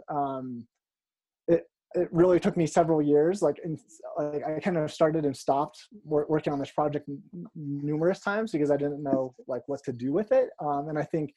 it, 1.49 1.65
it 1.95 2.09
really 2.13 2.39
took 2.39 2.57
me 2.57 2.67
several 2.67 3.03
years. 3.03 3.43
Like, 3.43 3.57
in, 3.65 3.79
like 4.19 4.43
I 4.47 4.61
kind 4.61 4.77
of 4.79 4.93
started 4.93 5.25
and 5.25 5.37
stopped 5.37 5.79
wor- 6.05 6.27
working 6.29 6.53
on 6.53 6.59
this 6.59 6.71
project 6.71 7.09
n- 7.09 7.47
numerous 7.55 8.21
times 8.21 8.53
because 8.53 8.71
I 8.71 8.77
didn't 8.77 9.03
know 9.03 9.35
like 9.49 9.63
what 9.67 9.83
to 9.85 9.93
do 9.93 10.13
with 10.13 10.33
it. 10.33 10.51
Um, 10.61 10.89
and 10.89 10.99
I 10.99 11.03
think 11.03 11.33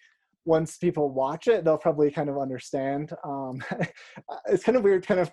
once 0.46 0.78
people 0.78 1.10
watch 1.10 1.48
it, 1.48 1.64
they'll 1.64 1.78
probably 1.78 2.12
kind 2.12 2.30
of 2.30 2.38
understand. 2.38 3.12
Um, 3.24 3.64
it's 4.48 4.64
kind 4.64 4.78
of 4.78 4.84
weird, 4.84 5.06
kind 5.06 5.20
of. 5.20 5.32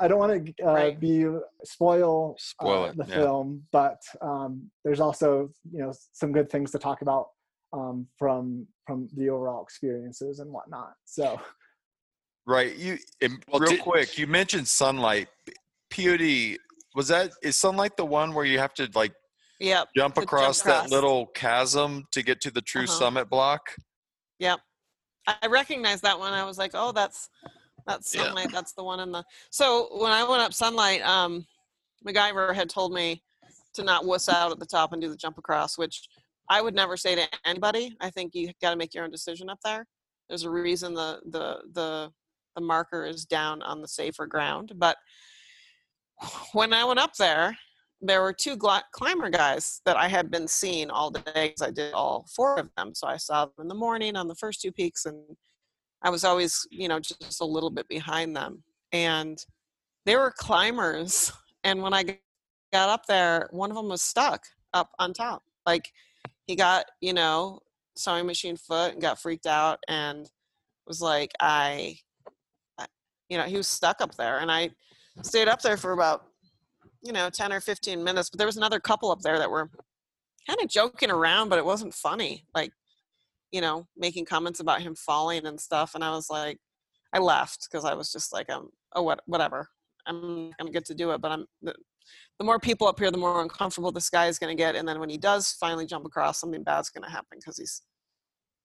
I 0.00 0.08
don't 0.08 0.18
want 0.18 0.46
to 0.46 0.64
uh, 0.64 0.72
Right. 0.72 1.00
be 1.00 1.26
spoil, 1.64 2.36
Spoil 2.38 2.84
uh, 2.84 2.86
it, 2.88 2.96
the 2.96 3.06
yeah. 3.08 3.14
film, 3.14 3.62
but 3.72 4.00
um, 4.20 4.70
there's 4.84 5.00
also 5.00 5.50
you 5.72 5.80
know 5.80 5.92
some 6.12 6.32
good 6.32 6.50
things 6.50 6.70
to 6.72 6.78
talk 6.78 7.02
about 7.02 7.28
um, 7.72 8.06
from 8.18 8.66
from 8.86 9.08
the 9.16 9.28
overall 9.30 9.62
experiences 9.62 10.38
and 10.40 10.50
whatnot. 10.52 10.92
So 11.04 11.40
Right. 12.46 12.74
You 12.76 12.98
Well, 13.48 13.60
real 13.60 13.70
did- 13.72 13.80
quick. 13.82 14.16
You 14.16 14.26
mentioned 14.26 14.66
sunlight. 14.68 15.28
POD 15.90 16.56
was 16.94 17.08
that 17.08 17.30
is 17.42 17.56
sunlight 17.56 17.96
the 17.96 18.04
one 18.06 18.32
where 18.34 18.44
you 18.46 18.58
have 18.58 18.74
to 18.74 18.88
like 18.94 19.12
Yep. 19.60 19.88
jump 19.96 20.14
to 20.14 20.20
jump 20.20 20.26
across 20.26 20.62
that 20.62 20.76
across. 20.86 20.90
little 20.90 21.26
chasm 21.34 22.06
to 22.12 22.22
get 22.22 22.40
to 22.42 22.50
the 22.50 22.62
true 22.62 22.84
Uh-huh. 22.84 22.92
summit 23.00 23.28
block? 23.28 23.62
Yep. 24.38 24.60
I 25.26 25.46
recognized 25.48 26.02
that 26.04 26.18
one. 26.18 26.32
I 26.32 26.44
was 26.44 26.56
like, 26.58 26.70
oh, 26.74 26.92
that's 26.92 27.28
that's 27.88 28.14
Yeah. 28.14 28.24
sunlight. 28.26 28.50
That's 28.52 28.72
the 28.74 28.84
one 28.84 29.00
in 29.00 29.10
the. 29.10 29.24
So 29.50 29.88
when 29.98 30.12
I 30.12 30.22
went 30.28 30.42
up 30.42 30.52
sunlight, 30.54 31.02
um, 31.02 31.46
MacGyver 32.06 32.54
had 32.54 32.70
told 32.70 32.92
me 32.92 33.22
to 33.74 33.82
not 33.82 34.04
wuss 34.04 34.28
out 34.28 34.52
at 34.52 34.58
the 34.60 34.66
top 34.66 34.92
and 34.92 35.02
do 35.02 35.08
the 35.08 35.16
jump 35.16 35.38
across, 35.38 35.76
which 35.76 36.08
I 36.48 36.60
would 36.60 36.74
never 36.74 36.96
say 36.96 37.14
to 37.14 37.26
anybody. 37.44 37.96
I 38.00 38.10
think 38.10 38.34
you 38.34 38.52
got 38.62 38.70
to 38.70 38.76
make 38.76 38.94
your 38.94 39.04
own 39.04 39.10
decision 39.10 39.50
up 39.50 39.58
there. 39.64 39.86
There's 40.28 40.44
a 40.44 40.50
reason 40.50 40.94
the 40.94 41.20
the 41.30 41.62
the 41.72 42.12
the 42.54 42.60
marker 42.62 43.04
is 43.04 43.24
down 43.24 43.62
on 43.62 43.80
the 43.82 43.88
safer 43.88 44.26
ground. 44.26 44.72
But 44.76 44.96
when 46.52 46.72
I 46.72 46.84
went 46.84 46.98
up 46.98 47.14
there, 47.14 47.56
there 48.00 48.22
were 48.22 48.32
two 48.32 48.56
gli- 48.56 48.80
climber 48.92 49.30
guys 49.30 49.80
that 49.84 49.96
I 49.96 50.08
had 50.08 50.30
been 50.30 50.48
seeing 50.48 50.90
all 50.90 51.10
day 51.10 51.48
because 51.48 51.62
I 51.62 51.70
did 51.70 51.92
all 51.94 52.26
four 52.34 52.58
of 52.58 52.68
them. 52.76 52.94
So 52.94 53.06
I 53.06 53.16
saw 53.16 53.44
them 53.46 53.54
in 53.60 53.68
the 53.68 53.74
morning 53.74 54.16
on 54.16 54.28
the 54.28 54.34
first 54.34 54.60
two 54.60 54.72
peaks, 54.72 55.04
and 55.06 55.16
I 56.02 56.10
was 56.10 56.24
always, 56.24 56.66
you 56.70 56.88
know, 56.88 57.00
just 57.00 57.40
a 57.40 57.44
little 57.44 57.70
bit 57.70 57.88
behind 57.88 58.36
them. 58.36 58.62
And 58.92 59.38
they 60.06 60.16
were 60.16 60.32
climbers. 60.36 61.32
And 61.64 61.82
when 61.82 61.92
I 61.92 62.04
got 62.72 62.88
up 62.88 63.06
there, 63.06 63.48
one 63.50 63.70
of 63.70 63.76
them 63.76 63.88
was 63.88 64.00
stuck 64.00 64.44
up 64.72 64.90
on 65.00 65.12
top. 65.12 65.42
Like 65.66 65.90
he 66.46 66.54
got, 66.54 66.86
you 67.00 67.12
know, 67.12 67.58
sewing 67.96 68.26
machine 68.26 68.56
foot 68.56 68.92
and 68.92 69.02
got 69.02 69.20
freaked 69.20 69.44
out 69.44 69.80
and 69.88 70.30
was 70.86 71.02
like, 71.02 71.32
I, 71.40 71.98
you 73.28 73.36
know, 73.36 73.42
he 73.42 73.56
was 73.56 73.66
stuck 73.66 74.00
up 74.00 74.14
there. 74.14 74.38
And 74.38 74.52
I 74.52 74.70
stayed 75.22 75.48
up 75.48 75.60
there 75.60 75.76
for 75.76 75.92
about 75.92 76.28
you 77.02 77.12
know 77.12 77.30
10 77.30 77.52
or 77.52 77.60
15 77.60 78.02
minutes 78.02 78.30
but 78.30 78.38
there 78.38 78.46
was 78.46 78.56
another 78.56 78.80
couple 78.80 79.10
up 79.10 79.20
there 79.20 79.38
that 79.38 79.50
were 79.50 79.70
kind 80.46 80.60
of 80.62 80.68
joking 80.68 81.10
around 81.10 81.48
but 81.48 81.58
it 81.58 81.64
wasn't 81.64 81.94
funny 81.94 82.44
like 82.54 82.72
you 83.50 83.60
know 83.60 83.86
making 83.96 84.24
comments 84.24 84.60
about 84.60 84.80
him 84.82 84.94
falling 84.94 85.46
and 85.46 85.60
stuff 85.60 85.94
and 85.94 86.04
i 86.04 86.10
was 86.10 86.28
like 86.30 86.58
i 87.12 87.18
left 87.18 87.68
because 87.70 87.84
i 87.84 87.94
was 87.94 88.12
just 88.12 88.32
like 88.32 88.50
um 88.50 88.68
oh 88.94 89.02
what 89.02 89.20
whatever 89.26 89.68
i'm 90.06 90.50
gonna 90.58 90.70
get 90.70 90.84
to 90.84 90.94
do 90.94 91.10
it 91.10 91.20
but 91.20 91.32
i'm 91.32 91.46
the, 91.62 91.74
the 92.38 92.44
more 92.44 92.58
people 92.58 92.86
up 92.86 92.98
here 92.98 93.10
the 93.10 93.18
more 93.18 93.42
uncomfortable 93.42 93.92
this 93.92 94.10
guy 94.10 94.26
is 94.26 94.38
going 94.38 94.54
to 94.54 94.60
get 94.60 94.74
and 94.74 94.88
then 94.88 94.98
when 95.00 95.10
he 95.10 95.18
does 95.18 95.52
finally 95.52 95.86
jump 95.86 96.04
across 96.04 96.40
something 96.40 96.62
bad's 96.62 96.90
going 96.90 97.02
to 97.02 97.10
happen 97.10 97.38
because 97.38 97.58
he's 97.58 97.82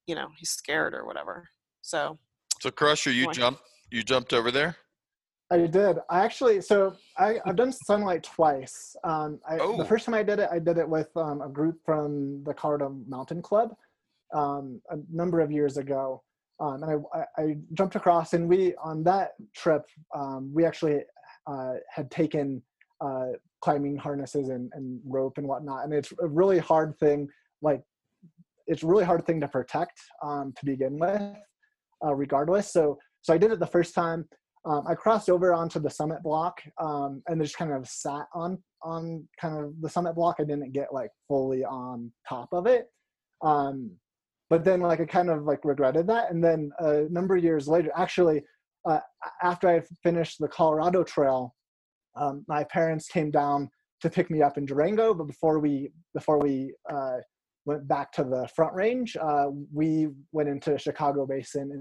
you 0.07 0.15
know 0.15 0.27
he's 0.37 0.49
scared 0.49 0.93
or 0.93 1.05
whatever 1.05 1.47
so 1.81 2.17
So 2.61 2.71
Crusher, 2.71 3.11
you 3.11 3.25
Boy. 3.25 3.33
jumped 3.33 3.61
you 3.91 4.03
jumped 4.03 4.33
over 4.33 4.51
there? 4.51 4.77
I 5.51 5.67
did. 5.67 5.99
I 6.09 6.23
actually, 6.23 6.61
so 6.61 6.95
I, 7.17 7.39
I've 7.45 7.55
done 7.55 7.71
sunlight 7.71 8.23
twice. 8.23 8.95
Um, 9.03 9.39
I, 9.47 9.59
Oh. 9.59 9.77
The 9.77 9.85
first 9.85 10.05
time 10.05 10.15
I 10.15 10.23
did 10.23 10.39
it, 10.39 10.49
I 10.51 10.57
did 10.57 10.79
it 10.79 10.89
with 10.89 11.15
um, 11.15 11.41
a 11.41 11.49
group 11.49 11.77
from 11.85 12.43
the 12.43 12.53
Colorado 12.55 12.95
Mountain 13.07 13.43
Club 13.43 13.75
um, 14.33 14.81
a 14.89 14.97
number 15.11 15.39
of 15.39 15.51
years 15.51 15.77
ago. 15.77 16.21
Um, 16.59 16.83
and 16.83 17.05
I, 17.13 17.41
I, 17.41 17.57
jumped 17.73 17.95
across, 17.95 18.33
and 18.33 18.47
we, 18.47 18.75
on 18.75 19.03
that 19.03 19.31
trip, 19.55 19.83
um, 20.15 20.51
we 20.53 20.65
actually 20.65 21.01
uh, 21.47 21.73
had 21.89 22.09
taken 22.11 22.61
uh, 23.01 23.29
climbing 23.61 23.97
harnesses 23.97 24.49
and, 24.49 24.71
and 24.73 24.99
rope 25.05 25.37
and 25.37 25.47
whatnot. 25.47 25.83
And 25.83 25.93
it's 25.93 26.13
a 26.21 26.27
really 26.27 26.59
hard 26.59 26.97
thing, 26.99 27.27
like, 27.61 27.81
it's 28.67 28.83
a 28.83 28.87
really 28.87 29.03
hard 29.03 29.25
thing 29.25 29.41
to 29.41 29.47
protect 29.47 29.99
um, 30.23 30.53
to 30.57 30.65
begin 30.65 30.97
with, 30.97 31.21
uh, 32.05 32.13
regardless. 32.15 32.71
So, 32.71 32.97
so 33.21 33.33
I 33.33 33.37
did 33.37 33.51
it 33.51 33.59
the 33.59 33.67
first 33.67 33.93
time 33.93 34.25
um, 34.65 34.85
I 34.87 34.95
crossed 34.95 35.29
over 35.29 35.53
onto 35.53 35.79
the 35.79 35.89
summit 35.89 36.23
block 36.23 36.61
um, 36.79 37.21
and 37.27 37.41
just 37.41 37.57
kind 37.57 37.73
of 37.73 37.87
sat 37.87 38.27
on 38.33 38.61
on 38.81 39.27
kind 39.39 39.57
of 39.57 39.73
the 39.81 39.89
summit 39.89 40.15
block. 40.15 40.37
I 40.39 40.43
didn't 40.43 40.71
get 40.71 40.93
like 40.93 41.11
fully 41.27 41.63
on 41.63 42.11
top 42.27 42.49
of 42.53 42.65
it, 42.65 42.87
um, 43.41 43.91
but 44.53 44.63
then 44.63 44.81
like 44.81 44.99
I 45.01 45.05
kind 45.05 45.31
of 45.31 45.45
like 45.45 45.65
regretted 45.65 46.05
that. 46.13 46.29
And 46.29 46.43
then 46.43 46.69
a 46.77 47.07
number 47.09 47.35
of 47.35 47.43
years 47.43 47.67
later, 47.67 47.89
actually, 47.97 48.43
uh, 48.87 48.99
after 49.41 49.67
I 49.67 49.81
finished 50.03 50.37
the 50.39 50.47
Colorado 50.47 51.03
Trail, 51.03 51.55
um, 52.15 52.45
my 52.47 52.63
parents 52.65 53.07
came 53.07 53.31
down 53.31 53.67
to 54.01 54.11
pick 54.11 54.29
me 54.29 54.43
up 54.43 54.59
in 54.59 54.65
Durango. 54.67 55.15
But 55.15 55.23
before 55.25 55.57
we 55.57 55.89
before 56.13 56.37
we 56.37 56.71
uh, 56.87 57.17
went 57.65 57.87
back 57.87 58.11
to 58.11 58.23
the 58.23 58.47
Front 58.55 58.75
Range, 58.75 59.17
uh, 59.19 59.47
we 59.73 60.09
went 60.33 60.49
into 60.49 60.77
Chicago 60.77 61.25
Basin 61.25 61.71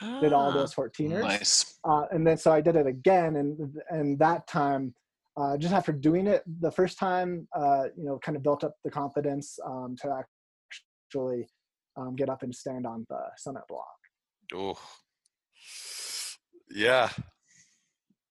and 0.00 0.22
did 0.22 0.32
all 0.32 0.48
Ah. 0.50 0.54
those 0.54 0.74
14ers 0.74 1.20
Nice. 1.20 1.78
uh, 1.86 2.04
and 2.10 2.26
then 2.26 2.38
so 2.38 2.50
I 2.52 2.62
did 2.62 2.74
it 2.76 2.86
again, 2.86 3.36
and 3.36 3.50
and 3.90 4.18
that 4.20 4.46
time, 4.46 4.94
uh, 5.36 5.58
just 5.58 5.74
after 5.74 5.92
doing 5.92 6.26
it 6.26 6.42
the 6.60 6.70
first 6.72 6.96
time, 6.98 7.46
uh, 7.54 7.84
you 7.98 8.04
know, 8.06 8.18
kind 8.24 8.34
of 8.34 8.42
built 8.42 8.64
up 8.64 8.74
the 8.82 8.90
confidence 8.90 9.58
um, 9.66 9.94
to 10.00 10.06
actually 11.10 11.46
um, 11.96 12.16
get 12.16 12.28
up 12.28 12.42
and 12.42 12.54
stand 12.54 12.86
on 12.86 13.06
the 13.08 13.20
summit 13.36 13.62
block. 13.68 13.86
Oh, 14.54 14.78
yeah. 16.70 17.08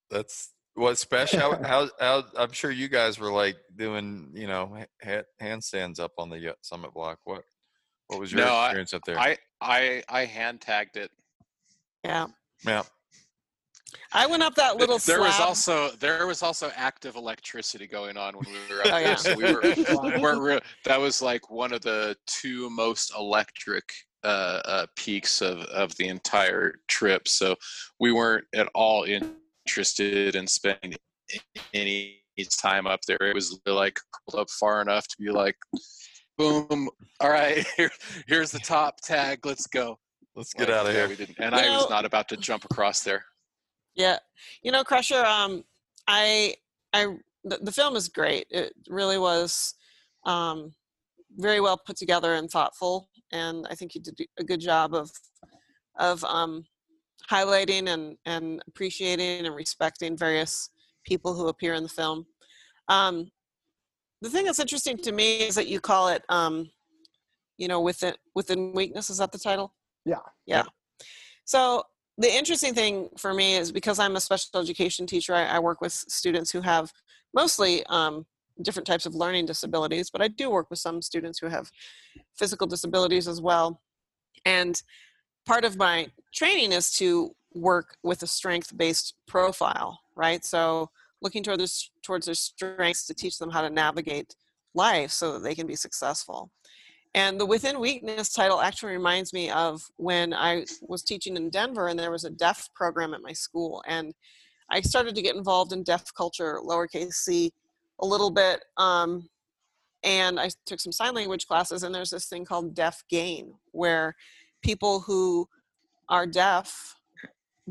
That's 0.09 0.51
what 0.75 0.97
special. 0.97 1.39
How, 1.39 1.55
how, 1.63 1.89
how, 1.99 2.23
I'm 2.37 2.51
sure 2.51 2.71
you 2.71 2.87
guys 2.87 3.19
were 3.19 3.31
like 3.31 3.55
doing, 3.75 4.31
you 4.33 4.47
know, 4.47 4.77
ha- 5.03 5.21
handstands 5.41 5.99
up 5.99 6.11
on 6.17 6.29
the 6.29 6.51
uh, 6.51 6.53
summit 6.61 6.93
block. 6.93 7.19
What, 7.23 7.43
what 8.07 8.19
was 8.19 8.31
your 8.31 8.45
No, 8.45 8.53
I- 8.53 8.65
experience 8.67 8.93
up 8.93 9.01
there? 9.05 9.19
I 9.19 9.37
I 9.61 10.03
I 10.09 10.25
hand 10.25 10.59
tagged 10.61 10.97
it. 10.97 11.09
yeah 12.03 12.27
yeah. 12.65 12.83
I 14.13 14.25
went 14.25 14.41
up 14.43 14.55
that 14.55 14.77
little 14.77 14.97
there 14.99 15.19
was 15.19 15.39
also 15.39 15.89
there 15.99 16.25
was 16.27 16.41
also 16.43 16.71
active 16.75 17.15
electricity 17.15 17.87
going 17.87 18.17
on 18.17 18.33
when 18.35 18.45
we 18.51 18.75
were 18.75 18.81
up 18.81 18.87
Oh, 18.87 18.89
there. 18.91 19.01
yeah. 19.01 19.15
So 19.15 19.35
we 19.35 19.53
were, 19.53 20.19
weren't 20.21 20.41
re- 20.41 20.59
that 20.85 20.99
was 20.99 21.21
like 21.21 21.49
one 21.49 21.73
of 21.73 21.81
the 21.81 22.15
two 22.27 22.69
most 22.69 23.13
electric 23.17 23.83
uh, 24.23 24.61
uh, 24.65 24.85
peaks 24.95 25.41
of, 25.41 25.59
of 25.63 25.95
the 25.97 26.07
entire 26.07 26.75
trip. 26.87 27.27
So 27.27 27.55
we 27.99 28.11
weren't 28.11 28.45
at 28.55 28.69
all 28.73 29.03
interested 29.03 30.35
in 30.35 30.47
spending 30.47 30.95
any 31.73 32.23
time 32.61 32.87
up 32.87 33.01
there. 33.07 33.17
It 33.21 33.35
was 33.35 33.59
like 33.65 33.99
curled 34.29 34.41
up 34.43 34.49
far 34.49 34.81
enough 34.81 35.07
to 35.09 35.15
be 35.19 35.29
like, 35.29 35.55
boom, 36.37 36.89
all 37.19 37.29
right, 37.29 37.65
here, 37.77 37.91
here's 38.27 38.51
the 38.51 38.59
top 38.59 39.01
tag, 39.01 39.45
let's 39.45 39.67
go. 39.67 39.97
Let's 40.35 40.53
get 40.53 40.69
Like, 40.69 40.77
out 40.77 40.85
of 40.87 40.93
yeah, 40.93 40.99
here. 41.01 41.09
We 41.09 41.15
didn't, 41.15 41.37
and 41.39 41.53
You 41.53 41.61
I 41.61 41.77
was 41.77 41.89
not 41.89 42.05
about 42.05 42.27
to 42.29 42.37
jump 42.37 42.65
across 42.65 43.03
there. 43.03 43.23
Yeah, 43.95 44.17
you 44.61 44.71
know, 44.71 44.83
Crusher. 44.83 45.23
Um, 45.23 45.63
I, 46.07 46.55
I, 46.93 47.15
the, 47.43 47.57
the 47.61 47.71
film 47.71 47.95
is 47.95 48.09
great. 48.09 48.47
It 48.49 48.73
really 48.89 49.17
was, 49.17 49.75
um, 50.25 50.73
very 51.37 51.59
well 51.59 51.77
put 51.77 51.97
together 51.97 52.35
and 52.35 52.49
thoughtful, 52.49 53.09
and 53.31 53.67
I 53.69 53.75
think 53.75 53.95
you 53.95 54.01
did 54.01 54.19
a 54.39 54.43
good 54.43 54.59
job 54.59 54.93
of, 54.93 55.11
of 55.99 56.23
um, 56.23 56.65
highlighting 57.29 57.89
and 57.89 58.17
and 58.25 58.61
appreciating 58.67 59.45
and 59.45 59.55
respecting 59.55 60.17
various 60.17 60.69
people 61.05 61.33
who 61.33 61.47
appear 61.47 61.73
in 61.73 61.83
the 61.83 61.89
film. 61.89 62.25
Um, 62.87 63.31
the 64.21 64.29
thing 64.29 64.45
that's 64.45 64.59
interesting 64.59 64.97
to 64.97 65.11
me 65.11 65.41
is 65.41 65.55
that 65.55 65.67
you 65.67 65.79
call 65.79 66.07
it, 66.09 66.23
um, 66.29 66.69
you 67.57 67.67
know, 67.67 67.81
within 67.81 68.15
within 68.35 68.73
weakness. 68.73 69.09
Is 69.09 69.17
that 69.17 69.31
the 69.31 69.37
title? 69.37 69.73
Yeah. 70.05 70.17
Yeah. 70.45 70.63
So 71.45 71.83
the 72.17 72.31
interesting 72.31 72.73
thing 72.73 73.09
for 73.17 73.33
me 73.33 73.55
is 73.55 73.71
because 73.71 73.99
I'm 73.99 74.15
a 74.15 74.21
special 74.21 74.59
education 74.59 75.07
teacher, 75.07 75.33
I, 75.33 75.45
I 75.45 75.59
work 75.59 75.81
with 75.81 75.93
students 75.93 76.51
who 76.51 76.61
have 76.61 76.91
mostly 77.33 77.85
um, 77.87 78.25
different 78.61 78.85
types 78.85 79.05
of 79.05 79.15
learning 79.15 79.47
disabilities, 79.47 80.09
but 80.09 80.21
I 80.21 80.27
do 80.27 80.51
work 80.51 80.69
with 80.69 80.79
some 80.79 81.01
students 81.01 81.39
who 81.39 81.47
have 81.47 81.71
physical 82.35 82.67
disabilities 82.67 83.27
as 83.27 83.41
well. 83.41 83.81
And 84.45 84.81
part 85.45 85.65
of 85.65 85.77
my 85.77 86.07
training 86.33 86.71
is 86.71 86.91
to 86.93 87.35
work 87.55 87.97
with 88.03 88.23
a 88.23 88.27
strength 88.27 88.75
based 88.77 89.15
profile, 89.27 89.99
right? 90.15 90.43
So 90.45 90.89
looking 91.21 91.43
toward 91.43 91.61
towards 92.03 92.25
their 92.25 92.35
strengths 92.35 93.07
to 93.07 93.13
teach 93.13 93.39
them 93.39 93.49
how 93.49 93.61
to 93.61 93.69
navigate 93.69 94.35
life 94.75 95.11
so 95.11 95.33
that 95.33 95.43
they 95.43 95.55
can 95.55 95.67
be 95.67 95.75
successful. 95.75 96.51
And 97.15 97.39
the 97.39 97.45
Within 97.45 97.79
Weakness 97.79 98.33
title 98.33 98.59
actually 98.59 98.93
reminds 98.93 99.33
me 99.33 99.51
of 99.51 99.81
when 99.97 100.33
I 100.33 100.65
was 100.81 101.03
teaching 101.03 101.37
in 101.37 101.49
Denver 101.49 101.87
and 101.87 101.99
there 101.99 102.11
was 102.11 102.23
a 102.23 102.29
deaf 102.29 102.69
program 102.73 103.13
at 103.13 103.21
my 103.21 103.33
school. 103.33 103.83
And 103.87 104.13
I 104.71 104.81
started 104.81 105.13
to 105.15 105.21
get 105.21 105.35
involved 105.35 105.73
in 105.73 105.83
deaf 105.83 106.11
culture, 106.15 106.59
lowercase 106.65 107.13
c, 107.13 107.51
a 107.99 108.05
little 108.05 108.31
bit. 108.31 108.63
Um, 108.77 109.29
and 110.03 110.39
I 110.39 110.49
took 110.65 110.79
some 110.79 110.91
sign 110.91 111.13
language 111.13 111.45
classes, 111.47 111.83
and 111.83 111.93
there's 111.93 112.09
this 112.09 112.25
thing 112.25 112.45
called 112.45 112.75
Deaf 112.75 113.03
Gain, 113.09 113.53
where 113.71 114.15
people 114.61 114.99
who 114.99 115.47
are 116.09 116.25
deaf 116.25 116.95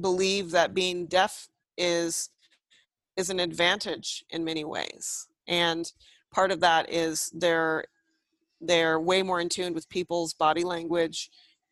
believe 0.01 0.51
that 0.53 0.75
being 0.75 1.07
deaf 1.07 1.49
is 1.77 2.31
is 3.17 3.29
an 3.29 3.41
advantage 3.41 4.25
in 4.31 4.43
many 4.43 4.65
ways 4.65 5.29
and 5.47 5.93
part 6.33 6.51
of 6.51 6.61
that 6.61 6.91
is 6.91 7.31
they're 7.35 7.85
they're 8.63 9.01
way 9.01 9.23
more 9.23 9.41
in 9.41 9.49
tune 9.49 9.75
with 9.75 9.89
people's 9.89 10.33
body 10.35 10.65
language 10.65 11.31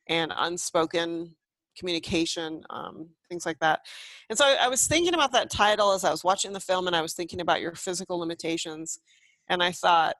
and 0.08 0.32
unspoken 0.36 1.34
communication 1.78 2.62
um, 2.70 3.08
things 3.28 3.46
like 3.46 3.58
that 3.60 3.80
and 4.28 4.36
so 4.36 4.44
I, 4.44 4.58
I 4.62 4.68
was 4.68 4.86
thinking 4.86 5.14
about 5.14 5.32
that 5.32 5.50
title 5.50 5.92
as 5.92 6.04
i 6.04 6.10
was 6.10 6.24
watching 6.24 6.52
the 6.52 6.60
film 6.60 6.86
and 6.86 6.96
i 6.96 7.00
was 7.00 7.14
thinking 7.14 7.40
about 7.40 7.60
your 7.60 7.74
physical 7.74 8.18
limitations 8.18 9.00
and 9.48 9.62
i 9.62 9.72
thought 9.72 10.16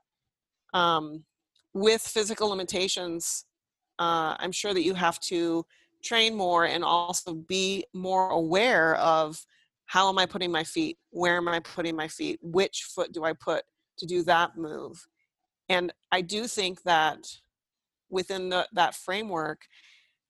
um, 0.73 1.25
with 1.75 2.01
physical 2.01 2.49
limitations 2.49 3.45
uh, 3.99 4.37
i'm 4.39 4.53
sure 4.53 4.73
that 4.73 4.85
you 4.85 4.95
have 4.95 5.19
to 5.21 5.67
train 6.03 6.35
more 6.35 6.65
and 6.65 6.85
also 6.85 7.35
be 7.35 7.85
more 7.93 8.31
aware 8.31 8.95
of 8.97 9.45
how 9.91 10.09
am 10.09 10.19
I 10.19 10.27
putting 10.27 10.53
my 10.53 10.63
feet? 10.63 10.99
Where 11.11 11.37
am 11.37 11.49
I 11.49 11.59
putting 11.59 11.97
my 11.97 12.07
feet? 12.07 12.39
Which 12.43 12.85
foot 12.95 13.11
do 13.11 13.25
I 13.25 13.33
put 13.33 13.65
to 13.99 14.07
do 14.07 14.23
that 14.23 14.57
move? 14.57 15.05
And 15.71 15.93
I 16.11 16.21
do 16.21 16.49
think 16.49 16.83
that 16.83 17.27
within 18.11 18.49
the, 18.49 18.67
that 18.73 18.97
framework, 18.97 19.61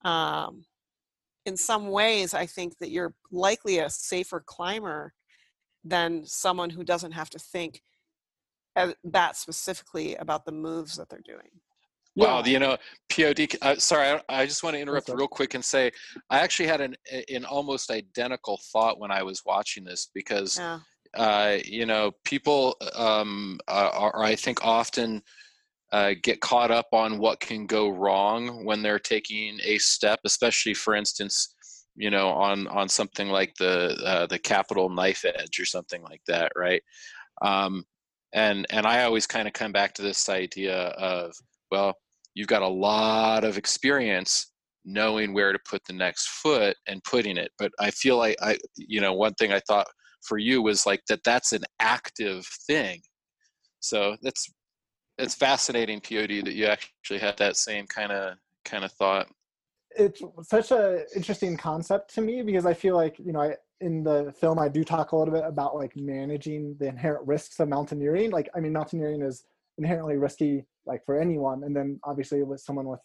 um, 0.05 0.67
in 1.47 1.57
some 1.57 1.89
ways, 1.89 2.35
I 2.35 2.45
think 2.45 2.77
that 2.79 2.91
you're 2.91 3.15
likely 3.33 3.79
a 3.79 3.89
safer 3.89 4.45
climber 4.45 5.15
than 5.83 6.27
someone 6.27 6.69
who 6.69 6.85
doesn't 6.85 7.13
have 7.13 7.31
to 7.31 7.39
think 7.39 7.81
that 9.03 9.35
specifically 9.37 10.15
about 10.17 10.45
the 10.45 10.53
moves 10.53 10.97
that 10.97 11.09
they're 11.09 11.21
doing. 11.25 11.49
Wow, 12.17 12.45
you 12.45 12.59
know, 12.59 12.77
POD. 13.09 13.57
Uh, 13.63 13.77
sorry, 13.77 14.09
I, 14.29 14.43
I, 14.43 14.47
just 14.47 14.63
want 14.63 14.75
to 14.75 14.81
interrupt 14.81 15.09
real 15.09 15.29
quick 15.29 15.55
and 15.55 15.65
say 15.65 15.91
I 16.29 16.41
actually 16.41 16.67
had 16.67 16.81
an 16.81 16.97
an 17.31 17.45
almost 17.45 17.91
identical 17.91 18.61
thought 18.73 18.99
when 18.99 19.13
I 19.13 19.23
was 19.23 19.43
watching 19.47 19.85
this 19.85 20.11
because, 20.13 20.59
yeah. 20.59 20.81
Uh, 21.17 21.59
you 21.65 21.87
know, 21.87 22.13
people 22.25 22.77
um, 22.95 23.59
are, 23.69 23.91
are, 23.91 24.23
I 24.23 24.37
think 24.37 24.65
often 24.65 25.23
uh, 25.93 26.15
get 26.23 26.41
caught 26.41 26.71
up 26.71 26.87
on 26.93 27.19
what 27.19 27.41
can 27.41 27.67
go 27.67 27.89
wrong 27.89 28.65
when 28.65 28.83
they're 28.83 28.99
taking 28.99 29.59
a 29.65 29.79
step, 29.79 30.21
especially 30.25 30.75
for 30.75 30.95
instance, 30.95 31.55
you 31.97 32.11
know, 32.11 32.29
on 32.29 32.69
on 32.69 32.89
something 32.89 33.29
like 33.29 33.53
the 33.59 33.97
uh, 34.05 34.27
the 34.27 34.39
Capitol 34.39 34.89
knife 34.89 35.25
edge 35.25 35.59
or 35.59 35.65
something 35.65 36.03
like 36.03 36.23
that, 36.29 36.53
right? 36.57 36.83
Um, 37.43 37.85
and 38.33 38.67
and 38.71 38.87
I 38.87 39.03
always 39.05 39.27
kind 39.27 39.49
of 39.49 39.55
come 39.55 39.73
back 39.73 39.95
to 39.95 40.03
this 40.03 40.29
idea 40.29 40.77
of 40.77 41.33
well, 41.73 41.95
you've 42.35 42.49
got 42.49 42.63
a 42.63 42.69
lot 42.69 43.45
of 43.45 43.59
experience 43.59 44.53
knowing 44.85 45.35
where 45.35 45.53
to 45.53 45.59
put 45.69 45.85
the 45.87 45.93
next 45.93 46.29
foot 46.29 46.77
and 46.87 47.03
putting 47.05 47.37
it. 47.37 47.51
But 47.59 47.73
I 47.79 47.91
feel 47.91 48.17
like 48.17 48.37
I, 48.41 48.57
you 48.77 49.01
know, 49.01 49.13
one 49.13 49.35
thing 49.35 49.53
I 49.53 49.61
thought 49.69 49.87
for 50.23 50.39
you 50.39 50.63
was 50.63 50.87
like 50.87 51.03
that 51.09 51.25
that's 51.25 51.53
an 51.53 51.63
active 51.81 52.47
thing. 52.67 53.01
So 53.81 54.17
that's 54.23 54.51
it's 55.19 55.35
fascinating, 55.35 56.01
POD, 56.01 56.45
that 56.45 56.55
you 56.55 56.67
actually 56.67 57.19
had 57.19 57.37
that 57.39 57.57
same 57.57 57.87
kind 57.87 58.13
of 58.13 58.37
kind 58.65 58.85
of 58.85 58.93
thought. 58.93 59.29
It's 59.97 60.23
such 60.43 60.71
a 60.71 61.05
interesting 61.17 61.57
concept 61.57 62.15
to 62.15 62.21
me 62.21 62.43
because 62.43 62.65
I 62.65 62.75
feel 62.75 62.97
like 62.97 63.19
you 63.19 63.33
know 63.33 63.41
I 63.41 63.57
in 63.81 64.05
the 64.05 64.33
film 64.39 64.59
I 64.59 64.69
do 64.69 64.85
talk 64.85 65.13
a 65.13 65.17
little 65.17 65.35
bit 65.35 65.45
about 65.45 65.75
like 65.75 65.97
managing 65.97 66.77
the 66.79 66.89
inherent 66.89 67.27
risks 67.27 67.61
of 67.61 67.69
mountaineering. 67.69 68.31
Like 68.31 68.49
I 68.55 68.61
mean, 68.61 68.73
mountaineering 68.73 69.23
is 69.23 69.45
inherently 69.79 70.17
risky 70.17 70.67
like 70.87 71.05
for 71.05 71.19
anyone 71.19 71.65
and 71.65 71.75
then 71.75 71.99
obviously 72.05 72.43
with 72.43 72.61
someone 72.61 72.87
with 72.87 73.01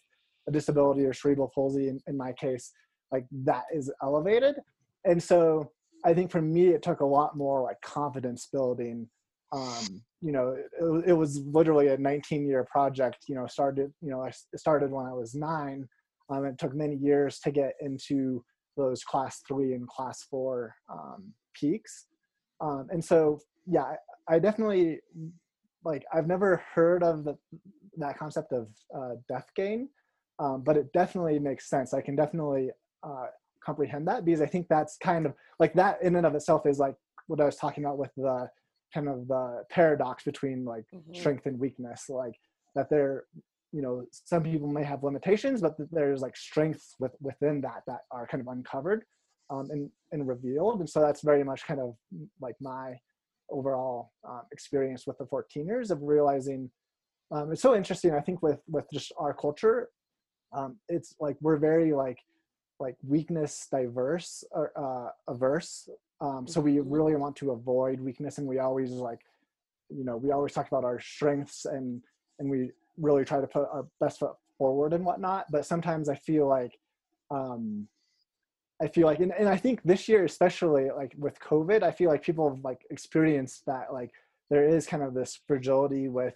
a 0.48 0.52
disability 0.52 1.04
or 1.04 1.12
cerebral 1.12 1.50
palsy 1.54 1.88
in, 1.88 1.98
in 2.06 2.16
my 2.16 2.32
case 2.32 2.72
like 3.12 3.24
that 3.32 3.64
is 3.74 3.90
elevated 4.02 4.56
and 5.04 5.22
so 5.22 5.70
i 6.04 6.12
think 6.12 6.30
for 6.30 6.42
me 6.42 6.68
it 6.68 6.82
took 6.82 7.00
a 7.00 7.06
lot 7.06 7.36
more 7.36 7.62
like 7.62 7.80
confidence 7.80 8.48
building 8.52 9.08
um 9.52 10.02
you 10.20 10.32
know 10.32 10.48
it, 10.50 11.10
it 11.10 11.12
was 11.12 11.40
literally 11.46 11.88
a 11.88 11.96
19 11.96 12.46
year 12.46 12.66
project 12.70 13.24
you 13.28 13.34
know 13.34 13.46
started 13.46 13.92
you 14.00 14.10
know 14.10 14.22
i 14.22 14.30
started 14.56 14.90
when 14.90 15.06
i 15.06 15.12
was 15.12 15.34
nine 15.34 15.86
um, 16.28 16.44
it 16.44 16.58
took 16.58 16.74
many 16.74 16.96
years 16.96 17.38
to 17.38 17.52
get 17.52 17.74
into 17.80 18.44
those 18.76 19.04
class 19.04 19.42
three 19.46 19.74
and 19.74 19.86
class 19.88 20.24
four 20.28 20.74
um, 20.92 21.32
peaks 21.54 22.06
um, 22.60 22.88
and 22.90 23.04
so 23.04 23.38
yeah 23.66 23.94
I 24.28 24.38
definitely 24.38 25.00
like 25.84 26.04
I've 26.12 26.26
never 26.26 26.62
heard 26.74 27.02
of 27.02 27.24
the, 27.24 27.36
that 27.98 28.18
concept 28.18 28.52
of 28.52 28.68
uh, 28.94 29.14
deaf 29.28 29.46
gain, 29.54 29.88
um, 30.38 30.62
but 30.62 30.76
it 30.76 30.92
definitely 30.92 31.38
makes 31.38 31.70
sense. 31.70 31.94
I 31.94 32.00
can 32.00 32.16
definitely 32.16 32.70
uh, 33.04 33.26
comprehend 33.66 34.06
that 34.08 34.24
because 34.24 34.40
I 34.40 34.46
think 34.46 34.68
that's 34.68 34.96
kind 34.96 35.26
of 35.26 35.34
like 35.58 35.74
that 35.74 35.98
in 36.02 36.16
and 36.16 36.24
of 36.24 36.34
itself 36.34 36.66
is 36.66 36.78
like 36.78 36.94
what 37.26 37.40
I 37.40 37.44
was 37.44 37.56
talking 37.56 37.84
about 37.84 37.98
with 37.98 38.14
the 38.16 38.48
kind 38.94 39.08
of 39.08 39.26
the 39.26 39.64
paradox 39.68 40.22
between 40.24 40.64
like 40.64 40.84
mm-hmm. 40.94 41.14
strength 41.14 41.46
and 41.46 41.58
weakness, 41.58 42.08
like 42.08 42.34
that 42.76 42.88
there, 42.88 43.24
you 43.72 43.82
know, 43.82 44.04
some 44.12 44.42
people 44.44 44.68
may 44.68 44.84
have 44.84 45.02
limitations, 45.02 45.60
but 45.60 45.74
there's 45.90 46.22
like 46.22 46.36
strengths 46.36 46.94
with, 47.00 47.12
within 47.20 47.60
that 47.62 47.82
that 47.88 48.02
are 48.12 48.26
kind 48.28 48.40
of 48.40 48.46
uncovered 48.46 49.04
um, 49.50 49.66
and, 49.70 49.90
and 50.12 50.28
revealed. 50.28 50.78
And 50.80 50.88
so 50.88 51.00
that's 51.00 51.22
very 51.22 51.42
much 51.42 51.66
kind 51.66 51.80
of 51.80 51.96
like 52.40 52.54
my 52.60 52.96
overall 53.50 54.12
um, 54.28 54.42
experience 54.52 55.06
with 55.06 55.18
the 55.18 55.24
14ers 55.26 55.90
of 55.90 56.02
realizing 56.02 56.70
um, 57.32 57.52
it's 57.52 57.62
so 57.62 57.74
interesting 57.74 58.14
i 58.14 58.20
think 58.20 58.42
with 58.42 58.60
with 58.68 58.84
just 58.92 59.12
our 59.18 59.34
culture 59.34 59.88
um, 60.52 60.76
it's 60.88 61.14
like 61.20 61.36
we're 61.40 61.56
very 61.56 61.92
like 61.92 62.18
like 62.80 62.96
weakness 63.06 63.68
diverse 63.70 64.44
or 64.50 64.72
uh, 64.76 65.10
averse 65.32 65.88
um, 66.20 66.46
so 66.46 66.60
we 66.60 66.76
mm-hmm. 66.76 66.90
really 66.90 67.16
want 67.16 67.36
to 67.36 67.50
avoid 67.50 68.00
weakness 68.00 68.38
and 68.38 68.46
we 68.46 68.58
always 68.58 68.90
like 68.90 69.20
you 69.88 70.04
know 70.04 70.16
we 70.16 70.30
always 70.30 70.52
talk 70.52 70.68
about 70.68 70.84
our 70.84 71.00
strengths 71.00 71.64
and 71.64 72.02
and 72.38 72.50
we 72.50 72.70
really 72.98 73.24
try 73.24 73.40
to 73.40 73.46
put 73.46 73.68
our 73.72 73.86
best 74.00 74.18
foot 74.18 74.32
forward 74.58 74.92
and 74.92 75.04
whatnot 75.04 75.46
but 75.50 75.66
sometimes 75.66 76.08
i 76.08 76.14
feel 76.14 76.48
like 76.48 76.78
um 77.30 77.86
I 78.80 78.88
feel 78.88 79.06
like, 79.06 79.20
and, 79.20 79.32
and 79.32 79.48
I 79.48 79.56
think 79.56 79.82
this 79.82 80.08
year, 80.08 80.24
especially 80.24 80.90
like 80.90 81.14
with 81.18 81.40
COVID, 81.40 81.82
I 81.82 81.90
feel 81.90 82.10
like 82.10 82.22
people 82.22 82.48
have 82.50 82.62
like 82.62 82.84
experienced 82.90 83.64
that 83.66 83.92
like 83.92 84.10
there 84.50 84.68
is 84.68 84.86
kind 84.86 85.02
of 85.02 85.14
this 85.14 85.40
fragility 85.46 86.08
with 86.08 86.34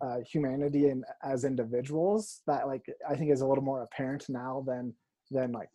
uh, 0.00 0.18
humanity 0.20 0.88
and 0.88 1.04
as 1.22 1.44
individuals 1.44 2.42
that 2.46 2.66
like 2.66 2.84
I 3.08 3.14
think 3.16 3.30
is 3.30 3.40
a 3.40 3.46
little 3.46 3.64
more 3.64 3.82
apparent 3.82 4.26
now 4.28 4.62
than 4.66 4.92
than 5.30 5.52
like 5.52 5.68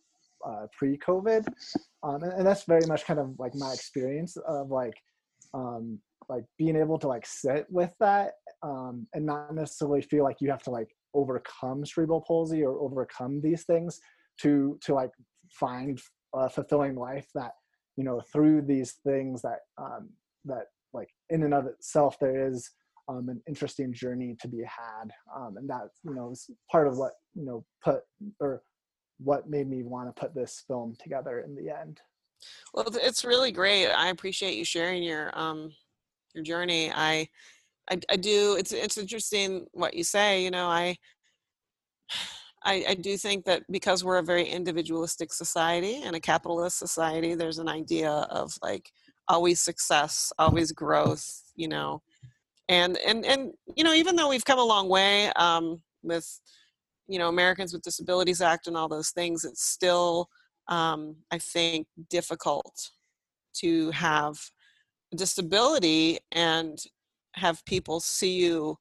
uh, 0.46 0.66
pre-COVID, 0.76 1.46
um, 2.02 2.22
and, 2.22 2.32
and 2.32 2.46
that's 2.46 2.64
very 2.64 2.86
much 2.86 3.04
kind 3.04 3.20
of 3.20 3.34
like 3.38 3.52
my 3.54 3.72
experience 3.72 4.36
of 4.46 4.70
like 4.70 4.94
um, 5.54 5.98
like 6.28 6.44
being 6.58 6.76
able 6.76 6.98
to 6.98 7.08
like 7.08 7.26
sit 7.26 7.66
with 7.68 7.92
that 8.00 8.32
um, 8.62 9.06
and 9.14 9.26
not 9.26 9.54
necessarily 9.54 10.00
feel 10.00 10.24
like 10.24 10.36
you 10.40 10.50
have 10.50 10.62
to 10.62 10.70
like 10.70 10.88
overcome 11.14 11.84
cerebral 11.84 12.22
palsy 12.26 12.62
or 12.62 12.80
overcome 12.80 13.40
these 13.40 13.64
things 13.64 14.00
to 14.40 14.78
to 14.82 14.94
like 14.94 15.10
find 15.50 16.00
a 16.34 16.48
fulfilling 16.48 16.94
life 16.94 17.26
that 17.34 17.52
you 17.96 18.04
know 18.04 18.22
through 18.32 18.62
these 18.62 18.94
things 19.04 19.42
that 19.42 19.58
um, 19.78 20.08
that 20.44 20.66
like 20.92 21.08
in 21.30 21.42
and 21.42 21.54
of 21.54 21.66
itself 21.66 22.16
there 22.20 22.48
is 22.48 22.70
um, 23.08 23.28
an 23.28 23.42
interesting 23.48 23.92
journey 23.92 24.36
to 24.40 24.46
be 24.46 24.58
had 24.58 25.10
um, 25.36 25.56
and 25.56 25.68
that 25.68 25.88
you 26.04 26.14
know 26.14 26.30
is 26.30 26.48
part 26.70 26.86
of 26.86 26.96
what 26.96 27.12
you 27.34 27.44
know 27.44 27.64
put 27.82 28.02
or 28.40 28.62
what 29.22 29.48
made 29.48 29.68
me 29.68 29.82
want 29.82 30.14
to 30.14 30.20
put 30.20 30.34
this 30.34 30.64
film 30.66 30.96
together 31.00 31.40
in 31.40 31.54
the 31.54 31.70
end. 31.70 32.00
Well 32.72 32.86
it's 32.94 33.24
really 33.24 33.52
great 33.52 33.88
i 33.88 34.08
appreciate 34.08 34.56
you 34.56 34.64
sharing 34.64 35.02
your 35.02 35.30
um 35.38 35.72
your 36.34 36.42
journey 36.42 36.90
i 36.90 37.28
i, 37.90 37.98
I 38.08 38.16
do 38.16 38.56
it's 38.58 38.72
it's 38.72 38.96
interesting 38.96 39.66
what 39.72 39.94
you 39.94 40.04
say 40.04 40.42
you 40.42 40.50
know 40.50 40.66
i 40.66 40.96
I, 42.62 42.84
I, 42.90 42.94
do 42.94 43.16
think 43.16 43.46
that 43.46 43.62
because 43.70 44.04
we're 44.04 44.18
a 44.18 44.22
very 44.22 44.44
individualistic 44.44 45.32
society 45.32 46.02
and 46.02 46.14
a 46.14 46.20
capitalist 46.20 46.78
society, 46.78 47.34
there's 47.34 47.58
an 47.58 47.70
idea 47.70 48.10
of 48.10 48.52
like 48.62 48.92
always 49.28 49.62
success, 49.62 50.30
always 50.38 50.70
growth, 50.70 51.42
you 51.56 51.68
know, 51.68 52.02
and 52.68 52.98
and 52.98 53.24
and 53.24 53.52
you 53.76 53.82
know, 53.82 53.94
even 53.94 54.14
though 54.14 54.28
we've 54.28 54.44
come 54.44 54.58
a 54.58 54.64
long 54.64 54.90
way 54.90 55.32
um, 55.36 55.80
with 56.02 56.28
you 57.10 57.18
know 57.18 57.28
Americans 57.28 57.72
with 57.72 57.82
Disabilities 57.82 58.40
Act 58.40 58.68
and 58.68 58.76
all 58.76 58.88
those 58.88 59.10
things, 59.10 59.44
it's 59.44 59.64
still 59.64 60.28
um, 60.68 61.16
I 61.32 61.38
think 61.38 61.88
difficult 62.08 62.90
to 63.56 63.90
have 63.90 64.38
a 65.12 65.16
disability 65.16 66.18
and 66.30 66.78
have 67.34 67.64
people 67.64 67.98
see 67.98 68.30
you 68.30 68.76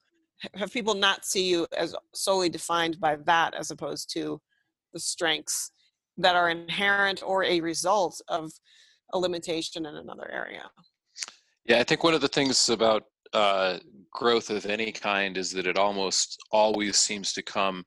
have 0.54 0.72
people 0.72 0.94
not 0.94 1.26
see 1.26 1.50
you 1.50 1.68
as 1.76 1.96
solely 2.14 2.50
defined 2.50 3.00
by 3.00 3.18
that 3.26 3.56
as 3.56 3.72
opposed 3.72 4.10
to 4.14 4.40
the 4.94 5.00
strengths 5.00 5.72
that 6.18 6.36
are 6.36 6.50
inherent 6.50 7.22
or 7.26 7.44
a 7.44 7.60
result 7.62 8.22
of 8.28 8.52
a 9.14 9.20
limitation 9.20 9.86
in 9.86 9.96
another 9.96 10.30
area. 10.32 10.70
Yeah 11.66 11.80
i 11.80 11.84
think 11.84 12.04
one 12.04 12.14
of 12.14 12.22
the 12.22 12.28
things 12.28 12.70
about 12.70 13.04
uh, 13.34 13.78
growth 14.12 14.50
of 14.50 14.66
any 14.66 14.92
kind 14.92 15.38
is 15.38 15.52
that 15.52 15.68
it 15.68 15.78
almost 15.78 16.40
always 16.52 16.96
seems 16.96 17.32
to 17.34 17.44
come 17.44 17.84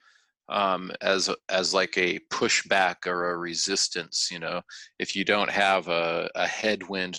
um, 0.52 0.92
as 1.00 1.30
as 1.48 1.74
like 1.74 1.96
a 1.96 2.20
pushback 2.30 3.06
or 3.06 3.30
a 3.30 3.38
resistance. 3.38 4.28
You 4.30 4.38
know, 4.38 4.60
if 4.98 5.16
you 5.16 5.24
don't 5.24 5.50
have 5.50 5.88
a, 5.88 6.30
a 6.34 6.46
headwind 6.46 7.18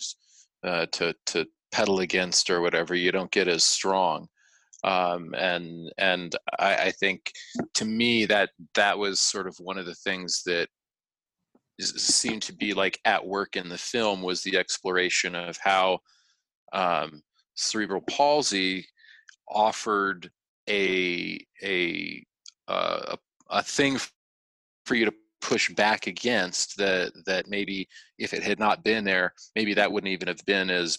uh, 0.64 0.86
to 0.94 1.14
to 1.28 1.46
pedal 1.72 2.00
against 2.00 2.50
or 2.50 2.62
whatever, 2.62 2.96
you 2.96 3.12
don't 3.12 3.32
get 3.32 3.48
as 3.48 3.64
strong. 3.64 4.28
Um, 4.84 5.34
and 5.38 5.92
and 5.98 6.36
I, 6.60 6.76
I 6.76 6.92
think 6.92 7.32
to 7.74 7.86
me 7.86 8.26
that 8.26 8.52
that 8.76 8.98
was 8.98 9.20
sort 9.20 9.48
of 9.48 9.56
one 9.60 9.78
of 9.78 9.86
the 9.86 9.96
things 9.96 10.44
that 10.46 10.68
seemed 11.80 12.44
to 12.44 12.54
be 12.54 12.74
like 12.74 13.00
at 13.06 13.26
work 13.26 13.56
in 13.56 13.68
the 13.68 13.78
film 13.78 14.22
was 14.22 14.42
the 14.42 14.58
exploration 14.58 15.36
of 15.36 15.58
how 15.62 16.00
um, 16.74 17.24
cerebral 17.56 18.02
palsy 18.02 18.86
offered 19.50 20.30
a 20.70 21.40
a 21.64 22.24
uh, 22.68 23.16
a, 23.16 23.18
a 23.54 23.64
thing 23.64 23.98
for 24.86 24.96
you 24.96 25.06
to 25.06 25.14
push 25.42 25.70
back 25.74 26.08
against 26.08 26.78
that 26.78 27.12
that 27.26 27.50
maybe 27.50 27.88
if 28.18 28.34
it 28.34 28.42
had 28.42 28.60
not 28.60 28.84
been 28.84 29.04
there 29.04 29.34
maybe 29.56 29.74
that 29.74 29.92
wouldn't 29.92 30.12
even 30.12 30.28
have 30.28 30.44
been 30.46 30.70
as 30.70 30.98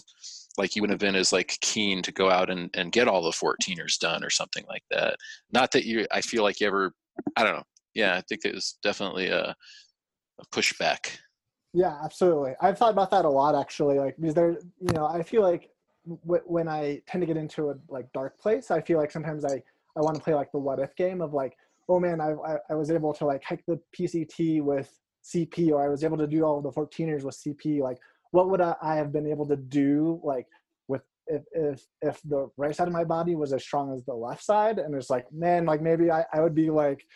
like 0.58 0.76
you 0.76 0.82
wouldn't 0.82 1.00
have 1.00 1.06
been 1.06 1.18
as 1.18 1.32
like 1.32 1.56
keen 1.60 2.02
to 2.02 2.12
go 2.12 2.30
out 2.30 2.50
and, 2.50 2.70
and 2.74 2.92
get 2.92 3.08
all 3.08 3.22
the 3.22 3.30
14ers 3.30 3.98
done 3.98 4.22
or 4.22 4.30
something 4.30 4.64
like 4.68 4.84
that. 4.90 5.16
Not 5.52 5.72
that 5.72 5.84
you 5.84 6.06
i 6.12 6.20
feel 6.20 6.42
like 6.42 6.60
you 6.60 6.66
ever 6.66 6.92
i 7.36 7.42
don't 7.42 7.56
know. 7.56 7.64
Yeah 7.94 8.16
i 8.16 8.20
think 8.28 8.44
it 8.44 8.54
was 8.54 8.78
definitely 8.82 9.28
a, 9.28 9.54
a 10.40 10.46
pushback. 10.52 11.16
Yeah 11.72 11.96
absolutely. 12.04 12.54
I've 12.60 12.78
thought 12.78 12.92
about 12.92 13.10
that 13.10 13.24
a 13.24 13.30
lot 13.30 13.58
actually 13.58 13.98
like 13.98 14.16
because 14.18 14.34
there 14.34 14.52
you 14.80 14.92
know 14.92 15.06
i 15.06 15.22
feel 15.22 15.42
like 15.42 15.70
w- 16.26 16.42
when 16.44 16.68
i 16.68 17.00
tend 17.06 17.22
to 17.22 17.26
get 17.26 17.36
into 17.36 17.70
a 17.70 17.74
like 17.88 18.12
dark 18.12 18.38
place 18.38 18.70
i 18.70 18.80
feel 18.80 18.98
like 18.98 19.10
sometimes 19.10 19.44
i 19.44 19.62
i 19.96 20.00
want 20.00 20.14
to 20.16 20.22
play 20.22 20.34
like 20.34 20.52
the 20.52 20.58
what 20.58 20.78
if 20.78 20.94
game 20.96 21.20
of 21.20 21.32
like 21.32 21.56
oh 21.88 22.00
man 22.00 22.20
I, 22.20 22.32
I, 22.32 22.56
I 22.70 22.74
was 22.74 22.90
able 22.90 23.12
to 23.14 23.26
like 23.26 23.42
hike 23.44 23.64
the 23.66 23.80
pct 23.96 24.62
with 24.62 24.90
cp 25.24 25.70
or 25.70 25.84
i 25.84 25.88
was 25.88 26.04
able 26.04 26.18
to 26.18 26.26
do 26.26 26.44
all 26.44 26.60
the 26.60 26.70
14ers 26.70 27.22
with 27.22 27.36
cp 27.36 27.80
like 27.80 27.98
what 28.34 28.50
would 28.50 28.60
I, 28.60 28.74
I 28.82 28.96
have 28.96 29.12
been 29.12 29.28
able 29.28 29.46
to 29.46 29.54
do 29.54 30.20
like 30.24 30.46
with 30.88 31.02
if 31.28 31.44
if 31.52 31.86
if 32.02 32.20
the 32.24 32.48
right 32.56 32.74
side 32.74 32.88
of 32.88 32.92
my 32.92 33.04
body 33.04 33.36
was 33.36 33.52
as 33.52 33.62
strong 33.62 33.94
as 33.94 34.04
the 34.04 34.12
left 34.12 34.42
side? 34.42 34.80
And 34.80 34.92
it's 34.92 35.08
like 35.08 35.32
man 35.32 35.66
like 35.66 35.80
maybe 35.80 36.10
i, 36.10 36.24
I 36.32 36.40
would 36.40 36.54
be 36.54 36.68
like 36.68 37.06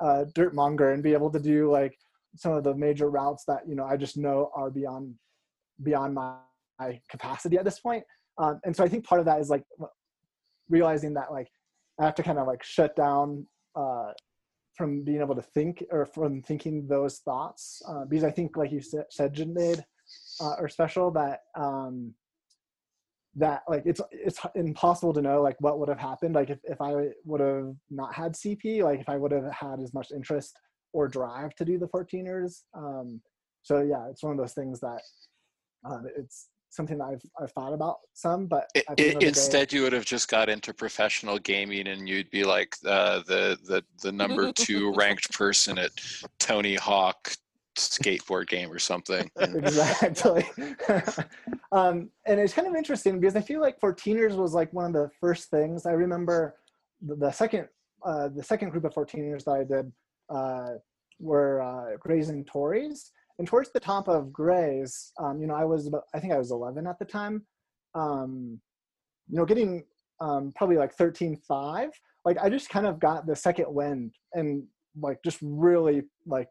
a 0.00 0.26
dirt 0.32 0.54
monger 0.54 0.92
and 0.92 1.02
be 1.02 1.12
able 1.12 1.28
to 1.32 1.40
do 1.40 1.72
like 1.72 1.98
some 2.36 2.52
of 2.52 2.62
the 2.62 2.72
major 2.72 3.10
routes 3.10 3.44
that 3.48 3.62
you 3.66 3.74
know 3.74 3.84
i 3.84 3.96
just 3.96 4.16
know 4.16 4.50
are 4.54 4.70
beyond 4.70 5.14
beyond 5.82 6.14
my, 6.14 6.36
my 6.78 7.00
capacity 7.10 7.58
at 7.58 7.64
this 7.64 7.80
point. 7.80 8.04
Um, 8.38 8.60
and 8.64 8.76
so 8.76 8.84
i 8.84 8.88
think 8.88 9.04
part 9.04 9.20
of 9.20 9.26
that 9.26 9.40
is 9.40 9.50
like 9.50 9.64
realizing 10.68 11.14
that 11.14 11.32
like 11.32 11.48
i 12.00 12.04
have 12.04 12.14
to 12.14 12.22
kind 12.22 12.38
of 12.38 12.46
like 12.46 12.62
shut 12.62 12.94
down 12.94 13.44
uh, 13.76 14.12
from 14.76 15.04
being 15.04 15.20
able 15.20 15.34
to 15.34 15.42
think 15.42 15.84
or 15.90 16.04
from 16.04 16.42
thinking 16.42 16.86
those 16.86 17.18
thoughts 17.18 17.80
uh, 17.88 18.04
because 18.04 18.24
i 18.24 18.30
think 18.30 18.56
like 18.56 18.72
you 18.72 18.80
said, 18.80 19.04
said 19.10 19.84
uh, 20.40 20.54
or 20.58 20.68
special 20.68 21.10
that 21.10 21.40
um, 21.56 22.14
that 23.36 23.62
like 23.68 23.82
it's 23.84 24.00
it's 24.10 24.40
impossible 24.54 25.12
to 25.12 25.22
know 25.22 25.42
like 25.42 25.56
what 25.60 25.78
would 25.78 25.88
have 25.88 25.98
happened. 25.98 26.34
Like 26.34 26.50
if, 26.50 26.58
if 26.64 26.80
i 26.80 27.08
would 27.24 27.40
have 27.40 27.74
not 27.90 28.14
had 28.14 28.34
cp 28.34 28.82
like 28.82 29.00
if 29.00 29.08
i 29.08 29.16
would 29.16 29.32
have 29.32 29.50
had 29.52 29.80
as 29.80 29.92
much 29.92 30.12
interest 30.12 30.56
or 30.92 31.08
drive 31.08 31.54
to 31.56 31.64
do 31.64 31.78
the 31.78 31.88
14ers 31.88 32.62
um 32.74 33.20
so 33.62 33.82
yeah 33.82 34.06
it's 34.08 34.22
one 34.22 34.32
of 34.32 34.38
those 34.38 34.52
things 34.52 34.78
that 34.80 35.00
um, 35.84 36.04
it's 36.16 36.48
something 36.74 36.98
that 36.98 37.04
I've, 37.04 37.22
I've 37.40 37.52
thought 37.52 37.72
about 37.72 37.98
some 38.12 38.46
but 38.46 38.68
it, 38.74 38.84
it, 38.98 39.22
instead 39.22 39.68
day, 39.68 39.76
you 39.76 39.82
would 39.84 39.92
have 39.92 40.04
just 40.04 40.28
got 40.28 40.48
into 40.48 40.74
professional 40.74 41.38
gaming 41.38 41.88
and 41.88 42.08
you'd 42.08 42.30
be 42.30 42.44
like 42.44 42.76
uh, 42.84 43.20
the 43.26 43.58
the 43.64 43.84
the 44.02 44.12
number 44.12 44.52
two 44.52 44.92
ranked 44.96 45.32
person 45.32 45.78
at 45.78 45.90
tony 46.38 46.74
hawk 46.74 47.36
skateboard 47.76 48.48
game 48.48 48.70
or 48.70 48.78
something. 48.78 49.30
exactly. 49.38 50.46
um, 51.72 52.10
and 52.26 52.40
it's 52.40 52.52
kind 52.52 52.68
of 52.68 52.74
interesting 52.74 53.20
because 53.20 53.36
I 53.36 53.40
feel 53.40 53.60
like 53.60 53.80
14ers 53.80 54.36
was 54.36 54.54
like 54.54 54.72
one 54.72 54.86
of 54.86 54.92
the 54.92 55.10
first 55.20 55.50
things 55.50 55.86
I 55.86 55.92
remember. 55.92 56.56
The, 57.02 57.16
the 57.16 57.30
second, 57.30 57.68
uh, 58.04 58.28
the 58.28 58.42
second 58.42 58.70
group 58.70 58.84
of 58.84 58.94
14ers 58.94 59.44
that 59.44 59.52
I 59.52 59.64
did 59.64 59.92
uh, 60.28 60.74
were 61.18 61.62
uh, 61.62 61.96
Grays 61.98 62.28
and 62.28 62.46
Torreys. 62.46 63.10
And 63.38 63.48
towards 63.48 63.72
the 63.72 63.80
top 63.80 64.08
of 64.08 64.32
Grays, 64.32 65.12
um, 65.20 65.40
you 65.40 65.46
know, 65.46 65.54
I 65.54 65.64
was 65.64 65.86
about, 65.86 66.04
I 66.14 66.20
think 66.20 66.32
I 66.32 66.38
was 66.38 66.50
11 66.50 66.86
at 66.86 66.98
the 66.98 67.04
time. 67.04 67.44
Um, 67.94 68.60
you 69.28 69.38
know, 69.38 69.44
getting 69.44 69.84
um, 70.20 70.52
probably 70.54 70.76
like 70.76 70.96
13.5. 70.96 71.90
Like 72.24 72.38
I 72.40 72.48
just 72.48 72.68
kind 72.68 72.86
of 72.86 73.00
got 73.00 73.26
the 73.26 73.36
second 73.36 73.66
wind 73.68 74.14
and 74.34 74.64
like 75.00 75.18
just 75.24 75.38
really 75.42 76.02
like 76.26 76.48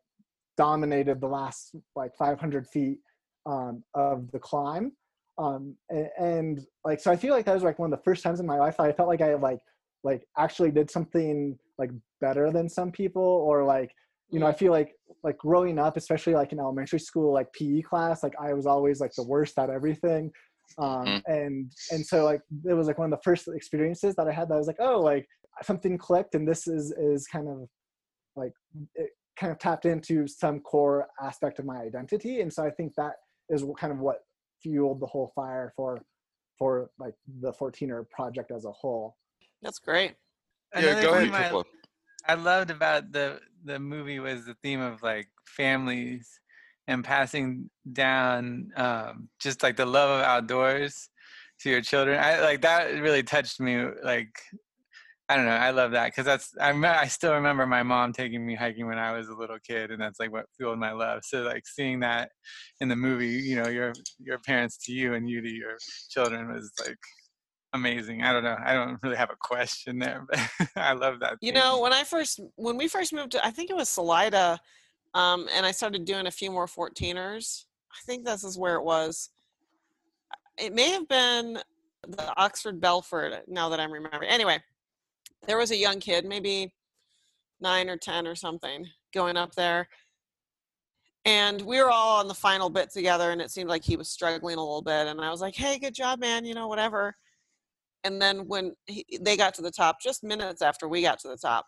dominated 0.58 1.22
the 1.22 1.28
last 1.28 1.76
like 1.96 2.16
500 2.16 2.68
feet 2.68 3.00
um, 3.46 3.84
of 3.96 4.32
the 4.32 4.40
climb. 4.40 4.92
Um, 5.38 5.76
and, 5.90 6.10
and, 6.20 6.66
like, 6.86 7.00
so 7.00 7.12
I 7.12 7.16
feel 7.16 7.34
like 7.34 7.46
that 7.46 7.56
was 7.56 7.64
like 7.64 7.80
one 7.80 7.92
of 7.92 7.98
the 7.98 8.04
first 8.04 8.24
times 8.24 8.40
in 8.40 8.46
my 8.46 8.58
life 8.58 8.78
that 8.78 8.84
I 8.84 8.92
felt 8.92 9.10
like 9.10 9.22
I 9.22 9.34
like, 9.36 9.60
like 10.04 10.24
actually 10.38 10.70
did 10.70 10.92
something 10.92 11.58
like 11.78 11.90
better 12.22 12.52
than 12.52 12.70
some 12.70 12.92
people 12.92 13.24
or 13.24 13.64
like, 13.64 13.92
you 14.34 14.40
know, 14.40 14.48
I 14.48 14.54
feel 14.54 14.72
like 14.72 14.96
like 15.24 15.38
growing 15.38 15.80
up, 15.80 15.96
especially 15.96 16.34
like 16.34 16.52
in 16.52 16.60
elementary 16.60 17.00
school, 17.00 17.32
like 17.34 17.54
PE 17.54 17.82
class, 17.82 18.24
like 18.24 18.34
I 18.42 18.54
was 18.54 18.66
always 18.66 19.00
like 19.00 19.14
the 19.16 19.24
worst 19.24 19.58
at 19.58 19.70
everything. 19.70 20.32
Um, 20.78 21.06
mm-hmm. 21.06 21.32
and, 21.32 21.72
and 21.92 22.06
so 22.06 22.26
like, 22.26 22.42
it 22.66 22.74
was 22.74 22.88
like 22.88 22.98
one 22.98 23.12
of 23.12 23.18
the 23.18 23.24
first 23.24 23.48
experiences 23.48 24.16
that 24.16 24.28
I 24.28 24.34
had 24.34 24.50
that 24.50 24.56
I 24.56 24.58
was 24.58 24.68
like, 24.68 24.80
oh, 24.80 25.00
like 25.00 25.28
something 25.62 25.98
clicked 25.98 26.36
and 26.36 26.48
this 26.48 26.68
is, 26.68 26.92
is 26.92 27.28
kind 27.28 27.48
of 27.48 27.70
like, 28.36 28.52
it, 28.96 29.12
kind 29.38 29.52
of 29.52 29.60
tapped 29.60 29.86
into 29.86 30.28
some 30.28 30.60
core 30.60 31.08
aspect 31.22 31.58
of 31.58 31.66
my 31.66 31.78
identity 31.78 32.42
and 32.42 32.54
so 32.54 32.64
i 32.64 32.70
think 32.70 32.94
that 32.96 33.14
is 33.50 33.66
kind 33.80 33.92
of 33.92 33.98
what 33.98 34.18
fueled 34.62 35.00
the 35.00 35.08
whole 35.08 35.32
fire 35.34 35.74
for 35.76 36.00
for 36.60 36.92
like 37.00 37.16
the 37.42 37.52
14er 37.52 38.08
project 38.12 38.52
as 38.52 38.66
a 38.66 38.72
whole 38.72 39.18
that's 39.64 39.80
great 39.80 40.14
yeah, 40.76 41.02
go 41.02 41.16
ahead, 41.16 41.34
I, 41.34 41.64
I 42.28 42.36
loved 42.36 42.70
about 42.72 43.12
the 43.12 43.40
the 43.66 43.80
movie 43.80 44.20
was 44.20 44.46
the 44.46 44.56
theme 44.62 44.82
of 44.82 45.02
like 45.04 45.28
families 45.46 46.40
and 46.88 47.04
passing 47.04 47.70
down 47.92 48.72
um, 48.76 49.30
just 49.40 49.64
like 49.64 49.78
the 49.78 49.86
love 49.86 50.10
of 50.10 50.26
outdoors 50.26 51.10
to 51.62 51.70
your 51.70 51.82
children. 51.82 52.20
I 52.20 52.42
like 52.42 52.62
that 52.62 52.88
really 53.02 53.24
touched 53.24 53.60
me 53.60 53.86
like 54.04 54.38
I 55.30 55.38
don't 55.38 55.46
know. 55.46 55.52
I 55.52 55.72
love 55.72 55.92
that 55.92 56.08
because 56.08 56.26
that's 56.26 56.54
I 56.60 56.72
I 56.72 57.08
still 57.08 57.34
remember 57.34 57.66
my 57.66 57.82
mom 57.84 58.12
taking 58.14 58.46
me 58.46 58.56
hiking 58.56 58.88
when 58.88 58.98
I 58.98 59.14
was 59.14 59.30
a 59.30 59.34
little 59.34 59.58
kid, 59.66 59.90
and 59.92 60.02
that's 60.02 60.20
like 60.20 60.32
what 60.32 60.46
fueled 60.58 60.80
my 60.80 60.92
love. 60.92 61.22
So 61.24 61.44
like 61.44 61.66
seeing 61.66 62.02
that 62.02 62.30
in 62.82 62.90
the 62.90 62.96
movie, 62.96 63.28
you 63.28 63.56
know, 63.62 63.70
your 63.70 63.94
your 64.20 64.40
parents 64.40 64.78
to 64.86 64.92
you 64.92 65.14
and 65.14 65.30
you 65.30 65.42
to 65.42 65.50
your 65.50 65.78
children 66.10 66.52
was 66.54 66.72
like 66.86 66.98
amazing. 67.74 68.24
I 68.24 68.34
don't 68.34 68.44
know. 68.44 68.58
I 68.64 68.74
don't 68.74 69.02
really 69.04 69.16
have 69.16 69.30
a 69.30 69.36
question 69.36 70.00
there, 70.00 70.26
but 70.30 70.40
I 70.76 70.94
love 70.94 71.20
that. 71.20 71.38
You 71.42 71.52
thing. 71.52 71.62
know, 71.62 71.80
when 71.80 71.94
I 71.94 72.04
first 72.04 72.40
when 72.56 72.78
we 72.78 72.88
first 72.88 73.14
moved 73.14 73.32
to, 73.34 73.46
I 73.46 73.52
think 73.52 73.70
it 73.70 73.76
was 73.76 73.90
Salida, 73.90 74.60
um, 75.14 75.48
and 75.56 75.66
I 75.66 75.72
started 75.72 76.06
doing 76.06 76.28
a 76.28 76.32
few 76.32 76.52
more 76.52 76.68
14ers. 76.68 77.66
I 77.92 78.00
think 78.06 78.26
this 78.26 78.44
is 78.44 78.58
where 78.58 78.76
it 78.76 78.84
was. 78.84 79.30
It 80.58 80.74
may 80.74 80.92
have 80.92 81.08
been 81.08 81.60
the 82.08 82.34
Oxford 82.38 82.80
Belford. 82.80 83.42
Now 83.48 83.70
that 83.70 83.80
I'm 83.80 83.92
remembering. 83.92 84.30
Anyway 84.30 84.60
there 85.48 85.58
was 85.58 85.72
a 85.72 85.78
young 85.78 86.00
kid, 86.00 86.26
maybe 86.26 86.74
nine 87.62 87.90
or 87.90 87.98
10 87.98 88.28
or 88.28 88.36
something, 88.36 88.88
going 89.14 89.38
up 89.38 89.56
there. 89.56 89.88
And 91.26 91.62
we 91.62 91.82
were 91.82 91.90
all 91.90 92.20
on 92.20 92.28
the 92.28 92.34
final 92.34 92.70
bit 92.70 92.92
together, 92.92 93.32
and 93.32 93.42
it 93.42 93.52
seemed 93.52 93.70
like 93.70 93.84
he 93.84 93.96
was 93.96 94.10
struggling 94.10 94.58
a 94.58 94.60
little 94.62 94.82
bit. 94.82 95.08
And 95.08 95.22
I 95.22 95.32
was 95.32 95.40
like, 95.40 95.56
hey, 95.56 95.80
good 95.80 95.94
job, 95.94 96.20
man, 96.20 96.46
you 96.46 96.54
know, 96.54 96.68
whatever. 96.68 97.16
And 98.04 98.22
then 98.22 98.48
when 98.48 98.74
he, 98.86 99.06
they 99.22 99.38
got 99.38 99.54
to 99.56 99.62
the 99.62 99.72
top, 99.72 100.02
just 100.02 100.24
minutes 100.24 100.62
after 100.62 100.88
we 100.88 101.02
got 101.02 101.20
to 101.20 101.28
the 101.28 101.38
top, 101.38 101.66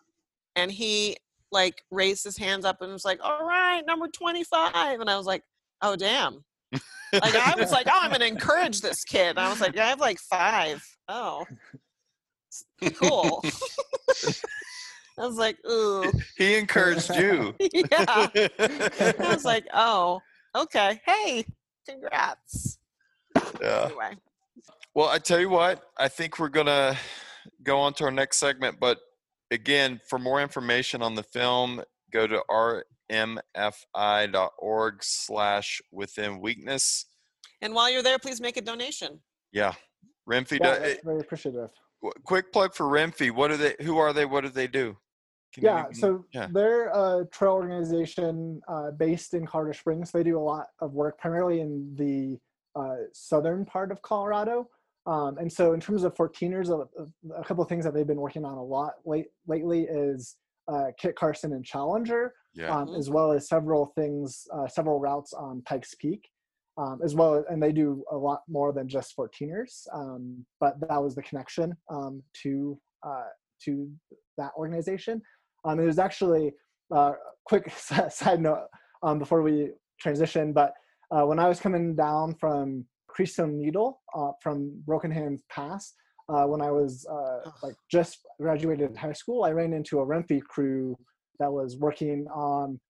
and 0.54 0.70
he 0.70 1.16
like 1.52 1.82
raised 1.90 2.24
his 2.24 2.36
hands 2.36 2.64
up 2.64 2.82
and 2.82 2.92
was 2.92 3.04
like, 3.04 3.20
all 3.22 3.46
right, 3.46 3.82
number 3.86 4.08
25. 4.08 5.00
And 5.00 5.08
I 5.08 5.16
was 5.16 5.26
like, 5.26 5.42
oh, 5.82 5.96
damn. 5.96 6.44
like 6.72 7.34
I 7.34 7.54
was 7.56 7.70
like, 7.70 7.86
oh, 7.88 7.98
I'm 8.02 8.10
gonna 8.10 8.24
encourage 8.24 8.80
this 8.80 9.04
kid. 9.04 9.30
And 9.30 9.40
I 9.40 9.48
was 9.48 9.60
like, 9.60 9.74
yeah, 9.74 9.86
I 9.86 9.88
have 9.90 10.00
like 10.00 10.18
five. 10.18 10.84
Oh, 11.08 11.46
cool. 12.94 13.42
I 15.18 15.26
was 15.26 15.36
like, 15.36 15.56
ooh. 15.70 16.10
He 16.36 16.56
encouraged 16.56 17.14
you. 17.14 17.54
yeah. 17.72 18.28
I 18.28 19.14
was 19.20 19.44
like, 19.44 19.66
oh, 19.72 20.20
okay. 20.54 21.00
Hey, 21.06 21.46
congrats. 21.88 22.78
Yeah. 23.60 23.86
Anyway. 23.86 24.16
Well, 24.96 25.08
I 25.10 25.18
tell 25.18 25.38
you 25.38 25.50
what, 25.50 25.82
I 25.98 26.08
think 26.08 26.38
we're 26.38 26.48
gonna 26.48 26.96
go 27.62 27.78
on 27.78 27.92
to 27.94 28.04
our 28.04 28.10
next 28.10 28.38
segment. 28.38 28.80
But 28.80 28.98
again, 29.50 30.00
for 30.08 30.18
more 30.18 30.40
information 30.40 31.02
on 31.02 31.14
the 31.14 31.22
film, 31.22 31.82
go 32.10 32.26
to 32.26 32.42
rmfi.org 33.12 35.04
slash 35.04 35.82
within 35.92 36.40
weakness. 36.40 37.04
And 37.60 37.74
while 37.74 37.90
you're 37.90 38.02
there, 38.02 38.18
please 38.18 38.40
make 38.40 38.56
a 38.56 38.62
donation. 38.62 39.20
Yeah. 39.52 39.74
Renfie, 40.26 40.58
yeah, 40.60 40.94
very 41.04 41.20
appreciative 41.20 41.68
quick 42.24 42.52
plug 42.52 42.74
for 42.74 42.86
Renfie. 42.86 43.30
What 43.30 43.50
are 43.50 43.56
they? 43.56 43.74
Who 43.82 43.98
are 43.98 44.12
they? 44.12 44.24
What 44.24 44.44
do 44.44 44.50
they 44.50 44.66
do? 44.66 44.96
Can 45.54 45.64
yeah, 45.64 45.84
even- 45.84 45.94
so 45.94 46.24
yeah. 46.32 46.48
they're 46.50 46.88
a 46.88 47.26
trail 47.32 47.52
organization 47.52 48.60
uh, 48.68 48.90
based 48.92 49.34
in 49.34 49.46
Colorado 49.46 49.76
Springs. 49.76 50.10
They 50.10 50.22
do 50.22 50.38
a 50.38 50.40
lot 50.40 50.68
of 50.80 50.92
work 50.94 51.18
primarily 51.18 51.60
in 51.60 51.94
the 51.94 52.38
uh, 52.78 52.96
southern 53.12 53.64
part 53.64 53.90
of 53.90 54.02
Colorado. 54.02 54.68
Um, 55.06 55.38
and 55.38 55.52
so, 55.52 55.72
in 55.72 55.80
terms 55.80 56.02
of 56.02 56.14
14ers, 56.14 56.68
a, 56.70 57.32
a 57.34 57.44
couple 57.44 57.62
of 57.62 57.68
things 57.68 57.84
that 57.84 57.94
they've 57.94 58.06
been 58.06 58.20
working 58.20 58.44
on 58.44 58.54
a 58.58 58.62
lot 58.62 58.94
late, 59.04 59.26
lately 59.46 59.82
is 59.82 60.36
uh, 60.68 60.86
Kit 60.98 61.14
Carson 61.14 61.52
and 61.52 61.64
Challenger, 61.64 62.32
Yeah. 62.54 62.76
um, 62.76 62.94
as 62.94 63.08
well 63.08 63.30
as 63.32 63.48
several 63.48 63.86
things, 63.94 64.46
uh, 64.52 64.66
several 64.66 64.98
routes 64.98 65.32
on 65.32 65.62
Pikes 65.62 65.94
Peak, 65.94 66.28
um, 66.76 66.98
as 67.04 67.14
well. 67.14 67.44
And 67.48 67.62
they 67.62 67.72
do 67.72 68.02
a 68.10 68.16
lot 68.16 68.40
more 68.48 68.72
than 68.72 68.88
just 68.88 69.16
14ers. 69.16 69.86
Um, 69.94 70.44
but 70.58 70.74
that 70.88 71.00
was 71.02 71.14
the 71.14 71.22
connection 71.22 71.76
um, 71.88 72.22
to 72.42 72.78
uh, 73.06 73.28
to 73.64 73.88
that 74.38 74.50
organization. 74.56 75.22
Um, 75.64 75.78
it 75.80 75.86
was 75.86 75.98
actually 75.98 76.52
uh, 76.94 77.12
quick 77.44 77.70
side 78.10 78.40
note 78.40 78.66
um, 79.02 79.18
before 79.18 79.42
we 79.42 79.70
transition, 80.00 80.52
but 80.52 80.72
uh, 81.12 81.22
when 81.22 81.38
I 81.38 81.48
was 81.48 81.60
coming 81.60 81.94
down 81.94 82.34
from 82.34 82.84
Crestone 83.16 83.54
Needle 83.54 84.00
uh, 84.14 84.32
from 84.42 84.72
Broken 84.84 85.10
Hands 85.10 85.42
Pass, 85.50 85.94
uh, 86.28 86.44
when 86.44 86.60
I 86.60 86.70
was 86.70 87.06
uh, 87.10 87.50
like 87.62 87.74
just 87.90 88.18
graduated 88.40 88.96
high 88.96 89.12
school, 89.12 89.44
I 89.44 89.50
ran 89.50 89.72
into 89.72 90.00
a 90.00 90.06
Renfrey 90.06 90.42
crew 90.42 90.96
that 91.38 91.52
was 91.52 91.76
working 91.76 92.26
on 92.34 92.80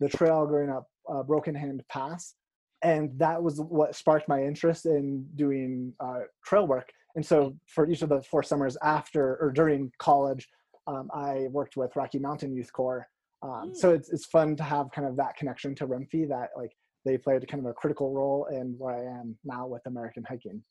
the 0.00 0.08
trail 0.08 0.46
going 0.46 0.70
up 0.70 0.86
uh, 1.12 1.22
Broken 1.22 1.54
Hand 1.54 1.82
Pass, 1.90 2.34
and 2.82 3.10
that 3.18 3.42
was 3.42 3.60
what 3.60 3.94
sparked 3.94 4.28
my 4.28 4.42
interest 4.42 4.86
in 4.86 5.26
doing 5.36 5.92
uh, 6.00 6.20
trail 6.44 6.66
work. 6.66 6.88
And 7.16 7.24
so, 7.24 7.56
for 7.68 7.88
each 7.88 8.02
of 8.02 8.08
the 8.08 8.22
four 8.22 8.42
summers 8.42 8.76
after 8.82 9.36
or 9.40 9.52
during 9.52 9.92
college, 9.98 10.48
um, 10.86 11.08
I 11.14 11.46
worked 11.50 11.76
with 11.76 11.94
Rocky 11.94 12.18
Mountain 12.18 12.54
Youth 12.54 12.72
Corps. 12.72 13.06
Um, 13.42 13.74
So 13.74 13.92
it's 13.92 14.10
it's 14.10 14.26
fun 14.26 14.56
to 14.56 14.62
have 14.62 14.90
kind 14.90 15.06
of 15.06 15.16
that 15.16 15.36
connection 15.36 15.74
to 15.76 15.86
Renfrey 15.86 16.28
that 16.28 16.48
like 16.56 16.72
they 17.04 17.18
played 17.18 17.46
kind 17.48 17.64
of 17.64 17.70
a 17.70 17.74
critical 17.74 18.12
role 18.12 18.46
in 18.46 18.74
where 18.78 18.94
I 18.94 19.20
am 19.20 19.36
now 19.44 19.66
with 19.66 19.82
American 19.86 20.24
hiking. 20.28 20.62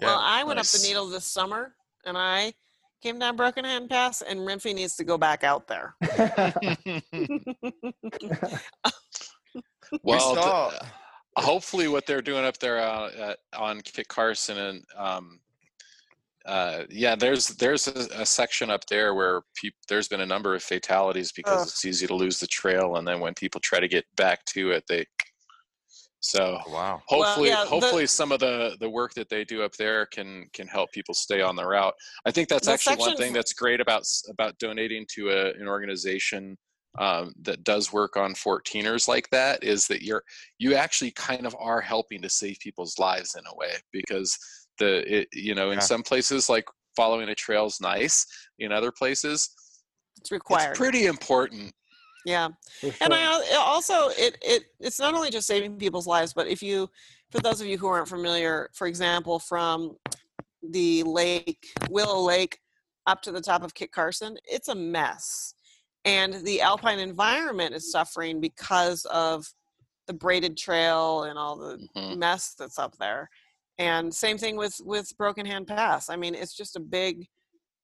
well, 0.00 0.20
I 0.22 0.44
went 0.44 0.58
up 0.58 0.66
the 0.66 0.84
needle 0.86 1.06
this 1.08 1.24
summer 1.24 1.74
and 2.04 2.16
I 2.18 2.52
came 3.02 3.18
down 3.18 3.36
Broken 3.36 3.64
Hand 3.64 3.88
Pass, 3.88 4.20
and 4.22 4.40
Renfrey 4.40 4.74
needs 4.74 4.94
to 4.96 5.04
go 5.04 5.16
back 5.16 5.42
out 5.44 5.66
there. 5.66 5.94
Well, 10.04 10.34
th- 10.34 10.44
saw- 10.44 10.72
hopefully, 11.36 11.88
what 11.88 12.06
they're 12.06 12.22
doing 12.22 12.44
up 12.44 12.58
there 12.58 12.78
uh, 12.78 13.10
at, 13.18 13.38
on 13.58 13.80
Kit 13.80 14.06
Carson 14.06 14.56
and 14.56 14.84
um, 14.96 15.40
uh, 16.46 16.84
yeah, 16.88 17.14
there's 17.14 17.48
there's 17.48 17.88
a, 17.88 18.22
a 18.22 18.26
section 18.26 18.70
up 18.70 18.86
there 18.86 19.14
where 19.14 19.42
peop- 19.54 19.74
there's 19.88 20.08
been 20.08 20.22
a 20.22 20.26
number 20.26 20.54
of 20.54 20.62
fatalities 20.62 21.32
because 21.32 21.62
Ugh. 21.62 21.66
it's 21.68 21.84
easy 21.84 22.06
to 22.06 22.14
lose 22.14 22.40
the 22.40 22.46
trail, 22.46 22.96
and 22.96 23.06
then 23.06 23.20
when 23.20 23.34
people 23.34 23.60
try 23.60 23.80
to 23.80 23.88
get 23.88 24.04
back 24.16 24.44
to 24.46 24.70
it, 24.70 24.84
they 24.88 25.04
so 26.20 26.58
wow. 26.68 27.02
hopefully 27.06 27.48
yeah, 27.48 27.64
the- 27.64 27.70
hopefully 27.70 28.06
some 28.06 28.30
of 28.30 28.40
the 28.40 28.76
the 28.80 28.88
work 28.88 29.14
that 29.14 29.28
they 29.30 29.42
do 29.44 29.62
up 29.62 29.72
there 29.76 30.06
can 30.06 30.46
can 30.52 30.68
help 30.68 30.92
people 30.92 31.14
stay 31.14 31.40
on 31.40 31.56
the 31.56 31.64
route 31.64 31.94
i 32.26 32.30
think 32.30 32.46
that's 32.46 32.66
The 32.66 32.72
actually 32.72 32.96
one 32.96 33.16
thing 33.16 33.32
that's 33.32 33.54
great 33.54 33.80
about 33.80 34.04
about 34.28 34.58
donating 34.58 35.06
to 35.14 35.30
a, 35.30 35.52
an 35.54 35.66
organization 35.66 36.58
um, 36.98 37.32
that 37.42 37.64
does 37.64 37.92
work 37.92 38.16
on 38.16 38.34
14ers 38.34 39.08
like 39.08 39.30
that 39.30 39.64
is 39.64 39.86
that 39.86 40.02
you're 40.02 40.22
you 40.58 40.74
actually 40.74 41.12
kind 41.12 41.46
of 41.46 41.56
are 41.58 41.80
helping 41.80 42.20
to 42.20 42.28
save 42.28 42.58
people's 42.60 42.98
lives 42.98 43.36
in 43.36 43.44
a 43.46 43.56
way 43.56 43.72
because 43.90 44.36
the 44.80 45.20
it, 45.20 45.28
you 45.32 45.54
know 45.54 45.70
in 45.70 45.78
Yeah. 45.78 45.84
some 45.84 46.02
places 46.02 46.48
like 46.48 46.66
following 46.96 47.28
a 47.28 47.34
trail 47.36 47.66
is 47.66 47.80
nice 47.80 48.26
in 48.58 48.72
other 48.72 48.90
places 48.90 49.48
It's 50.18 50.32
required. 50.32 50.70
it's 50.70 50.78
pretty 50.78 51.06
important 51.06 51.72
Yeah. 52.26 52.48
For 52.80 52.92
And. 53.00 53.14
I 53.14 53.56
also 53.56 54.08
it 54.08 54.36
it 54.42 54.64
it's 54.80 54.98
not 54.98 55.14
only 55.14 55.30
just 55.30 55.46
saving 55.46 55.76
people's 55.78 56.06
lives, 56.08 56.32
but 56.34 56.48
if 56.48 56.62
you 56.62 56.90
for 57.30 57.38
those 57.40 57.60
of 57.60 57.66
you 57.68 57.78
who 57.78 57.86
aren't 57.86 58.08
familiar, 58.08 58.68
for 58.74 58.86
example, 58.88 59.38
from 59.38 59.96
the 60.62 61.02
lake 61.04 61.64
Willow 61.88 62.20
Lake 62.20 62.58
up 63.06 63.22
to 63.22 63.32
the 63.32 63.40
top 63.40 63.62
of 63.62 63.72
Kit 63.72 63.92
Carson, 63.92 64.36
it's 64.44 64.68
a 64.68 64.74
mess. 64.74 65.54
And 66.04 66.44
the 66.44 66.60
alpine 66.60 66.98
environment 66.98 67.74
is 67.74 67.90
suffering 67.92 68.40
because 68.40 69.04
of 69.06 69.46
the 70.06 70.12
braided 70.14 70.56
trail 70.58 71.22
and 71.24 71.38
all 71.38 71.56
the 71.56 71.78
Mhm. 71.96 72.18
mess 72.18 72.54
that's 72.58 72.78
up 72.78 72.96
there. 72.98 73.30
And 73.80 74.14
same 74.14 74.36
thing 74.36 74.56
with 74.56 74.78
with 74.84 75.16
Broken 75.16 75.46
Hand 75.46 75.66
Pass. 75.66 76.10
I 76.10 76.16
mean, 76.16 76.34
it's 76.34 76.54
just 76.54 76.76
a 76.76 76.80
big, 76.80 77.26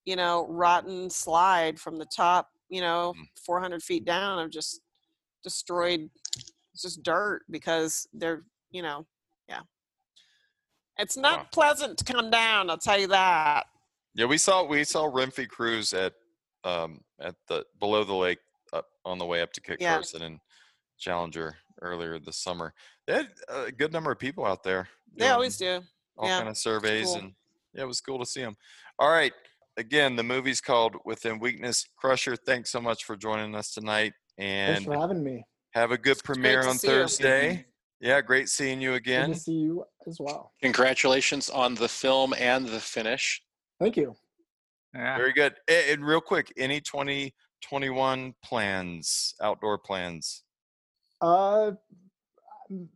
you 0.05 0.15
know, 0.15 0.47
rotten 0.51 1.09
slide 1.09 1.81
from 1.81 1.97
the 1.97 2.05
top, 2.05 2.51
you 2.69 2.83
know, 2.83 3.15
Mm. 3.17 3.25
400 3.47 3.83
feet 3.83 4.05
down 4.05 4.39
of 4.39 4.51
just 4.51 4.81
destroyed, 5.43 6.11
it's 6.75 6.83
just 6.83 7.03
dirt 7.03 7.45
because 7.51 8.07
they're, 8.13 8.43
you 8.71 8.83
know, 8.83 9.07
yeah. 9.49 9.63
It's 10.99 11.17
not 11.17 11.39
Wow. 11.39 11.49
pleasant 11.51 11.99
to 11.99 12.05
come 12.05 12.29
down. 12.31 12.69
I'll 12.69 12.77
tell 12.77 12.99
you 13.01 13.07
that. 13.09 13.67
Yeah, 14.15 14.27
we 14.27 14.37
saw 14.37 14.65
we 14.65 14.85
saw 14.85 15.11
Renfrey 15.11 15.49
crews 15.49 15.95
at 15.95 16.13
um 16.65 17.03
at 17.21 17.37
the 17.49 17.65
below 17.81 18.05
the 18.05 18.15
lake 18.15 18.41
up 18.75 18.87
on 19.07 19.17
the 19.17 19.25
way 19.25 19.41
up 19.41 19.53
to 19.55 19.63
kick 19.63 19.81
Yeah. 19.81 19.95
Carson 19.95 20.21
and 20.23 20.41
Challenger 20.99 21.57
earlier 21.81 22.19
this 22.19 22.37
summer. 22.37 22.75
They 23.07 23.15
had 23.15 23.33
a 23.49 23.73
good 23.73 23.93
number 23.95 24.11
of 24.13 24.19
people 24.19 24.45
out 24.45 24.63
there. 24.63 24.91
They 25.17 25.29
always 25.29 25.57
do. 25.57 25.81
all 26.17 26.29
yeah, 26.29 26.39
kind 26.39 26.49
of 26.49 26.57
surveys 26.57 27.07
cool. 27.07 27.17
and 27.17 27.33
yeah, 27.75 27.83
it 27.83 27.87
was 27.87 28.01
cool 28.01 28.19
to 28.19 28.27
see 28.27 28.41
them. 28.43 28.55
All 28.99 29.11
right, 29.11 29.33
again, 29.77 30.17
the 30.17 30.23
movie's 30.23 30.61
called 30.61 30.97
Within 31.05 31.39
Weakness. 31.39 31.85
Crusher, 31.99 32.37
thanks 32.37 32.71
so 32.71 32.81
much 32.81 33.05
for 33.05 33.17
joining 33.17 33.55
us 33.55 33.73
tonight, 33.73 34.13
Thanks 34.39 34.79
and 34.79 34.85
for 34.87 34.99
having 34.99 35.23
me. 35.23 35.45
have 35.75 35.91
a 35.91 35.99
good 35.99 36.19
premiere 36.25 36.67
on 36.67 36.77
see 36.79 36.89
you. 36.89 36.93
Thursday. 36.95 37.67
Yeah, 38.01 38.21
great 38.21 38.49
seeing 38.51 38.81
you 38.83 38.91
Good 38.91 38.97
again. 38.97 39.29
to 39.33 39.39
see 39.39 39.53
you 39.53 39.85
as 40.07 40.19
well. 40.21 40.53
congratulations 40.63 41.49
on 41.49 41.75
the 41.75 41.89
film 41.89 42.35
and 42.39 42.67
the 42.67 42.79
finish 42.81 43.41
Thank 43.81 43.97
you. 43.97 44.15
Yeah. 44.95 45.17
Very 45.19 45.33
good. 45.35 45.55
And 45.69 46.03
real 46.07 46.21
quick, 46.23 46.51
any 46.57 46.81
2021 46.81 48.35
plans, 48.43 49.35
outdoor 49.43 49.77
plans? 49.79 50.43
Uh, 51.21 51.67
n- 51.69 51.77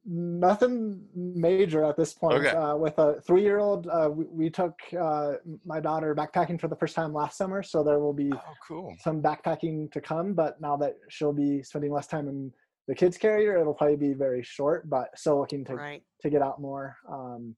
nothing 0.05 1.05
major 1.15 1.85
at 1.85 1.97
this 1.97 2.13
point. 2.13 2.45
Okay. 2.45 2.57
Uh, 2.57 2.77
with 2.77 2.99
a 2.99 3.21
three-year-old, 3.23 3.87
uh, 3.89 4.11
we, 4.11 4.25
we 4.27 4.51
took 4.51 4.75
uh, 4.99 5.35
my 5.65 5.81
daughter 5.81 6.15
backpacking 6.15 6.61
for 6.61 6.69
the 6.69 6.77
first 6.77 6.95
time 6.95 7.13
last 7.13 7.37
summer, 7.37 7.63
so 7.63 7.83
there 7.83 7.99
will 7.99 8.13
be 8.13 8.31
Oh, 8.33 8.55
cool. 8.67 8.95
some 9.01 9.23
backpacking 9.23 9.91
to 9.93 10.01
come. 10.01 10.35
But 10.35 10.61
now 10.61 10.77
that 10.79 10.97
she'll 11.09 11.33
be 11.33 11.63
spending 11.63 11.93
less 11.93 12.07
time 12.07 12.29
in 12.29 12.53
the 12.89 12.95
kids' 12.95 13.17
carrier, 13.19 13.59
it'll 13.59 13.75
probably 13.75 13.97
be 13.97 14.13
very 14.15 14.43
short. 14.43 14.89
But 14.89 15.17
still 15.19 15.39
looking 15.39 15.65
to 15.67 15.75
Right. 15.77 16.03
to 16.23 16.31
get 16.31 16.43
out 16.43 16.61
more. 16.61 16.97
Um, 17.09 17.57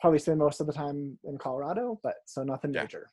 probably 0.00 0.18
spend 0.20 0.38
most 0.38 0.60
of 0.60 0.66
the 0.66 0.72
time 0.72 1.18
in 1.24 1.36
Colorado, 1.38 1.98
but 2.02 2.16
so 2.26 2.42
nothing 2.44 2.72
Yeah. 2.72 2.82
major. 2.82 3.08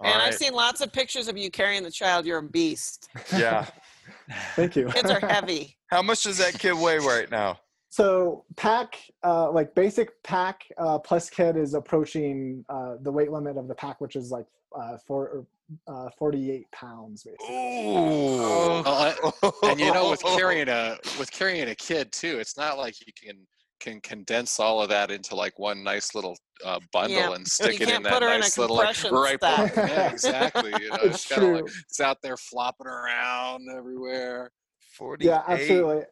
All 0.00 0.12
and 0.12 0.22
I've 0.22 0.34
seen 0.34 0.54
lots 0.54 0.80
of 0.80 0.92
pictures 0.92 1.28
of 1.28 1.36
you 1.36 1.50
carrying 1.50 1.82
the 1.82 1.90
child. 1.90 2.24
You're 2.24 2.38
a 2.38 2.42
beast. 2.42 3.08
Yeah. 3.36 3.66
Thank 4.56 4.76
you. 4.76 4.86
Kids 4.88 5.10
are 5.10 5.20
heavy. 5.28 5.76
How 5.88 6.02
much 6.02 6.22
does 6.22 6.38
that 6.38 6.58
kid 6.58 6.72
weigh 6.72 6.98
right 6.98 7.30
now? 7.30 7.58
So 7.90 8.44
pack, 8.56 8.96
uh, 9.24 9.50
like 9.50 9.74
basic 9.74 10.22
pack 10.22 10.64
uh, 10.78 10.98
plus 10.98 11.28
kid 11.28 11.56
is 11.56 11.74
approaching 11.74 12.64
uh, 12.68 12.96
the 13.02 13.10
weight 13.10 13.30
limit 13.32 13.56
of 13.56 13.68
the 13.68 13.74
pack, 13.74 14.00
which 14.00 14.16
is 14.16 14.30
like 14.30 14.46
uh, 14.78 14.96
four, 15.06 15.44
uh, 15.86 16.08
48 16.16 16.70
pounds. 16.72 17.24
Basically. 17.24 17.56
Ooh. 17.56 18.82
Well, 18.82 19.24
and 19.64 19.80
you 19.80 19.92
know 19.92 20.10
with 20.10 20.22
carrying 20.36 20.68
a 20.68 20.98
with 21.18 21.30
carrying 21.30 21.68
a 21.68 21.74
kid 21.74 22.12
too 22.12 22.38
it's 22.38 22.56
not 22.56 22.78
like 22.78 22.94
you 23.06 23.12
can 23.12 23.46
can 23.78 24.00
condense 24.00 24.60
all 24.60 24.82
of 24.82 24.88
that 24.90 25.10
into 25.10 25.34
like 25.34 25.58
one 25.58 25.82
nice 25.82 26.14
little 26.14 26.36
uh, 26.64 26.78
bundle 26.92 27.16
Yeah, 27.16 27.32
and 27.34 27.46
stick 27.46 27.78
you 27.80 27.86
it 27.86 27.88
in 27.88 27.88
can't 27.88 28.04
that 28.04 28.12
put 28.12 28.22
her 28.22 28.28
in 28.30 28.36
a 28.36 28.38
nice 28.40 28.58
little 28.58 28.76
like 28.76 28.96
right 29.12 29.38
stack. 29.38 29.76
yeah 29.76 30.10
exactly 30.10 30.70
you 30.80 30.88
know 30.90 30.96
It's 31.02 31.16
it's 31.16 31.28
kind 31.28 31.42
like 31.52 31.64
true. 31.64 31.72
it's 31.88 32.00
out 32.00 32.18
there 32.22 32.36
flopping 32.36 32.86
around 32.86 33.66
everywhere 33.76 34.52
48. 34.92 35.24
yeah, 35.26 35.42
absolutely. 35.48 36.02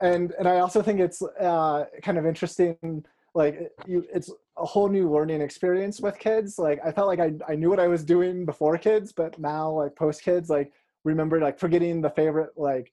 And 0.00 0.32
and 0.38 0.48
I 0.48 0.58
also 0.58 0.82
think 0.82 1.00
it's 1.00 1.22
uh, 1.22 1.84
kind 2.02 2.18
of 2.18 2.26
interesting. 2.26 3.04
Like 3.34 3.70
you, 3.86 4.04
it's 4.12 4.30
a 4.58 4.64
whole 4.64 4.88
new 4.88 5.10
learning 5.10 5.40
experience 5.40 6.00
with 6.00 6.18
kids. 6.18 6.58
Like 6.58 6.80
I 6.84 6.92
felt 6.92 7.08
like 7.08 7.20
I 7.20 7.32
I 7.48 7.54
knew 7.54 7.70
what 7.70 7.80
I 7.80 7.88
was 7.88 8.04
doing 8.04 8.44
before 8.44 8.76
kids, 8.78 9.12
but 9.12 9.38
now 9.38 9.70
like 9.70 9.94
post 9.96 10.22
kids, 10.22 10.50
like 10.50 10.72
remember 11.04 11.40
like 11.40 11.58
forgetting 11.58 12.00
the 12.00 12.10
favorite 12.10 12.50
like 12.56 12.92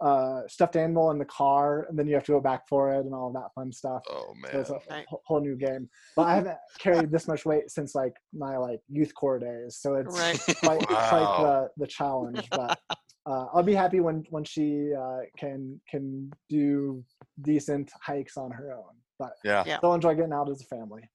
uh 0.00 0.40
stuffed 0.48 0.76
animal 0.76 1.10
in 1.10 1.18
the 1.18 1.24
car 1.24 1.86
and 1.88 1.98
then 1.98 2.06
you 2.06 2.14
have 2.14 2.24
to 2.24 2.32
go 2.32 2.40
back 2.40 2.68
for 2.68 2.92
it 2.92 3.04
and 3.04 3.14
all 3.14 3.32
that 3.32 3.52
fun 3.54 3.72
stuff 3.72 4.02
Oh 4.10 4.34
so 4.34 4.52
man. 4.52 4.60
it's 4.60 4.70
a 4.70 4.78
Right. 4.90 5.06
wh- 5.10 5.24
whole 5.24 5.40
new 5.40 5.56
game 5.56 5.88
but 6.16 6.22
i 6.26 6.34
haven't 6.34 6.58
carried 6.78 7.10
this 7.10 7.26
much 7.28 7.44
weight 7.46 7.70
since 7.70 7.94
like 7.94 8.14
my 8.34 8.56
like 8.56 8.80
youth 8.88 9.14
corps 9.14 9.38
days 9.38 9.78
so 9.80 9.94
it's 9.94 10.18
Right. 10.18 10.38
quite, 10.62 10.86
quite 10.86 11.38
the 11.42 11.68
the 11.78 11.86
challenge 11.86 12.48
but 12.50 12.78
uh, 13.26 13.46
i'll 13.54 13.62
be 13.62 13.74
happy 13.74 14.00
when 14.00 14.24
when 14.30 14.44
she 14.44 14.92
uh 14.94 15.20
can 15.38 15.80
can 15.90 16.30
do 16.50 17.02
decent 17.42 17.90
hikes 18.02 18.36
on 18.36 18.50
her 18.50 18.72
own 18.74 18.94
but 19.18 19.32
Yeah. 19.44 19.64
Yeah. 19.66 19.78
still 19.78 19.94
enjoy 19.94 20.14
getting 20.14 20.32
out 20.32 20.50
as 20.50 20.60
a 20.60 20.64
family 20.64 21.08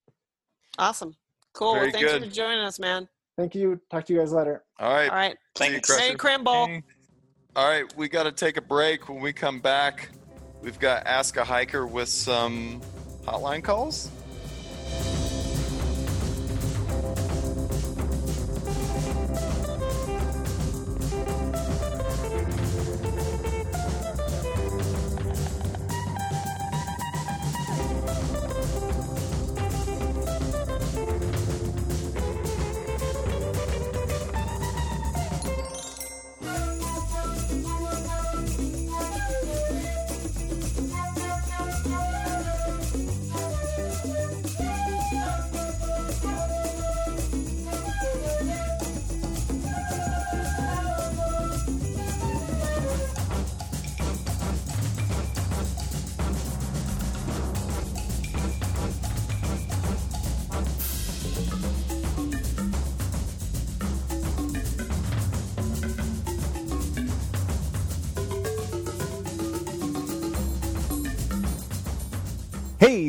Awesome. 0.79 1.13
Cool. 1.53 1.73
Very 1.73 1.85
Well, 1.87 1.91
thanks 1.91 2.11
good. 2.13 2.23
for 2.23 2.29
joining 2.29 2.61
us, 2.61 2.79
man. 2.79 3.09
Thank 3.37 3.55
you. 3.55 3.79
Talk 3.91 4.05
to 4.05 4.13
you 4.13 4.19
guys 4.19 4.31
later. 4.31 4.63
All 4.79 4.89
right. 4.93 5.09
All 5.09 5.15
right. 5.17 5.37
Thank 5.55 5.73
you, 5.73 5.81
Merry 5.89 6.01
Crusher. 6.13 6.17
Crimble. 6.17 6.81
All 7.53 7.67
right, 7.67 7.83
we 7.97 8.07
got 8.07 8.23
to 8.23 8.31
take 8.31 8.55
a 8.55 8.61
break. 8.61 9.09
When 9.09 9.19
we 9.19 9.33
come 9.33 9.59
back, 9.59 10.07
we've 10.61 10.79
got 10.79 11.05
Ask 11.05 11.35
a 11.35 11.43
Hiker 11.43 11.85
with 11.85 12.07
some 12.07 12.79
hotline 13.25 13.61
calls. 13.61 14.09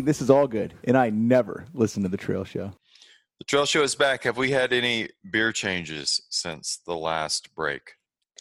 This 0.05 0.21
is 0.21 0.31
all 0.31 0.47
good, 0.47 0.75
and 0.85 0.97
I 0.97 1.11
never 1.11 1.67
listen 1.75 2.03
to 2.03 2.09
the 2.09 2.17
Trail 2.17 2.45
Show. 2.45 2.73
The 3.39 3.45
Trail 3.45 3.67
Show 3.67 3.83
is 3.83 3.95
back. 3.95 4.25
Have 4.25 4.37
we 4.37 4.51
had 4.51 4.73
any 4.73 5.09
beer 5.31 5.53
changes 5.53 6.23
since 6.31 6.81
the 6.87 6.97
last 6.97 7.55
break? 7.55 7.95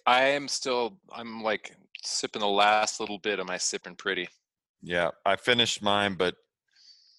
I 0.06 0.24
am 0.24 0.48
still. 0.48 0.98
I'm 1.12 1.44
like 1.44 1.76
sipping 2.04 2.42
the 2.42 2.48
last 2.48 3.00
little 3.00 3.20
bit 3.20 3.40
of 3.40 3.48
my 3.48 3.58
sipping 3.58 3.96
pretty. 3.96 4.28
Yeah, 4.82 5.12
I 5.26 5.36
finished 5.36 5.82
mine, 5.82 6.16
but 6.16 6.36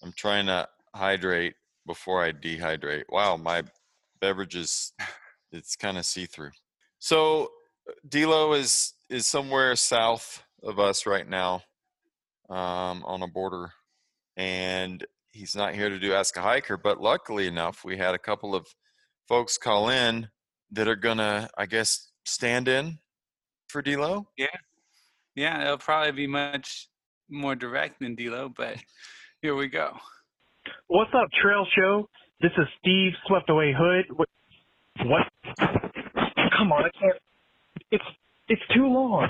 I'm 0.03 0.13
trying 0.13 0.45
to 0.47 0.67
hydrate 0.93 1.55
before 1.85 2.23
I 2.23 2.31
dehydrate. 2.31 3.03
Wow, 3.09 3.37
my 3.37 3.63
beverages, 4.19 4.93
it's 5.51 5.75
kind 5.75 5.97
of 5.97 6.05
see 6.05 6.25
through. 6.25 6.51
So 6.99 7.49
D'Lo 8.07 8.53
is 8.53 8.93
is 9.09 9.27
somewhere 9.27 9.75
south 9.75 10.43
of 10.63 10.79
us 10.79 11.05
right 11.05 11.27
now, 11.27 11.63
um, 12.49 13.03
on 13.05 13.21
a 13.21 13.27
border, 13.27 13.71
and 14.37 15.05
he's 15.31 15.55
not 15.55 15.73
here 15.73 15.89
to 15.89 15.99
do 15.99 16.13
Ask 16.13 16.37
a 16.37 16.41
Hiker. 16.41 16.77
But 16.77 17.01
luckily 17.01 17.47
enough, 17.47 17.83
we 17.83 17.97
had 17.97 18.15
a 18.15 18.19
couple 18.19 18.55
of 18.55 18.67
folks 19.27 19.57
call 19.57 19.89
in 19.89 20.29
that 20.71 20.87
are 20.87 20.95
gonna, 20.95 21.49
I 21.57 21.65
guess, 21.65 22.09
stand 22.25 22.67
in 22.67 22.99
for 23.67 23.81
D'Lo. 23.81 24.27
Yeah, 24.37 24.47
yeah, 25.35 25.63
it'll 25.63 25.77
probably 25.77 26.11
be 26.11 26.27
much 26.27 26.87
more 27.29 27.55
direct 27.55 27.99
than 27.99 28.15
D'Lo, 28.15 28.49
but 28.55 28.77
here 29.41 29.55
we 29.55 29.67
go. 29.67 29.91
What's 30.87 31.11
up, 31.13 31.29
Trail 31.41 31.65
Show? 31.75 32.07
This 32.41 32.51
is 32.57 32.65
Steve 32.79 33.13
Swept 33.27 33.49
Away 33.49 33.73
Hood. 33.77 34.05
What? 35.05 35.21
Come 36.57 36.71
on, 36.71 36.85
I 36.85 36.89
can't. 36.99 37.17
It's 37.91 38.03
it's 38.47 38.61
too 38.73 38.85
long. 38.87 39.27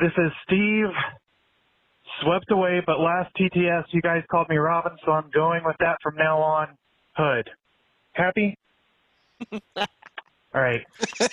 This 0.00 0.12
is 0.16 0.32
Steve 0.46 0.88
Swept 2.22 2.50
Away, 2.50 2.82
but 2.84 3.00
last 3.00 3.34
TTS 3.36 3.84
you 3.90 4.02
guys 4.02 4.22
called 4.30 4.48
me 4.48 4.56
Robin, 4.56 4.92
so 5.04 5.12
I'm 5.12 5.30
going 5.32 5.62
with 5.64 5.76
that 5.80 5.96
from 6.02 6.16
now 6.16 6.38
on. 6.38 6.68
Hood. 7.16 7.48
Happy? 8.12 8.56
All 9.76 9.86
right. 10.54 10.80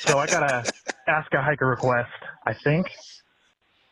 So 0.06 0.18
I 0.18 0.28
gotta 0.28 0.68
ask 1.08 1.32
a 1.34 1.42
hiker 1.42 1.68
request. 1.68 2.10
I 2.46 2.54
think 2.64 2.86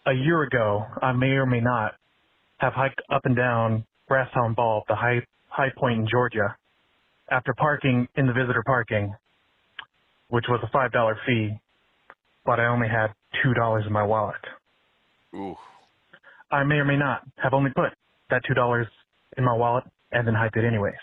a 0.06 0.14
year 0.14 0.44
ago, 0.44 0.86
I 1.02 1.12
may 1.14 1.32
or 1.32 1.46
may 1.46 1.60
not 1.60 1.94
have 2.58 2.74
hiked 2.74 3.02
up 3.12 3.26
and 3.26 3.36
down 3.36 3.86
Brasstown 4.10 4.56
Bald, 4.56 4.84
the 4.88 4.96
high 4.96 5.22
high 5.50 5.72
point 5.78 6.00
in 6.00 6.08
Georgia, 6.08 6.56
after 7.30 7.54
parking 7.54 8.08
in 8.16 8.28
the 8.28 8.34
visitor 8.34 8.64
parking, 8.66 9.16
which 10.30 10.46
was 10.48 10.60
a 10.64 10.70
five 10.72 10.92
dollar 10.92 11.18
fee, 11.26 11.60
but 12.46 12.60
I 12.60 12.68
only 12.68 12.88
had 12.88 13.08
two 13.44 13.54
dollars 13.54 13.84
in 13.86 13.94
my 13.94 14.04
wallet. 14.04 14.36
Ooh. 15.34 15.58
I 16.52 16.64
may 16.64 16.76
or 16.76 16.86
may 16.86 16.98
not 16.98 17.22
have 17.38 17.54
only 17.54 17.72
put 17.76 17.92
that 18.30 18.42
two 18.48 18.54
dollars 18.54 18.88
in 19.38 19.44
my 19.44 19.54
wallet 19.54 19.84
and 20.12 20.28
then 20.28 20.34
hyped 20.34 20.56
it 20.58 20.66
anyways. 20.66 20.94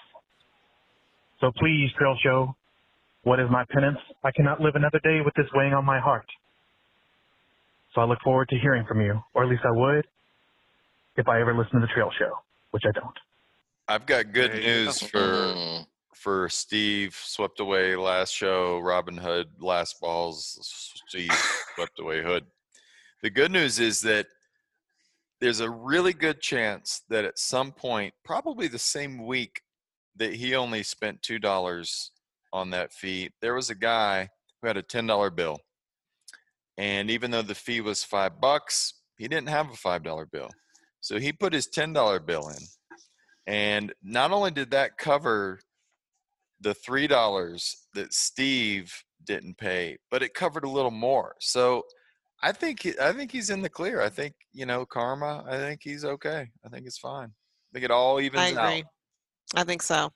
So 1.41 1.51
please, 1.59 1.91
Trail 1.99 2.17
Show, 2.23 2.55
what 3.25 3.41
is 3.41 3.49
my 3.51 3.65
penance? 3.71 3.99
I 4.25 4.31
cannot 4.31 4.61
live 4.61 4.75
another 4.75 5.01
day 5.03 5.21
with 5.25 5.35
this 5.35 5.47
weighing 5.55 5.75
on 5.75 5.85
my 5.85 5.99
heart. 6.01 6.27
So 7.95 8.01
I 8.01 8.05
look 8.05 8.19
forward 8.25 8.49
to 8.49 8.59
hearing 8.59 8.85
from 8.87 9.01
you, 9.01 9.21
or 9.35 9.45
at 9.45 9.51
least 9.51 9.63
I 9.65 9.71
would 9.71 10.07
if 11.17 11.29
I 11.29 11.41
ever 11.41 11.55
listen 11.55 11.75
to 11.75 11.81
the 11.81 11.93
Trail 11.93 12.11
Show, 12.19 12.39
which 12.71 12.85
I 12.87 12.93
don't. 12.93 13.17
I've 13.89 14.07
got 14.07 14.33
good 14.33 14.53
There 14.53 14.61
news 14.61 15.01
go. 15.01 15.07
for 15.09 15.19
mm-hmm. 15.19 15.83
for 16.15 16.49
Steve 16.49 17.15
swept 17.23 17.61
away 17.61 17.97
last 17.97 18.33
show, 18.33 18.79
Robin 18.79 19.17
Hood 19.17 19.49
last 19.61 20.01
balls, 20.01 20.95
Steve 21.09 21.33
swept 21.75 21.99
away 21.99 22.23
Hood. 22.23 22.47
The 23.23 23.31
good 23.31 23.51
news 23.51 23.79
is 23.79 24.01
that 24.03 24.27
there's 25.43 25.59
a 25.59 25.69
really 25.69 26.13
good 26.13 26.41
chance 26.41 27.03
that 27.09 27.25
at 27.25 27.37
some 27.37 27.73
point, 27.73 28.15
probably 28.25 28.69
the 28.69 28.79
same 28.79 29.27
week 29.27 29.61
that 30.15 30.35
he 30.35 30.55
only 30.55 30.85
spent 30.85 31.21
two 31.21 31.41
dollars 31.41 32.13
on 32.53 32.71
that 32.71 32.93
fee, 32.93 33.31
there 33.41 33.55
was 33.55 33.69
a 33.69 33.75
guy 33.75 34.29
who 34.61 34.69
had 34.69 34.77
a 34.77 34.83
ten 34.83 35.05
dollar 35.05 35.31
bill. 35.31 35.59
And 36.79 37.11
even 37.11 37.33
though 37.33 37.43
the 37.43 37.57
fee 37.57 37.81
was 37.81 38.05
five 38.05 38.41
bucks, 38.41 38.95
he 39.19 39.27
didn't 39.27 39.49
have 39.49 39.69
a 39.69 39.75
five 39.75 40.05
dollar 40.05 40.27
bill. 40.27 40.49
So 41.01 41.19
he 41.19 41.33
put 41.33 41.53
his 41.53 41.67
ten 41.67 41.93
dollar 41.93 42.21
bill 42.21 42.49
in. 42.49 42.63
And 43.49 43.93
not 44.01 44.31
only 44.31 44.53
did 44.53 44.71
that 44.71 44.97
cover 44.97 45.59
the 46.61 46.73
three 46.73 47.09
dollars 47.09 47.89
that 47.95 48.15
Steve 48.15 48.95
didn't 49.25 49.59
pay, 49.59 49.99
but 50.09 50.23
it 50.23 50.35
covered 50.35 50.65
a 50.65 50.71
little 50.71 50.93
more. 50.93 51.35
So 51.41 51.83
I 52.43 52.53
think 52.53 52.87
I 53.01 53.13
think 53.13 53.31
he's 53.31 53.51
in 53.51 53.63
the 53.63 53.69
clear. 53.69 54.01
I 54.01 54.09
think 54.09 54.35
you 54.53 54.67
know 54.67 54.85
karma. 54.85 55.45
I 55.49 55.57
think 55.57 55.81
he's 55.83 56.05
okay. 56.05 56.51
I 56.65 56.69
think 56.69 56.87
it's 56.87 56.99
fine. 56.99 57.29
I 57.29 57.71
think 57.73 57.85
it 57.85 57.91
all 57.91 58.21
evens 58.21 58.43
I 58.43 58.49
agree. 58.49 58.81
out. 58.81 58.85
I 59.55 59.65
think 59.65 59.83
so. 59.83 60.11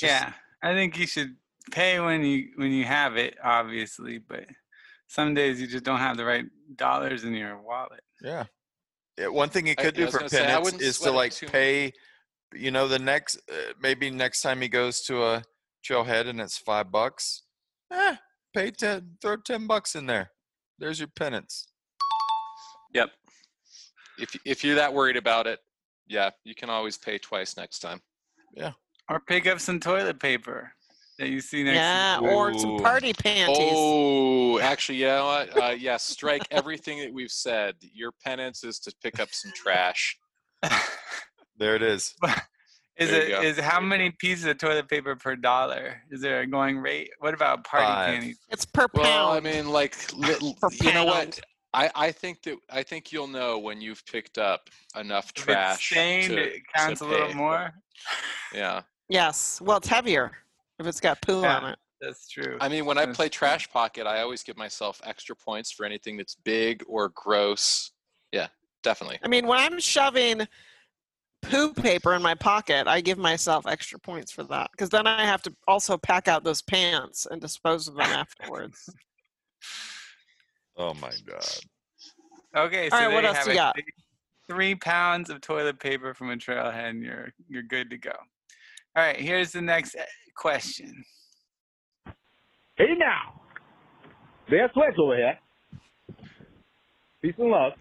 yeah, 0.00 0.32
I 0.62 0.72
think 0.72 0.98
you 0.98 1.06
should 1.06 1.36
pay 1.70 2.00
when 2.00 2.22
you 2.22 2.48
when 2.56 2.70
you 2.72 2.84
have 2.84 3.16
it, 3.16 3.36
obviously, 3.42 4.18
but 4.18 4.44
some 5.08 5.34
days 5.34 5.60
you 5.60 5.66
just 5.66 5.84
don't 5.84 5.98
have 5.98 6.16
the 6.16 6.24
right 6.24 6.44
dollars 6.76 7.24
in 7.24 7.34
your 7.34 7.60
wallet. 7.62 8.02
Yeah. 8.22 8.44
yeah 9.18 9.28
one 9.28 9.48
thing 9.48 9.66
he 9.66 9.74
could 9.74 9.94
I 9.94 9.98
do 9.98 10.04
was 10.04 10.12
for 10.12 10.18
gonna 10.18 10.28
say, 10.28 10.44
penance 10.44 10.80
is 10.80 10.98
to 11.00 11.10
like 11.10 11.32
too 11.32 11.46
much. 11.46 11.52
pay. 11.52 11.92
You 12.52 12.70
know, 12.72 12.88
the 12.88 12.98
next 12.98 13.36
uh, 13.50 13.72
maybe 13.80 14.10
next 14.10 14.42
time 14.42 14.60
he 14.60 14.68
goes 14.68 15.00
to 15.02 15.22
a 15.22 15.42
trailhead 15.88 16.28
and 16.28 16.40
it's 16.40 16.58
five 16.58 16.90
bucks. 16.90 17.44
Eh, 17.92 18.16
pay 18.54 18.70
ten. 18.70 19.16
Throw 19.22 19.36
ten 19.36 19.66
bucks 19.66 19.94
in 19.94 20.06
there. 20.06 20.30
There's 20.78 20.98
your 20.98 21.08
penance. 21.08 21.69
Yep. 22.94 23.10
If 24.18 24.36
if 24.44 24.64
you're 24.64 24.74
that 24.76 24.92
worried 24.92 25.16
about 25.16 25.46
it, 25.46 25.60
yeah, 26.08 26.30
you 26.44 26.54
can 26.54 26.70
always 26.70 26.98
pay 26.98 27.18
twice 27.18 27.56
next 27.56 27.78
time. 27.80 28.00
Yeah. 28.54 28.72
Or 29.08 29.20
pick 29.20 29.46
up 29.46 29.60
some 29.60 29.80
toilet 29.80 30.20
paper 30.20 30.72
that 31.18 31.28
you 31.28 31.40
see 31.40 31.62
next 31.64 31.76
Yeah, 31.76 32.18
to 32.20 32.26
or 32.28 32.58
some 32.58 32.78
party 32.78 33.12
panties. 33.12 33.72
Oh, 33.74 34.58
actually, 34.60 34.98
yeah, 34.98 35.16
know 35.18 35.24
what? 35.26 35.62
Uh, 35.62 35.70
yeah, 35.70 35.96
strike 35.96 36.42
everything 36.50 37.00
that 37.00 37.12
we've 37.12 37.30
said. 37.30 37.74
Your 37.92 38.12
penance 38.24 38.62
is 38.64 38.78
to 38.80 38.94
pick 39.02 39.20
up 39.20 39.28
some 39.32 39.52
trash. 39.54 40.16
There 41.58 41.76
it 41.76 41.82
is. 41.82 42.14
Is 42.96 43.10
There 43.10 43.22
it 43.22 43.28
go. 43.30 43.40
is 43.42 43.58
how 43.58 43.80
many 43.80 44.10
pieces 44.10 44.44
of 44.46 44.58
toilet 44.58 44.88
paper 44.88 45.14
per 45.16 45.34
dollar? 45.36 46.02
Is 46.10 46.20
there 46.22 46.40
a 46.40 46.46
going 46.46 46.78
rate? 46.78 47.10
What 47.18 47.32
about 47.34 47.64
party 47.64 47.84
Five. 47.86 48.14
panties? 48.14 48.38
It's 48.50 48.64
per 48.66 48.86
Well, 48.94 49.30
I 49.32 49.40
mean, 49.40 49.68
like, 49.70 49.94
li- 50.16 50.54
you 50.82 50.92
know 50.92 51.04
what? 51.06 51.38
Pound. 51.72 51.90
I, 51.94 52.06
I 52.08 52.12
think 52.12 52.42
that 52.42 52.56
I 52.70 52.82
think 52.82 53.12
you'll 53.12 53.26
know 53.26 53.58
when 53.58 53.80
you've 53.80 54.04
picked 54.06 54.38
up 54.38 54.70
enough 54.98 55.30
If 55.36 55.42
it's 55.42 55.44
trash. 55.44 55.90
stained, 55.90 56.28
to, 56.28 56.38
it 56.38 56.62
counts 56.74 57.00
to 57.00 57.06
a 57.06 57.08
little 57.08 57.34
more. 57.34 57.72
Yeah. 58.54 58.82
Yes. 59.08 59.60
Well, 59.60 59.78
it's 59.78 59.88
heavier 59.88 60.32
if 60.78 60.86
it's 60.86 61.00
got 61.00 61.20
poo 61.20 61.44
on 61.44 61.72
it. 61.72 61.78
That's 62.00 62.28
true. 62.28 62.56
I 62.60 62.68
mean, 62.68 62.86
when 62.86 62.96
I 62.96 63.04
play 63.06 63.28
Trash 63.28 63.70
Pocket, 63.70 64.06
I 64.06 64.22
always 64.22 64.42
give 64.42 64.56
myself 64.56 65.00
extra 65.04 65.36
points 65.36 65.70
for 65.70 65.84
anything 65.84 66.16
that's 66.16 66.34
big 66.34 66.82
or 66.88 67.10
gross. 67.10 67.90
Yeah, 68.32 68.46
definitely. 68.82 69.18
I 69.22 69.28
mean, 69.28 69.46
when 69.46 69.58
I'm 69.58 69.78
shoving 69.78 70.48
poo 71.42 71.74
paper 71.74 72.14
in 72.14 72.22
my 72.22 72.34
pocket, 72.34 72.86
I 72.86 73.02
give 73.02 73.18
myself 73.18 73.66
extra 73.66 73.98
points 73.98 74.32
for 74.32 74.44
that 74.44 74.70
because 74.72 74.88
then 74.88 75.06
I 75.06 75.26
have 75.26 75.42
to 75.42 75.54
also 75.68 75.98
pack 75.98 76.26
out 76.26 76.42
those 76.42 76.62
pants 76.62 77.26
and 77.30 77.38
dispose 77.40 77.86
of 77.86 77.96
them 77.96 78.06
afterwards. 78.06 78.88
Oh 80.80 80.94
my 80.94 81.10
god. 81.26 81.44
Okay, 82.56 82.88
so 82.88 82.96
All 82.96 83.02
right, 83.04 83.12
what 83.14 83.24
else 83.26 83.36
have 83.36 83.48
you 83.48 83.54
got? 83.54 83.74
Three- 83.76 83.84
Three 84.48 84.74
pounds 84.74 85.30
of 85.30 85.40
toilet 85.40 85.78
paper 85.78 86.12
from 86.12 86.30
a 86.30 86.36
trailhead, 86.36 86.90
and 86.90 87.02
you're 87.04 87.28
you're 87.48 87.62
good 87.62 87.88
to 87.90 87.98
go. 87.98 88.10
All 88.96 89.04
right, 89.04 89.14
here's 89.14 89.52
the 89.52 89.60
next 89.60 89.94
uh, 89.94 90.02
question. 90.36 91.04
Hey 92.76 92.94
now, 92.98 93.40
there's 94.48 94.70
Sweats 94.72 94.96
over 94.98 95.16
here. 95.16 95.38
Peace 97.22 97.34
and 97.38 97.50
love. 97.50 97.74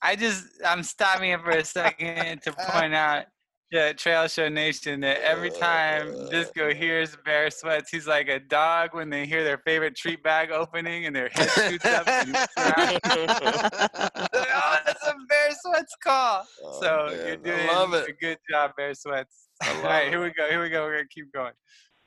I 0.00 0.16
just 0.16 0.46
I'm 0.64 0.82
stopping 0.82 1.32
it 1.32 1.40
for 1.42 1.50
a 1.50 1.64
second 1.64 2.40
to 2.42 2.52
point 2.70 2.94
out 2.94 3.24
to 3.72 3.94
Trail 3.94 4.28
Show 4.28 4.48
Nation 4.48 5.00
that 5.00 5.20
every 5.22 5.50
time 5.50 6.28
Disco 6.30 6.72
hears 6.72 7.16
Bear 7.24 7.50
Sweats, 7.50 7.90
he's 7.90 8.06
like 8.06 8.28
a 8.28 8.38
dog 8.38 8.90
when 8.92 9.10
they 9.10 9.26
hear 9.26 9.42
their 9.42 9.58
favorite 9.58 9.96
treat 9.96 10.22
bag 10.22 10.50
opening 10.50 11.06
and 11.06 11.16
their 11.16 11.28
head 11.30 11.50
shoots 11.50 11.84
up. 11.84 12.06
And 12.06 12.32
looks 12.32 12.52
around. 12.56 13.00
oh, 13.06 14.76
that's 14.86 15.06
a 15.06 15.14
Bear 15.28 15.50
Sweats 15.62 15.94
call. 16.02 16.46
so 16.80 17.08
you're 17.26 17.36
doing 17.36 17.66
love 17.66 17.92
a 17.92 18.12
good 18.20 18.38
job, 18.48 18.72
Bear 18.76 18.94
Sweats. 18.94 19.48
All 19.66 19.82
right, 19.82 20.08
here 20.08 20.22
we 20.22 20.30
go. 20.30 20.48
Here 20.48 20.62
we 20.62 20.68
go. 20.68 20.84
We're 20.84 20.96
gonna 20.96 21.08
keep 21.12 21.32
going. 21.32 21.52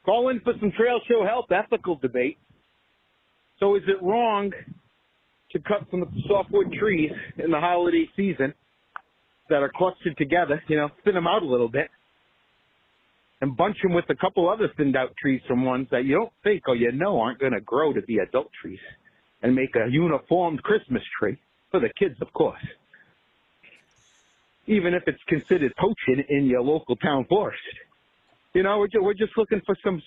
Call 0.06 0.30
in 0.30 0.40
for 0.42 0.54
some 0.60 0.72
trail 0.72 1.00
show 1.08 1.26
help 1.26 1.52
ethical 1.52 1.96
debate. 1.96 2.38
So 3.60 3.76
is 3.76 3.84
it 3.88 4.02
wrong 4.02 4.52
to 5.52 5.60
cut 5.60 5.86
some 5.92 6.06
softwood 6.28 6.72
trees 6.80 7.12
in 7.44 7.52
the 7.52 7.60
holiday 7.60 8.08
season 8.16 8.54
that 9.50 9.62
are 9.62 9.72
clustered 9.76 10.18
together, 10.18 10.62
you 10.68 10.78
know, 10.78 10.90
thin 11.04 11.16
them 11.16 11.28
out 11.28 11.44
a 11.44 11.46
little 11.46 11.70
bit, 11.70 11.90
and 13.42 13.56
bunch 13.56 13.78
them 13.82 13.94
with 13.94 14.06
a 14.10 14.16
couple 14.16 14.50
other 14.50 14.70
thinned 14.78 14.96
out 14.96 15.16
trees 15.18 15.42
from 15.48 15.66
ones 15.66 15.88
that 15.92 16.06
you 16.06 16.16
don't 16.16 16.34
think 16.44 16.64
or 16.68 16.76
you 16.76 16.92
know 16.92 17.20
aren't 17.20 17.40
going 17.40 17.54
to 17.54 17.62
grow 17.62 17.94
to 17.94 18.02
be 18.02 18.18
adult 18.20 18.50
trees 18.62 18.80
and 19.42 19.56
make 19.56 19.76
a 19.76 19.90
uniformed 19.90 20.62
Christmas 20.64 21.04
tree 21.20 21.38
for 21.72 21.80
the 21.80 21.90
kids, 21.98 22.16
of 22.22 22.32
course. 22.34 22.62
Even 24.68 24.94
if 24.94 25.04
it's 25.08 25.24
considered 25.28 25.74
poaching 25.78 26.24
in 26.30 26.46
your 26.46 26.62
local 26.62 26.96
town 26.98 27.26
forest. 27.26 27.60
You 28.54 28.64
know, 28.64 28.80
we're 28.80 28.88
just, 28.88 29.04
we're 29.04 29.14
just 29.14 29.38
looking 29.38 29.62
for 29.66 29.76
some 29.84 30.02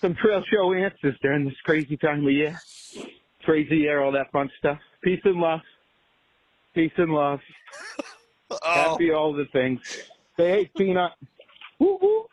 some 0.00 0.14
trail 0.14 0.42
show 0.50 0.74
answers 0.74 1.16
during 1.22 1.44
this 1.44 1.54
crazy 1.64 1.96
time 1.96 2.26
of 2.26 2.32
year. 2.32 2.58
Crazy 3.44 3.78
year, 3.78 4.02
all 4.02 4.12
that 4.12 4.30
fun 4.30 4.50
stuff. 4.58 4.78
Peace 5.02 5.20
and 5.24 5.36
love. 5.36 5.60
Peace 6.74 6.92
and 6.98 7.12
love. 7.12 7.40
Happy 8.62 9.10
all 9.10 9.32
the 9.32 9.46
things. 9.52 9.80
Say 10.36 10.48
hey, 10.48 10.70
Peanut. 10.76 11.12
Woo 11.78 11.98
woo. 12.00 12.26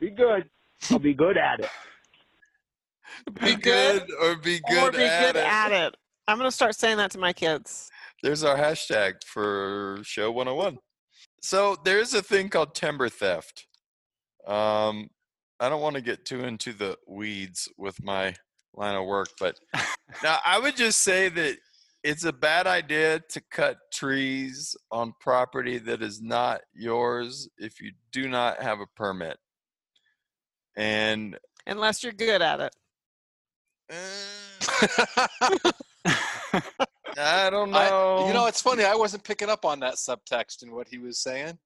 Be 0.00 0.10
good. 0.10 0.48
I'll 0.90 0.98
be 0.98 1.14
good 1.14 1.36
at 1.36 1.60
it. 1.60 1.70
Be 3.40 3.56
good 3.56 4.04
or 4.20 4.36
be 4.36 4.60
good 4.68 4.94
or 4.94 4.96
be 4.96 5.04
at 5.04 5.32
good 5.32 5.40
it. 5.40 5.46
at 5.46 5.72
it. 5.72 5.96
I'm 6.26 6.36
gonna 6.36 6.50
start 6.50 6.74
saying 6.74 6.98
that 6.98 7.10
to 7.12 7.18
my 7.18 7.32
kids. 7.32 7.90
There's 8.22 8.44
our 8.44 8.56
hashtag 8.56 9.24
for 9.24 10.00
show 10.02 10.30
101. 10.30 10.78
So 11.40 11.76
there's 11.84 12.14
a 12.14 12.22
thing 12.22 12.48
called 12.48 12.74
timber 12.74 13.08
theft. 13.08 13.66
Um, 14.46 15.08
I 15.60 15.68
don't 15.68 15.80
want 15.80 15.96
to 15.96 16.02
get 16.02 16.24
too 16.24 16.40
into 16.44 16.72
the 16.72 16.96
weeds 17.06 17.68
with 17.76 18.02
my 18.02 18.34
line 18.74 18.96
of 18.96 19.06
work, 19.06 19.28
but 19.38 19.58
now 20.22 20.38
I 20.44 20.58
would 20.58 20.76
just 20.76 21.00
say 21.00 21.28
that 21.28 21.56
it's 22.04 22.24
a 22.24 22.32
bad 22.32 22.66
idea 22.66 23.20
to 23.30 23.40
cut 23.50 23.76
trees 23.92 24.76
on 24.90 25.12
property 25.20 25.78
that 25.78 26.02
is 26.02 26.20
not 26.22 26.60
yours 26.74 27.48
if 27.58 27.80
you 27.80 27.92
do 28.12 28.28
not 28.28 28.62
have 28.62 28.80
a 28.80 28.86
permit. 28.96 29.36
And 30.76 31.38
Unless 31.66 32.02
you're 32.04 32.12
good 32.12 32.40
at 32.40 32.60
it. 32.60 32.76
Eh. 33.90 35.70
I 37.18 37.50
don't 37.50 37.74
I- 37.74 37.88
know. 37.90 38.26
you 38.28 38.32
know, 38.32 38.46
it's 38.46 38.62
funny. 38.62 38.84
I 38.84 38.94
wasn't 38.94 39.24
picking 39.24 39.50
up 39.50 39.64
on 39.64 39.80
that 39.80 39.94
subtext 39.94 40.62
in 40.62 40.72
what 40.72 40.86
he 40.88 40.98
was 40.98 41.18
saying. 41.18 41.58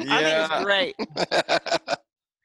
I 0.00 0.22
think 0.22 0.50
it's 0.50 0.64
great. 0.64 0.94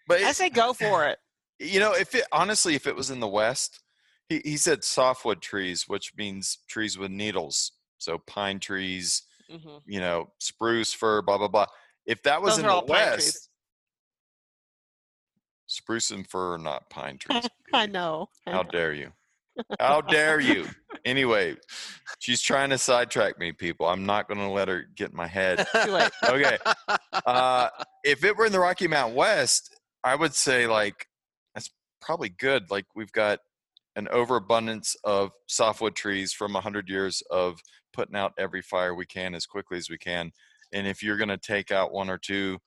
but 0.07 0.23
I 0.23 0.31
say 0.31 0.49
go 0.49 0.73
for 0.73 1.07
it. 1.07 1.19
You 1.59 1.79
know, 1.79 1.93
if 1.93 2.15
it 2.15 2.25
honestly, 2.31 2.75
if 2.75 2.87
it 2.87 2.95
was 2.95 3.11
in 3.11 3.19
the 3.19 3.27
West, 3.27 3.81
he, 4.29 4.41
he 4.45 4.57
said 4.57 4.83
softwood 4.83 5.41
trees, 5.41 5.85
which 5.87 6.13
means 6.17 6.59
trees 6.69 6.97
with 6.97 7.11
needles. 7.11 7.71
So 7.97 8.17
pine 8.19 8.59
trees, 8.59 9.23
Mhm. 9.51 9.81
you 9.85 9.99
know, 9.99 10.31
spruce, 10.39 10.93
fir, 10.93 11.21
blah 11.21 11.37
blah 11.37 11.47
blah. 11.49 11.65
If 12.05 12.23
that 12.23 12.41
was 12.41 12.55
Those 12.55 12.59
in 12.59 12.69
the 12.69 12.83
West, 12.87 13.49
spruce 15.67 16.11
and 16.11 16.27
fir 16.27 16.53
are 16.55 16.57
not 16.57 16.89
pine 16.89 17.17
trees. 17.19 17.47
I 17.73 17.85
know. 17.85 18.29
I 18.47 18.51
How 18.51 18.61
know. 18.63 18.69
dare 18.69 18.93
you? 18.93 19.11
How 19.79 20.01
dare 20.01 20.39
you? 20.39 20.67
Anyway, 21.05 21.57
she's 22.19 22.41
trying 22.41 22.69
to 22.69 22.77
sidetrack 22.77 23.37
me, 23.39 23.51
people. 23.51 23.87
I'm 23.87 24.05
not 24.05 24.27
going 24.27 24.39
to 24.39 24.47
let 24.49 24.67
her 24.69 24.85
get 24.95 25.11
in 25.11 25.17
my 25.17 25.27
head. 25.27 25.67
Okay. 26.29 26.57
Uh, 27.25 27.69
if 28.03 28.23
it 28.23 28.37
were 28.37 28.45
in 28.45 28.51
the 28.51 28.59
Rocky 28.59 28.87
Mountain 28.87 29.15
West, 29.15 29.75
I 30.03 30.15
would 30.15 30.33
say 30.33 30.67
like 30.67 31.07
that's 31.53 31.69
probably 32.01 32.29
good. 32.29 32.71
Like 32.71 32.85
we've 32.95 33.11
got 33.11 33.39
an 33.99 34.07
overabundance 34.07 34.95
of 35.03 35.31
softwood 35.47 35.93
trees 35.93 36.31
from 36.31 36.55
a 36.55 36.61
hundred 36.61 36.89
years 36.89 37.21
of 37.29 37.59
putting 37.93 38.15
out 38.15 38.31
every 38.39 38.61
fire 38.61 38.95
we 38.95 39.05
can 39.05 39.35
as 39.35 39.45
quickly 39.45 39.77
as 39.77 39.89
we 39.89 39.97
can. 39.97 40.31
And 40.71 40.87
if 40.87 41.03
you're 41.03 41.17
going 41.17 41.29
to 41.29 41.37
take 41.37 41.71
out 41.71 41.91
one 41.91 42.09
or 42.09 42.17
two, 42.17 42.57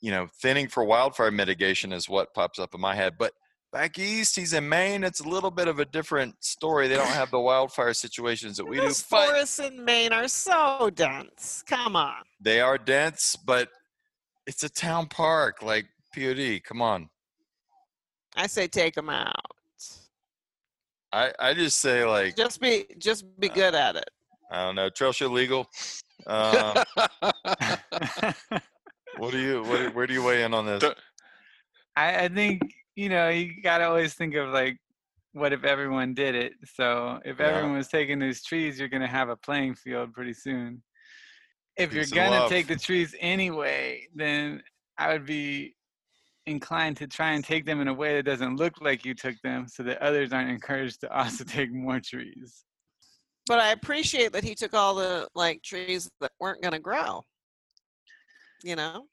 you 0.00 0.10
know, 0.10 0.28
thinning 0.42 0.68
for 0.68 0.84
wildfire 0.84 1.30
mitigation 1.30 1.92
is 1.92 2.08
what 2.08 2.34
pops 2.34 2.58
up 2.58 2.74
in 2.74 2.80
my 2.80 2.94
head. 2.94 3.14
But 3.18 3.32
back 3.72 3.98
east, 3.98 4.36
he's 4.36 4.52
in 4.52 4.68
Maine. 4.68 5.02
It's 5.02 5.20
a 5.20 5.28
little 5.28 5.50
bit 5.50 5.66
of 5.66 5.78
a 5.78 5.86
different 5.86 6.34
story. 6.44 6.88
They 6.88 6.96
don't 6.96 7.06
have 7.06 7.30
the 7.30 7.40
wildfire 7.40 7.94
situations 7.94 8.58
that 8.58 8.66
we 8.66 8.76
do. 8.76 8.82
Those 8.82 9.00
forests 9.00 9.60
in 9.60 9.82
Maine 9.82 10.12
are 10.12 10.28
so 10.28 10.90
dense. 10.94 11.64
Come 11.66 11.96
on. 11.96 12.22
They 12.38 12.60
are 12.60 12.76
dense, 12.76 13.34
but 13.34 13.70
it's 14.46 14.62
a 14.62 14.68
town 14.68 15.06
park. 15.06 15.62
Like 15.62 15.86
POD, 16.14 16.62
come 16.62 16.82
on. 16.82 17.08
I 18.36 18.46
say 18.46 18.66
take 18.66 18.94
them 18.94 19.08
out. 19.08 19.51
I, 21.12 21.32
I 21.38 21.54
just 21.54 21.78
say 21.78 22.04
like 22.04 22.36
Just 22.36 22.60
be 22.60 22.86
just 22.98 23.24
be 23.38 23.48
good 23.48 23.74
at 23.74 23.96
it. 23.96 24.08
I 24.50 24.64
don't 24.64 24.74
know, 24.74 24.88
trail 24.90 25.12
show 25.12 25.28
legal. 25.28 25.68
Um, 26.24 26.76
what 29.18 29.32
do 29.32 29.38
you 29.38 29.64
what, 29.64 29.92
where 29.92 30.06
do 30.06 30.14
you 30.14 30.22
weigh 30.22 30.44
in 30.44 30.54
on 30.54 30.66
this? 30.66 30.84
I, 31.96 32.24
I 32.24 32.28
think 32.28 32.62
you 32.94 33.08
know 33.08 33.28
you 33.28 33.60
gotta 33.60 33.84
always 33.88 34.14
think 34.14 34.36
of 34.36 34.50
like 34.50 34.76
what 35.32 35.52
if 35.52 35.64
everyone 35.64 36.14
did 36.14 36.34
it 36.36 36.52
so 36.76 37.18
if 37.24 37.40
Yeah. 37.40 37.46
everyone 37.46 37.76
was 37.76 37.88
taking 37.88 38.20
those 38.20 38.42
trees 38.42 38.78
you're 38.78 38.88
gonna 38.88 39.08
have 39.08 39.30
a 39.30 39.36
playing 39.36 39.74
field 39.74 40.12
pretty 40.12 40.32
soon 40.34 40.82
if 41.76 41.90
Peace 41.90 42.12
you're 42.12 42.22
gonna 42.22 42.38
love. 42.40 42.50
take 42.50 42.68
the 42.68 42.76
trees 42.76 43.16
anyway 43.18 44.06
then 44.14 44.62
i 44.98 45.12
would 45.12 45.26
be 45.26 45.74
inclined 46.46 46.96
to 46.96 47.06
try 47.06 47.32
and 47.32 47.44
take 47.44 47.64
them 47.64 47.80
in 47.80 47.88
a 47.88 47.94
way 47.94 48.14
that 48.16 48.24
doesn't 48.24 48.56
look 48.56 48.80
like 48.80 49.04
you 49.04 49.14
took 49.14 49.36
them 49.42 49.66
so 49.68 49.82
that 49.84 50.00
others 50.02 50.32
aren't 50.32 50.50
encouraged 50.50 51.00
to 51.00 51.12
also 51.16 51.44
take 51.56 51.72
more 51.72 52.00
trees 52.00 52.64
But 53.46 53.60
I 53.60 53.70
appreciate 53.72 54.32
that 54.32 54.44
he 54.44 54.54
took 54.54 54.74
all 54.74 54.94
the 54.94 55.28
like 55.34 55.62
trees 55.62 56.10
that 56.20 56.32
weren't 56.40 56.62
gonna 56.62 56.78
grow. 56.80 57.24
You 58.64 58.76
know? 58.76 59.06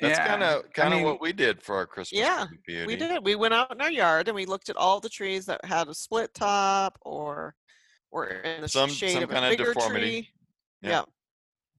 That's 0.00 0.18
Yeah, 0.18 0.26
kind 0.26 0.42
of 0.42 0.72
kind 0.72 0.92
of 0.92 0.98
mean- 0.98 1.06
what 1.06 1.20
we 1.20 1.32
did 1.32 1.62
for 1.62 1.76
our 1.76 1.86
Christmas. 1.86 2.20
Yeah, 2.20 2.46
tree, 2.64 2.84
we 2.86 2.96
did. 2.96 3.24
We 3.24 3.34
went 3.34 3.54
out 3.54 3.72
in 3.72 3.80
our 3.80 3.90
yard 3.90 4.28
and 4.28 4.34
we 4.34 4.44
looked 4.46 4.68
at 4.68 4.76
all 4.76 5.00
the 5.00 5.08
trees 5.08 5.46
that 5.46 5.64
had 5.64 5.88
a 5.88 5.94
split 5.94 6.32
top 6.34 6.98
or 7.02 7.54
were 8.12 8.26
in 8.28 8.62
the 8.62 8.68
Some- 8.68 8.90
shade 8.90 9.12
some 9.14 9.22
of 9.24 9.30
a 9.30 9.32
kind 9.32 9.44
of 9.46 9.50
bigger 9.52 9.72
deformity. 9.72 10.10
tree. 10.22 10.30
Yeah. 10.82 10.90
Yeah. 10.90 11.02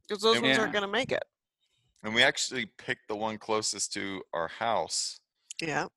Because 0.07 0.23
those 0.23 0.35
And- 0.37 0.45
ones 0.45 0.55
Yeah. 0.57 0.61
aren't 0.61 0.73
gonna 0.73 0.87
make 0.87 1.11
it. 1.11 1.23
And 2.03 2.13
we 2.13 2.23
actually 2.23 2.67
picked 2.77 3.07
the 3.07 3.15
one 3.15 3.37
closest 3.37 3.91
to 3.93 4.21
our 4.33 4.47
house, 4.47 5.19
Yeah. 5.61 5.87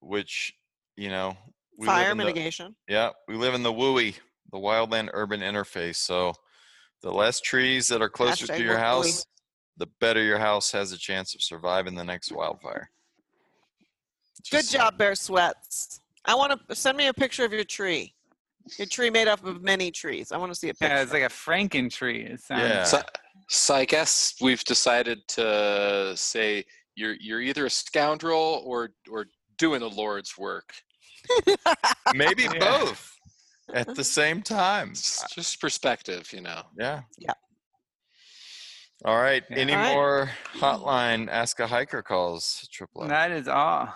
which 0.00 0.54
you 0.96 1.08
know 1.08 1.36
we 1.78 1.86
live 1.86 1.96
Fire 1.96 2.10
in 2.12 2.18
the- 2.18 2.24
mitigation. 2.24 2.76
Yeah, 2.88 3.10
we 3.28 3.34
live 3.36 3.54
in 3.54 3.62
the 3.62 3.72
WUI, 3.72 4.16
the 4.50 4.58
wildland 4.58 5.10
urban 5.12 5.40
interface. 5.40 5.96
So 5.96 6.34
the 7.02 7.12
less 7.12 7.40
trees 7.40 7.88
that 7.88 8.00
are 8.02 8.08
closer 8.10 8.46
Hashtag 8.46 8.56
to 8.58 8.62
your 8.62 8.76
WUI. 8.76 8.80
house, 8.80 9.26
the 9.76 9.86
better 10.00 10.22
your 10.22 10.38
house 10.38 10.72
has 10.72 10.92
a 10.92 10.98
chance 10.98 11.34
of 11.34 11.42
surviving 11.42 11.94
the 11.94 12.04
next 12.04 12.32
wildfire. 12.32 12.90
Good 14.50 14.64
uh 14.66 14.68
job, 14.68 14.98
Bear 14.98 15.14
Sweats. 15.14 16.00
I 16.24 16.34
want 16.34 16.68
to 16.68 16.74
send 16.74 16.96
me 16.96 17.06
a 17.08 17.14
picture 17.14 17.44
of 17.44 17.52
your 17.52 17.64
tree. 17.64 18.14
Your 18.78 18.86
tree 18.86 19.10
made 19.10 19.26
up 19.28 19.44
of 19.44 19.60
many 19.62 19.90
trees. 19.90 20.30
I 20.30 20.36
want 20.36 20.52
to 20.52 20.58
see 20.58 20.68
a 20.68 20.74
picture. 20.74 20.86
yeah 20.94 21.02
it's 21.02 21.12
like 21.12 21.22
a 21.24 21.26
franken 21.28 21.90
tree 21.92 22.22
it 22.24 22.40
sounds 22.40 22.90
So, 22.90 23.02
so 23.48 23.74
I 23.74 23.84
guess 23.84 24.34
we've 24.40 24.64
decided 24.64 25.26
to 25.28 26.12
say 26.16 26.64
you're 26.94 27.14
you're 27.20 27.40
either 27.40 27.66
a 27.66 27.70
scoundrel 27.70 28.62
or 28.64 28.90
or 29.10 29.26
doing 29.58 29.80
the 29.80 29.88
Lord's 29.90 30.36
work. 30.38 30.72
Maybe 32.14 32.44
Yeah. 32.44 32.58
both 32.58 33.10
at 33.74 33.94
the 33.94 34.04
same 34.20 34.42
time. 34.42 34.90
It's 34.90 35.24
just 35.34 35.60
perspective, 35.60 36.32
you 36.32 36.40
know. 36.40 36.62
Yeah. 36.78 37.02
Yeah. 37.18 37.34
All 39.04 39.20
right. 39.20 39.42
Any 39.50 39.72
All 39.72 39.78
right. 39.78 39.94
more 39.94 40.30
hotline 40.56 41.28
Ask 41.28 41.58
a 41.60 41.66
Hiker 41.66 42.02
calls? 42.02 42.68
Triple 42.72 43.06
That 43.08 43.30
is 43.32 43.48
all. 43.48 43.92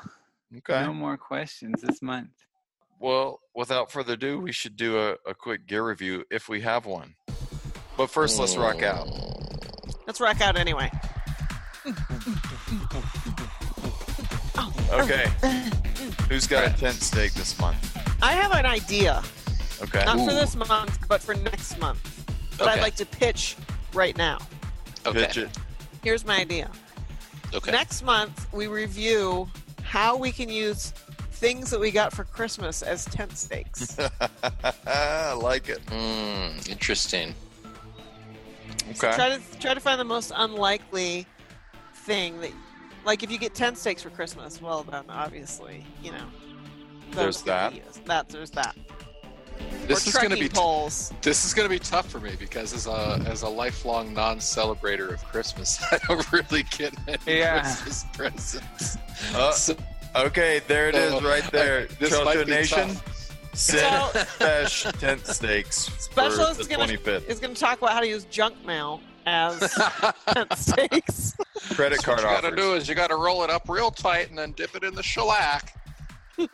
Okay. 0.58 0.84
No 0.84 0.92
more 0.92 1.16
questions 1.16 1.80
this 1.82 2.02
month. 2.02 2.30
Well, 3.00 3.40
without 3.54 3.92
further 3.92 4.14
ado, 4.14 4.40
we 4.40 4.52
should 4.52 4.74
do 4.76 4.98
a, 4.98 5.16
a 5.28 5.34
quick 5.34 5.66
gear 5.66 5.86
review 5.86 6.24
if 6.30 6.48
we 6.48 6.60
have 6.62 6.86
one. 6.86 7.14
But 7.96 8.10
first, 8.10 8.38
let's 8.38 8.56
rock 8.56 8.82
out. 8.82 9.08
Let's 10.06 10.20
rock 10.20 10.40
out 10.40 10.56
anyway. 10.56 10.90
Okay. 14.90 15.26
Who's 16.28 16.46
got 16.46 16.66
a 16.66 16.76
tent 16.78 16.96
stake 16.96 17.32
this 17.34 17.58
month? 17.58 17.96
I 18.22 18.32
have 18.32 18.52
an 18.52 18.66
idea. 18.66 19.22
Okay. 19.82 20.04
Not 20.04 20.18
for 20.18 20.32
this 20.32 20.56
month, 20.56 21.06
but 21.08 21.20
for 21.20 21.34
next 21.34 21.78
month. 21.78 22.24
But 22.58 22.68
I'd 22.68 22.80
like 22.80 22.96
to 22.96 23.06
pitch 23.06 23.56
right 23.92 24.16
now. 24.16 24.38
Pitch 25.04 25.36
it. 25.36 25.50
Here's 26.02 26.24
my 26.24 26.36
idea. 26.36 26.70
Okay. 27.54 27.70
Next 27.70 28.02
month, 28.02 28.52
we 28.52 28.66
review 28.66 29.48
how 29.82 30.16
we 30.16 30.32
can 30.32 30.48
use 30.48 30.90
things 31.32 31.70
that 31.70 31.78
we 31.78 31.90
got 31.90 32.12
for 32.12 32.24
Christmas 32.24 32.82
as 32.82 33.04
tent 33.04 33.36
stakes. 33.36 33.96
I 34.86 35.32
like 35.32 35.68
it. 35.68 35.84
Mm, 35.86 36.68
interesting. 36.68 37.34
Okay. 38.90 39.14
Try 39.14 39.36
to 39.36 39.40
try 39.60 39.74
to 39.74 39.80
find 39.80 39.98
the 40.00 40.04
most 40.04 40.32
unlikely 40.34 41.26
thing 41.94 42.40
that, 42.40 42.52
like, 43.04 43.22
if 43.22 43.30
you 43.30 43.38
get 43.38 43.54
ten 43.54 43.74
steaks 43.76 44.02
for 44.02 44.10
Christmas, 44.10 44.60
well, 44.62 44.82
then 44.84 45.04
obviously, 45.08 45.84
you 46.02 46.12
know, 46.12 46.24
There's 47.12 47.42
that. 47.42 47.72
be. 47.72 47.82
That 48.06 48.28
there's 48.28 48.50
that. 48.52 48.76
This 49.86 50.06
or 50.06 50.10
is 50.10 50.16
going 50.16 50.30
to 50.30 50.36
be 50.36 50.48
poles. 50.48 51.12
this 51.22 51.44
is 51.46 51.54
going 51.54 51.66
to 51.68 51.70
be 51.74 51.78
tough 51.78 52.08
for 52.10 52.20
me 52.20 52.32
because 52.38 52.72
as 52.74 52.86
a 52.86 53.22
as 53.26 53.42
a 53.42 53.48
lifelong 53.48 54.12
non-celebrator 54.12 55.12
of 55.12 55.24
Christmas, 55.24 55.80
I 55.92 55.98
don't 56.06 56.30
really 56.32 56.64
get 56.76 56.94
many 57.06 57.38
Yeah. 57.38 57.62
Christmas 57.62 58.04
presents. 58.12 58.96
Uh, 59.34 59.52
So- 59.52 59.76
okay, 60.14 60.60
there 60.68 60.88
it 60.88 60.94
is, 60.94 61.12
So, 61.12 61.20
right 61.20 61.44
there. 61.52 61.88
I- 61.90 61.94
this 61.98 62.10
Trail 62.10 62.24
might 62.24 62.34
Show 62.34 62.44
be 62.44 62.50
Nation. 62.50 62.88
tough. 62.88 63.15
Send 63.56 64.12
Fesh 64.38 64.98
tent 64.98 65.26
stakes 65.26 65.88
for 65.88 66.00
Specialist 66.02 66.54
the 66.56 66.60
is 66.62 66.68
gonna 66.68 66.86
25th. 66.86 67.26
is 67.28 67.40
gonna 67.40 67.54
talk 67.54 67.78
about 67.78 67.92
how 67.92 68.00
to 68.00 68.06
use 68.08 68.24
junk 68.26 68.54
mail 68.66 69.00
as 69.26 69.58
tent 70.28 70.52
stakes. 70.56 71.34
Credit 71.70 71.98
So 72.00 72.04
card 72.04 72.18
what 72.18 72.22
you 72.22 72.22
got 72.36 72.40
to 72.42 72.46
offers. 72.48 72.56
do 72.58 72.74
is 72.74 72.88
you 72.88 72.94
got 72.94 73.08
to 73.08 73.16
roll 73.16 73.42
it 73.44 73.50
up 73.50 73.68
real 73.68 73.90
tight 73.90 74.28
and 74.30 74.38
then 74.38 74.52
dip 74.52 74.76
it 74.76 74.84
in 74.84 74.94
the 74.94 75.02
shellac. 75.02 75.74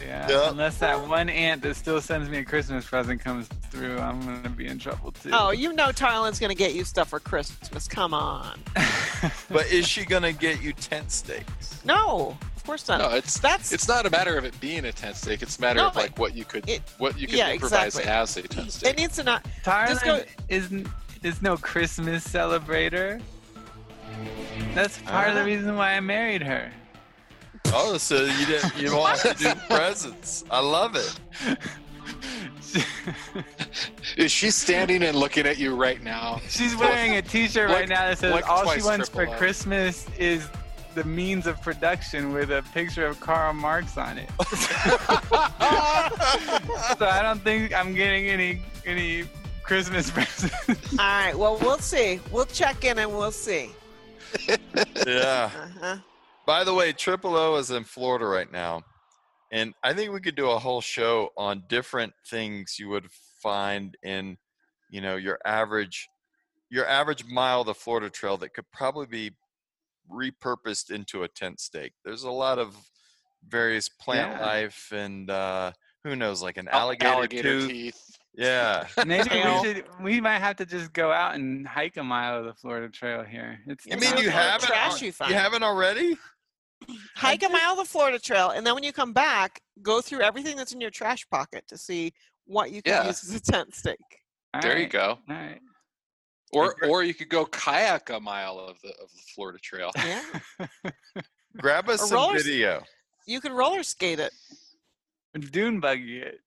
Yeah. 0.00 0.28
Yeah. 0.30 0.50
Unless 0.50 0.78
that 0.78 1.08
one 1.08 1.28
aunt 1.28 1.62
that 1.62 1.74
still 1.74 2.00
sends 2.00 2.28
me 2.30 2.38
a 2.38 2.44
Christmas 2.44 2.86
present 2.86 3.20
comes 3.20 3.48
through, 3.70 3.98
I'm 3.98 4.20
gonna 4.20 4.48
be 4.48 4.68
in 4.68 4.78
trouble 4.78 5.10
too. 5.10 5.30
Oh, 5.32 5.50
you 5.50 5.72
know 5.72 5.90
Tylen's 5.90 6.38
gonna 6.38 6.54
get 6.54 6.72
you 6.74 6.84
stuff 6.84 7.08
for 7.08 7.18
Christmas. 7.18 7.88
Come 7.88 8.14
on. 8.14 8.60
But 9.50 9.66
is 9.72 9.88
she 9.88 10.04
gonna 10.04 10.32
get 10.32 10.62
you 10.62 10.72
tent 10.72 11.10
stakes? 11.10 11.80
No, 11.84 12.38
of 12.56 12.57
course 12.68 12.86
not. 12.86 12.98
No, 13.00 13.08
it's 13.16 13.40
That's 13.40 13.72
it's 13.72 13.88
not 13.88 14.04
a 14.04 14.10
matter 14.10 14.36
of 14.36 14.44
it 14.44 14.58
being 14.60 14.84
a 14.84 14.92
tent 14.92 15.16
stake. 15.16 15.40
It's 15.40 15.56
a 15.58 15.60
matter 15.62 15.78
No, 15.80 15.86
of 15.88 15.96
like 15.96 16.18
what 16.18 16.34
you 16.34 16.44
could 16.44 16.68
it- 16.68 16.82
what 16.98 17.18
you 17.18 17.26
could 17.26 17.38
yeah, 17.38 17.50
improvise 17.50 17.96
exactly. 17.96 18.12
as 18.12 18.36
a 18.36 18.42
tent 18.48 18.72
stake. 18.72 18.90
it 18.92 18.98
needs 18.98 19.16
to 19.16 19.22
not. 19.24 19.46
Thailand 19.64 20.04
go- 20.04 20.22
isn't 20.50 20.86
is 21.22 21.40
no 21.40 21.56
Christmas 21.56 22.28
celebrator. 22.28 23.20
That's 24.74 24.98
part 24.98 25.28
of 25.28 25.34
the 25.34 25.40
Ah. 25.40 25.44
reason 25.44 25.76
why 25.76 25.94
I 25.94 26.00
married 26.00 26.42
her. 26.42 26.70
Oh, 27.72 27.96
so 27.96 28.24
you 28.24 28.46
didn't 28.46 28.76
you 28.76 28.88
don't 28.90 29.06
have 29.08 29.22
to 29.38 29.44
do 29.44 29.54
presents. 29.74 30.44
I 30.50 30.60
love 30.60 30.94
it. 30.94 31.56
Is 34.16 34.30
she 34.32 34.50
standing 34.50 35.02
and 35.04 35.16
looking 35.16 35.46
at 35.46 35.58
you 35.58 35.74
right 35.74 36.02
now? 36.02 36.40
She's 36.48 36.76
wearing 36.76 37.16
a 37.16 37.22
T-shirt 37.22 37.68
right 37.70 37.88
now 37.88 38.08
that 38.08 38.18
says 38.18 38.32
blink 38.32 38.48
all 38.48 38.70
she 38.72 38.82
wants 38.82 39.08
for 39.08 39.16
triple 39.16 39.34
O. 39.34 39.38
Christmas 39.38 40.06
is 40.18 40.46
the 40.94 41.04
means 41.04 41.46
of 41.46 41.60
production 41.62 42.32
with 42.32 42.50
a 42.50 42.62
picture 42.74 43.06
of 43.06 43.20
Karl 43.20 43.52
Marx 43.52 43.96
on 43.96 44.18
it. 44.18 44.28
so 46.98 47.06
I 47.06 47.20
don't 47.22 47.42
think 47.42 47.74
I'm 47.74 47.94
getting 47.94 48.26
any 48.28 48.62
any 48.84 49.24
Christmas 49.62 50.10
presents. 50.14 50.92
All 50.92 50.98
right. 50.98 51.38
Well, 51.38 51.58
we'll 51.58 51.78
see. 51.78 52.20
We'll 52.32 52.46
check 52.46 52.84
in 52.84 52.98
and 52.98 53.10
we'll 53.12 53.32
see. 53.32 53.70
Yeah. 55.06 55.50
Uh-huh. 55.54 55.96
By 56.46 56.64
the 56.64 56.74
way, 56.74 56.92
Triple 56.92 57.36
O 57.36 57.56
is 57.56 57.70
in 57.70 57.84
Florida 57.84 58.26
right 58.26 58.50
now, 58.50 58.82
and 59.52 59.74
I 59.82 59.92
think 59.94 60.12
we 60.12 60.20
could 60.20 60.34
do 60.34 60.50
a 60.50 60.58
whole 60.58 60.80
show 60.80 61.30
on 61.36 61.62
different 61.68 62.12
things 62.28 62.76
you 62.78 62.88
would 62.90 63.06
find 63.42 63.96
in, 64.02 64.36
you 64.90 65.00
know, 65.00 65.16
your 65.16 65.38
average, 65.44 66.08
your 66.70 66.86
average 66.86 67.24
mile 67.26 67.60
of 67.60 67.66
the 67.66 67.74
Florida 67.74 68.10
Trail 68.10 68.36
that 68.38 68.54
could 68.54 68.70
probably 68.72 69.06
be 69.06 69.32
repurposed 70.10 70.90
into 70.90 71.22
a 71.22 71.28
tent 71.28 71.60
stake. 71.60 71.92
There's 72.04 72.22
a 72.24 72.30
lot 72.30 72.58
of 72.58 72.76
various 73.46 73.88
plant 73.88 74.32
Yeah. 74.32 74.46
life 74.46 74.92
and 74.92 75.30
uh, 75.30 75.72
who 76.04 76.16
knows, 76.16 76.42
like 76.42 76.56
an 76.56 76.68
alligator, 76.68 77.12
alligator 77.12 77.42
tooth. 77.42 77.68
teeth. 77.68 78.04
Yeah. 78.34 78.86
Maybe 79.06 79.28
we 79.30 79.62
should. 79.64 79.84
We 80.00 80.20
might 80.20 80.38
have 80.38 80.56
to 80.56 80.66
just 80.66 80.92
go 80.92 81.10
out 81.10 81.34
and 81.34 81.66
hike 81.66 81.96
a 81.96 82.04
mile 82.04 82.38
of 82.38 82.44
the 82.44 82.54
Florida 82.54 82.88
Trail 82.88 83.22
here. 83.24 83.58
It's 83.66 83.84
You 83.86 83.96
mean 83.96 84.16
you 84.18 84.30
haven't? 84.30 84.66
trash 84.68 85.02
you 85.02 85.12
find. 85.12 85.30
You 85.30 85.36
haven't 85.36 85.62
already? 85.64 86.16
Hike 87.16 87.42
a 87.42 87.48
mile 87.48 87.72
of 87.72 87.78
the 87.78 87.84
Florida 87.84 88.18
Trail, 88.20 88.50
and 88.50 88.64
then 88.64 88.74
when 88.74 88.84
you 88.84 88.92
come 88.92 89.12
back, 89.12 89.60
go 89.82 90.00
through 90.00 90.20
everything 90.20 90.56
that's 90.56 90.72
in 90.72 90.80
your 90.80 90.90
trash 90.90 91.26
pocket 91.28 91.64
to 91.68 91.76
see 91.76 92.12
what 92.46 92.70
you 92.70 92.80
can 92.82 92.92
Yeah. 92.94 93.06
use 93.08 93.24
as 93.28 93.34
a 93.34 93.40
tent 93.40 93.74
stake. 93.74 93.98
All 94.54 94.60
There 94.62 94.78
you 94.78 94.86
go. 94.86 95.18
All 95.28 95.34
right. 95.36 95.60
Or 96.52 96.74
or 96.88 97.02
you 97.02 97.14
could 97.14 97.28
go 97.28 97.44
kayak 97.46 98.10
a 98.10 98.20
mile 98.20 98.58
of 98.58 98.80
the 98.82 98.90
of 98.90 99.10
the 99.12 99.22
Florida 99.34 99.58
Trail. 99.58 99.90
Yeah. 99.96 100.22
Grab 101.58 101.88
us 101.88 102.02
Or 102.02 102.06
some 102.06 102.16
roller 102.16 102.38
video. 102.38 102.82
You 103.26 103.40
can 103.40 103.52
roller 103.52 103.82
skate 103.82 104.18
it. 104.20 104.32
Dune 105.50 105.80
buggy 105.80 106.20
it. 106.20 106.40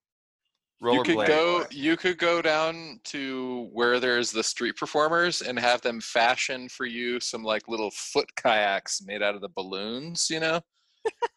You 0.81 1.03
could 1.03 1.17
Rollerblade. 1.17 1.27
go 1.27 1.65
you 1.69 1.95
could 1.95 2.17
go 2.17 2.41
down 2.41 2.99
to 3.05 3.69
where 3.71 3.99
there's 3.99 4.31
the 4.31 4.43
street 4.43 4.75
performers 4.77 5.41
and 5.43 5.59
have 5.59 5.81
them 5.81 6.01
fashion 6.01 6.67
for 6.69 6.85
you 6.85 7.19
some 7.19 7.43
like 7.43 7.67
little 7.67 7.91
foot 7.91 8.35
kayaks 8.35 9.03
made 9.05 9.21
out 9.21 9.35
of 9.35 9.41
the 9.41 9.49
balloons, 9.55 10.27
you 10.31 10.39
know? 10.39 10.59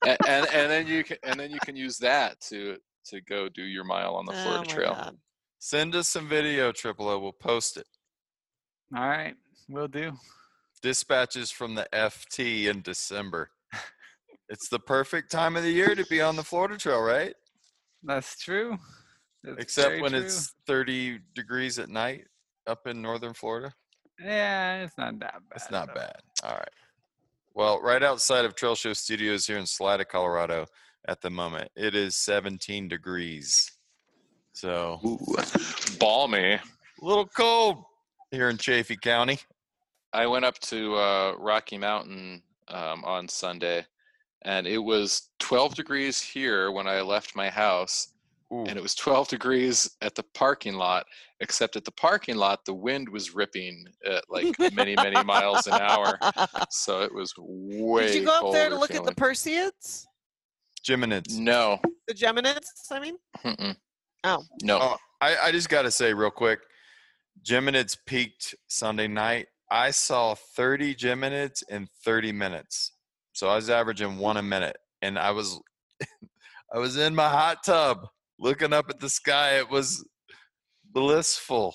and, 0.07 0.17
and 0.27 0.47
and 0.47 0.71
then 0.71 0.87
you 0.87 1.05
can 1.05 1.19
and 1.25 1.39
then 1.39 1.51
you 1.51 1.59
can 1.61 1.77
use 1.77 1.99
that 1.99 2.41
to 2.41 2.79
to 3.07 3.21
go 3.23 3.51
do 3.51 3.63
your 3.63 3.85
mile 3.85 4.15
on 4.15 4.25
the 4.25 4.33
oh 4.33 4.43
Florida 4.43 4.65
my 4.67 4.75
Trail. 4.75 4.95
God. 4.95 5.19
Send 5.59 5.95
us 5.95 6.09
some 6.09 6.29
video, 6.29 6.73
Triple 6.73 7.09
O. 7.09 7.19
We'll 7.19 7.33
post 7.33 7.77
it. 7.77 7.87
All 8.97 9.09
right, 9.09 9.35
we'll 9.69 9.89
do. 9.89 10.13
Dispatches 10.83 11.51
from 11.51 11.75
the 11.75 11.87
FT 11.93 12.67
in 12.67 12.83
December. 12.83 13.51
It's 14.51 14.69
the 14.69 14.79
perfect 14.79 15.31
time 15.33 15.57
of 15.57 15.63
the 15.63 15.71
year 15.71 15.95
to 15.95 16.05
be 16.07 16.21
on 16.21 16.37
the 16.37 16.45
Florida 16.45 16.77
Trail, 16.77 17.01
right? 17.01 17.35
That's 18.03 18.39
true. 18.39 18.77
That's 19.43 19.57
Except 19.63 20.01
when 20.03 20.13
true. 20.13 20.21
it's 20.21 20.53
30 20.67 21.21
degrees 21.35 21.79
at 21.79 21.89
night 21.89 22.25
up 22.67 22.87
in 22.87 23.01
northern 23.01 23.33
Florida. 23.33 23.73
Yeah, 24.23 24.83
it's 24.83 24.97
not 24.99 25.19
that 25.21 25.33
bad. 25.49 25.57
It's 25.57 25.71
not 25.71 25.89
though. 25.89 25.95
bad. 25.95 26.17
All 26.45 26.53
right. 26.53 26.69
Well, 27.55 27.81
right 27.81 28.03
outside 28.03 28.45
of 28.45 28.55
Trail 28.55 28.75
Show 28.75 28.93
Studios 28.93 29.47
here 29.47 29.59
in 29.59 29.67
Salida, 29.67 30.05
Colorado 30.05 30.67
at 31.09 31.21
the 31.21 31.31
moment, 31.31 31.71
it 31.77 31.95
is 31.95 32.17
17 32.17 32.89
degrees. 32.89 33.73
So 34.53 35.01
Ooh, 35.05 35.19
balmy. 35.99 36.53
a 36.55 36.61
little 37.01 37.27
cold 37.27 37.85
here 38.35 38.49
in 38.51 38.59
Chaffee 38.59 38.97
County. 38.97 39.39
I 40.13 40.27
went 40.27 40.45
up 40.45 40.59
to 40.61 40.95
uh, 40.97 41.35
Rocky 41.39 41.79
Mountain 41.79 42.43
um, 42.69 43.05
on 43.05 43.29
Sunday, 43.29 43.85
and 44.43 44.67
it 44.67 44.79
was 44.79 45.31
12 45.41 45.75
degrees 45.75 46.21
here 46.21 46.71
when 46.71 46.87
I 46.87 47.01
left 47.01 47.35
my 47.37 47.49
house, 47.49 48.09
Ooh. 48.53 48.65
and 48.65 48.77
it 48.77 48.83
was 48.83 48.95
12 48.95 49.29
degrees 49.29 49.91
at 50.03 50.15
the 50.15 50.23
parking 50.35 50.75
lot. 50.75 51.07
Except 51.41 51.77
at 51.77 51.85
the 51.85 51.91
parking 51.93 52.37
lot, 52.37 52.65
the 52.65 52.75
wind 52.75 53.09
was 53.09 53.35
ripping 53.35 53.87
at 54.07 54.25
like 54.31 54.55
many, 54.73 54.95
many 54.97 55.23
miles 55.25 55.67
an 55.67 55.75
hour, 55.75 56.19
so 56.71 57.03
it 57.03 57.13
was 57.15 57.35
way. 57.39 58.07
Did 58.07 58.15
you 58.17 58.25
go 58.27 58.49
up 58.49 58.53
there 58.53 58.65
to 58.71 58.77
colder 58.77 58.81
look 58.81 58.95
at 58.95 59.05
the. 59.05 59.13
Perseids? 59.15 60.07
Geminids. 60.87 61.39
No, 61.39 61.81
The 62.09 62.15
Geminids, 62.15 62.67
I 62.91 63.01
mean? 63.01 63.17
mm-mm, 63.45 63.75
Oh. 64.25 64.43
no. 64.63 64.79
Oh, 64.81 64.97
I, 65.21 65.37
I 65.45 65.51
just 65.53 65.69
got 65.71 65.83
to 65.83 65.91
say 65.91 66.13
real 66.13 66.31
quick, 66.31 66.61
Geminids 67.45 67.97
peaked 68.07 68.55
Sunday 68.69 69.07
night. 69.07 69.49
I 69.71 69.91
saw 69.91 70.35
30 70.35 70.95
Geminids 70.95 71.63
in 71.69 71.89
30 72.05 72.33
minutes. 72.33 72.93
So 73.33 73.49
I 73.49 73.57
was 73.57 73.69
averaging 73.69 74.17
one 74.17 74.39
a 74.39 74.43
minute. 74.43 74.77
And 75.03 75.19
I 75.19 75.33
was 75.33 75.61
I 76.73 76.79
was 76.79 76.97
in 76.97 77.15
my 77.15 77.29
hot 77.29 77.59
tub 77.65 78.07
looking 78.39 78.73
up 78.73 78.89
at 78.89 78.99
the 78.99 79.11
sky. 79.11 79.59
It 79.59 79.71
was 79.71 80.09
blissful. 80.93 81.75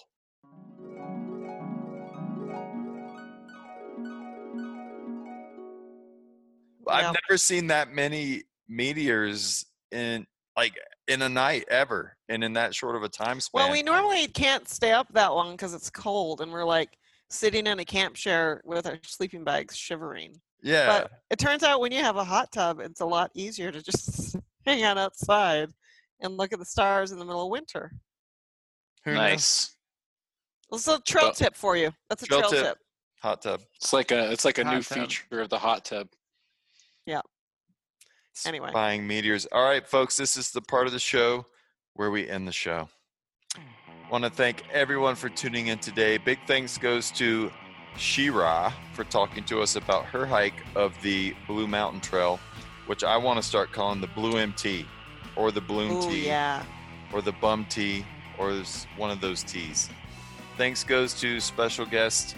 I've 6.87 7.15
never 7.29 7.37
seen 7.37 7.67
that 7.67 7.93
many 7.93 8.43
meteors 8.67 9.65
in 9.91 10.25
like 10.57 10.73
in 11.07 11.21
a 11.21 11.29
night 11.29 11.65
ever. 11.69 12.17
And 12.29 12.43
in 12.43 12.53
that 12.53 12.73
short 12.73 12.95
of 12.95 13.03
a 13.03 13.09
time 13.09 13.39
span. 13.39 13.63
Well, 13.63 13.71
we 13.71 13.81
normally 13.83 14.27
can't 14.27 14.67
stay 14.69 14.91
up 14.91 15.07
that 15.13 15.27
long 15.29 15.51
because 15.51 15.73
it's 15.73 15.89
cold, 15.89 16.41
and 16.41 16.51
we're 16.51 16.63
like 16.63 16.97
sitting 17.29 17.67
in 17.67 17.79
a 17.79 17.85
camp 17.85 18.15
chair 18.15 18.61
with 18.63 18.87
our 18.87 18.97
sleeping 19.03 19.43
bags, 19.43 19.75
shivering. 19.75 20.39
yeah. 20.63 20.87
But 21.01 21.11
it 21.29 21.39
turns 21.39 21.63
out 21.63 21.79
when 21.81 21.91
you 21.91 21.99
have 22.03 22.15
a 22.15 22.23
hot 22.23 22.51
tub, 22.51 22.79
it's 22.79 23.01
a 23.01 23.05
lot 23.05 23.31
easier 23.33 23.71
to 23.71 23.81
just 23.83 24.35
hang 24.65 24.83
out 24.83 24.97
outside 24.97 25.69
and 26.21 26.37
look 26.37 26.53
at 26.53 26.59
the 26.59 26.65
stars 26.65 27.11
in 27.11 27.19
the 27.19 27.25
middle 27.25 27.43
of 27.43 27.49
winter. 27.51 27.91
Who 29.05 29.11
knows? 29.11 29.19
Nice. 29.19 29.75
That's 30.71 30.87
a 30.87 30.99
trail 31.01 31.25
Well- 31.25 31.33
tip 31.33 31.55
for 31.55 31.75
you. 31.77 31.91
That's 32.09 32.23
a 32.23 32.27
Trail 32.27 32.39
trail, 32.41 32.51
tip. 32.51 32.63
tip. 32.65 32.77
Hot 33.21 33.41
tub. 33.41 33.61
It's 33.75 33.91
like 33.91 34.11
a 34.11 34.31
it's 34.31 34.45
like 34.45 34.59
a 34.59 34.63
new 34.63 34.81
tub. 34.81 34.97
feature 34.99 35.41
of 35.41 35.49
the 35.49 35.59
hot 35.59 35.83
tub. 35.83 36.07
Yeah. 37.05 37.21
Anyway. 38.45 38.69
Buying 38.73 39.05
meteors. 39.05 39.45
All 39.51 39.63
right, 39.63 39.85
folks, 39.85 40.15
this 40.15 40.37
is 40.37 40.51
the 40.51 40.61
part 40.61 40.87
of 40.87 40.93
the 40.93 40.99
show 40.99 41.45
where 41.99 42.11
we 42.11 42.29
end 42.29 42.47
the 42.47 42.51
show. 42.53 42.87
Mm-hmm. 43.57 44.09
Want 44.09 44.23
to 44.23 44.29
thank 44.29 44.63
everyone 44.71 45.15
for 45.15 45.27
tuning 45.27 45.67
in 45.67 45.79
today. 45.79 46.17
Big 46.17 46.39
thanks 46.47 46.77
goes 46.77 47.11
to 47.11 47.51
Shira 47.97 48.73
for 48.93 49.03
talking 49.03 49.43
to 49.43 49.61
us 49.61 49.75
about 49.75 50.05
her 50.05 50.25
hike 50.25 50.63
of 50.77 50.93
the 51.01 51.35
Blue 51.45 51.67
Mountain 51.67 51.99
Trail, 51.99 52.39
which 52.85 53.03
I 53.03 53.17
want 53.17 53.35
to 53.35 53.43
start 53.43 53.73
calling 53.73 53.99
the 53.99 54.07
Blue 54.07 54.37
MT 54.37 54.85
or 55.35 55.51
the 55.51 55.59
Bloom 55.59 55.97
Ooh, 55.97 56.09
T 56.09 56.25
yeah. 56.25 56.63
or 57.11 57.21
the 57.21 57.33
Bum 57.33 57.65
T 57.69 58.05
or 58.37 58.53
one 58.95 59.11
of 59.11 59.19
those 59.19 59.43
T's. 59.43 59.89
Thanks 60.55 60.85
goes 60.85 61.13
to 61.15 61.41
special 61.41 61.85
guest 61.85 62.37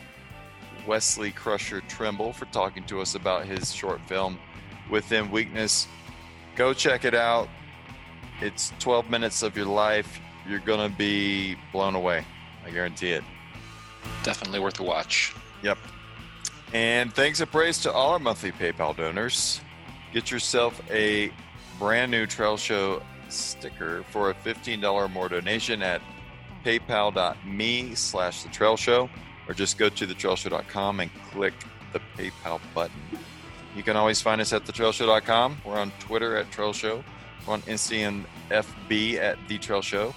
Wesley 0.88 1.30
Crusher 1.30 1.82
Trimble 1.82 2.34
for 2.34 2.46
talking 2.46 2.84
to 2.86 3.00
us 3.00 3.14
about 3.14 3.46
his 3.46 3.72
short 3.72 4.02
film 4.08 4.40
Within 4.90 5.30
Weakness. 5.30 5.88
Go 6.56 6.74
check 6.74 7.06
it 7.06 7.14
out. 7.14 7.48
It's 8.42 8.74
12 8.80 9.10
minutes 9.10 9.44
of 9.44 9.56
your 9.56 9.68
life. 9.68 10.20
You're 10.48 10.60
going 10.60 10.90
to 10.90 10.96
be 10.96 11.56
blown 11.72 11.96
away. 11.96 12.26
I 12.66 12.72
guarantee 12.72 13.12
it. 13.12 13.24
Definitely 14.24 14.60
worth 14.60 14.80
a 14.80 14.84
watch. 14.84 15.34
Yep. 15.64 15.78
And 16.74 17.14
thanks 17.14 17.40
and 17.40 17.52
praise 17.52 17.78
to 17.80 17.92
all 17.92 18.14
our 18.14 18.20
monthly 18.20 18.52
PayPal 18.52 18.96
donors. 18.96 19.62
Get 20.14 20.32
yourself 20.32 20.82
a 20.90 21.32
brand 21.78 22.12
new 22.12 22.26
Trail 22.26 22.58
Show 22.58 23.02
sticker 23.30 24.04
for 24.10 24.30
a 24.30 24.34
$15 24.34 24.84
or 24.92 25.08
more 25.08 25.30
donation 25.30 25.82
at 25.82 26.02
paypal.me 26.66 27.96
slash 27.96 28.44
the 28.44 28.50
trail 28.50 28.78
show 28.78 29.10
or 29.48 29.54
just 29.54 29.78
go 29.78 29.90
to 29.90 30.08
thetrailshow.com 30.08 31.00
and 31.00 31.12
click 31.32 31.54
the 31.94 32.02
PayPal 32.18 32.60
button. 32.74 33.02
You 33.76 33.84
can 33.84 33.96
always 33.96 34.22
find 34.22 34.42
us 34.42 34.54
at 34.54 34.66
thetrailshow.com. 34.66 35.62
We're 35.66 35.80
on 35.80 35.92
Twitter 36.00 36.38
at 36.38 36.52
Trail 36.52 36.74
Show. 36.74 37.04
We're 37.46 37.54
on 37.54 37.62
Insta 37.64 38.08
and 38.08 38.26
FB 38.50 39.16
at 39.16 39.38
The 39.48 39.58
Trail 39.58 39.82
Show. 39.82 40.14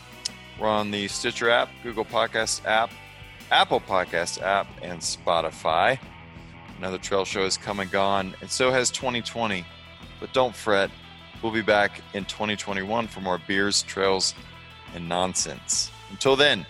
We're 0.61 0.69
on 0.69 0.91
the 0.91 1.09
Stitcher 1.09 1.51
app, 1.51 1.69
Google 1.83 2.05
Podcast 2.05 2.65
app, 2.65 2.91
Apple 3.51 3.81
Podcast 3.81 4.41
app, 4.43 4.67
and 4.83 5.01
Spotify. 5.01 5.99
Another 6.79 6.99
trail 6.99 7.25
show 7.25 7.45
has 7.45 7.57
come 7.57 7.81
and 7.81 7.91
gone, 7.91 8.35
and 8.41 8.51
so 8.51 8.71
has 8.71 8.91
2020. 8.91 9.65
But 10.21 10.33
don't 10.33 10.55
fret, 10.55 10.91
we'll 11.43 11.53
be 11.53 11.63
back 11.63 12.01
in 12.15 12.25
2021 12.25 13.07
for 13.09 13.21
more 13.21 13.41
beers, 13.47 13.83
trails, 13.83 14.35
and 14.95 15.09
nonsense. 15.09 15.91
Until 16.11 16.37
then, 16.37 16.67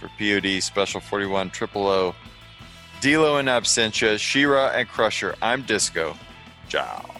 for 0.00 0.08
POD 0.18 0.62
Special 0.62 1.00
41 1.00 1.50
Triple 1.50 1.86
O, 1.86 2.14
D'Lo 3.00 3.38
and 3.38 3.48
Absentia, 3.48 4.18
Shira 4.18 4.68
and 4.74 4.88
Crusher, 4.88 5.34
I'm 5.42 5.62
Disco. 5.62 6.16
Ciao. 6.68 7.13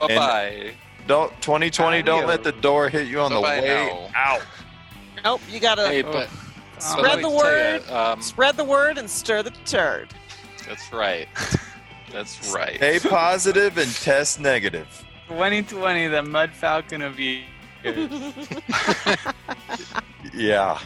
Bye 0.00 0.06
bye. 0.08 0.70
Don't 1.06 1.30
2020. 1.40 2.02
Don't 2.02 2.26
let 2.26 2.42
the 2.42 2.52
door 2.52 2.88
hit 2.88 3.06
you 3.06 3.20
on 3.20 3.32
the 3.32 3.40
Bye-bye 3.40 3.60
way 3.62 3.68
now. 3.68 4.10
out. 4.14 4.42
Nope, 5.24 5.40
you 5.50 5.60
gotta 5.60 5.86
Hey, 5.88 6.02
but 6.02 6.28
spread 6.78 6.98
the 6.98 7.02
let 7.02 7.16
me 7.18 7.22
tell 7.22 7.36
word. 7.36 7.82
ya, 7.88 8.12
um, 8.12 8.22
spread 8.22 8.56
the 8.56 8.64
word 8.64 8.98
and 8.98 9.08
stir 9.08 9.42
the 9.42 9.50
turd. 9.64 10.12
That's 10.68 10.92
right. 10.92 11.28
That's 12.12 12.52
right. 12.54 12.76
Stay 12.76 12.98
positive 12.98 13.78
and 13.78 13.92
test 13.94 14.40
negative. 14.40 15.04
2020, 15.28 16.08
the 16.08 16.22
Mud 16.22 16.50
Falcon 16.52 17.02
of 17.02 17.18
you. 17.20 17.42
Yeah. 20.34 20.78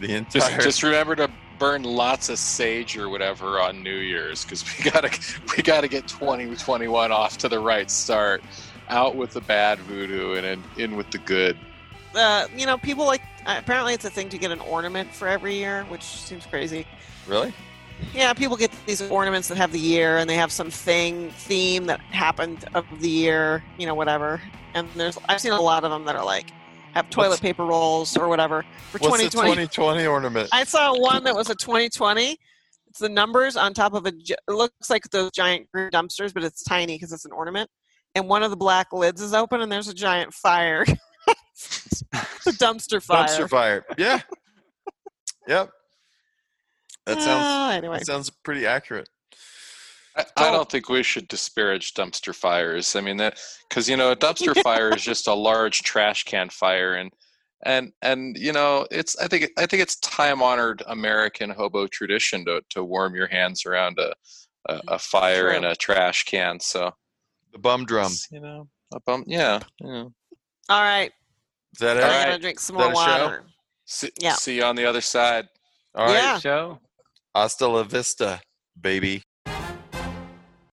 The 0.00 0.08
Just, 0.30 0.34
entire. 0.48 0.58
just 0.60 0.82
remember 0.82 1.14
to 1.16 1.30
burn 1.62 1.84
lots 1.84 2.28
of 2.28 2.40
sage 2.40 2.96
or 2.96 3.08
whatever 3.08 3.60
on 3.60 3.84
New 3.84 3.94
Year's 3.94 4.42
because 4.44 4.64
we 4.66 4.90
gotta 4.90 5.16
we 5.56 5.62
gotta 5.62 5.86
get 5.86 6.08
2021 6.08 7.12
off 7.12 7.38
to 7.38 7.48
the 7.48 7.60
right 7.60 7.88
start. 7.88 8.42
Out 8.88 9.14
with 9.14 9.30
the 9.30 9.40
bad 9.42 9.78
voodoo 9.78 10.34
and 10.34 10.44
in, 10.44 10.62
in 10.76 10.96
with 10.96 11.08
the 11.12 11.18
good. 11.18 11.56
Uh, 12.16 12.48
you 12.54 12.66
know, 12.66 12.76
people 12.76 13.06
like 13.06 13.22
uh, 13.46 13.54
apparently 13.58 13.94
it's 13.94 14.04
a 14.04 14.10
thing 14.10 14.28
to 14.30 14.38
get 14.38 14.50
an 14.50 14.58
ornament 14.62 15.14
for 15.14 15.28
every 15.28 15.54
year, 15.54 15.84
which 15.84 16.02
seems 16.02 16.44
crazy. 16.46 16.84
really? 17.28 17.54
Yeah, 18.12 18.32
people 18.32 18.56
get 18.56 18.72
these 18.84 19.00
ornaments 19.00 19.46
that 19.46 19.56
have 19.56 19.70
the 19.70 19.78
year 19.78 20.18
and 20.18 20.28
they 20.28 20.34
have 20.34 20.50
some 20.50 20.68
thing 20.68 21.30
theme 21.30 21.86
that 21.86 22.00
happened 22.00 22.64
of 22.74 22.84
the 23.00 23.08
year, 23.08 23.62
you 23.78 23.86
know, 23.86 23.94
whatever. 23.94 24.42
And 24.74 24.88
there's 24.96 25.16
I've 25.28 25.40
seen 25.40 25.52
a 25.52 25.60
lot 25.60 25.84
of 25.84 25.92
them 25.92 26.04
that 26.06 26.16
are 26.16 26.24
like 26.24 26.50
have 26.94 27.10
toilet 27.10 27.30
What's- 27.30 27.40
paper 27.40 27.64
rolls 27.64 28.16
or 28.16 28.28
whatever 28.28 28.62
for 28.90 28.98
What's 28.98 29.22
the 29.22 29.30
2020. 29.30 29.66
2020 29.66 30.06
ornament? 30.06 30.48
I 30.52 30.64
saw 30.64 30.98
one 30.98 31.24
that 31.24 31.34
was 31.34 31.50
a 31.50 31.54
2020. 31.54 32.38
It's 32.88 32.98
the 32.98 33.08
numbers 33.08 33.56
on 33.56 33.72
top 33.72 33.94
of 33.94 34.04
a. 34.06 34.12
It 34.14 34.36
looks 34.48 34.90
like 34.90 35.04
those 35.10 35.30
giant 35.30 35.70
green 35.72 35.90
dumpsters, 35.90 36.34
but 36.34 36.44
it's 36.44 36.62
tiny 36.62 36.96
because 36.96 37.12
it's 37.12 37.24
an 37.24 37.32
ornament. 37.32 37.70
And 38.14 38.28
one 38.28 38.42
of 38.42 38.50
the 38.50 38.56
black 38.56 38.92
lids 38.92 39.22
is 39.22 39.32
open, 39.32 39.62
and 39.62 39.72
there's 39.72 39.88
a 39.88 39.94
giant 39.94 40.34
fire. 40.34 40.84
it's 41.56 42.02
a 42.46 42.50
dumpster 42.52 43.02
fire. 43.02 43.26
Dumpster 43.26 43.48
fire. 43.48 43.86
Yeah. 43.96 44.20
yep. 45.48 45.70
That 47.06 47.14
sounds. 47.14 47.44
Ah, 47.44 47.72
anyway. 47.72 47.98
That 47.98 48.06
sounds 48.06 48.28
pretty 48.28 48.66
accurate. 48.66 49.08
I, 50.16 50.24
I 50.36 50.50
don't 50.50 50.70
think 50.70 50.88
we 50.88 51.02
should 51.02 51.28
disparage 51.28 51.94
dumpster 51.94 52.34
fires. 52.34 52.94
I 52.96 53.00
mean 53.00 53.16
that 53.18 53.38
because 53.68 53.88
you 53.88 53.96
know 53.96 54.10
a 54.12 54.16
dumpster 54.24 54.60
fire 54.62 54.94
is 54.94 55.02
just 55.02 55.26
a 55.26 55.34
large 55.34 55.82
trash 55.82 56.24
can 56.24 56.48
fire, 56.50 56.94
and 56.94 57.10
and 57.64 57.92
and 58.02 58.36
you 58.36 58.52
know 58.52 58.86
it's 58.90 59.16
I 59.18 59.28
think 59.28 59.50
I 59.58 59.66
think 59.66 59.82
it's 59.82 59.96
time 59.96 60.42
honored 60.42 60.82
American 60.86 61.50
hobo 61.50 61.86
tradition 61.86 62.44
to 62.46 62.62
to 62.70 62.84
warm 62.84 63.14
your 63.14 63.26
hands 63.28 63.64
around 63.66 63.98
a 63.98 64.12
a, 64.68 64.74
mm, 64.74 64.80
a 64.88 64.98
fire 64.98 65.50
in 65.52 65.64
a 65.64 65.74
trash 65.74 66.24
can. 66.24 66.60
So 66.60 66.92
The 67.52 67.58
bum 67.58 67.84
drum. 67.84 68.12
you 68.30 68.40
know 68.40 68.68
a 68.94 69.00
bum. 69.00 69.24
Yeah. 69.26 69.60
yeah. 69.80 70.04
All 70.68 70.82
right, 70.82 71.10
Is 71.72 71.80
that 71.80 71.96
it? 71.96 72.04
I 72.04 72.06
All 72.18 72.24
gotta 72.24 72.38
drink 72.38 72.60
some 72.60 72.76
more 72.76 72.84
that 72.86 72.92
a 72.92 72.96
show? 72.96 73.24
water. 73.24 73.44
See, 73.86 74.10
Yeah. 74.20 74.34
see 74.34 74.56
you 74.56 74.64
on 74.64 74.76
the 74.76 74.84
other 74.84 75.00
side. 75.00 75.48
All 75.94 76.06
right. 76.06 76.14
Yeah. 76.14 76.38
Show. 76.38 76.78
Hasta 77.34 77.66
la 77.66 77.82
vista, 77.82 78.40
baby. 78.80 79.22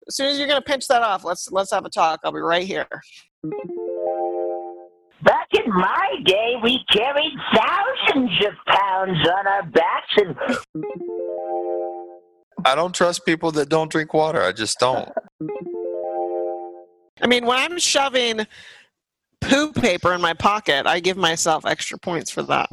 As 0.07 0.17
soon 0.17 0.27
as 0.29 0.39
you're 0.39 0.49
gonna 0.49 0.61
pinch 0.61 0.87
that 0.89 1.03
off, 1.03 1.25
let's 1.25 1.51
let's 1.51 1.71
have 1.71 1.85
a 1.85 1.91
talk. 1.91 2.21
I'll 2.25 2.33
be 2.33 2.41
right 2.41 2.67
here. 2.67 2.87
Back 5.23 5.49
in 5.55 5.73
my 5.73 6.17
day, 6.25 6.55
we 6.63 6.85
carried 6.93 7.33
thousands 7.55 8.31
of 8.47 8.53
pounds 8.67 9.29
on 9.29 9.47
our 9.47 9.63
backs 9.63 10.17
and 10.19 10.37
I 12.67 12.75
don't 12.75 12.95
trust 12.95 13.25
people 13.25 13.51
that 13.53 13.69
don't 13.69 13.91
drink 13.91 14.13
water. 14.15 14.43
I 14.43 14.53
just 14.53 14.79
don't. 14.79 15.09
I 17.23 17.27
mean, 17.27 17.47
when 17.47 17.59
I'm 17.59 17.79
shoving 17.79 18.47
poo 19.41 19.73
paper 19.73 20.13
in 20.13 20.21
my 20.21 20.35
pocket, 20.35 20.87
I 20.87 21.01
give 21.01 21.17
myself 21.17 21.65
extra 21.65 21.99
points 21.99 22.31
for 22.31 22.43
that. 22.45 22.69